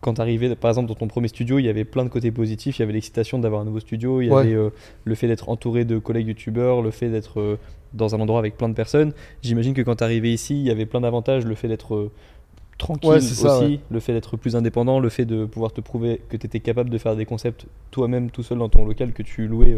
[0.01, 2.31] quand tu arrivais, par exemple, dans ton premier studio, il y avait plein de côtés
[2.31, 2.79] positifs.
[2.79, 4.41] Il y avait l'excitation d'avoir un nouveau studio, il y Ouais.
[4.41, 4.71] avait euh,
[5.05, 7.59] le fait d'être entouré de collègues youtubeurs, le fait d'être euh,
[7.93, 9.13] dans un endroit avec plein de personnes.
[9.43, 12.11] J'imagine que quand tu arrivais ici, il y avait plein d'avantages, le fait d'être euh,
[12.79, 13.81] tranquille Ouais, c'est ça, aussi, ouais.
[13.91, 16.89] le fait d'être plus indépendant, le fait de pouvoir te prouver que tu étais capable
[16.89, 19.75] de faire des concepts toi-même tout seul dans ton local que tu louais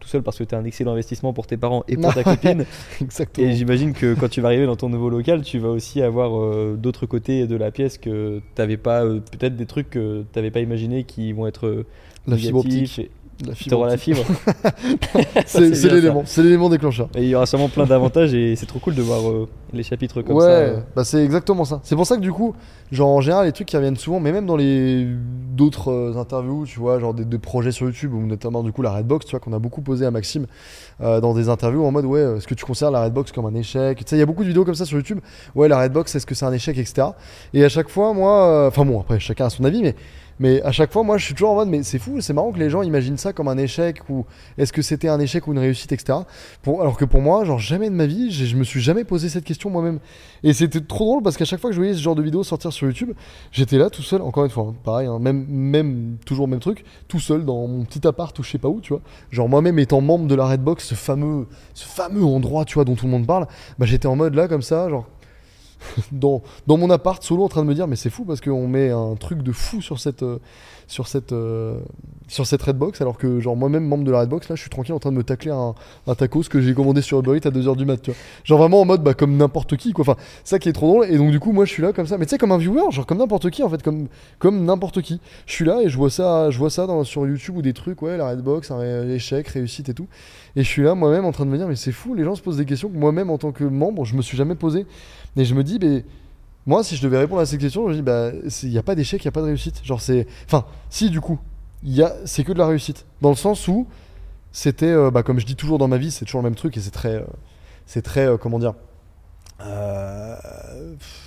[0.00, 2.22] tout seul parce que tu es un excellent investissement pour tes parents et pour ta
[2.24, 2.64] copine.
[3.00, 3.46] exactement.
[3.46, 6.36] Et j'imagine que quand tu vas arriver dans ton nouveau local, tu vas aussi avoir
[6.38, 10.22] euh, d'autres côtés de la pièce que tu n'avais pas, euh, peut-être des trucs que
[10.32, 11.86] tu n'avais pas imaginé qui vont être euh,
[12.26, 12.98] La fibre négatifs optique.
[13.06, 13.10] et-
[13.44, 14.22] La Tu fibre auras la fibre.
[15.46, 15.60] C'est
[15.90, 17.08] l'élément, c'est l'élément déclencheur.
[17.14, 19.82] Et il y aura sûrement plein d'avantages et c'est trop cool de voir euh, les
[19.82, 20.48] chapitres comme ouais, ça.
[20.48, 20.80] euh.
[20.94, 21.80] bah c'est exactement ça.
[21.82, 22.54] C'est pour ça que du coup,
[22.92, 25.06] genre en général, les trucs qui reviennent souvent, mais même dans les
[25.54, 28.80] d'autres euh, interviews, tu vois, genre des, des projets sur YouTube, ou notamment du coup
[28.82, 30.46] la Redbox, tu vois, qu'on a beaucoup posé à Maxime
[31.02, 33.54] euh, dans des interviews en mode ouais, est-ce que tu considères la Redbox comme un
[33.54, 33.98] échec?
[33.98, 35.20] Tu sais, il y a beaucoup de vidéos comme ça sur YouTube.
[35.54, 37.08] Ouais, la Redbox, est-ce que c'est un échec, etc.
[37.52, 39.94] Et à chaque fois, moi, enfin bon, après chacun a son avis, mais
[40.38, 42.52] mais à chaque fois, moi, je suis toujours en mode, mais c'est fou, c'est marrant
[42.52, 44.26] que les gens imaginent ça comme un échec ou
[44.58, 46.18] est-ce que c'était un échec ou une réussite, etc.
[46.66, 49.44] Alors que pour moi, genre jamais de ma vie, je me suis jamais posé cette
[49.44, 49.98] question moi-même.
[50.42, 52.44] Et c'était trop drôle parce qu'à chaque fois que je voyais ce genre de vidéo
[52.44, 53.12] sortir sur YouTube,
[53.50, 56.84] j'étais là tout seul, encore une fois, hein, pareil, hein, même, même, toujours même truc,
[57.08, 59.02] tout seul dans mon petit appart ou je sais pas où, tu vois.
[59.30, 62.94] Genre moi-même étant membre de la Redbox, ce fameux, ce fameux endroit, tu vois, dont
[62.94, 63.46] tout le monde parle,
[63.78, 65.06] bah j'étais en mode là comme ça, genre
[66.12, 68.90] dans, mon appart solo en train de me dire mais c'est fou parce qu'on met
[68.90, 70.38] un truc de fou sur cette euh,
[70.86, 71.78] sur cette euh,
[72.28, 74.94] sur cette Redbox alors que genre moi-même membre de la Redbox là je suis tranquille
[74.94, 75.74] en train de me tacler un,
[76.06, 78.18] un tacos que j'ai commandé sur Uber Eats à 2h du mat tu vois.
[78.44, 80.02] Genre vraiment en mode bah comme n'importe qui quoi.
[80.02, 81.06] Enfin ça qui est trop drôle.
[81.10, 82.18] Et donc du coup moi je suis là comme ça.
[82.18, 84.08] Mais tu sais comme un viewer genre comme n'importe qui en fait comme
[84.38, 85.20] comme n'importe qui.
[85.46, 88.02] Je suis là et je vois ça je vois ça sur YouTube ou des trucs
[88.02, 90.06] ouais la Redbox un échec réussite et tout.
[90.54, 92.34] Et je suis là moi-même en train de me dire mais c'est fou les gens
[92.34, 94.86] se posent des questions que moi-même en tant que membre je me suis jamais posé.
[95.36, 96.04] Et je me dis mais
[96.66, 98.32] moi, si je devais répondre à cette question, je dis, bah,
[98.62, 99.80] il n'y a pas d'échec, il n'y a pas de réussite.
[99.84, 100.26] Genre, c'est.
[100.46, 101.38] Enfin, si, du coup,
[102.24, 103.06] c'est que de la réussite.
[103.22, 103.86] Dans le sens où
[104.50, 106.76] c'était, euh, bah, comme je dis toujours dans ma vie, c'est toujours le même truc
[106.76, 107.14] et c'est très.
[107.14, 107.24] euh,
[107.86, 108.26] c'est très.
[108.26, 108.74] euh, comment dire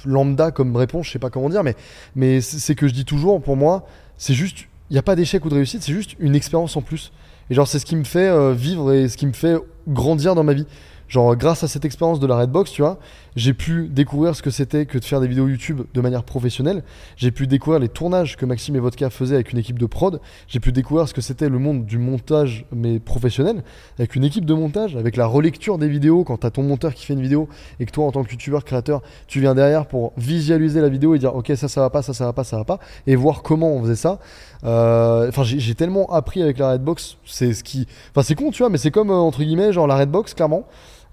[0.05, 1.75] lambda comme réponse, je sais pas comment dire, mais,
[2.15, 3.87] mais c'est que je dis toujours, pour moi,
[4.17, 4.67] c'est juste.
[4.91, 7.11] Il n'y a pas d'échec ou de réussite, c'est juste une expérience en plus.
[7.49, 9.55] Et genre, c'est ce qui me fait vivre et ce qui me fait
[9.87, 10.67] grandir dans ma vie.
[11.07, 12.99] Genre, grâce à cette expérience de la Redbox, tu vois,
[13.35, 16.83] j'ai pu découvrir ce que c'était que de faire des vidéos YouTube de manière professionnelle.
[17.15, 20.19] J'ai pu découvrir les tournages que Maxime et Vodka faisaient avec une équipe de prod.
[20.47, 23.63] J'ai pu découvrir ce que c'était le monde du montage, mais professionnel,
[23.97, 27.05] avec une équipe de montage, avec la relecture des vidéos quand t'as ton monteur qui
[27.05, 27.47] fait une vidéo
[27.79, 31.15] et que toi, en tant que youtubeur créateur, tu viens derrière pour visualiser la vidéo
[31.15, 33.15] et dire ok, ça, ça va pas, ça, ça va pas, ça va pas, et
[33.15, 34.19] voir comment on faisait ça.
[34.63, 37.87] Euh, Enfin, j'ai tellement appris avec la Redbox, c'est ce qui.
[38.11, 40.65] Enfin, c'est con, tu vois, mais c'est comme euh, entre guillemets, genre la Redbox, clairement.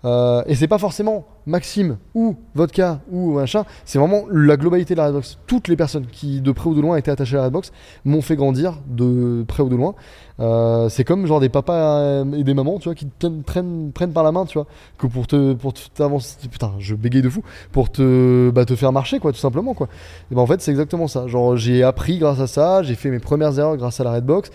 [0.06, 4.98] Euh, et c'est pas forcément Maxime ou Vodka ou machin, c'est vraiment la globalité de
[4.98, 5.38] la Redbox.
[5.46, 7.72] Toutes les personnes qui de près ou de loin étaient attachées à la Redbox
[8.04, 9.94] m'ont fait grandir de près ou de loin.
[10.38, 13.90] Euh, c'est comme genre des papas euh, et des mamans, tu vois, qui te prennent,
[13.92, 14.66] prennent par la main, tu vois,
[14.98, 17.42] que pour te pour t'avancer, putain, je bégaye de fou,
[17.72, 19.88] pour te bah, te faire marcher, quoi, tout simplement, quoi.
[20.30, 21.26] Et ben en fait, c'est exactement ça.
[21.26, 24.50] Genre, j'ai appris grâce à ça, j'ai fait mes premières erreurs grâce à la Redbox,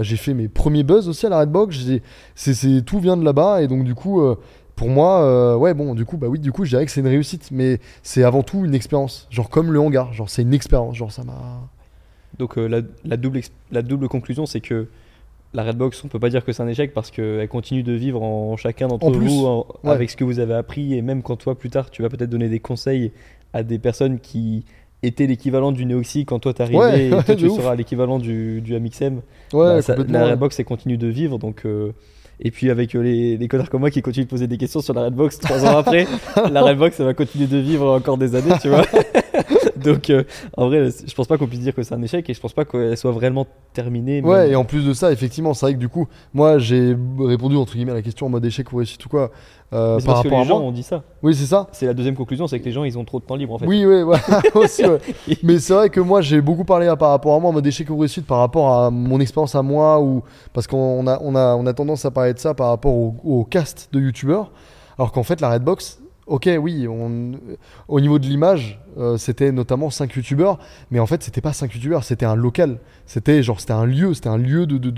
[0.00, 1.76] j'ai fait mes premiers buzz aussi à la Redbox.
[2.34, 4.22] C'est tout vient de là-bas et donc du coup.
[4.78, 7.00] Pour moi, euh, ouais, bon, du coup, bah oui, du coup, je dirais que c'est
[7.00, 9.26] une réussite, mais c'est avant tout une expérience.
[9.30, 11.60] Genre comme le hangar, genre c'est une expérience, genre ça m'a.
[12.38, 13.40] Donc euh, la, la double,
[13.72, 14.86] la double conclusion, c'est que
[15.54, 18.22] la Redbox, on peut pas dire que c'est un échec parce qu'elle continue de vivre
[18.22, 19.90] en chacun d'entre vous, en- ouais.
[19.90, 22.30] avec ce que vous avez appris, et même quand toi, plus tard, tu vas peut-être
[22.30, 23.12] donner des conseils
[23.54, 24.64] à des personnes qui
[25.02, 27.56] était l'équivalent du Neoxy quand toi t'arrivais Ouais, et toi tu ouf.
[27.60, 29.22] seras l'équivalent du, du Amixem.
[29.52, 30.26] Ouais, Bah, ça- la.
[30.26, 31.92] Redbox elle continue de vivre donc euh,
[32.40, 34.80] et puis avec euh, les, les connards comme moi qui continuent de poser des questions
[34.80, 36.06] sur la Redbox trois ans après,
[36.50, 38.84] la Redbox elle va continuer de vivre encore des années, tu vois.
[39.76, 40.24] donc euh,
[40.56, 42.52] en vrai, je pense pas qu'on puisse dire que c'est un échec et je pense
[42.52, 44.22] pas qu'elle soit vraiment terminée.
[44.22, 47.56] Ouais, et en plus de ça, effectivement, c'est vrai que du coup, moi j'ai répondu
[47.56, 49.30] entre guillemets à la question en mode échec ou réussite ou quoi.
[49.72, 51.02] euh, par parce que les à gens ont dit ça.
[51.22, 51.66] Oui, c'est ça.
[51.72, 53.58] C'est la deuxième conclusion, c'est que les gens ils ont trop de temps libre en
[53.58, 53.66] fait.
[53.66, 54.18] Oui, oui, ouais,
[54.54, 54.98] aussi, ouais.
[55.42, 57.66] Mais c'est vrai que moi j'ai beaucoup parlé à- par rapport à moi en mode
[57.66, 60.22] échec ou réussite par rapport à mon expérience à moi ou
[60.52, 63.14] parce qu'on a, on a, on a tendance à parler de ça par rapport au,
[63.24, 64.50] au cast de youtubeurs
[64.98, 67.32] alors qu'en fait la Redbox ok oui on,
[67.88, 70.58] au niveau de l'image euh, c'était notamment 5 youtubeurs
[70.90, 72.78] mais en fait c'était pas 5 youtubeurs c'était un local.
[73.06, 74.90] C'était genre c'était un lieu c'était un lieu de, de,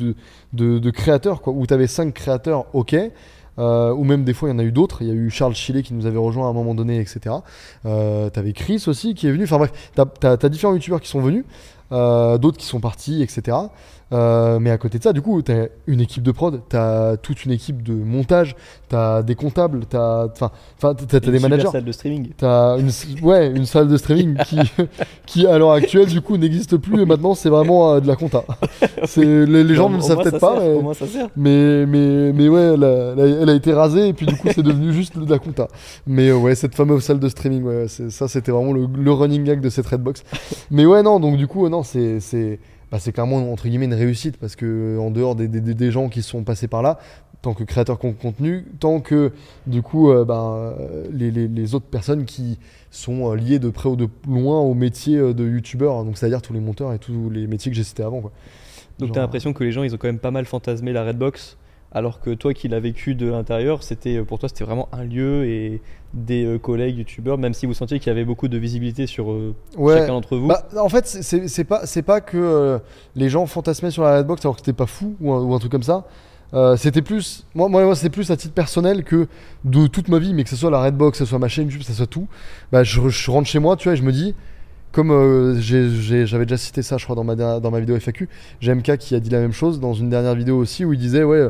[0.52, 2.97] de, de, créateurs quoi où tu avais 5 créateurs ok.
[3.59, 5.02] Euh, ou même des fois il y en a eu d'autres.
[5.02, 7.36] Il y a eu Charles Chillet qui nous avait rejoint à un moment donné etc
[7.86, 9.44] euh, t'avais Chris aussi qui est venu.
[9.44, 11.44] Enfin bref t'as, t'as- t'as différents youtubeurs qui sont venus
[11.93, 13.57] euh, d'autres qui sont partis etc
[14.12, 17.44] Euh, mais à côté de ça, du coup, t'as une équipe de prod, t'as toute
[17.44, 18.56] une équipe de montage,
[18.88, 20.50] t'as des comptables, t'as, enfin,
[20.80, 21.68] t'as, t'as Une des managers.
[21.70, 22.30] salle de streaming.
[22.36, 22.90] T'as une,
[23.22, 24.58] ouais, une salle de streaming qui,
[25.26, 28.16] qui à l'heure actuelle du coup n'existe plus et maintenant c'est vraiment euh, de la
[28.16, 28.44] compta.
[29.04, 31.28] C'est, les, les gens ne le savent peut-être pas, sert, mais, ça sert.
[31.36, 34.92] mais, mais, mais ouais, elle a, elle été rasée et puis du coup c'est devenu
[34.92, 35.68] juste de la compta.
[36.06, 39.12] Mais euh, ouais, cette fameuse salle de streaming, ouais, c'est, ça c'était vraiment le, le
[39.12, 40.22] running gag de cette Redbox.
[40.70, 42.58] Mais ouais, non, donc du coup, non, c'est, c'est,
[42.90, 45.90] bah, c'est clairement entre guillemets une réussite parce que en dehors des, des, des- des
[45.90, 46.98] gens qui sont passés par là,
[47.42, 49.32] tant que créateurs de contenu, tant que
[49.66, 52.58] du coup euh, ben, euh, les, les- les autres personnes qui
[52.90, 56.42] sont euh, liées de près ou de loin au métier euh, de youtubeur, donc c'est-à-dire
[56.42, 58.20] tous les monteurs et tous les métiers que j'ai cités avant.
[58.20, 58.32] Quoi.
[58.98, 61.04] Donc Genre, t'as l'impression que les gens ils ont quand même pas mal fantasmé la
[61.04, 61.56] Redbox,
[61.92, 65.04] alors que toi qui l'as vécu de l'intérieur, c'était euh, pour toi c'était vraiment un
[65.04, 65.80] lieu et
[66.14, 69.30] des euh, collègues youtubeurs, même si vous sentiez qu'il y avait beaucoup de visibilité sur
[69.30, 69.98] euh, Ouais.
[69.98, 70.48] chacun d'entre vous.
[70.48, 72.78] Bah, en fait, c'est- pas, c'est pas que euh,
[73.16, 75.58] les gens fantasmaient sur la Redbox alors que c'était pas fou ou un, ou un
[75.58, 76.04] truc comme ça.
[76.52, 79.28] Euh, c'était plus, moi, moi, moi, c'était plus à titre personnel que
[79.64, 81.66] de toute ma vie, mais que ce soit la Redbox, que ce soit ma chaîne
[81.66, 82.26] YouTube, que ce soit tout.
[82.72, 84.34] Bah, je, je rentre chez moi, tu vois, et je me dis,
[84.92, 88.28] comme euh, j'avais déjà cité ça, je crois, dans ma, dans ma vidéo FAQ,
[88.60, 90.98] j'ai MK qui a dit la même chose dans une dernière vidéo aussi où il
[90.98, 91.48] disait, ouais,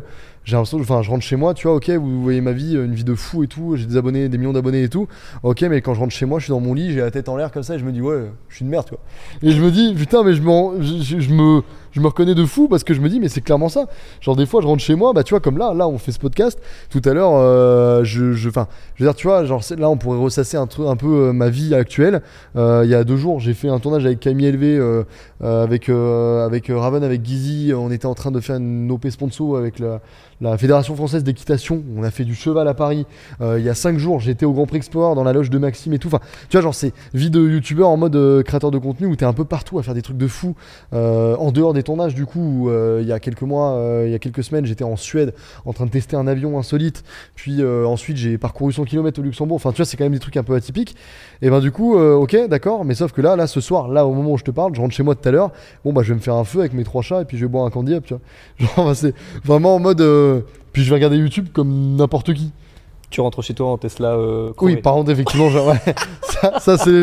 [0.50, 2.84] j'ai l'impression, enfin, je rentre chez moi, tu vois, ok, vous voyez ma vie, euh,
[2.84, 5.06] une vie de fou et tout, j'ai des abonnés, des millions d'abonnés et tout,
[5.44, 7.28] ok, mais quand je rentre chez moi, je suis dans mon lit, j'ai la tête
[7.28, 9.48] en l'air comme ça, et je me dis, ouais, je suis une merde, tu vois.
[9.48, 10.42] Et je me dis, putain, mais je,
[10.80, 11.62] je, je- me,
[11.92, 13.86] je me reconnais de fou parce que je me dis, mais c'est clairement ça.
[14.20, 16.12] Genre, des fois, je rentre chez moi, bah, tu vois, comme là, là, on fait
[16.12, 16.60] ce podcast.
[16.88, 18.66] Tout à l'heure, euh, je, enfin,
[18.96, 21.48] je veux dire, tu vois, genre, là, on pourrait ressasser un, un peu euh, ma
[21.48, 22.22] vie actuelle.
[22.56, 25.04] Il y a deux jours, j'ai fait un tournage avec Camille euh,
[25.40, 27.72] avec, avec Raven, avec Gizzy.
[27.74, 30.00] On était en train de faire une OP sponsor avec la,
[30.40, 31.82] la Fédération française d'équitation.
[31.96, 33.06] On a fait du cheval à Paris.
[33.40, 35.58] Euh, il y a cinq jours, j'étais au Grand Prix Explorer dans la loge de
[35.58, 36.08] Maxime et tout.
[36.08, 39.16] Enfin, tu vois, genre, c'est vie de youtubeur en mode euh, créateur de contenu où
[39.16, 40.54] t'es un peu partout à faire des trucs de fou.
[40.94, 44.18] Euh, en dehors des tournages, du coup, il y a quelques mois, il y a
[44.18, 45.34] quelques semaines, j'étais en Suède
[45.64, 47.04] en train de tester un avion insolite.
[47.34, 49.56] Puis ensuite, j'ai parcouru 100 km au Luxembourg.
[49.56, 50.96] Enfin, tu vois, c'est quand même des trucs un peu atypiques.
[51.42, 52.84] Et ben, du coup, euh, ok, d'accord.
[52.84, 54.80] Mais sauf que là, là, ce soir, là, au moment où je te parle, je
[54.80, 55.50] rentre chez moi tout à l'heure.
[55.84, 57.44] Bon, bah, je vais me faire un feu avec mes trois chats et puis je
[57.46, 58.20] vais boire un candy up, tu vois.
[58.76, 59.14] Genre, bah, c'est
[59.44, 60.00] vraiment en mode.
[60.02, 60.40] euh,
[60.72, 62.52] Puis je vais regarder YouTube comme n'importe qui.
[63.10, 64.10] Tu rentres chez toi en Tesla.
[64.14, 65.74] euh, Oui, par contre, effectivement, ouais,
[66.22, 67.02] ça, ça, c'est,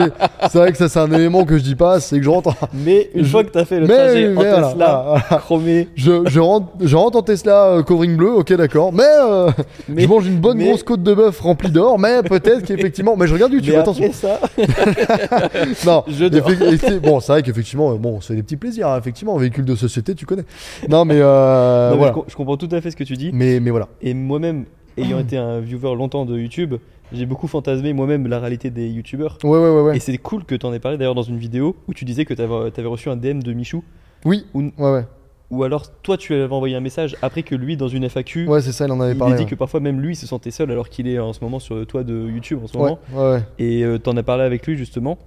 [0.50, 2.56] c'est vrai que ça, c'est un élément que je dis pas, c'est que je rentre.
[2.74, 5.90] Mais une Je- fois que t'as fait le Mais, trajet en voilà, Tesla voilà, chromé,
[5.96, 8.94] Je, je rentre, je rentre en Tesla euh, covering bleu, ok, d'accord.
[8.94, 9.50] Mais, euh,
[9.90, 13.18] mais, je mange une bonne grosse côte de bœuf remplie d'or, mais peut-être qu'effectivement.
[13.18, 14.10] Mais je regarde YouTube, attention.
[14.14, 14.40] ça,
[15.86, 18.56] Non, je et c'est- bon, c'est vrai qu'effectivement, euh, bon, on se fait des petits
[18.58, 20.44] plaisirs, hein, effectivement, véhicule de société, tu connais.
[20.88, 22.08] Non, mais, Non, mais voilà.
[22.08, 23.32] je, com- je comprends tout à fait ce que tu dis.
[23.34, 23.88] mais, mais voilà.
[24.02, 24.66] Et moi-même,
[24.98, 26.76] ayant été un viewer longtemps de YouTube,
[27.14, 29.38] j'ai beaucoup fantasmé moi-même la réalité des YouTubeurs.
[29.44, 29.98] Ouais, ouais, ouais, ouais.
[29.98, 32.26] Et c'est cool que tu en aies parlé d'ailleurs dans une vidéo où tu disais
[32.26, 33.84] que tu avais, reçu un DM de Michou.
[34.26, 35.06] Oui, Ou, ouais, ouais.
[35.52, 38.48] ou alors toi tu lui avais envoyé un message après que lui dans une FAQ,
[38.48, 39.36] Ouais, c'est ça, il en avait il parlé.
[39.36, 39.50] a dit ouais.
[39.50, 41.76] que parfois même lui il se sentait seul alors qu'il est en ce moment sur
[41.76, 43.00] le toit de YouTube en ce moment.
[43.14, 43.44] ouais, ouais.
[43.60, 45.18] Et euh, t'en as parlé avec lui justement.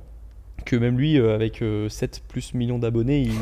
[0.66, 3.32] Que même lui, euh, avec euh, 7 plus millions d'abonnés, il,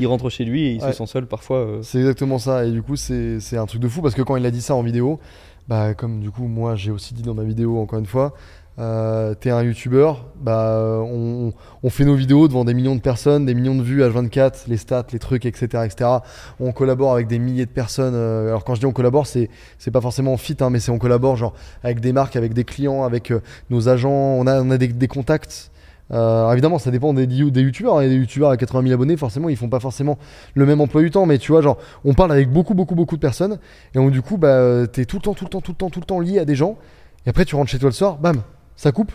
[0.00, 0.90] il rentre chez lui et il Ouais.
[0.90, 1.58] se sent seul parfois.
[1.58, 1.78] euh.
[1.82, 2.66] C'est exactement ça.
[2.66, 4.74] Et du coup, c'est un truc de fou parce que quand il a dit ça
[4.74, 5.20] en vidéo,
[5.68, 8.34] bah, comme du coup, moi j'ai aussi dit dans ma vidéo, encore une fois,
[8.80, 11.52] euh, t'es un youtubeur, bah, on,
[11.84, 14.76] on fait nos vidéos devant des millions de personnes, des millions de vues H24, les
[14.76, 15.84] stats, les trucs, etc.
[15.84, 16.10] etc.
[16.58, 18.14] On collabore avec des milliers de personnes.
[18.14, 20.90] euh, alors, quand je dis on collabore, c'est c'est pas forcément fit, hein, mais c'est
[20.90, 21.54] on collabore genre
[21.84, 24.88] avec des marques, avec des clients, avec euh, nos agents, on a, on a des,
[24.88, 25.70] des contacts.
[26.14, 27.98] Euh, alors évidemment, ça dépend des, des youtubeurs.
[27.98, 28.02] hein.
[28.02, 30.16] Il y a des youtubeurs à 80 000 abonnés, forcément, ils font pas forcément
[30.54, 33.16] le même emploi du temps, mais tu vois, genre, on parle avec beaucoup, beaucoup, beaucoup
[33.16, 33.58] de personnes,
[33.94, 35.90] et donc du coup, bah, t'es tout le temps, tout le temps, tout le temps,
[35.90, 36.78] tout le temps lié à des gens,
[37.26, 38.42] et après, tu rentres chez toi le soir, bam,
[38.76, 39.12] ça coupe,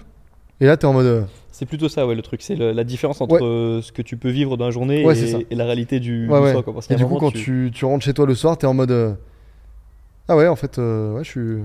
[0.61, 1.05] Et là, t'es en mode.
[1.05, 1.21] euh,
[1.51, 2.41] C'est plutôt ça, ouais, le truc.
[2.41, 3.41] C'est la différence entre Ouais.
[3.43, 6.27] euh, ce que tu peux vivre dans la journée Ouais, et, et la réalité du,
[6.29, 6.63] Ouais, du soir.
[6.65, 6.73] quoi.
[6.73, 7.71] Parce Et du coup, quand tu...
[7.73, 8.91] tu rentres chez toi le soir, t'es en mode.
[8.91, 9.13] euh,
[10.27, 11.57] Ah ouais, en fait, ouais, je suis.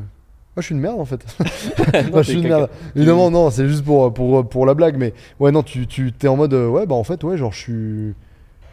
[0.57, 1.25] Moi, je suis une merde en fait.
[2.05, 2.69] Non, Moi, je suis une merde.
[2.95, 6.29] Évidemment, non, c'est juste pour, pour, pour la blague, mais ouais, non, tu, tu t'es
[6.29, 6.55] en mode.
[6.55, 8.15] euh, Ouais, bah en fait, ouais, genre, je suis.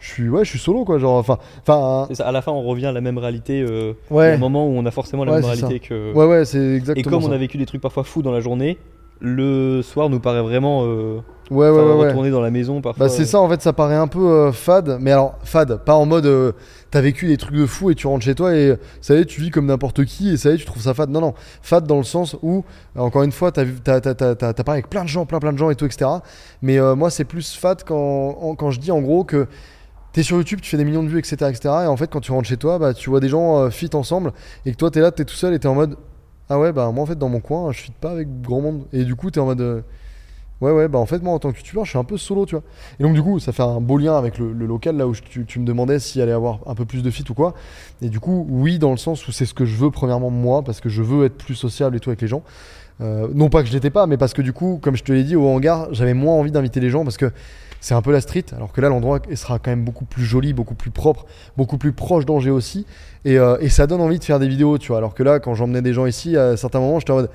[0.00, 2.86] Je suis, ouais, je suis solo quoi, genre, enfin, enfin, à la fin, on revient
[2.86, 3.62] à la même réalité.
[3.62, 5.66] euh, Il y a ouais, un moment où on a forcément la Ouais, même ça.
[5.66, 6.12] réalité que.
[6.12, 8.40] ouais, ouais, c'est et exactement comme on a vécu des trucs parfois fous dans la
[8.40, 8.78] journée,
[9.24, 10.82] le soir nous paraît vraiment.
[10.84, 11.20] euh,
[11.50, 13.06] Ouais, ouais, ouais, retourner dans la maison parfois.
[13.06, 15.94] Bah c'est ça en fait, ça paraît un peu euh, fade, mais alors fade, pas
[15.94, 16.52] en mode euh,
[16.90, 19.26] t'as vécu des trucs de fou et tu rentres chez toi et ça y est,
[19.26, 21.10] tu vis comme n'importe qui et ça y est, tu trouves ça fade.
[21.10, 22.64] Non, non, fade dans le sens où,
[22.96, 25.84] encore une fois, t'as parlé avec plein de gens, plein plein de gens et tout,
[25.84, 26.10] etc.
[26.62, 27.96] Mais euh, moi, c'est plus fade quand,
[28.40, 29.46] en- quand je dis en gros que
[30.14, 31.36] t'es sur YouTube, tu fais des millions de vues, etc.
[31.50, 31.60] etc.
[31.84, 34.32] et en fait, quand tu rentres chez toi, bah, tu vois des gens fit ensemble
[34.64, 35.96] et que toi, t'es là, t'es tout seul et t'es en mode
[36.52, 38.84] ah ouais, bah moi en fait, dans mon coin, je fit pas avec grand monde.
[38.92, 39.60] Et du coup, t'es en mode.
[39.60, 39.80] euh,
[40.60, 42.46] Ouais, ouais, bah en fait, moi en tant que youtubeur, je suis un peu solo,
[42.46, 42.62] tu vois.
[43.00, 45.58] Et donc, du coup, ça fait un beau lien avec le, local, là où tu
[45.58, 47.54] me demandais s'il allait avoir un peu plus de fit ou quoi.
[48.00, 50.62] Et du coup, oui, dans le sens où c'est ce que je veux, premièrement, moi,
[50.62, 52.44] parce que je veux être plus sociable et tout avec les gens.
[53.00, 55.10] Euh, non pas que je l'étais pas, mais parce que du coup, comme je te
[55.10, 57.32] l'ai dit, au hangar, j'avais moins envie d'inviter les gens parce que
[57.82, 60.52] c'est un peu la street, alors que là, l'endroit sera quand même beaucoup plus joli,
[60.52, 61.26] beaucoup plus propre,
[61.56, 62.86] beaucoup plus proche d'Angers aussi.
[63.24, 64.98] Et, euh, et ça donne envie de faire des vidéos, tu vois.
[64.98, 67.30] Alors que là, quand j'emmenais des gens ici, à certains moments, j'étais en mode.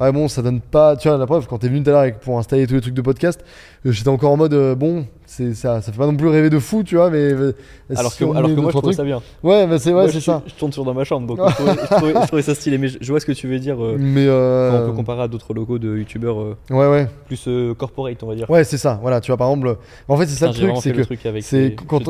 [0.00, 0.96] Ouais, bon, ça donne pas.
[0.96, 2.94] Tu vois, la preuve, quand t'es venu tout à l'heure pour installer tous les trucs
[2.94, 3.44] de podcast,
[3.84, 4.54] euh, j'étais encore en mode.
[4.54, 7.18] euh, bon, c'est ça, ça fait pas non plus rêver de fou, tu vois, mais.
[7.18, 7.52] euh,
[7.94, 9.20] Alors que, alors que moi, je trucs- ça bien.
[9.42, 10.42] Ouais, bah c'est ouais, c'est ça.
[10.46, 12.78] Je tourne sur dans ma chambre, donc je, trouvais, je trouvais- je trouvais ça stylé.
[12.78, 13.76] Mais je, je vois ce que tu veux dire.
[13.84, 14.26] euh, Mais.
[14.26, 16.36] quand on peut comparer à d'autres locaux de youtubeurs
[16.70, 17.06] Ouais, ouais.
[17.26, 18.48] plus corporate, on va dire.
[18.48, 18.98] Ouais, c'est ça.
[19.02, 19.76] Voilà, tu vois, par exemple.
[20.08, 21.02] En fait, c'est ça le truc, c'est que.
[21.42, 22.00] c'est quand.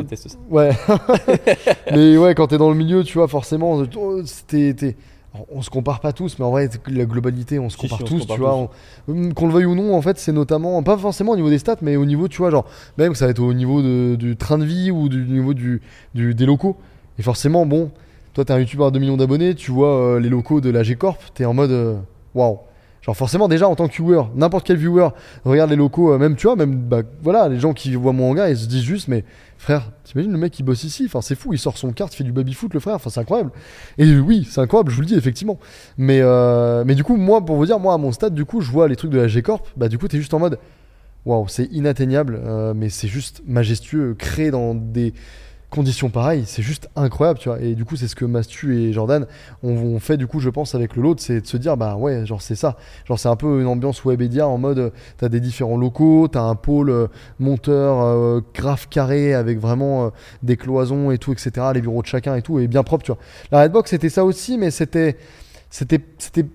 [0.50, 0.70] Ouais.
[1.92, 4.74] mais ouais, quand t'es dans le milieu, tu vois, forcément, euh, t'es-
[5.52, 7.98] on se compare pas tous, mais en vrai, la globalité, on se Si, si, compare
[8.08, 8.70] se tous, compare tu vois.
[9.08, 11.58] hum, Qu'on le veuille ou non, en fait, c'est notamment, pas forcément au niveau des
[11.58, 12.66] stats, mais au niveau, tu vois, genre,
[12.98, 15.82] même ça va être au niveau de- du train de vie ou du niveau du,
[16.14, 16.76] du- des locaux.
[17.18, 17.90] Et forcément, bon,
[18.34, 20.82] toi, t'es un youtubeur à 2 millions d'abonnés, tu vois euh, les locaux de la
[20.82, 21.96] G-Corp, t'es en mode, euh,
[22.34, 22.58] waouh.
[23.02, 25.08] Genre forcément déjà en tant que viewer, n'importe quel viewer
[25.44, 28.30] regarde les locaux, euh, même tu vois, même bah, voilà, les gens qui voient mon
[28.30, 29.24] hangar, ils se disent juste mais
[29.56, 32.24] frère, t'imagines le mec qui bosse ici, c'est fou, il sort son carte, il fait
[32.24, 33.52] du baby foot le frère, c'est incroyable.
[33.96, 35.58] Et oui, c'est incroyable, je vous le dis effectivement.
[35.96, 38.60] Mais euh, mais du coup moi pour vous dire, moi à mon stade du coup
[38.60, 40.58] je vois les trucs de la G Corp, bah du coup t'es juste en mode
[41.24, 45.14] waouh c'est inatteignable, euh, mais c'est juste majestueux, créé dans des
[45.70, 47.60] conditions pareilles, c'est juste incroyable, tu vois.
[47.60, 49.26] Et du coup, c'est ce que Mastu et Jordan
[49.62, 52.26] ont, fait, du coup, je pense, avec le lot, c'est de se dire, bah ouais,
[52.26, 52.76] genre c'est ça.
[53.06, 56.56] Genre c'est un peu une ambiance Webedia en mode, t'as des différents locaux, t'as un
[56.56, 57.06] pôle euh,
[57.38, 60.10] monteur euh, grave carré avec vraiment euh,
[60.42, 61.68] des cloisons et tout, etc.
[61.72, 63.20] Les bureaux de chacun et tout, et bien propre, tu vois.
[63.52, 65.16] La Redbox, c'était ça aussi, mais c'était,
[65.70, 66.46] c'était, c'était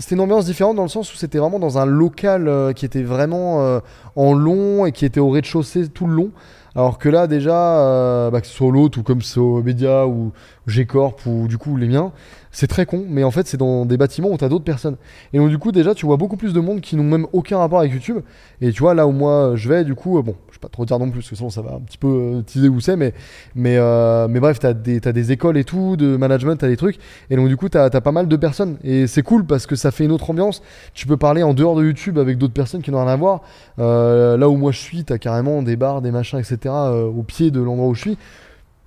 [0.00, 3.02] c'était une ambiance différente dans le sens où c'était vraiment dans un local qui était
[3.02, 3.80] vraiment
[4.14, 6.30] en long et qui était au rez-de-chaussée tout le long.
[6.78, 10.06] Alors que là, déjà, euh, bah, que ce soit l'autre ou comme c'est au Média
[10.06, 10.30] ou
[10.68, 12.12] G-Corp ou du coup les miens,
[12.50, 14.96] c'est très con, mais en fait, c'est dans des bâtiments où tu as d'autres personnes.
[15.32, 17.58] Et donc, du coup, déjà, tu vois beaucoup plus de monde qui n'ont même aucun
[17.58, 18.18] rapport avec YouTube.
[18.60, 20.68] Et tu vois, là où moi je vais, du coup, euh, bon, je vais pas
[20.68, 22.80] trop dire non plus, parce que sinon ça va un petit peu euh, teaser où
[22.80, 23.12] c'est, mais,
[23.54, 26.76] mais, euh, mais bref, tu as, des écoles et tout, de management, tu as des
[26.76, 26.98] trucs.
[27.30, 28.78] Et donc, du coup, tu as, pas mal de personnes.
[28.82, 30.62] Et c'est cool parce que ça fait une autre ambiance.
[30.94, 33.42] Tu peux parler en dehors de YouTube avec d'autres personnes qui n'ont rien à voir.
[33.78, 36.74] Là où moi je suis, tu as carrément des bars, des machins, etc.
[36.74, 38.18] au pied de l'endroit où je suis.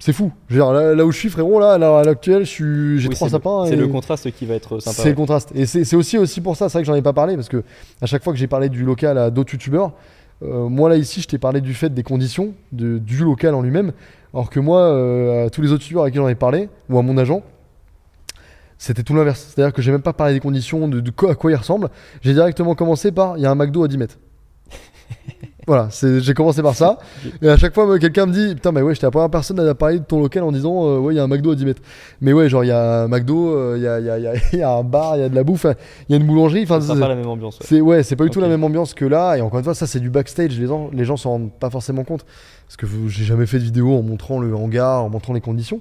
[0.01, 0.31] C'est fou.
[0.49, 3.65] Là, là où je suis, frérot, là, là, à l'actuel, j'ai Oui, trois sapins.
[3.67, 4.99] C'est le contraste qui va être sympa.
[4.99, 5.51] c'est le contraste.
[5.53, 7.63] Et c'est aussi, aussi pour ça, c'est vrai que j'en ai pas parlé, parce que
[8.01, 9.91] à chaque fois que j'ai parlé du local à d'autres youtubeurs,
[10.41, 13.61] euh, moi là ici, je t'ai parlé du fait des conditions, de, du local en
[13.61, 13.91] lui-même,
[14.33, 16.97] alors que moi, euh, à tous les autres youtubeurs à qui j'en ai parlé, ou
[16.97, 17.43] à mon agent,
[18.79, 19.53] c'était tout l'inverse.
[19.53, 21.89] C'est-à-dire que j'ai même pas parlé des conditions, de, de quoi, à quoi il ressemble.
[22.21, 24.17] J'ai directement commencé par, il y a un McDo à 10 mètres.
[25.67, 25.89] Voilà,
[26.19, 26.97] j'ai commencé par ça.
[27.39, 29.75] Et à chaque fois, quelqu'un me dit Putain, mais ouais, j'étais la première personne à
[29.75, 31.65] parler de ton local en disant euh, Ouais, il y a un McDo à 10
[31.65, 31.81] mètres.
[32.19, 34.23] Mais ouais, genre, il y a un McDo, il y, a, il y a- il
[34.23, 35.67] y a- il y a un bar, il y a de la bouffe,
[36.09, 36.63] il y a une boulangerie.
[36.63, 37.59] Enfin, c'est- pas la même ambiance.
[37.59, 37.65] ouais.
[37.67, 39.35] c'est ouais, pas du tout la même ambiance que là.
[39.37, 40.59] Et encore une fois, ça, c'est du backstage.
[40.59, 42.25] Les gens, les gens s'en rendent pas forcément compte.
[42.67, 45.79] Parce que j'ai jamais fait de vidéo en montrant le hangar, en montrant les conditions.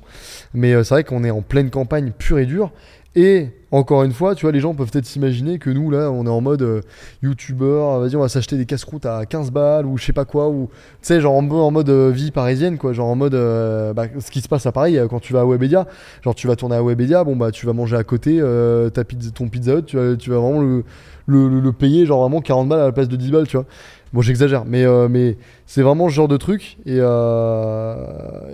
[0.53, 2.71] Mais euh, c'est vrai qu'on est en pleine campagne pure et dure.
[3.17, 6.27] Et encore une fois, tu vois, les gens peuvent peut-être s'imaginer que nous, là, on
[6.27, 6.81] est en mode euh,
[7.23, 10.49] youtubeur, vas-y, on va s'acheter des casse-croûtes à 15 balles ou je sais pas quoi,
[10.49, 14.05] ou tu sais, genre en, mode- euh, vie parisienne, quoi, genre en mode euh, bah,
[14.21, 15.87] ce qui se passe à Paris euh, quand tu vas à Webedia.
[16.23, 19.31] Genre, tu vas tourner à Webedia, bon, bah, tu vas manger à côté euh, pizza,
[19.33, 20.85] ton pizza hut, tu vas, vraiment le-
[21.61, 23.67] le payer, genre vraiment 40 balles à la place de 10 balles, tu vois.
[24.13, 26.79] Bon, j'exagère, mais, euh, mais c'est vraiment ce genre de truc.
[26.85, 27.95] Et, euh,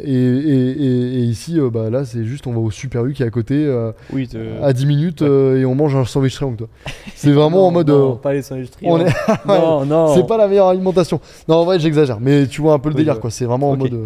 [0.05, 3.15] et, et- et- et ici, euh, bah, là, c'est juste, on va au Super U
[3.15, 3.67] qui est à côté,
[4.13, 4.29] Oui,
[4.63, 5.61] à 10 minutes, Ouais.
[5.61, 6.57] et on mange un sandwich triangle.
[6.59, 6.69] toi.
[7.15, 7.89] C'est vraiment Non, en mode.
[7.89, 9.07] non, euh, pas les sandwichs triangles.
[9.07, 10.15] est- Non, non.
[10.15, 11.21] c'est pas la meilleure alimentation.
[11.49, 13.21] Non, en vrai, j'exagère, mais tu vois un peu le Oui, délire, ouais.
[13.21, 13.31] quoi.
[13.31, 13.99] C'est vraiment en mode.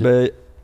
[0.00, 0.10] Bah,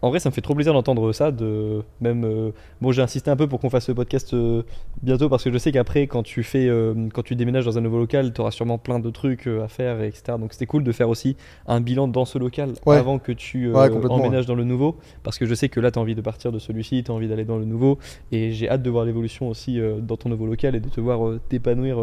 [0.02, 1.30] en vrai, ça me fait trop plaisir d'entendre ça.
[1.30, 2.50] De même, euh,
[2.80, 4.62] bon, j'ai insisté un peu pour qu'on fasse ce podcast euh,
[5.02, 7.80] bientôt parce que je sais qu'après, quand tu fais, euh, quand tu déménages dans un
[7.80, 10.36] nouveau local, tu auras sûrement plein de trucs à faire, etc.
[10.40, 11.36] Donc c'était cool de faire aussi
[11.68, 12.96] un bilan dans ce local Ouais.
[12.96, 15.98] avant que tu Ouais, emménages dans le nouveau, parce que je sais que là, tu
[15.98, 17.98] as envie de partir de celui-ci, tu as envie d'aller dans le nouveau,
[18.32, 21.38] et j'ai hâte de voir l'évolution aussi dans ton nouveau local et de te voir
[21.48, 21.98] t'épanouir.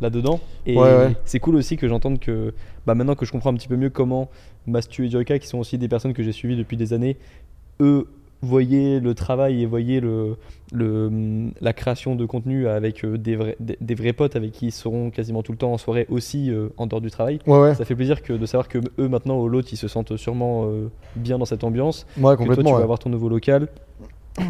[0.00, 1.16] Là-dedans et Ouais, ouais.
[1.24, 2.54] c'est cool aussi que j'entende que
[2.86, 4.28] bah, maintenant que je comprends un petit peu mieux comment
[4.66, 7.16] Mastu et Joyka qui sont aussi des personnes que j'ai suivies depuis des années
[7.80, 8.06] eux
[8.40, 10.36] voyaient le travail et voyaient le,
[10.72, 14.66] le, la création de contenu avec euh, des, vrais, des, des vrais potes avec qui
[14.66, 17.40] ils seront quasiment tout le temps en soirée aussi euh, en dehors du travail.
[17.48, 17.74] Ouais, ouais.
[17.74, 20.66] Ça fait plaisir que de savoir que eux maintenant au l'autre ils se sentent sûrement
[20.66, 23.66] euh, bien dans cette ambiance, Ouais, que toi tu vas avoir ton nouveau local.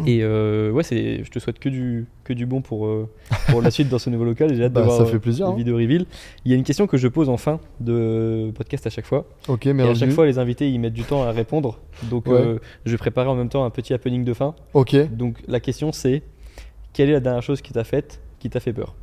[0.05, 3.09] Et euh, ouais, c'est, je te souhaite que du, que du bon pour, euh,
[3.49, 4.53] pour la suite dans ce nouveau local.
[4.55, 5.55] J'ai hâte Bah, de voir ça euh, fait plaisir, les hein.
[5.55, 6.05] vidéos reveal.
[6.45, 9.25] Il y a une question que je pose en fin de podcast à chaque fois.
[9.47, 11.79] Ok, Et à chaque fois, les invités, ils mettent du temps à répondre.
[12.09, 12.33] Donc, Ouais.
[12.39, 14.53] euh, je vais préparer en même temps un petit happening de fin.
[14.73, 14.95] Ok.
[15.15, 16.21] Donc, la question, c'est
[16.93, 18.95] quelle est la dernière chose qui t'a faite, qui t'a fait peur?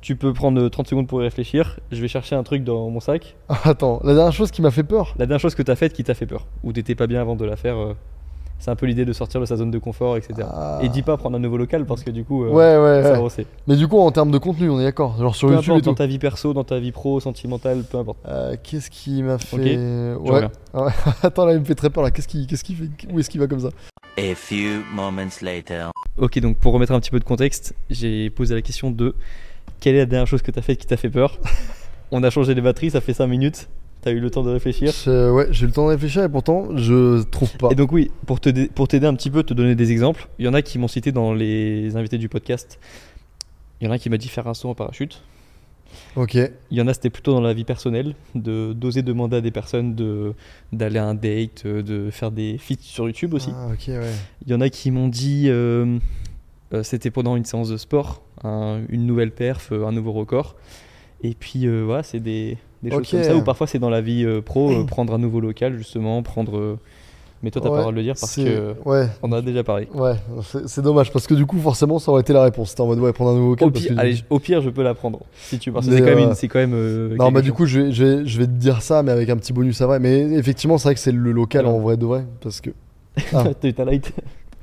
[0.00, 1.78] Tu peux prendre 30 secondes pour y réfléchir.
[1.92, 3.36] Je vais chercher un truc dans mon sac.
[3.64, 5.14] Attends, la dernière chose qui m'a fait peur?
[5.18, 7.36] La dernière chose que t'as faite qui t'a fait peur, ou t'étais pas bien avant
[7.36, 7.76] de la faire.
[8.60, 10.34] C'est un peu l'idée de sortir de sa zone de confort, etc.
[10.52, 10.78] Ah.
[10.82, 13.12] Et dis pas prendre un nouveau local parce que du coup, euh, Ouais, ouais, ça
[13.14, 13.24] va ouais.
[13.24, 13.46] aussi.
[13.66, 15.16] Mais du coup, en termes de contenu, on est d'accord.
[15.18, 15.90] Genre sur Peu YouTube et importe tout.
[15.90, 18.18] dans ta vie perso, dans ta vie pro, sentimentale, peu importe.
[18.28, 19.74] Euh, Qu'est-ce qui m'a fait.
[19.74, 20.16] Je
[20.74, 20.92] Ouais.
[21.22, 22.04] Attends, là, il me fait très peur.
[22.04, 22.84] Là, qu'est-ce qui, qu'est-ce qui fait.
[23.12, 23.70] Où est-ce qu'il va comme ça
[24.18, 25.90] A few moments later.
[26.18, 29.14] Ok, donc pour remettre un petit peu de contexte, j'ai posé la question de
[29.80, 31.38] quelle est la dernière chose que t'as faite qui t'a fait peur?
[32.12, 33.68] On a changé les batteries, ça fait 5 minutes.
[34.02, 34.92] T'as eu le temps de réfléchir?
[35.04, 37.68] Je- Ouais, j'ai eu le temps de réfléchir et pourtant, je trouve pas.
[37.70, 38.68] Et donc oui, pour t'aider
[39.06, 41.34] un petit peu, te donner des exemples, il y en a qui m'ont cité dans
[41.34, 42.78] les invités du podcast.
[43.80, 45.22] Il y en a qui m'a dit faire un saut en parachute.
[46.16, 46.34] Ok.
[46.34, 49.50] Il y en a c'était plutôt dans la vie personnelle, de d'oser demander à des
[49.50, 50.34] personnes de
[50.72, 53.50] d'aller à un date, de faire des feats sur YouTube aussi.
[53.54, 54.12] Ah, ok, ouais.
[54.46, 55.98] Il y en a qui m'ont dit euh,
[56.72, 60.54] euh, c'était pendant une séance de sport, un- une nouvelle perf, euh, un nouveau record.
[61.22, 63.36] Et puis euh, voilà, c'est des, des choses comme ça.
[63.36, 66.56] Ou parfois c'est dans la vie euh, pro, euh, prendre un nouveau local justement, prendre.
[66.56, 66.78] euh,
[67.42, 69.64] Mais toi t'as pas le droit de le dire parce que Ouais, on a déjà
[69.64, 69.88] parlé.
[69.94, 70.14] ouais,
[70.66, 72.70] c'est dommage parce que du coup, forcément, ça aurait été la réponse.
[72.70, 73.68] C'était en mode, ouais, prendre un nouveau vocal.
[73.68, 75.74] Au parce pire, que- allez, au pire, je peux la prendre si tu veux.
[75.74, 77.14] Parce que c'est quand même, une- c'est quand même.
[77.16, 79.28] Non, bah du coup, je vais, je, vais, je vais te dire ça, mais avec
[79.30, 79.98] un petit bonus à vrai.
[80.00, 82.24] Mais effectivement, c'est vrai que c'est le local en vrai de vrai.
[82.42, 82.70] Parce que.
[83.34, 83.44] Ah.
[83.76, 84.12] T'as light.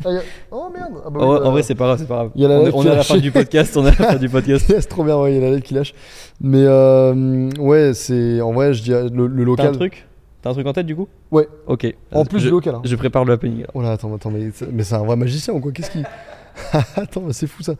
[0.06, 0.22] Ah, y a-
[0.52, 2.32] Oh merde ah, bah en, oui, en bah, vrai, c'est pas grave, c'est pas grave.
[2.36, 3.22] il y a la on est, on à a la fin lâché.
[3.22, 3.76] du podcast.
[3.78, 4.65] On est à la fin du podcast.
[4.68, 5.94] c'est trop bien, ouais, il y a la lettre qui lâche.
[6.40, 9.76] Mais euh, ouais, c'est en vrai, je dirais le, le T'as un local.
[9.78, 10.07] truc?
[10.41, 11.07] T'as un truc en tête du coup?
[11.32, 11.48] Ouais.
[11.65, 11.91] Ok.
[12.14, 12.76] En plus je, du local.
[12.76, 12.82] hein.
[12.84, 13.65] Je prépare le happening.
[13.74, 15.72] Oh là, attends, attends, mais, c'est- mais c'est un vrai magicien ou quoi?
[15.72, 16.06] Qu'est-ce qu'il.
[16.95, 17.74] attends, c'est fou ça.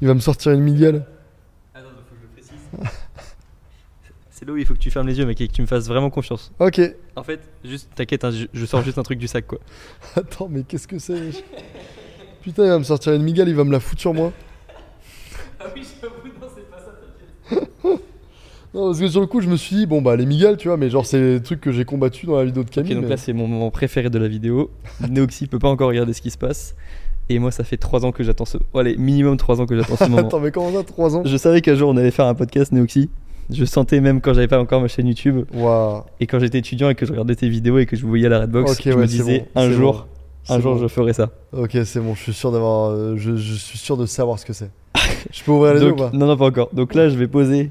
[0.00, 1.04] Il va me sortir une migale.
[4.38, 5.66] C'est là où il faut que tu fermes les yeux, mec, et que tu me
[5.66, 6.52] fasses vraiment confiance.
[6.58, 6.78] Ok.
[7.16, 9.58] En fait, juste, t'inquiète, hein, je, je sors juste un truc du sac, quoi.
[10.16, 11.30] Attends, mais qu'est-ce que c'est
[12.42, 14.34] Putain, il va me sortir une migale, il va me la foutre sur moi.
[15.58, 17.88] Ah oui, j'avoue, non, c'est pas ça,
[18.74, 20.68] Non, parce que sur le coup, je me suis dit, bon, bah, les migales, tu
[20.68, 22.92] vois, mais genre, c'est des trucs que j'ai combattu dans la vidéo de Ok, Camille.
[22.94, 24.70] donc mais- là, c'est mon moment préféré de la vidéo.
[25.08, 26.76] Neoxy peut pas encore regarder ce qui se passe.
[27.30, 28.58] Et moi, ça fait 3 ans que j'attends ce.
[28.74, 30.18] Oh, allez, minimum 3 ans que j'attends ce moment.
[30.28, 31.22] Attends, mais comment ça, 3 ans?
[31.24, 33.08] Je savais qu'un jour on allait faire un podcast Neoxy.
[33.50, 35.44] Je sentais même quand j'avais pas encore ma chaîne YouTube
[36.20, 38.26] et quand j'étais étudiant et que je regardais tes vidéos et que je vous voyais
[38.26, 40.06] à la Redbox, Ok, je ouais, me disais bon, un jour,
[40.48, 40.80] bon, un jour bon.
[40.82, 41.30] je ferai ça.
[41.52, 42.90] Ok, c'est bon, je suis sûr d'avoir.
[42.90, 44.70] euh, je, je suis sûr de savoir ce que c'est.
[45.32, 46.10] je peux ouvrir les yeux ou pas?
[46.12, 46.70] non, non, pas encore.
[46.72, 47.70] Donc là, je vais poser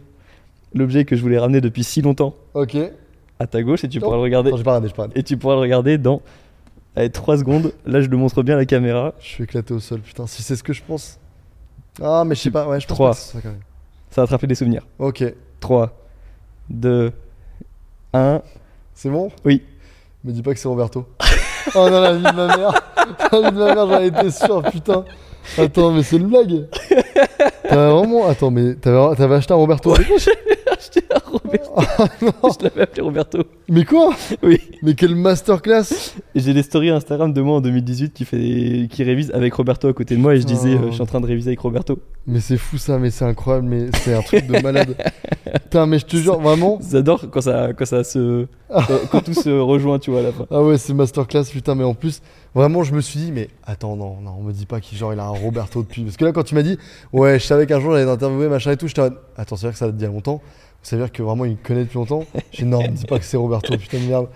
[0.74, 2.78] l'objet que je voulais ramener depuis si longtemps Ok.
[3.40, 4.02] à ta gauche et tu Oh.
[4.06, 4.50] pourras le regarder.
[4.50, 5.08] Attends, j'ai pas.
[5.16, 6.22] Et tu pourras le regarder dans
[7.12, 7.74] 3 secondes.
[7.86, 9.14] Là, je le montre bien à la caméra.
[9.20, 11.20] Je suis éclaté au sol, putain, si c'est ce que je pense.
[12.02, 13.10] Ah, mais je sais pas, ouais, je pense Trois.
[13.10, 13.60] pas que c'est ça quand même.
[14.10, 14.84] Ça te rappeler des souvenirs.
[15.00, 15.24] Ok,
[15.66, 15.90] 3,
[16.70, 17.12] 2,
[18.14, 18.42] 1.
[18.94, 19.32] c'est bon?
[19.44, 19.64] Oui.
[20.24, 21.08] Me dis pas que c'est Roberto.
[21.74, 22.72] oh non, la vie de ma mère.
[23.32, 25.04] La vie de ma mère, j'en étais sûr, putain.
[25.58, 26.68] Attends, mais c'est une blague.
[27.68, 28.28] T'avais vraiment.
[28.28, 30.32] Attends, mais t'avais acheté un Roberto J'ai
[30.72, 31.74] acheté un Roberto.
[32.60, 33.40] je l'avais appelé Roberto.
[33.70, 34.14] Mais quoi?
[34.44, 34.60] Oui.
[34.84, 39.32] Mais quelle masterclass J'ai des stories Instagram de moi en 2018 qui, fait, qui révise
[39.32, 40.86] avec Roberto à côté de moi et je disais Oh.
[40.86, 42.00] euh, je suis en train de réviser avec Roberto.
[42.28, 44.96] Mais c'est fou ça, mais c'est incroyable, mais c'est un truc de malade.
[45.64, 46.80] Putain, mais je te jure, vraiment.
[46.92, 48.48] J'adore quand ça, quand ça se.
[48.70, 50.46] quand, quand tout se rejoint, tu vois, à la fin.
[50.50, 52.22] Ah ouais, c'est masterclass, putain, mais en plus,
[52.54, 55.14] vraiment, je me suis dit, mais attends, non, non, on me dit pas qu'il genre
[55.14, 56.04] il a un Roberto depuis.
[56.04, 56.78] Parce que là, quand tu m'as dit,
[57.14, 59.68] ouais, je savais qu'un jour j'allais t'interviewer, machin et tout, j'étais en mode, attends, c'est
[59.68, 60.42] vrai que ça date d'il y a longtemps.
[60.86, 62.26] Ça veut dire que vraiment il me connaît depuis longtemps.
[62.52, 64.28] J'ai non, me dis pas que c'est Roberto, putain de merde.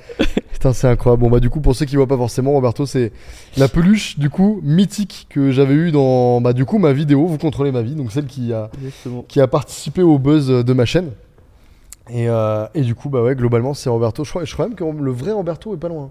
[0.51, 1.21] Putain, c'est incroyable.
[1.21, 3.11] Bon, bah, du coup, pour ceux qui voient pas forcément, Roberto, c'est
[3.55, 7.37] la peluche, du coup, mythique que j'avais eu dans, bah, du coup, ma vidéo, vous
[7.37, 9.23] contrôlez ma vie, donc celle qui a, Exactement.
[9.27, 11.11] qui a participé au buzz de ma chaîne.
[12.09, 14.23] Et, euh, et du coup, bah ouais, globalement, c'est Roberto.
[14.23, 16.09] Je crois, je crois même que le vrai Roberto est pas loin.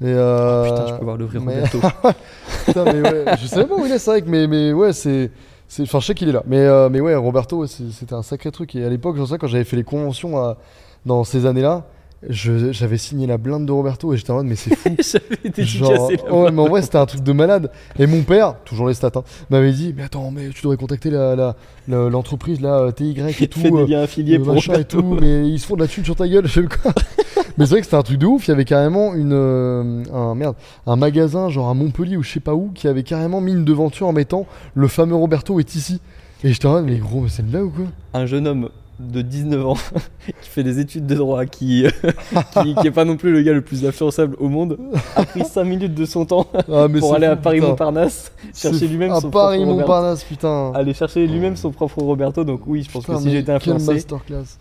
[0.00, 1.78] Et euh, Putain, je peux voir le vrai mais- Roberto.
[2.66, 5.30] Putain, mais ouais, je savais pas où il est, c'est vrai mais, mais ouais, c'est.
[5.72, 6.42] C'est- Enfin, je sais qu'il est là.
[6.46, 8.74] Mais, euh, mais ouais, Roberto, c'était un sacré truc.
[8.74, 10.58] Et à l'époque, j'en sais, quand j'avais fait les conventions à-
[11.06, 11.84] dans ces années-là,
[12.28, 14.90] je- j'avais signé la blinde de Roberto et j'étais en mode, mais c'est fou.
[15.08, 17.70] J'avais Genre, ouais, mais en vrai, c'était un truc de malade.
[17.98, 21.10] Et mon père, toujours les stats, hein, m'avait dit, mais attends, mais tu devrais contacter
[21.10, 21.56] la-
[21.88, 23.58] l'entreprise, là, TY et tout.
[23.58, 26.04] fait des euh, liens affiliés pour et tout, mais ils se font de la thune
[26.04, 26.92] sur ta gueule, je sais quoi.
[27.58, 28.46] mais c'est vrai que c'était un truc de ouf.
[28.46, 30.56] Il y avait carrément une, euh, un, merde,
[30.86, 33.64] un magasin, genre à Montpellier ou je sais pas où, qui avait carrément mis une
[33.64, 36.00] devanture en mettant le fameux Roberto est ici.
[36.44, 37.84] Et j'étais en mode, mais gros, c'est blague ou quoi?
[38.14, 38.68] Un jeune homme
[38.98, 39.76] de 19 ans
[40.42, 41.86] qui fait des études de droit, qui,
[42.62, 44.78] qui, qui est pas non plus le gars le plus influençable au monde,
[45.16, 47.68] a pris 5 minutes de son temps ah, pour aller à fou, Paris putain.
[47.68, 50.24] Montparnasse C'est chercher lui-même son Paris propre Roberto.
[50.28, 50.72] Putain.
[50.74, 52.44] Aller chercher lui-même son propre Roberto.
[52.44, 54.58] Donc oui, je pense Putain, que si j'étais influencé, masterclass.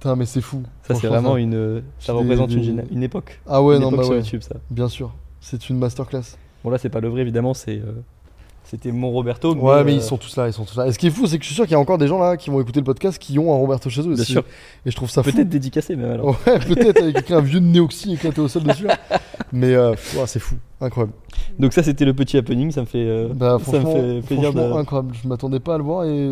[0.00, 0.62] Putain, mais c'est fou.
[0.82, 3.38] ça c'est vraiment ça- une, ça Des- représente des- une, époque.
[3.46, 4.56] Ah ouais, une non, bah sur ouais, YouTube ça.
[4.70, 5.12] bien sûr.
[5.40, 6.22] C'est une masterclass.
[6.64, 7.92] Bon là c'est pas le vrai évidemment, c'est euh,
[8.64, 9.54] c'était mon Roberto.
[9.54, 10.86] Ouais, mais euh, ils sont tous là, ils sont tous là.
[10.86, 12.06] Et ce qui est fou, c'est que je suis sûr qu'il y a encore des
[12.06, 14.14] gens là qui vont écouter le podcast qui ont un Roberto chez eux.
[14.14, 14.44] Bien sûr.
[14.86, 15.32] Et je trouve ça fou.
[15.32, 16.28] peut-être dédicacé même alors.
[16.46, 18.86] Ouais, peut-être avec un vieux de néoxy éclaté au sol dessus.
[18.86, 18.98] là.
[19.52, 19.94] Mais euh,
[20.26, 21.12] c'est fou, incroyable.
[21.58, 24.52] Donc ça c'était le petit happening, ça me fait, euh, Bah, ça me fait plaisir
[24.52, 24.60] de.
[24.60, 25.14] incroyable.
[25.22, 26.28] Je m'attendais pas à le voir et.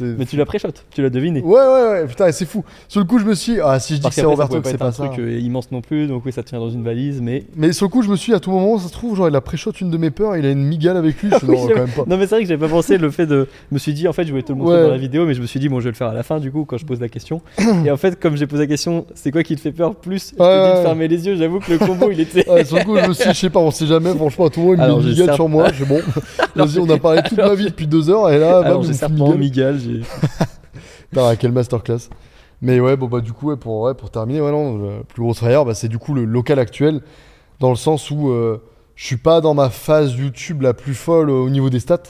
[0.00, 1.42] Mais tu l'as pré-shot, tu l'as deviné.
[1.42, 2.64] Ouais, ouais, ouais, putain, c'est fou.
[2.88, 4.68] Sur le coup, je me suis ah, si je dis Parce que c'est Roberto, pas
[4.68, 5.06] c'est être un pas ça.
[5.08, 7.44] truc euh, immense non plus, donc oui, ça tient dans une valise, mais.
[7.56, 9.36] Mais sur le coup, je me suis à tout moment, ça se trouve, genre, il
[9.36, 11.30] a pré-shot une de mes peurs, il a une migale avec lui.
[11.32, 12.04] Je suis, Oui, quand même pas.
[12.06, 13.48] Non, mais c'est vrai que j'avais pas pensé le fait de.
[13.70, 14.82] Je me suis dit, en fait, je voulais te le montrer Ouais.
[14.84, 16.22] dans la vidéo, mais je me suis dit, bon, je vais le faire à la
[16.22, 17.42] fin, du coup, quand je pose la question.
[17.84, 20.32] Et en fait, comme j'ai posé la question, c'est quoi qui te fait peur plus?
[20.32, 20.82] Je de ouais.
[20.82, 22.44] fermer les yeux, j'avoue que le combo, il était.
[22.64, 24.76] Sur le coup, je me suis je sais pas, on sait jamais, franchement, tout me
[24.76, 25.70] met Alors, une migale certes- sur moi.
[25.72, 26.00] J'ai bon,
[26.56, 29.34] vas-y, on a parlé toute ma vie depuis deux heures, et là, Alors, j'ai serpent,
[29.36, 29.38] migale.
[29.38, 30.00] Miguel, j'ai.
[31.10, 32.08] Putain, quelle masterclass.
[32.62, 35.22] Mais ouais, bon bah du coup, ouais, pour, ouais, pour terminer, ouais, non, le plus
[35.22, 37.00] gros frayeur, bah, c'est du coup le local actuel,
[37.58, 38.62] dans le sens où euh,
[38.96, 42.02] je suis pas dans ma phase YouTube la plus folle euh, au niveau des stats.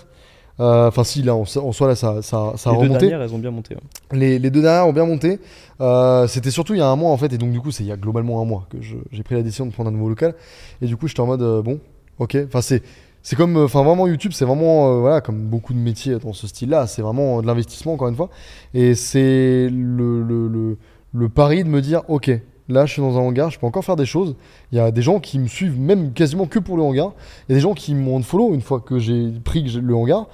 [0.60, 3.06] Euh, Enfin si, là, en, en soi, là, ça, ça, ça a Les deux remonté.
[3.08, 3.74] dernières, elles ont bien monté.
[3.74, 3.80] ouais.
[4.18, 5.40] Les, les deux dernières ont bien monté.
[5.80, 7.82] Euh, C'était surtout il y a un mois en fait, et donc du coup c'est
[7.82, 10.08] il y a globalement un mois que j'ai pris la décision de prendre un nouveau
[10.10, 10.34] local.
[10.82, 11.80] Et du coup j'étais en mode euh, bon,
[12.18, 12.36] ok.
[12.46, 12.82] Enfin c'est
[13.22, 16.46] c'est comme, enfin vraiment YouTube c'est vraiment euh, voilà comme beaucoup de métiers dans ce
[16.46, 18.28] style-là, c'est vraiment de l'investissement encore une fois.
[18.74, 20.76] Et c'est le, le, le,
[21.14, 22.30] le pari de me dire ok.
[22.70, 24.36] Là, je suis dans un hangar, je peux encore faire des choses.
[24.72, 27.12] Il y a des gens qui me suivent, même quasiment que pour le hangar.
[27.48, 30.28] Il y a des gens qui m'ont follow une fois que j'ai pris le hangar.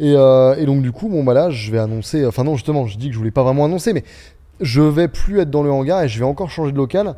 [0.00, 2.26] Et, euh, et donc, du coup, bon, bah là, je vais annoncer.
[2.26, 4.04] Enfin, non, justement, je dis que je voulais pas vraiment annoncer, mais
[4.60, 7.16] je vais plus être dans le hangar et je vais encore changer de local.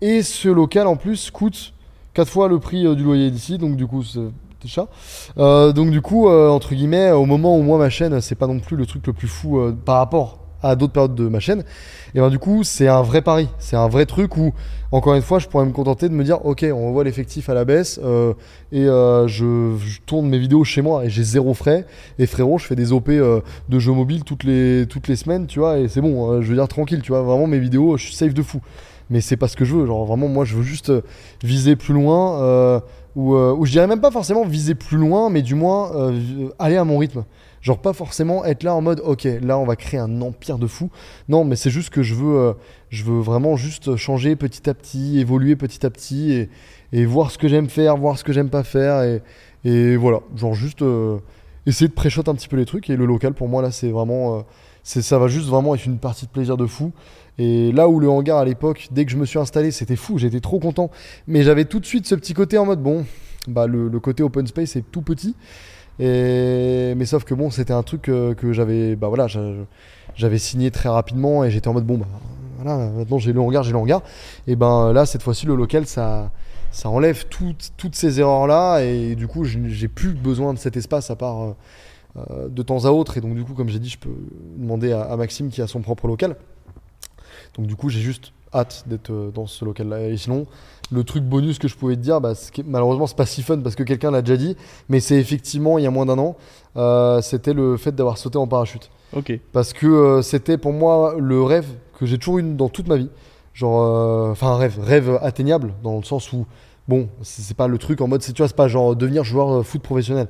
[0.00, 1.72] Et ce local en plus coûte
[2.14, 4.20] 4 fois le prix euh, du loyer d'ici, donc du coup c'est
[4.68, 4.88] chat.
[5.38, 8.46] Euh, donc du coup, euh, entre guillemets, au moment où moi ma chaîne, c'est pas
[8.46, 11.40] non plus le truc le plus fou euh, par rapport à d'autres périodes de ma
[11.40, 11.62] chaîne.
[12.14, 14.52] Et ben du coup, c'est un vrai pari, c'est un vrai truc où,
[14.92, 17.54] encore une fois, je pourrais me contenter de me dire, ok, on revoit l'effectif à
[17.54, 18.34] la baisse euh,
[18.72, 19.76] et euh, je,
[20.06, 21.86] tourne mes vidéos chez moi et j'ai zéro frais.
[22.18, 25.46] Et frérot, je fais des OP euh, de jeux mobiles toutes les, toutes les semaines,
[25.46, 27.96] tu vois, et c'est bon, euh, je veux dire tranquille, tu vois, vraiment mes vidéos,
[27.96, 28.60] je suis safe de fou.
[29.10, 30.90] Mais c'est pas ce que je veux, genre vraiment, moi je veux juste
[31.42, 32.80] viser plus loin,
[33.16, 33.36] ou,
[33.66, 35.92] je dirais même pas forcément viser plus loin, mais du moins
[36.58, 37.24] aller à mon rythme.
[37.64, 40.66] Genre pas forcément être là en mode, ok, là on va créer un empire de
[40.66, 40.90] fou.
[41.30, 42.52] Non, mais c'est juste que je veux, euh,
[42.90, 46.50] je veux vraiment juste changer petit à petit, évoluer petit à petit et,
[46.92, 49.22] et voir ce que j'aime faire, voir ce que j'aime pas faire et,
[49.64, 51.16] et voilà, genre juste euh,
[51.64, 53.88] essayer de pré-shot un petit peu les trucs et le local pour moi là c'est
[53.88, 54.42] vraiment, euh,
[54.82, 56.92] c'est ça va juste vraiment être une partie de plaisir de fou.
[57.38, 60.18] Et là où le hangar à l'époque, dès que je me suis installé, c'était fou,
[60.18, 60.90] j'étais trop content.
[61.26, 63.06] Mais j'avais tout de suite ce petit côté en mode bon,
[63.48, 65.34] bah le, le côté open space est tout petit.
[65.98, 69.40] Mais sauf que bon, c'était un truc euh, que j'avais, bah voilà, j'a-
[70.16, 72.06] j'avais signé très rapidement et j'étais en mode bon bah
[72.58, 74.02] voilà, maintenant j'ai le hangar, j'ai le hangar.
[74.46, 76.30] Et ben là cette fois-ci le local ça
[76.70, 80.76] ça enlève toutes, toutes ces erreurs là et du coup j'ai plus besoin de cet
[80.76, 81.54] espace à part euh,
[82.16, 84.10] euh, de temps à autre et donc du coup comme j'ai dit je peux
[84.56, 86.36] demander à Maxime qui a son propre local.
[87.56, 90.46] Donc du coup j'ai juste hâte d'être euh, dans ce local là et sinon
[90.92, 93.24] le truc bonus que je pouvais te dire, bah, ce qui est- malheureusement c'est pas
[93.26, 94.56] si fun parce que quelqu'un l'a déjà dit,
[94.88, 96.36] mais c'est effectivement il y a moins d'un an,
[96.76, 98.90] euh, c'était le fait d'avoir sauté en parachute.
[99.16, 99.32] Ok.
[99.52, 101.66] Parce que euh, c'était pour moi le rêve
[101.98, 103.08] que j'ai toujours eu dans toute ma vie.
[103.54, 106.46] Genre, euh, enfin un rêve, rêve atteignable dans le sens où
[106.86, 109.64] Bon, c'est pas le truc en mode, c'est tu vois, c'est pas genre devenir joueur
[109.64, 110.26] foot professionnel.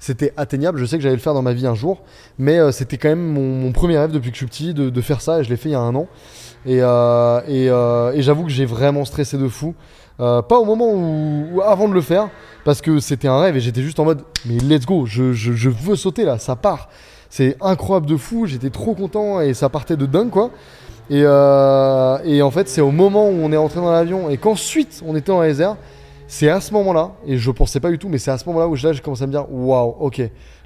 [0.00, 0.78] C'était atteignable.
[0.78, 2.00] Je sais que j'allais le faire dans ma vie un jour,
[2.38, 5.00] mais c'était quand même mon, mon premier rêve depuis que je suis petit de, de
[5.02, 5.40] faire ça.
[5.40, 6.08] Et je l'ai fait il y a un an.
[6.68, 9.74] Et, euh, euh, et j'avoue que j'ai vraiment stressé de fou.
[10.20, 12.28] Euh, pas au moment où, avant de le faire,
[12.62, 15.22] parce que c'était un rêve et j'étais juste en mode, mais let's go, je,
[15.70, 16.90] veux sauter là, ça part.
[17.30, 18.44] C'est incroyable de fou.
[18.44, 20.50] J'étais trop content et ça partait de dingue quoi.
[21.08, 25.16] Et, en fait, c'est au moment où on est rentré dans l'avion et qu'ensuite on
[25.16, 25.76] était en ASR,
[26.26, 28.68] c'est à ce moment-là, et je pensais pas du tout, mais c'est à ce moment-là
[28.68, 30.20] où là j'ai commencé à me dire waouh, ok,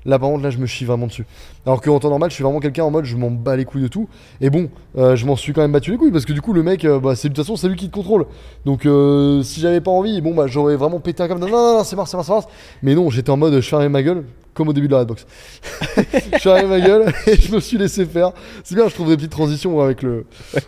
[0.04, 1.24] là par contre, là je me chie vraiment dessus.
[1.66, 3.82] Alors qu'en temps normal, je suis vraiment quelqu'un en mode je m'en bats les couilles
[3.82, 4.08] de tout.
[4.40, 4.68] Et bon,
[4.98, 6.84] euh, je m'en suis quand même battu les couilles parce que du coup, le mec,
[6.84, 8.26] euh, bah, c'est de toute façon, c'est lui qui te contrôle.
[8.64, 11.40] Donc euh, si j'avais pas envie, bon, bah j'aurais vraiment pété un câble.
[11.40, 12.48] Non, non, non, non, c'est mort, c'est mort, c'est mort.
[12.82, 14.24] Mais non, j'étais en mode je fermais ma gueule,
[14.54, 15.24] comme au début de la Redbox.
[16.32, 18.32] je fermais ma gueule et je me suis laissé faire.
[18.64, 20.26] C'est bien, je trouve des petites transitions avec, le,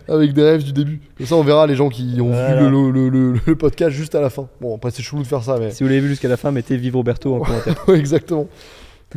[0.08, 1.00] avec des rêves du début.
[1.18, 2.62] Comme ça, on verra les gens qui ont Voilà.
[2.62, 4.48] vu le, le- le- le podcast juste à la fin.
[4.60, 5.70] Bon, après, c'est chelou de faire ça, mais.
[5.70, 7.76] Si vous l'avez vu jusqu'à la fin, mettez Vive Roberto en commentaire.
[7.88, 8.46] Ouais, exactement.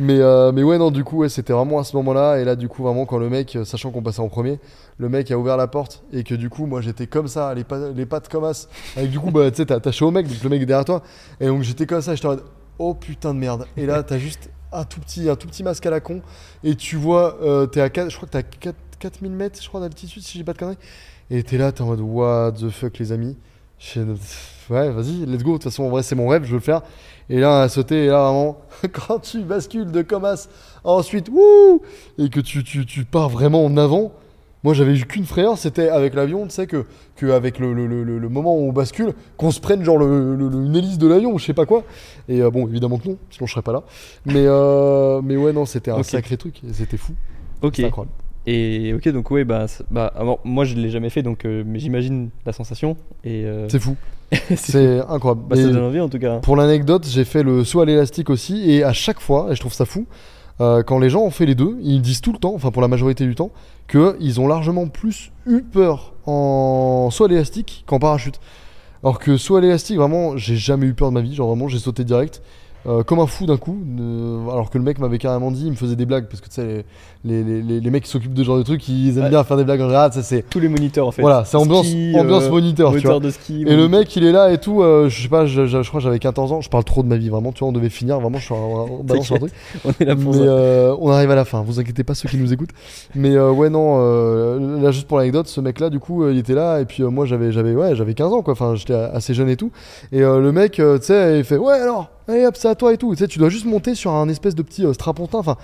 [0.00, 2.38] Mais, euh, mais ouais, non, du coup, ouais, c'était vraiment à ce moment-là.
[2.38, 4.60] Et là, du coup, vraiment, quand le mec, euh, sachant qu'on passait en premier,
[4.98, 7.64] le mec a ouvert la porte et que du coup, moi, j'étais comme ça, les,
[7.64, 8.68] pa- les pattes comme as.
[8.96, 10.84] Avec du coup, bah, tu sais, t'es attaché au mec, donc le mec est derrière
[10.84, 11.02] toi.
[11.40, 12.44] Et donc, j'étais comme ça, j'étais en mode,
[12.78, 13.66] oh putain de merde.
[13.76, 16.22] Et là, t'as juste un tout petit, un tout petit masque à la con.
[16.62, 19.60] Et tu vois, euh, t'es à 4, je crois que t'es à 4, 4000 mètres,
[19.60, 20.78] je crois, d'altitude, si j'ai pas de conneries.
[21.30, 23.36] Et t'es là, t'es en mode, what the fuck, les amis.
[24.70, 25.52] Ouais, vas-y, let's go.
[25.52, 26.82] De toute façon, en vrai, c'est mon rêve, je veux le faire.
[27.30, 28.58] Et là, on a sauté, et là, vraiment,
[28.92, 30.48] quand tu bascules de Comas,
[30.84, 31.82] ensuite, wouh,
[32.18, 34.12] et que tu, tu, tu pars vraiment en avant.
[34.64, 36.84] Moi, j'avais eu qu'une frayeur, c'était avec l'avion, tu sais, que,
[37.14, 40.48] que avec le, le, le, moment où on bascule, qu'on se prenne genre le, le-
[40.48, 41.84] le- une hélice de l'avion ou je sais pas quoi.
[42.28, 43.84] Et euh, bon, évidemment que non, sinon je serais pas là.
[44.26, 47.12] Mais, euh, mais ouais, non, c'était un sacré truc, c'était fou.
[47.62, 47.78] Ok.
[47.78, 48.10] Incroyable.
[48.46, 51.78] Et ok, donc ouais, bah, bah alors, moi je l'ai jamais fait, donc euh, mais
[51.78, 52.96] j'imagine la sensation.
[53.22, 53.94] Et C'est fou,
[54.56, 55.42] c'est- incroyable.
[55.48, 56.36] bah, ça donne envie en tout cas.
[56.38, 59.60] Pour l'anecdote, j'ai fait le saut à l'élastique aussi, et à chaque fois, et je
[59.60, 60.06] trouve ça fou,
[60.60, 62.82] euh, quand les gens ont fait les deux, ils disent tout le temps, enfin pour
[62.82, 63.50] la majorité du temps,
[63.90, 68.40] qu'ils ont largement plus eu peur en saut à l'élastique qu'en parachute.
[69.02, 71.68] Alors que saut à l'élastique, vraiment, j'ai jamais eu peur de ma vie, genre vraiment,
[71.68, 72.42] j'ai sauté direct.
[72.86, 75.70] Euh, comme un fou d'un coup, euh, alors que le mec m'avait carrément dit, il
[75.72, 76.84] me faisait des blagues, parce que tu sais,
[77.24, 79.30] les, les, les, les mecs qui s'occupent de ce genre de trucs, ils aiment Ouais.
[79.30, 80.42] bien faire des blagues en général, ça c'est.
[80.48, 81.20] Tous les moniteurs en fait.
[81.22, 83.14] Voilà, c'est ambiance, Ski, ambiance euh, moniteur, tu vois.
[83.14, 83.62] moteur de ski.
[83.66, 84.82] Et le mec, il est là et tout.
[84.82, 86.60] euh, je sais pas, je, je- je crois que j'avais 14 ans.
[86.60, 87.50] Je parle trop de ma vie, vraiment.
[87.52, 88.20] Tu vois, on devait finir.
[88.20, 89.52] Vraiment, je suis en, balance sur un truc.
[89.84, 91.62] on est là pour Mais euh, on arrive à la fin.
[91.62, 92.70] Vous inquiétez pas, ceux qui nous écoutent.
[93.14, 93.96] Mais euh, ouais, non.
[94.00, 96.80] euh, là, juste pour l'anecdote, ce mec-là, du coup, euh, il était là.
[96.80, 98.52] Et puis euh, moi, j'avais, j'avais, ouais, j'avais 15 ans, quoi.
[98.52, 99.72] Enfin, j'étais assez jeune et tout.
[100.12, 102.74] Et euh, le mec, euh, tu sais, il fait, ouais, alors, allez, hop, c'est à
[102.74, 103.12] toi et tout.
[103.12, 105.38] Tu sais, tu dois juste monter sur un espèce de petit euh, strapontin.
[105.38, 105.56] Enfin,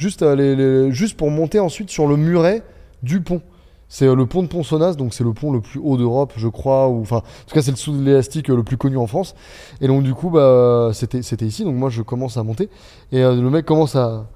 [0.00, 2.62] juste, euh, juste pour monter ensuite sur le muret
[3.02, 3.42] du pont.
[3.88, 6.48] C'est euh, le pont de Ponsonnas, donc c'est le pont le plus haut d'Europe, je
[6.48, 6.88] crois.
[6.88, 9.06] Ou enfin, en tout cas, c'est le sous de l'élastique euh, le plus connu en
[9.06, 9.34] France.
[9.80, 11.64] Et donc du coup, bah, c'était, c'était ici.
[11.64, 12.70] Donc moi, je commence à monter.
[13.12, 14.26] Et le mec commence à,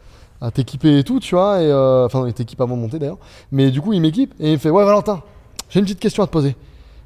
[0.52, 1.62] t'équiper et tout, tu vois.
[1.62, 3.18] Et enfin, il t'équipe avant de monter d'ailleurs.
[3.50, 5.22] Mais du coup, il m'équipe et il me fait, ouais, Valentin,
[5.70, 6.56] j'ai une petite question à te poser.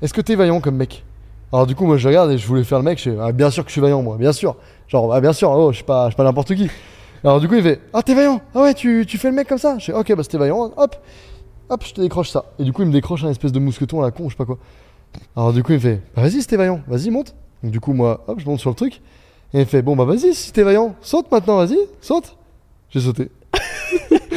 [0.02, 1.04] Est-ce que t'es vaillant comme mec?
[1.52, 2.98] Alors du coup, moi, je regarde et je voulais faire le mec.
[2.98, 4.56] Je fais, ah, bien sûr que je suis vaillant, moi, bien sûr.
[4.86, 5.50] Genre, ah, bien sûr.
[5.50, 6.70] Oh, je suis pas, suis pas n'importe qui.
[7.24, 8.40] Alors du coup, il fait, ah, t'es vaillant.
[8.54, 9.78] Ah ouais, tu, tu fais le mec comme ça.
[9.78, 10.72] Je fais, ok, bah c'était vaillant.
[10.76, 10.96] Hop.
[11.70, 12.44] Hop, je te décroche ça.
[12.58, 14.36] Et du coup, il me décroche un espèce de mousqueton à la con, je sais
[14.36, 14.58] pas quoi.
[15.36, 17.34] Alors du coup, il fait, bah vas-y, t'es vaillant, vas-y, monte.
[17.62, 19.00] Donc du coup, moi, hop, je monte sur le truc.
[19.52, 22.36] Et il fait, bon bah vas-y, si t'es vaillant, saute maintenant, vas-y, saute.
[22.90, 23.30] J'ai sauté.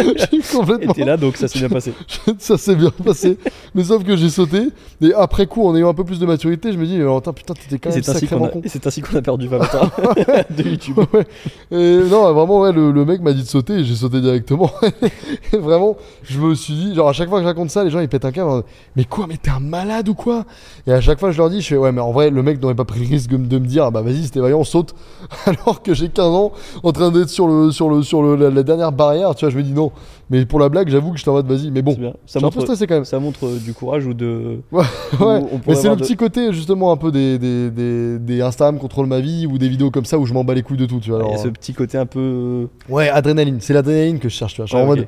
[0.32, 0.94] j'ai Et complètement.
[0.94, 1.94] t'es là, donc ça s'est bien passé.
[2.40, 3.38] ça s'est bien passé.
[3.76, 4.70] Mais sauf que j'ai sauté.
[5.02, 7.54] Et après coup, en ayant un peu plus de maturité, je me dis, Valentin, putain,
[7.54, 8.62] t'étais quand Et même sacrément a, con.
[8.64, 9.90] et c'est ainsi qu'on a perdu Valentin
[10.50, 11.00] de YouTube.
[11.14, 11.26] Ouais.
[11.72, 14.72] Et non, vraiment, ouais, le, le mec m'a dit de sauter et j'ai sauté directement.
[15.54, 17.90] Et vraiment, je me suis dit, genre, à chaque fois que je raconte ça, les
[17.90, 18.64] gens ils pètent un câble.
[18.96, 20.46] Mais quoi, mais t'es un malade ou quoi?
[20.88, 22.62] Et à chaque fois, je leur dis, je fais, ouais, mais en vrai, le mec
[22.62, 24.94] n'aurait pas pris le risque de me- dire, bah vas-y, c'était vaillant, saute.
[25.46, 26.52] Alors que j'ai 15 ans,
[26.84, 29.52] en train d'être sur, le, sur, le, sur le, la, la dernière barrière, tu vois,
[29.52, 29.91] je me dis non.
[30.30, 31.94] Mais pour la blague, j'avoue que j'étais en mode, vas-y, mais bon.
[31.94, 33.06] Ça J'étais un peu montre, stressé quand même.
[33.06, 34.60] ça montre euh, du courage ou de.
[34.72, 34.84] Ouais,
[35.20, 35.42] ou ouais.
[35.54, 38.80] on Mais c'est le de- petit côté justement un peu des, des, des, des Instagram
[38.80, 40.86] contrôle ma vie ou des vidéos comme ça où je m'en bats les couilles de
[40.86, 41.20] tout, tu vois.
[41.20, 42.68] Il y a alors, ce petit côté un peu.
[42.90, 44.66] Ouais, adrénaline, c'est l'adrénaline que je cherche, tu vois.
[44.68, 45.08] Genre Ouais, en mode,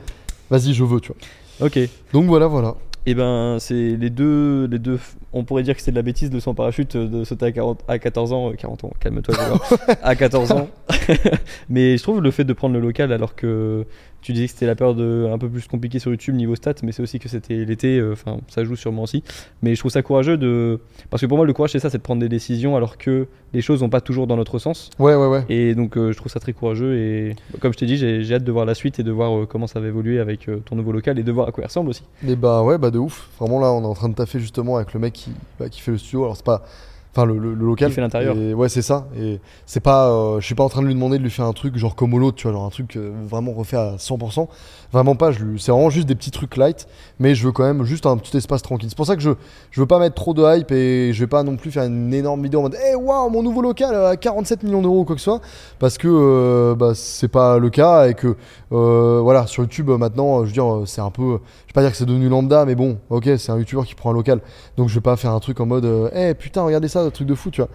[0.49, 1.11] vas-y, je veux, tu
[1.59, 1.67] vois.
[1.67, 1.79] Ok.
[2.11, 2.75] Donc voilà, voilà.
[3.05, 4.97] Et ben, c'est les deux, les deux.
[5.33, 7.51] On pourrait dire que c'est de la bêtise de son parachute euh, de sauter à,
[7.51, 8.51] 40, à 14 ans.
[8.51, 9.35] euh, 40 ans, calme-toi,
[10.01, 10.69] à 14 ans.
[11.69, 13.85] mais je trouve le fait de prendre le local alors que
[14.23, 16.75] tu disais que c'était la période euh, un peu plus compliquée sur YouTube niveau stats,
[16.81, 19.23] mais c'est aussi que c'était l'été, euh, enfin ça joue sûrement aussi.
[19.61, 20.79] Mais je trouve ça courageux de.
[21.09, 23.27] Parce que pour moi, le courage c'est ça, c'est de prendre des décisions alors que
[23.53, 24.89] les choses vont pas toujours dans notre sens.
[24.97, 25.45] Ouais, ouais, ouais.
[25.49, 28.43] Et donc euh, je trouve ça très courageux et comme je t'ai dit, j'ai hâte
[28.43, 30.93] de voir la suite et de voir euh, comment ça va évoluer avec ton nouveau
[30.93, 32.03] local et de voir à quoi il ressemble aussi.
[32.27, 33.29] Et bah ouais, bah de ouf.
[33.39, 35.81] Vraiment là, on est en train de taffer justement avec le mec qui, bah, qui
[35.81, 36.23] fait le studio.
[36.23, 36.63] Alors c'est pas,
[37.15, 37.89] Enfin, le, le- le local.
[37.89, 38.35] Il fait l'intérieur.
[38.37, 39.07] Et Ouais, c'est ça.
[39.17, 41.45] Et c'est pas, euh, je suis pas en train de lui demander de lui faire
[41.45, 44.47] un truc genre comme l'autre, tu vois, genre un truc euh, vraiment refait à 100%.
[44.91, 45.31] Vraiment pas.
[45.31, 46.87] Je lui, c'est vraiment juste des petits trucs light,
[47.19, 48.89] mais je veux quand même juste un petit espace tranquille.
[48.89, 49.31] C'est pour ça que je,
[49.71, 52.13] je veux pas mettre trop de hype et je vais pas non plus faire une
[52.13, 55.15] énorme vidéo en mode, eh waouh, mon nouveau local à 47 millions d'euros ou quoi
[55.15, 55.41] que ce soit,
[55.79, 58.35] parce que euh, bah, c'est pas le cas et que
[58.71, 61.39] euh, voilà, sur YouTube euh, maintenant, je veux dire, c'est un peu,
[61.73, 64.13] pas dire que c'est devenu lambda, mais bon, ok, c'est un YouTuber qui prend un
[64.13, 64.41] local,
[64.77, 67.09] donc je vais pas faire un truc en mode, euh, eh putain, regardez ça, un
[67.09, 67.69] truc de fou, tu vois.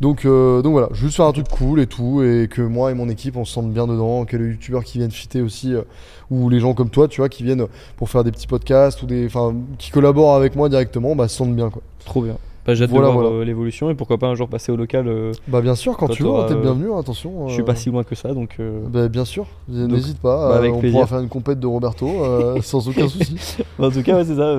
[0.00, 2.94] Donc, euh, donc voilà, juste faire un truc cool et tout, et que moi et
[2.94, 5.82] mon équipe on se sente bien dedans, que les youtubeurs qui viennent fitter aussi, euh,
[6.30, 7.66] ou les gens comme toi, tu vois, qui viennent
[7.96, 11.36] pour faire des petits podcasts ou des, enfin, qui collaborent avec moi directement, bah se
[11.36, 11.82] sentent bien quoi.
[12.04, 12.36] Trop bien.
[12.68, 13.36] Bah, j'ai hâte Voilà, de voir voilà.
[13.40, 15.08] euh, l'évolution et pourquoi pas un jour passer au local.
[15.08, 17.48] euh, Bah bien sûr, quand tu veux, t'es euh, bienvenu, hein, attention.
[17.48, 18.58] Je suis pas si loin que ça, donc.
[18.92, 20.96] Bah, bien sûr, n'hésite pas, bah, avec on plaisir.
[20.98, 22.06] pourra faire une compète de Roberto
[22.62, 23.56] sans aucun souci.
[23.78, 24.54] en tout cas, ouais, c'est ça.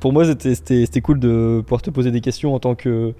[0.00, 3.14] pour moi, c'était cool de pouvoir te poser des questions en tant que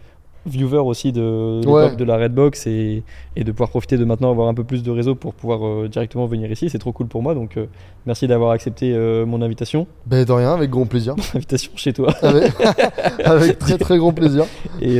[0.46, 1.96] viewer aussi de, Ouais.
[1.96, 3.02] de la Redbox et,
[3.36, 5.88] et de pouvoir profiter de maintenant avoir un peu plus de réseau pour pouvoir euh,
[5.88, 6.68] directement venir ici.
[6.70, 7.66] C'est trop cool pour moi, donc euh,
[8.06, 9.86] merci d'avoir accepté euh, mon invitation.
[10.06, 11.14] Bah de rien, avec grand plaisir.
[11.34, 12.12] invitation chez toi.
[12.22, 12.52] avec,
[13.24, 14.44] avec très très grand plaisir.
[14.80, 14.98] Et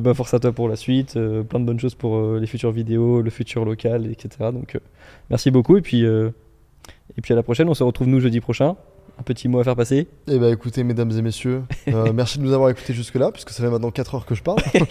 [0.00, 1.14] bah, force à toi pour la suite.
[1.48, 4.50] plein de bonnes choses pour les futures vidéos, le futur local, etc.
[4.52, 4.78] Donc
[5.30, 5.76] merci beaucoup.
[5.76, 7.68] Et puis, et puis à la prochaine.
[7.68, 8.76] On se retrouve nous jeudi prochain.
[9.18, 10.06] Un petit mot à faire passer?
[10.28, 13.62] Et bah écoutez, mesdames et messieurs, euh, merci de nous avoir écoutés jusque-là, puisque ça
[13.64, 14.58] fait maintenant 4 heures que je parle.
[14.74, 14.84] Alors,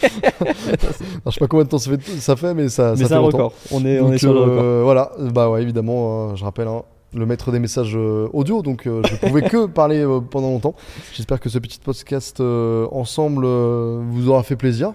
[1.28, 3.08] je sais pas combien de temps ça fait, ça fait mais ça, Mais ça c'est
[3.10, 3.38] fait un longtemps.
[3.38, 3.54] record.
[3.72, 4.84] On est, on Donc, est sur le euh, record.
[4.84, 6.84] Voilà, bah ouais, évidemment, euh, je rappelle, hein,
[7.14, 10.76] le maître des messages audio, donc je pouvais que parler pendant longtemps.
[11.14, 14.92] J'espère que ce petit podcast ensemble vous aura fait plaisir.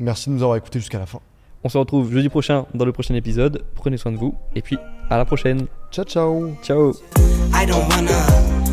[0.00, 1.20] Merci de nous avoir écoutés jusqu'à la fin.
[1.62, 3.62] On se retrouve jeudi prochain dans le prochain épisode.
[3.76, 4.34] Prenez soin de vous.
[4.56, 4.76] Et puis
[5.08, 5.66] à la prochaine.
[5.90, 6.92] Ciao, ciao Ciao.
[7.52, 8.18] I don't wanna,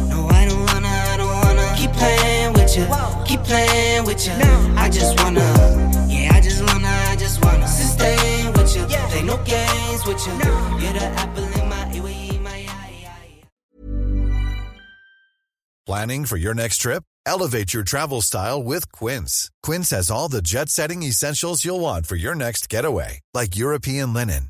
[0.09, 2.85] no, I don't wanna, I don't wanna keep playing with you,
[3.25, 4.33] keep playing with you.
[4.75, 5.39] I just wanna,
[6.09, 10.33] yeah, I just wanna, I just wanna sustain with you, play no games with you.
[10.81, 13.07] You're the apple in my ear, my eye.
[13.07, 13.43] eye.
[15.85, 17.03] Planning for your next trip?
[17.25, 19.49] Elevate your travel style with Quince.
[19.61, 24.13] Quince has all the jet setting essentials you'll want for your next getaway, like European
[24.13, 24.49] linen,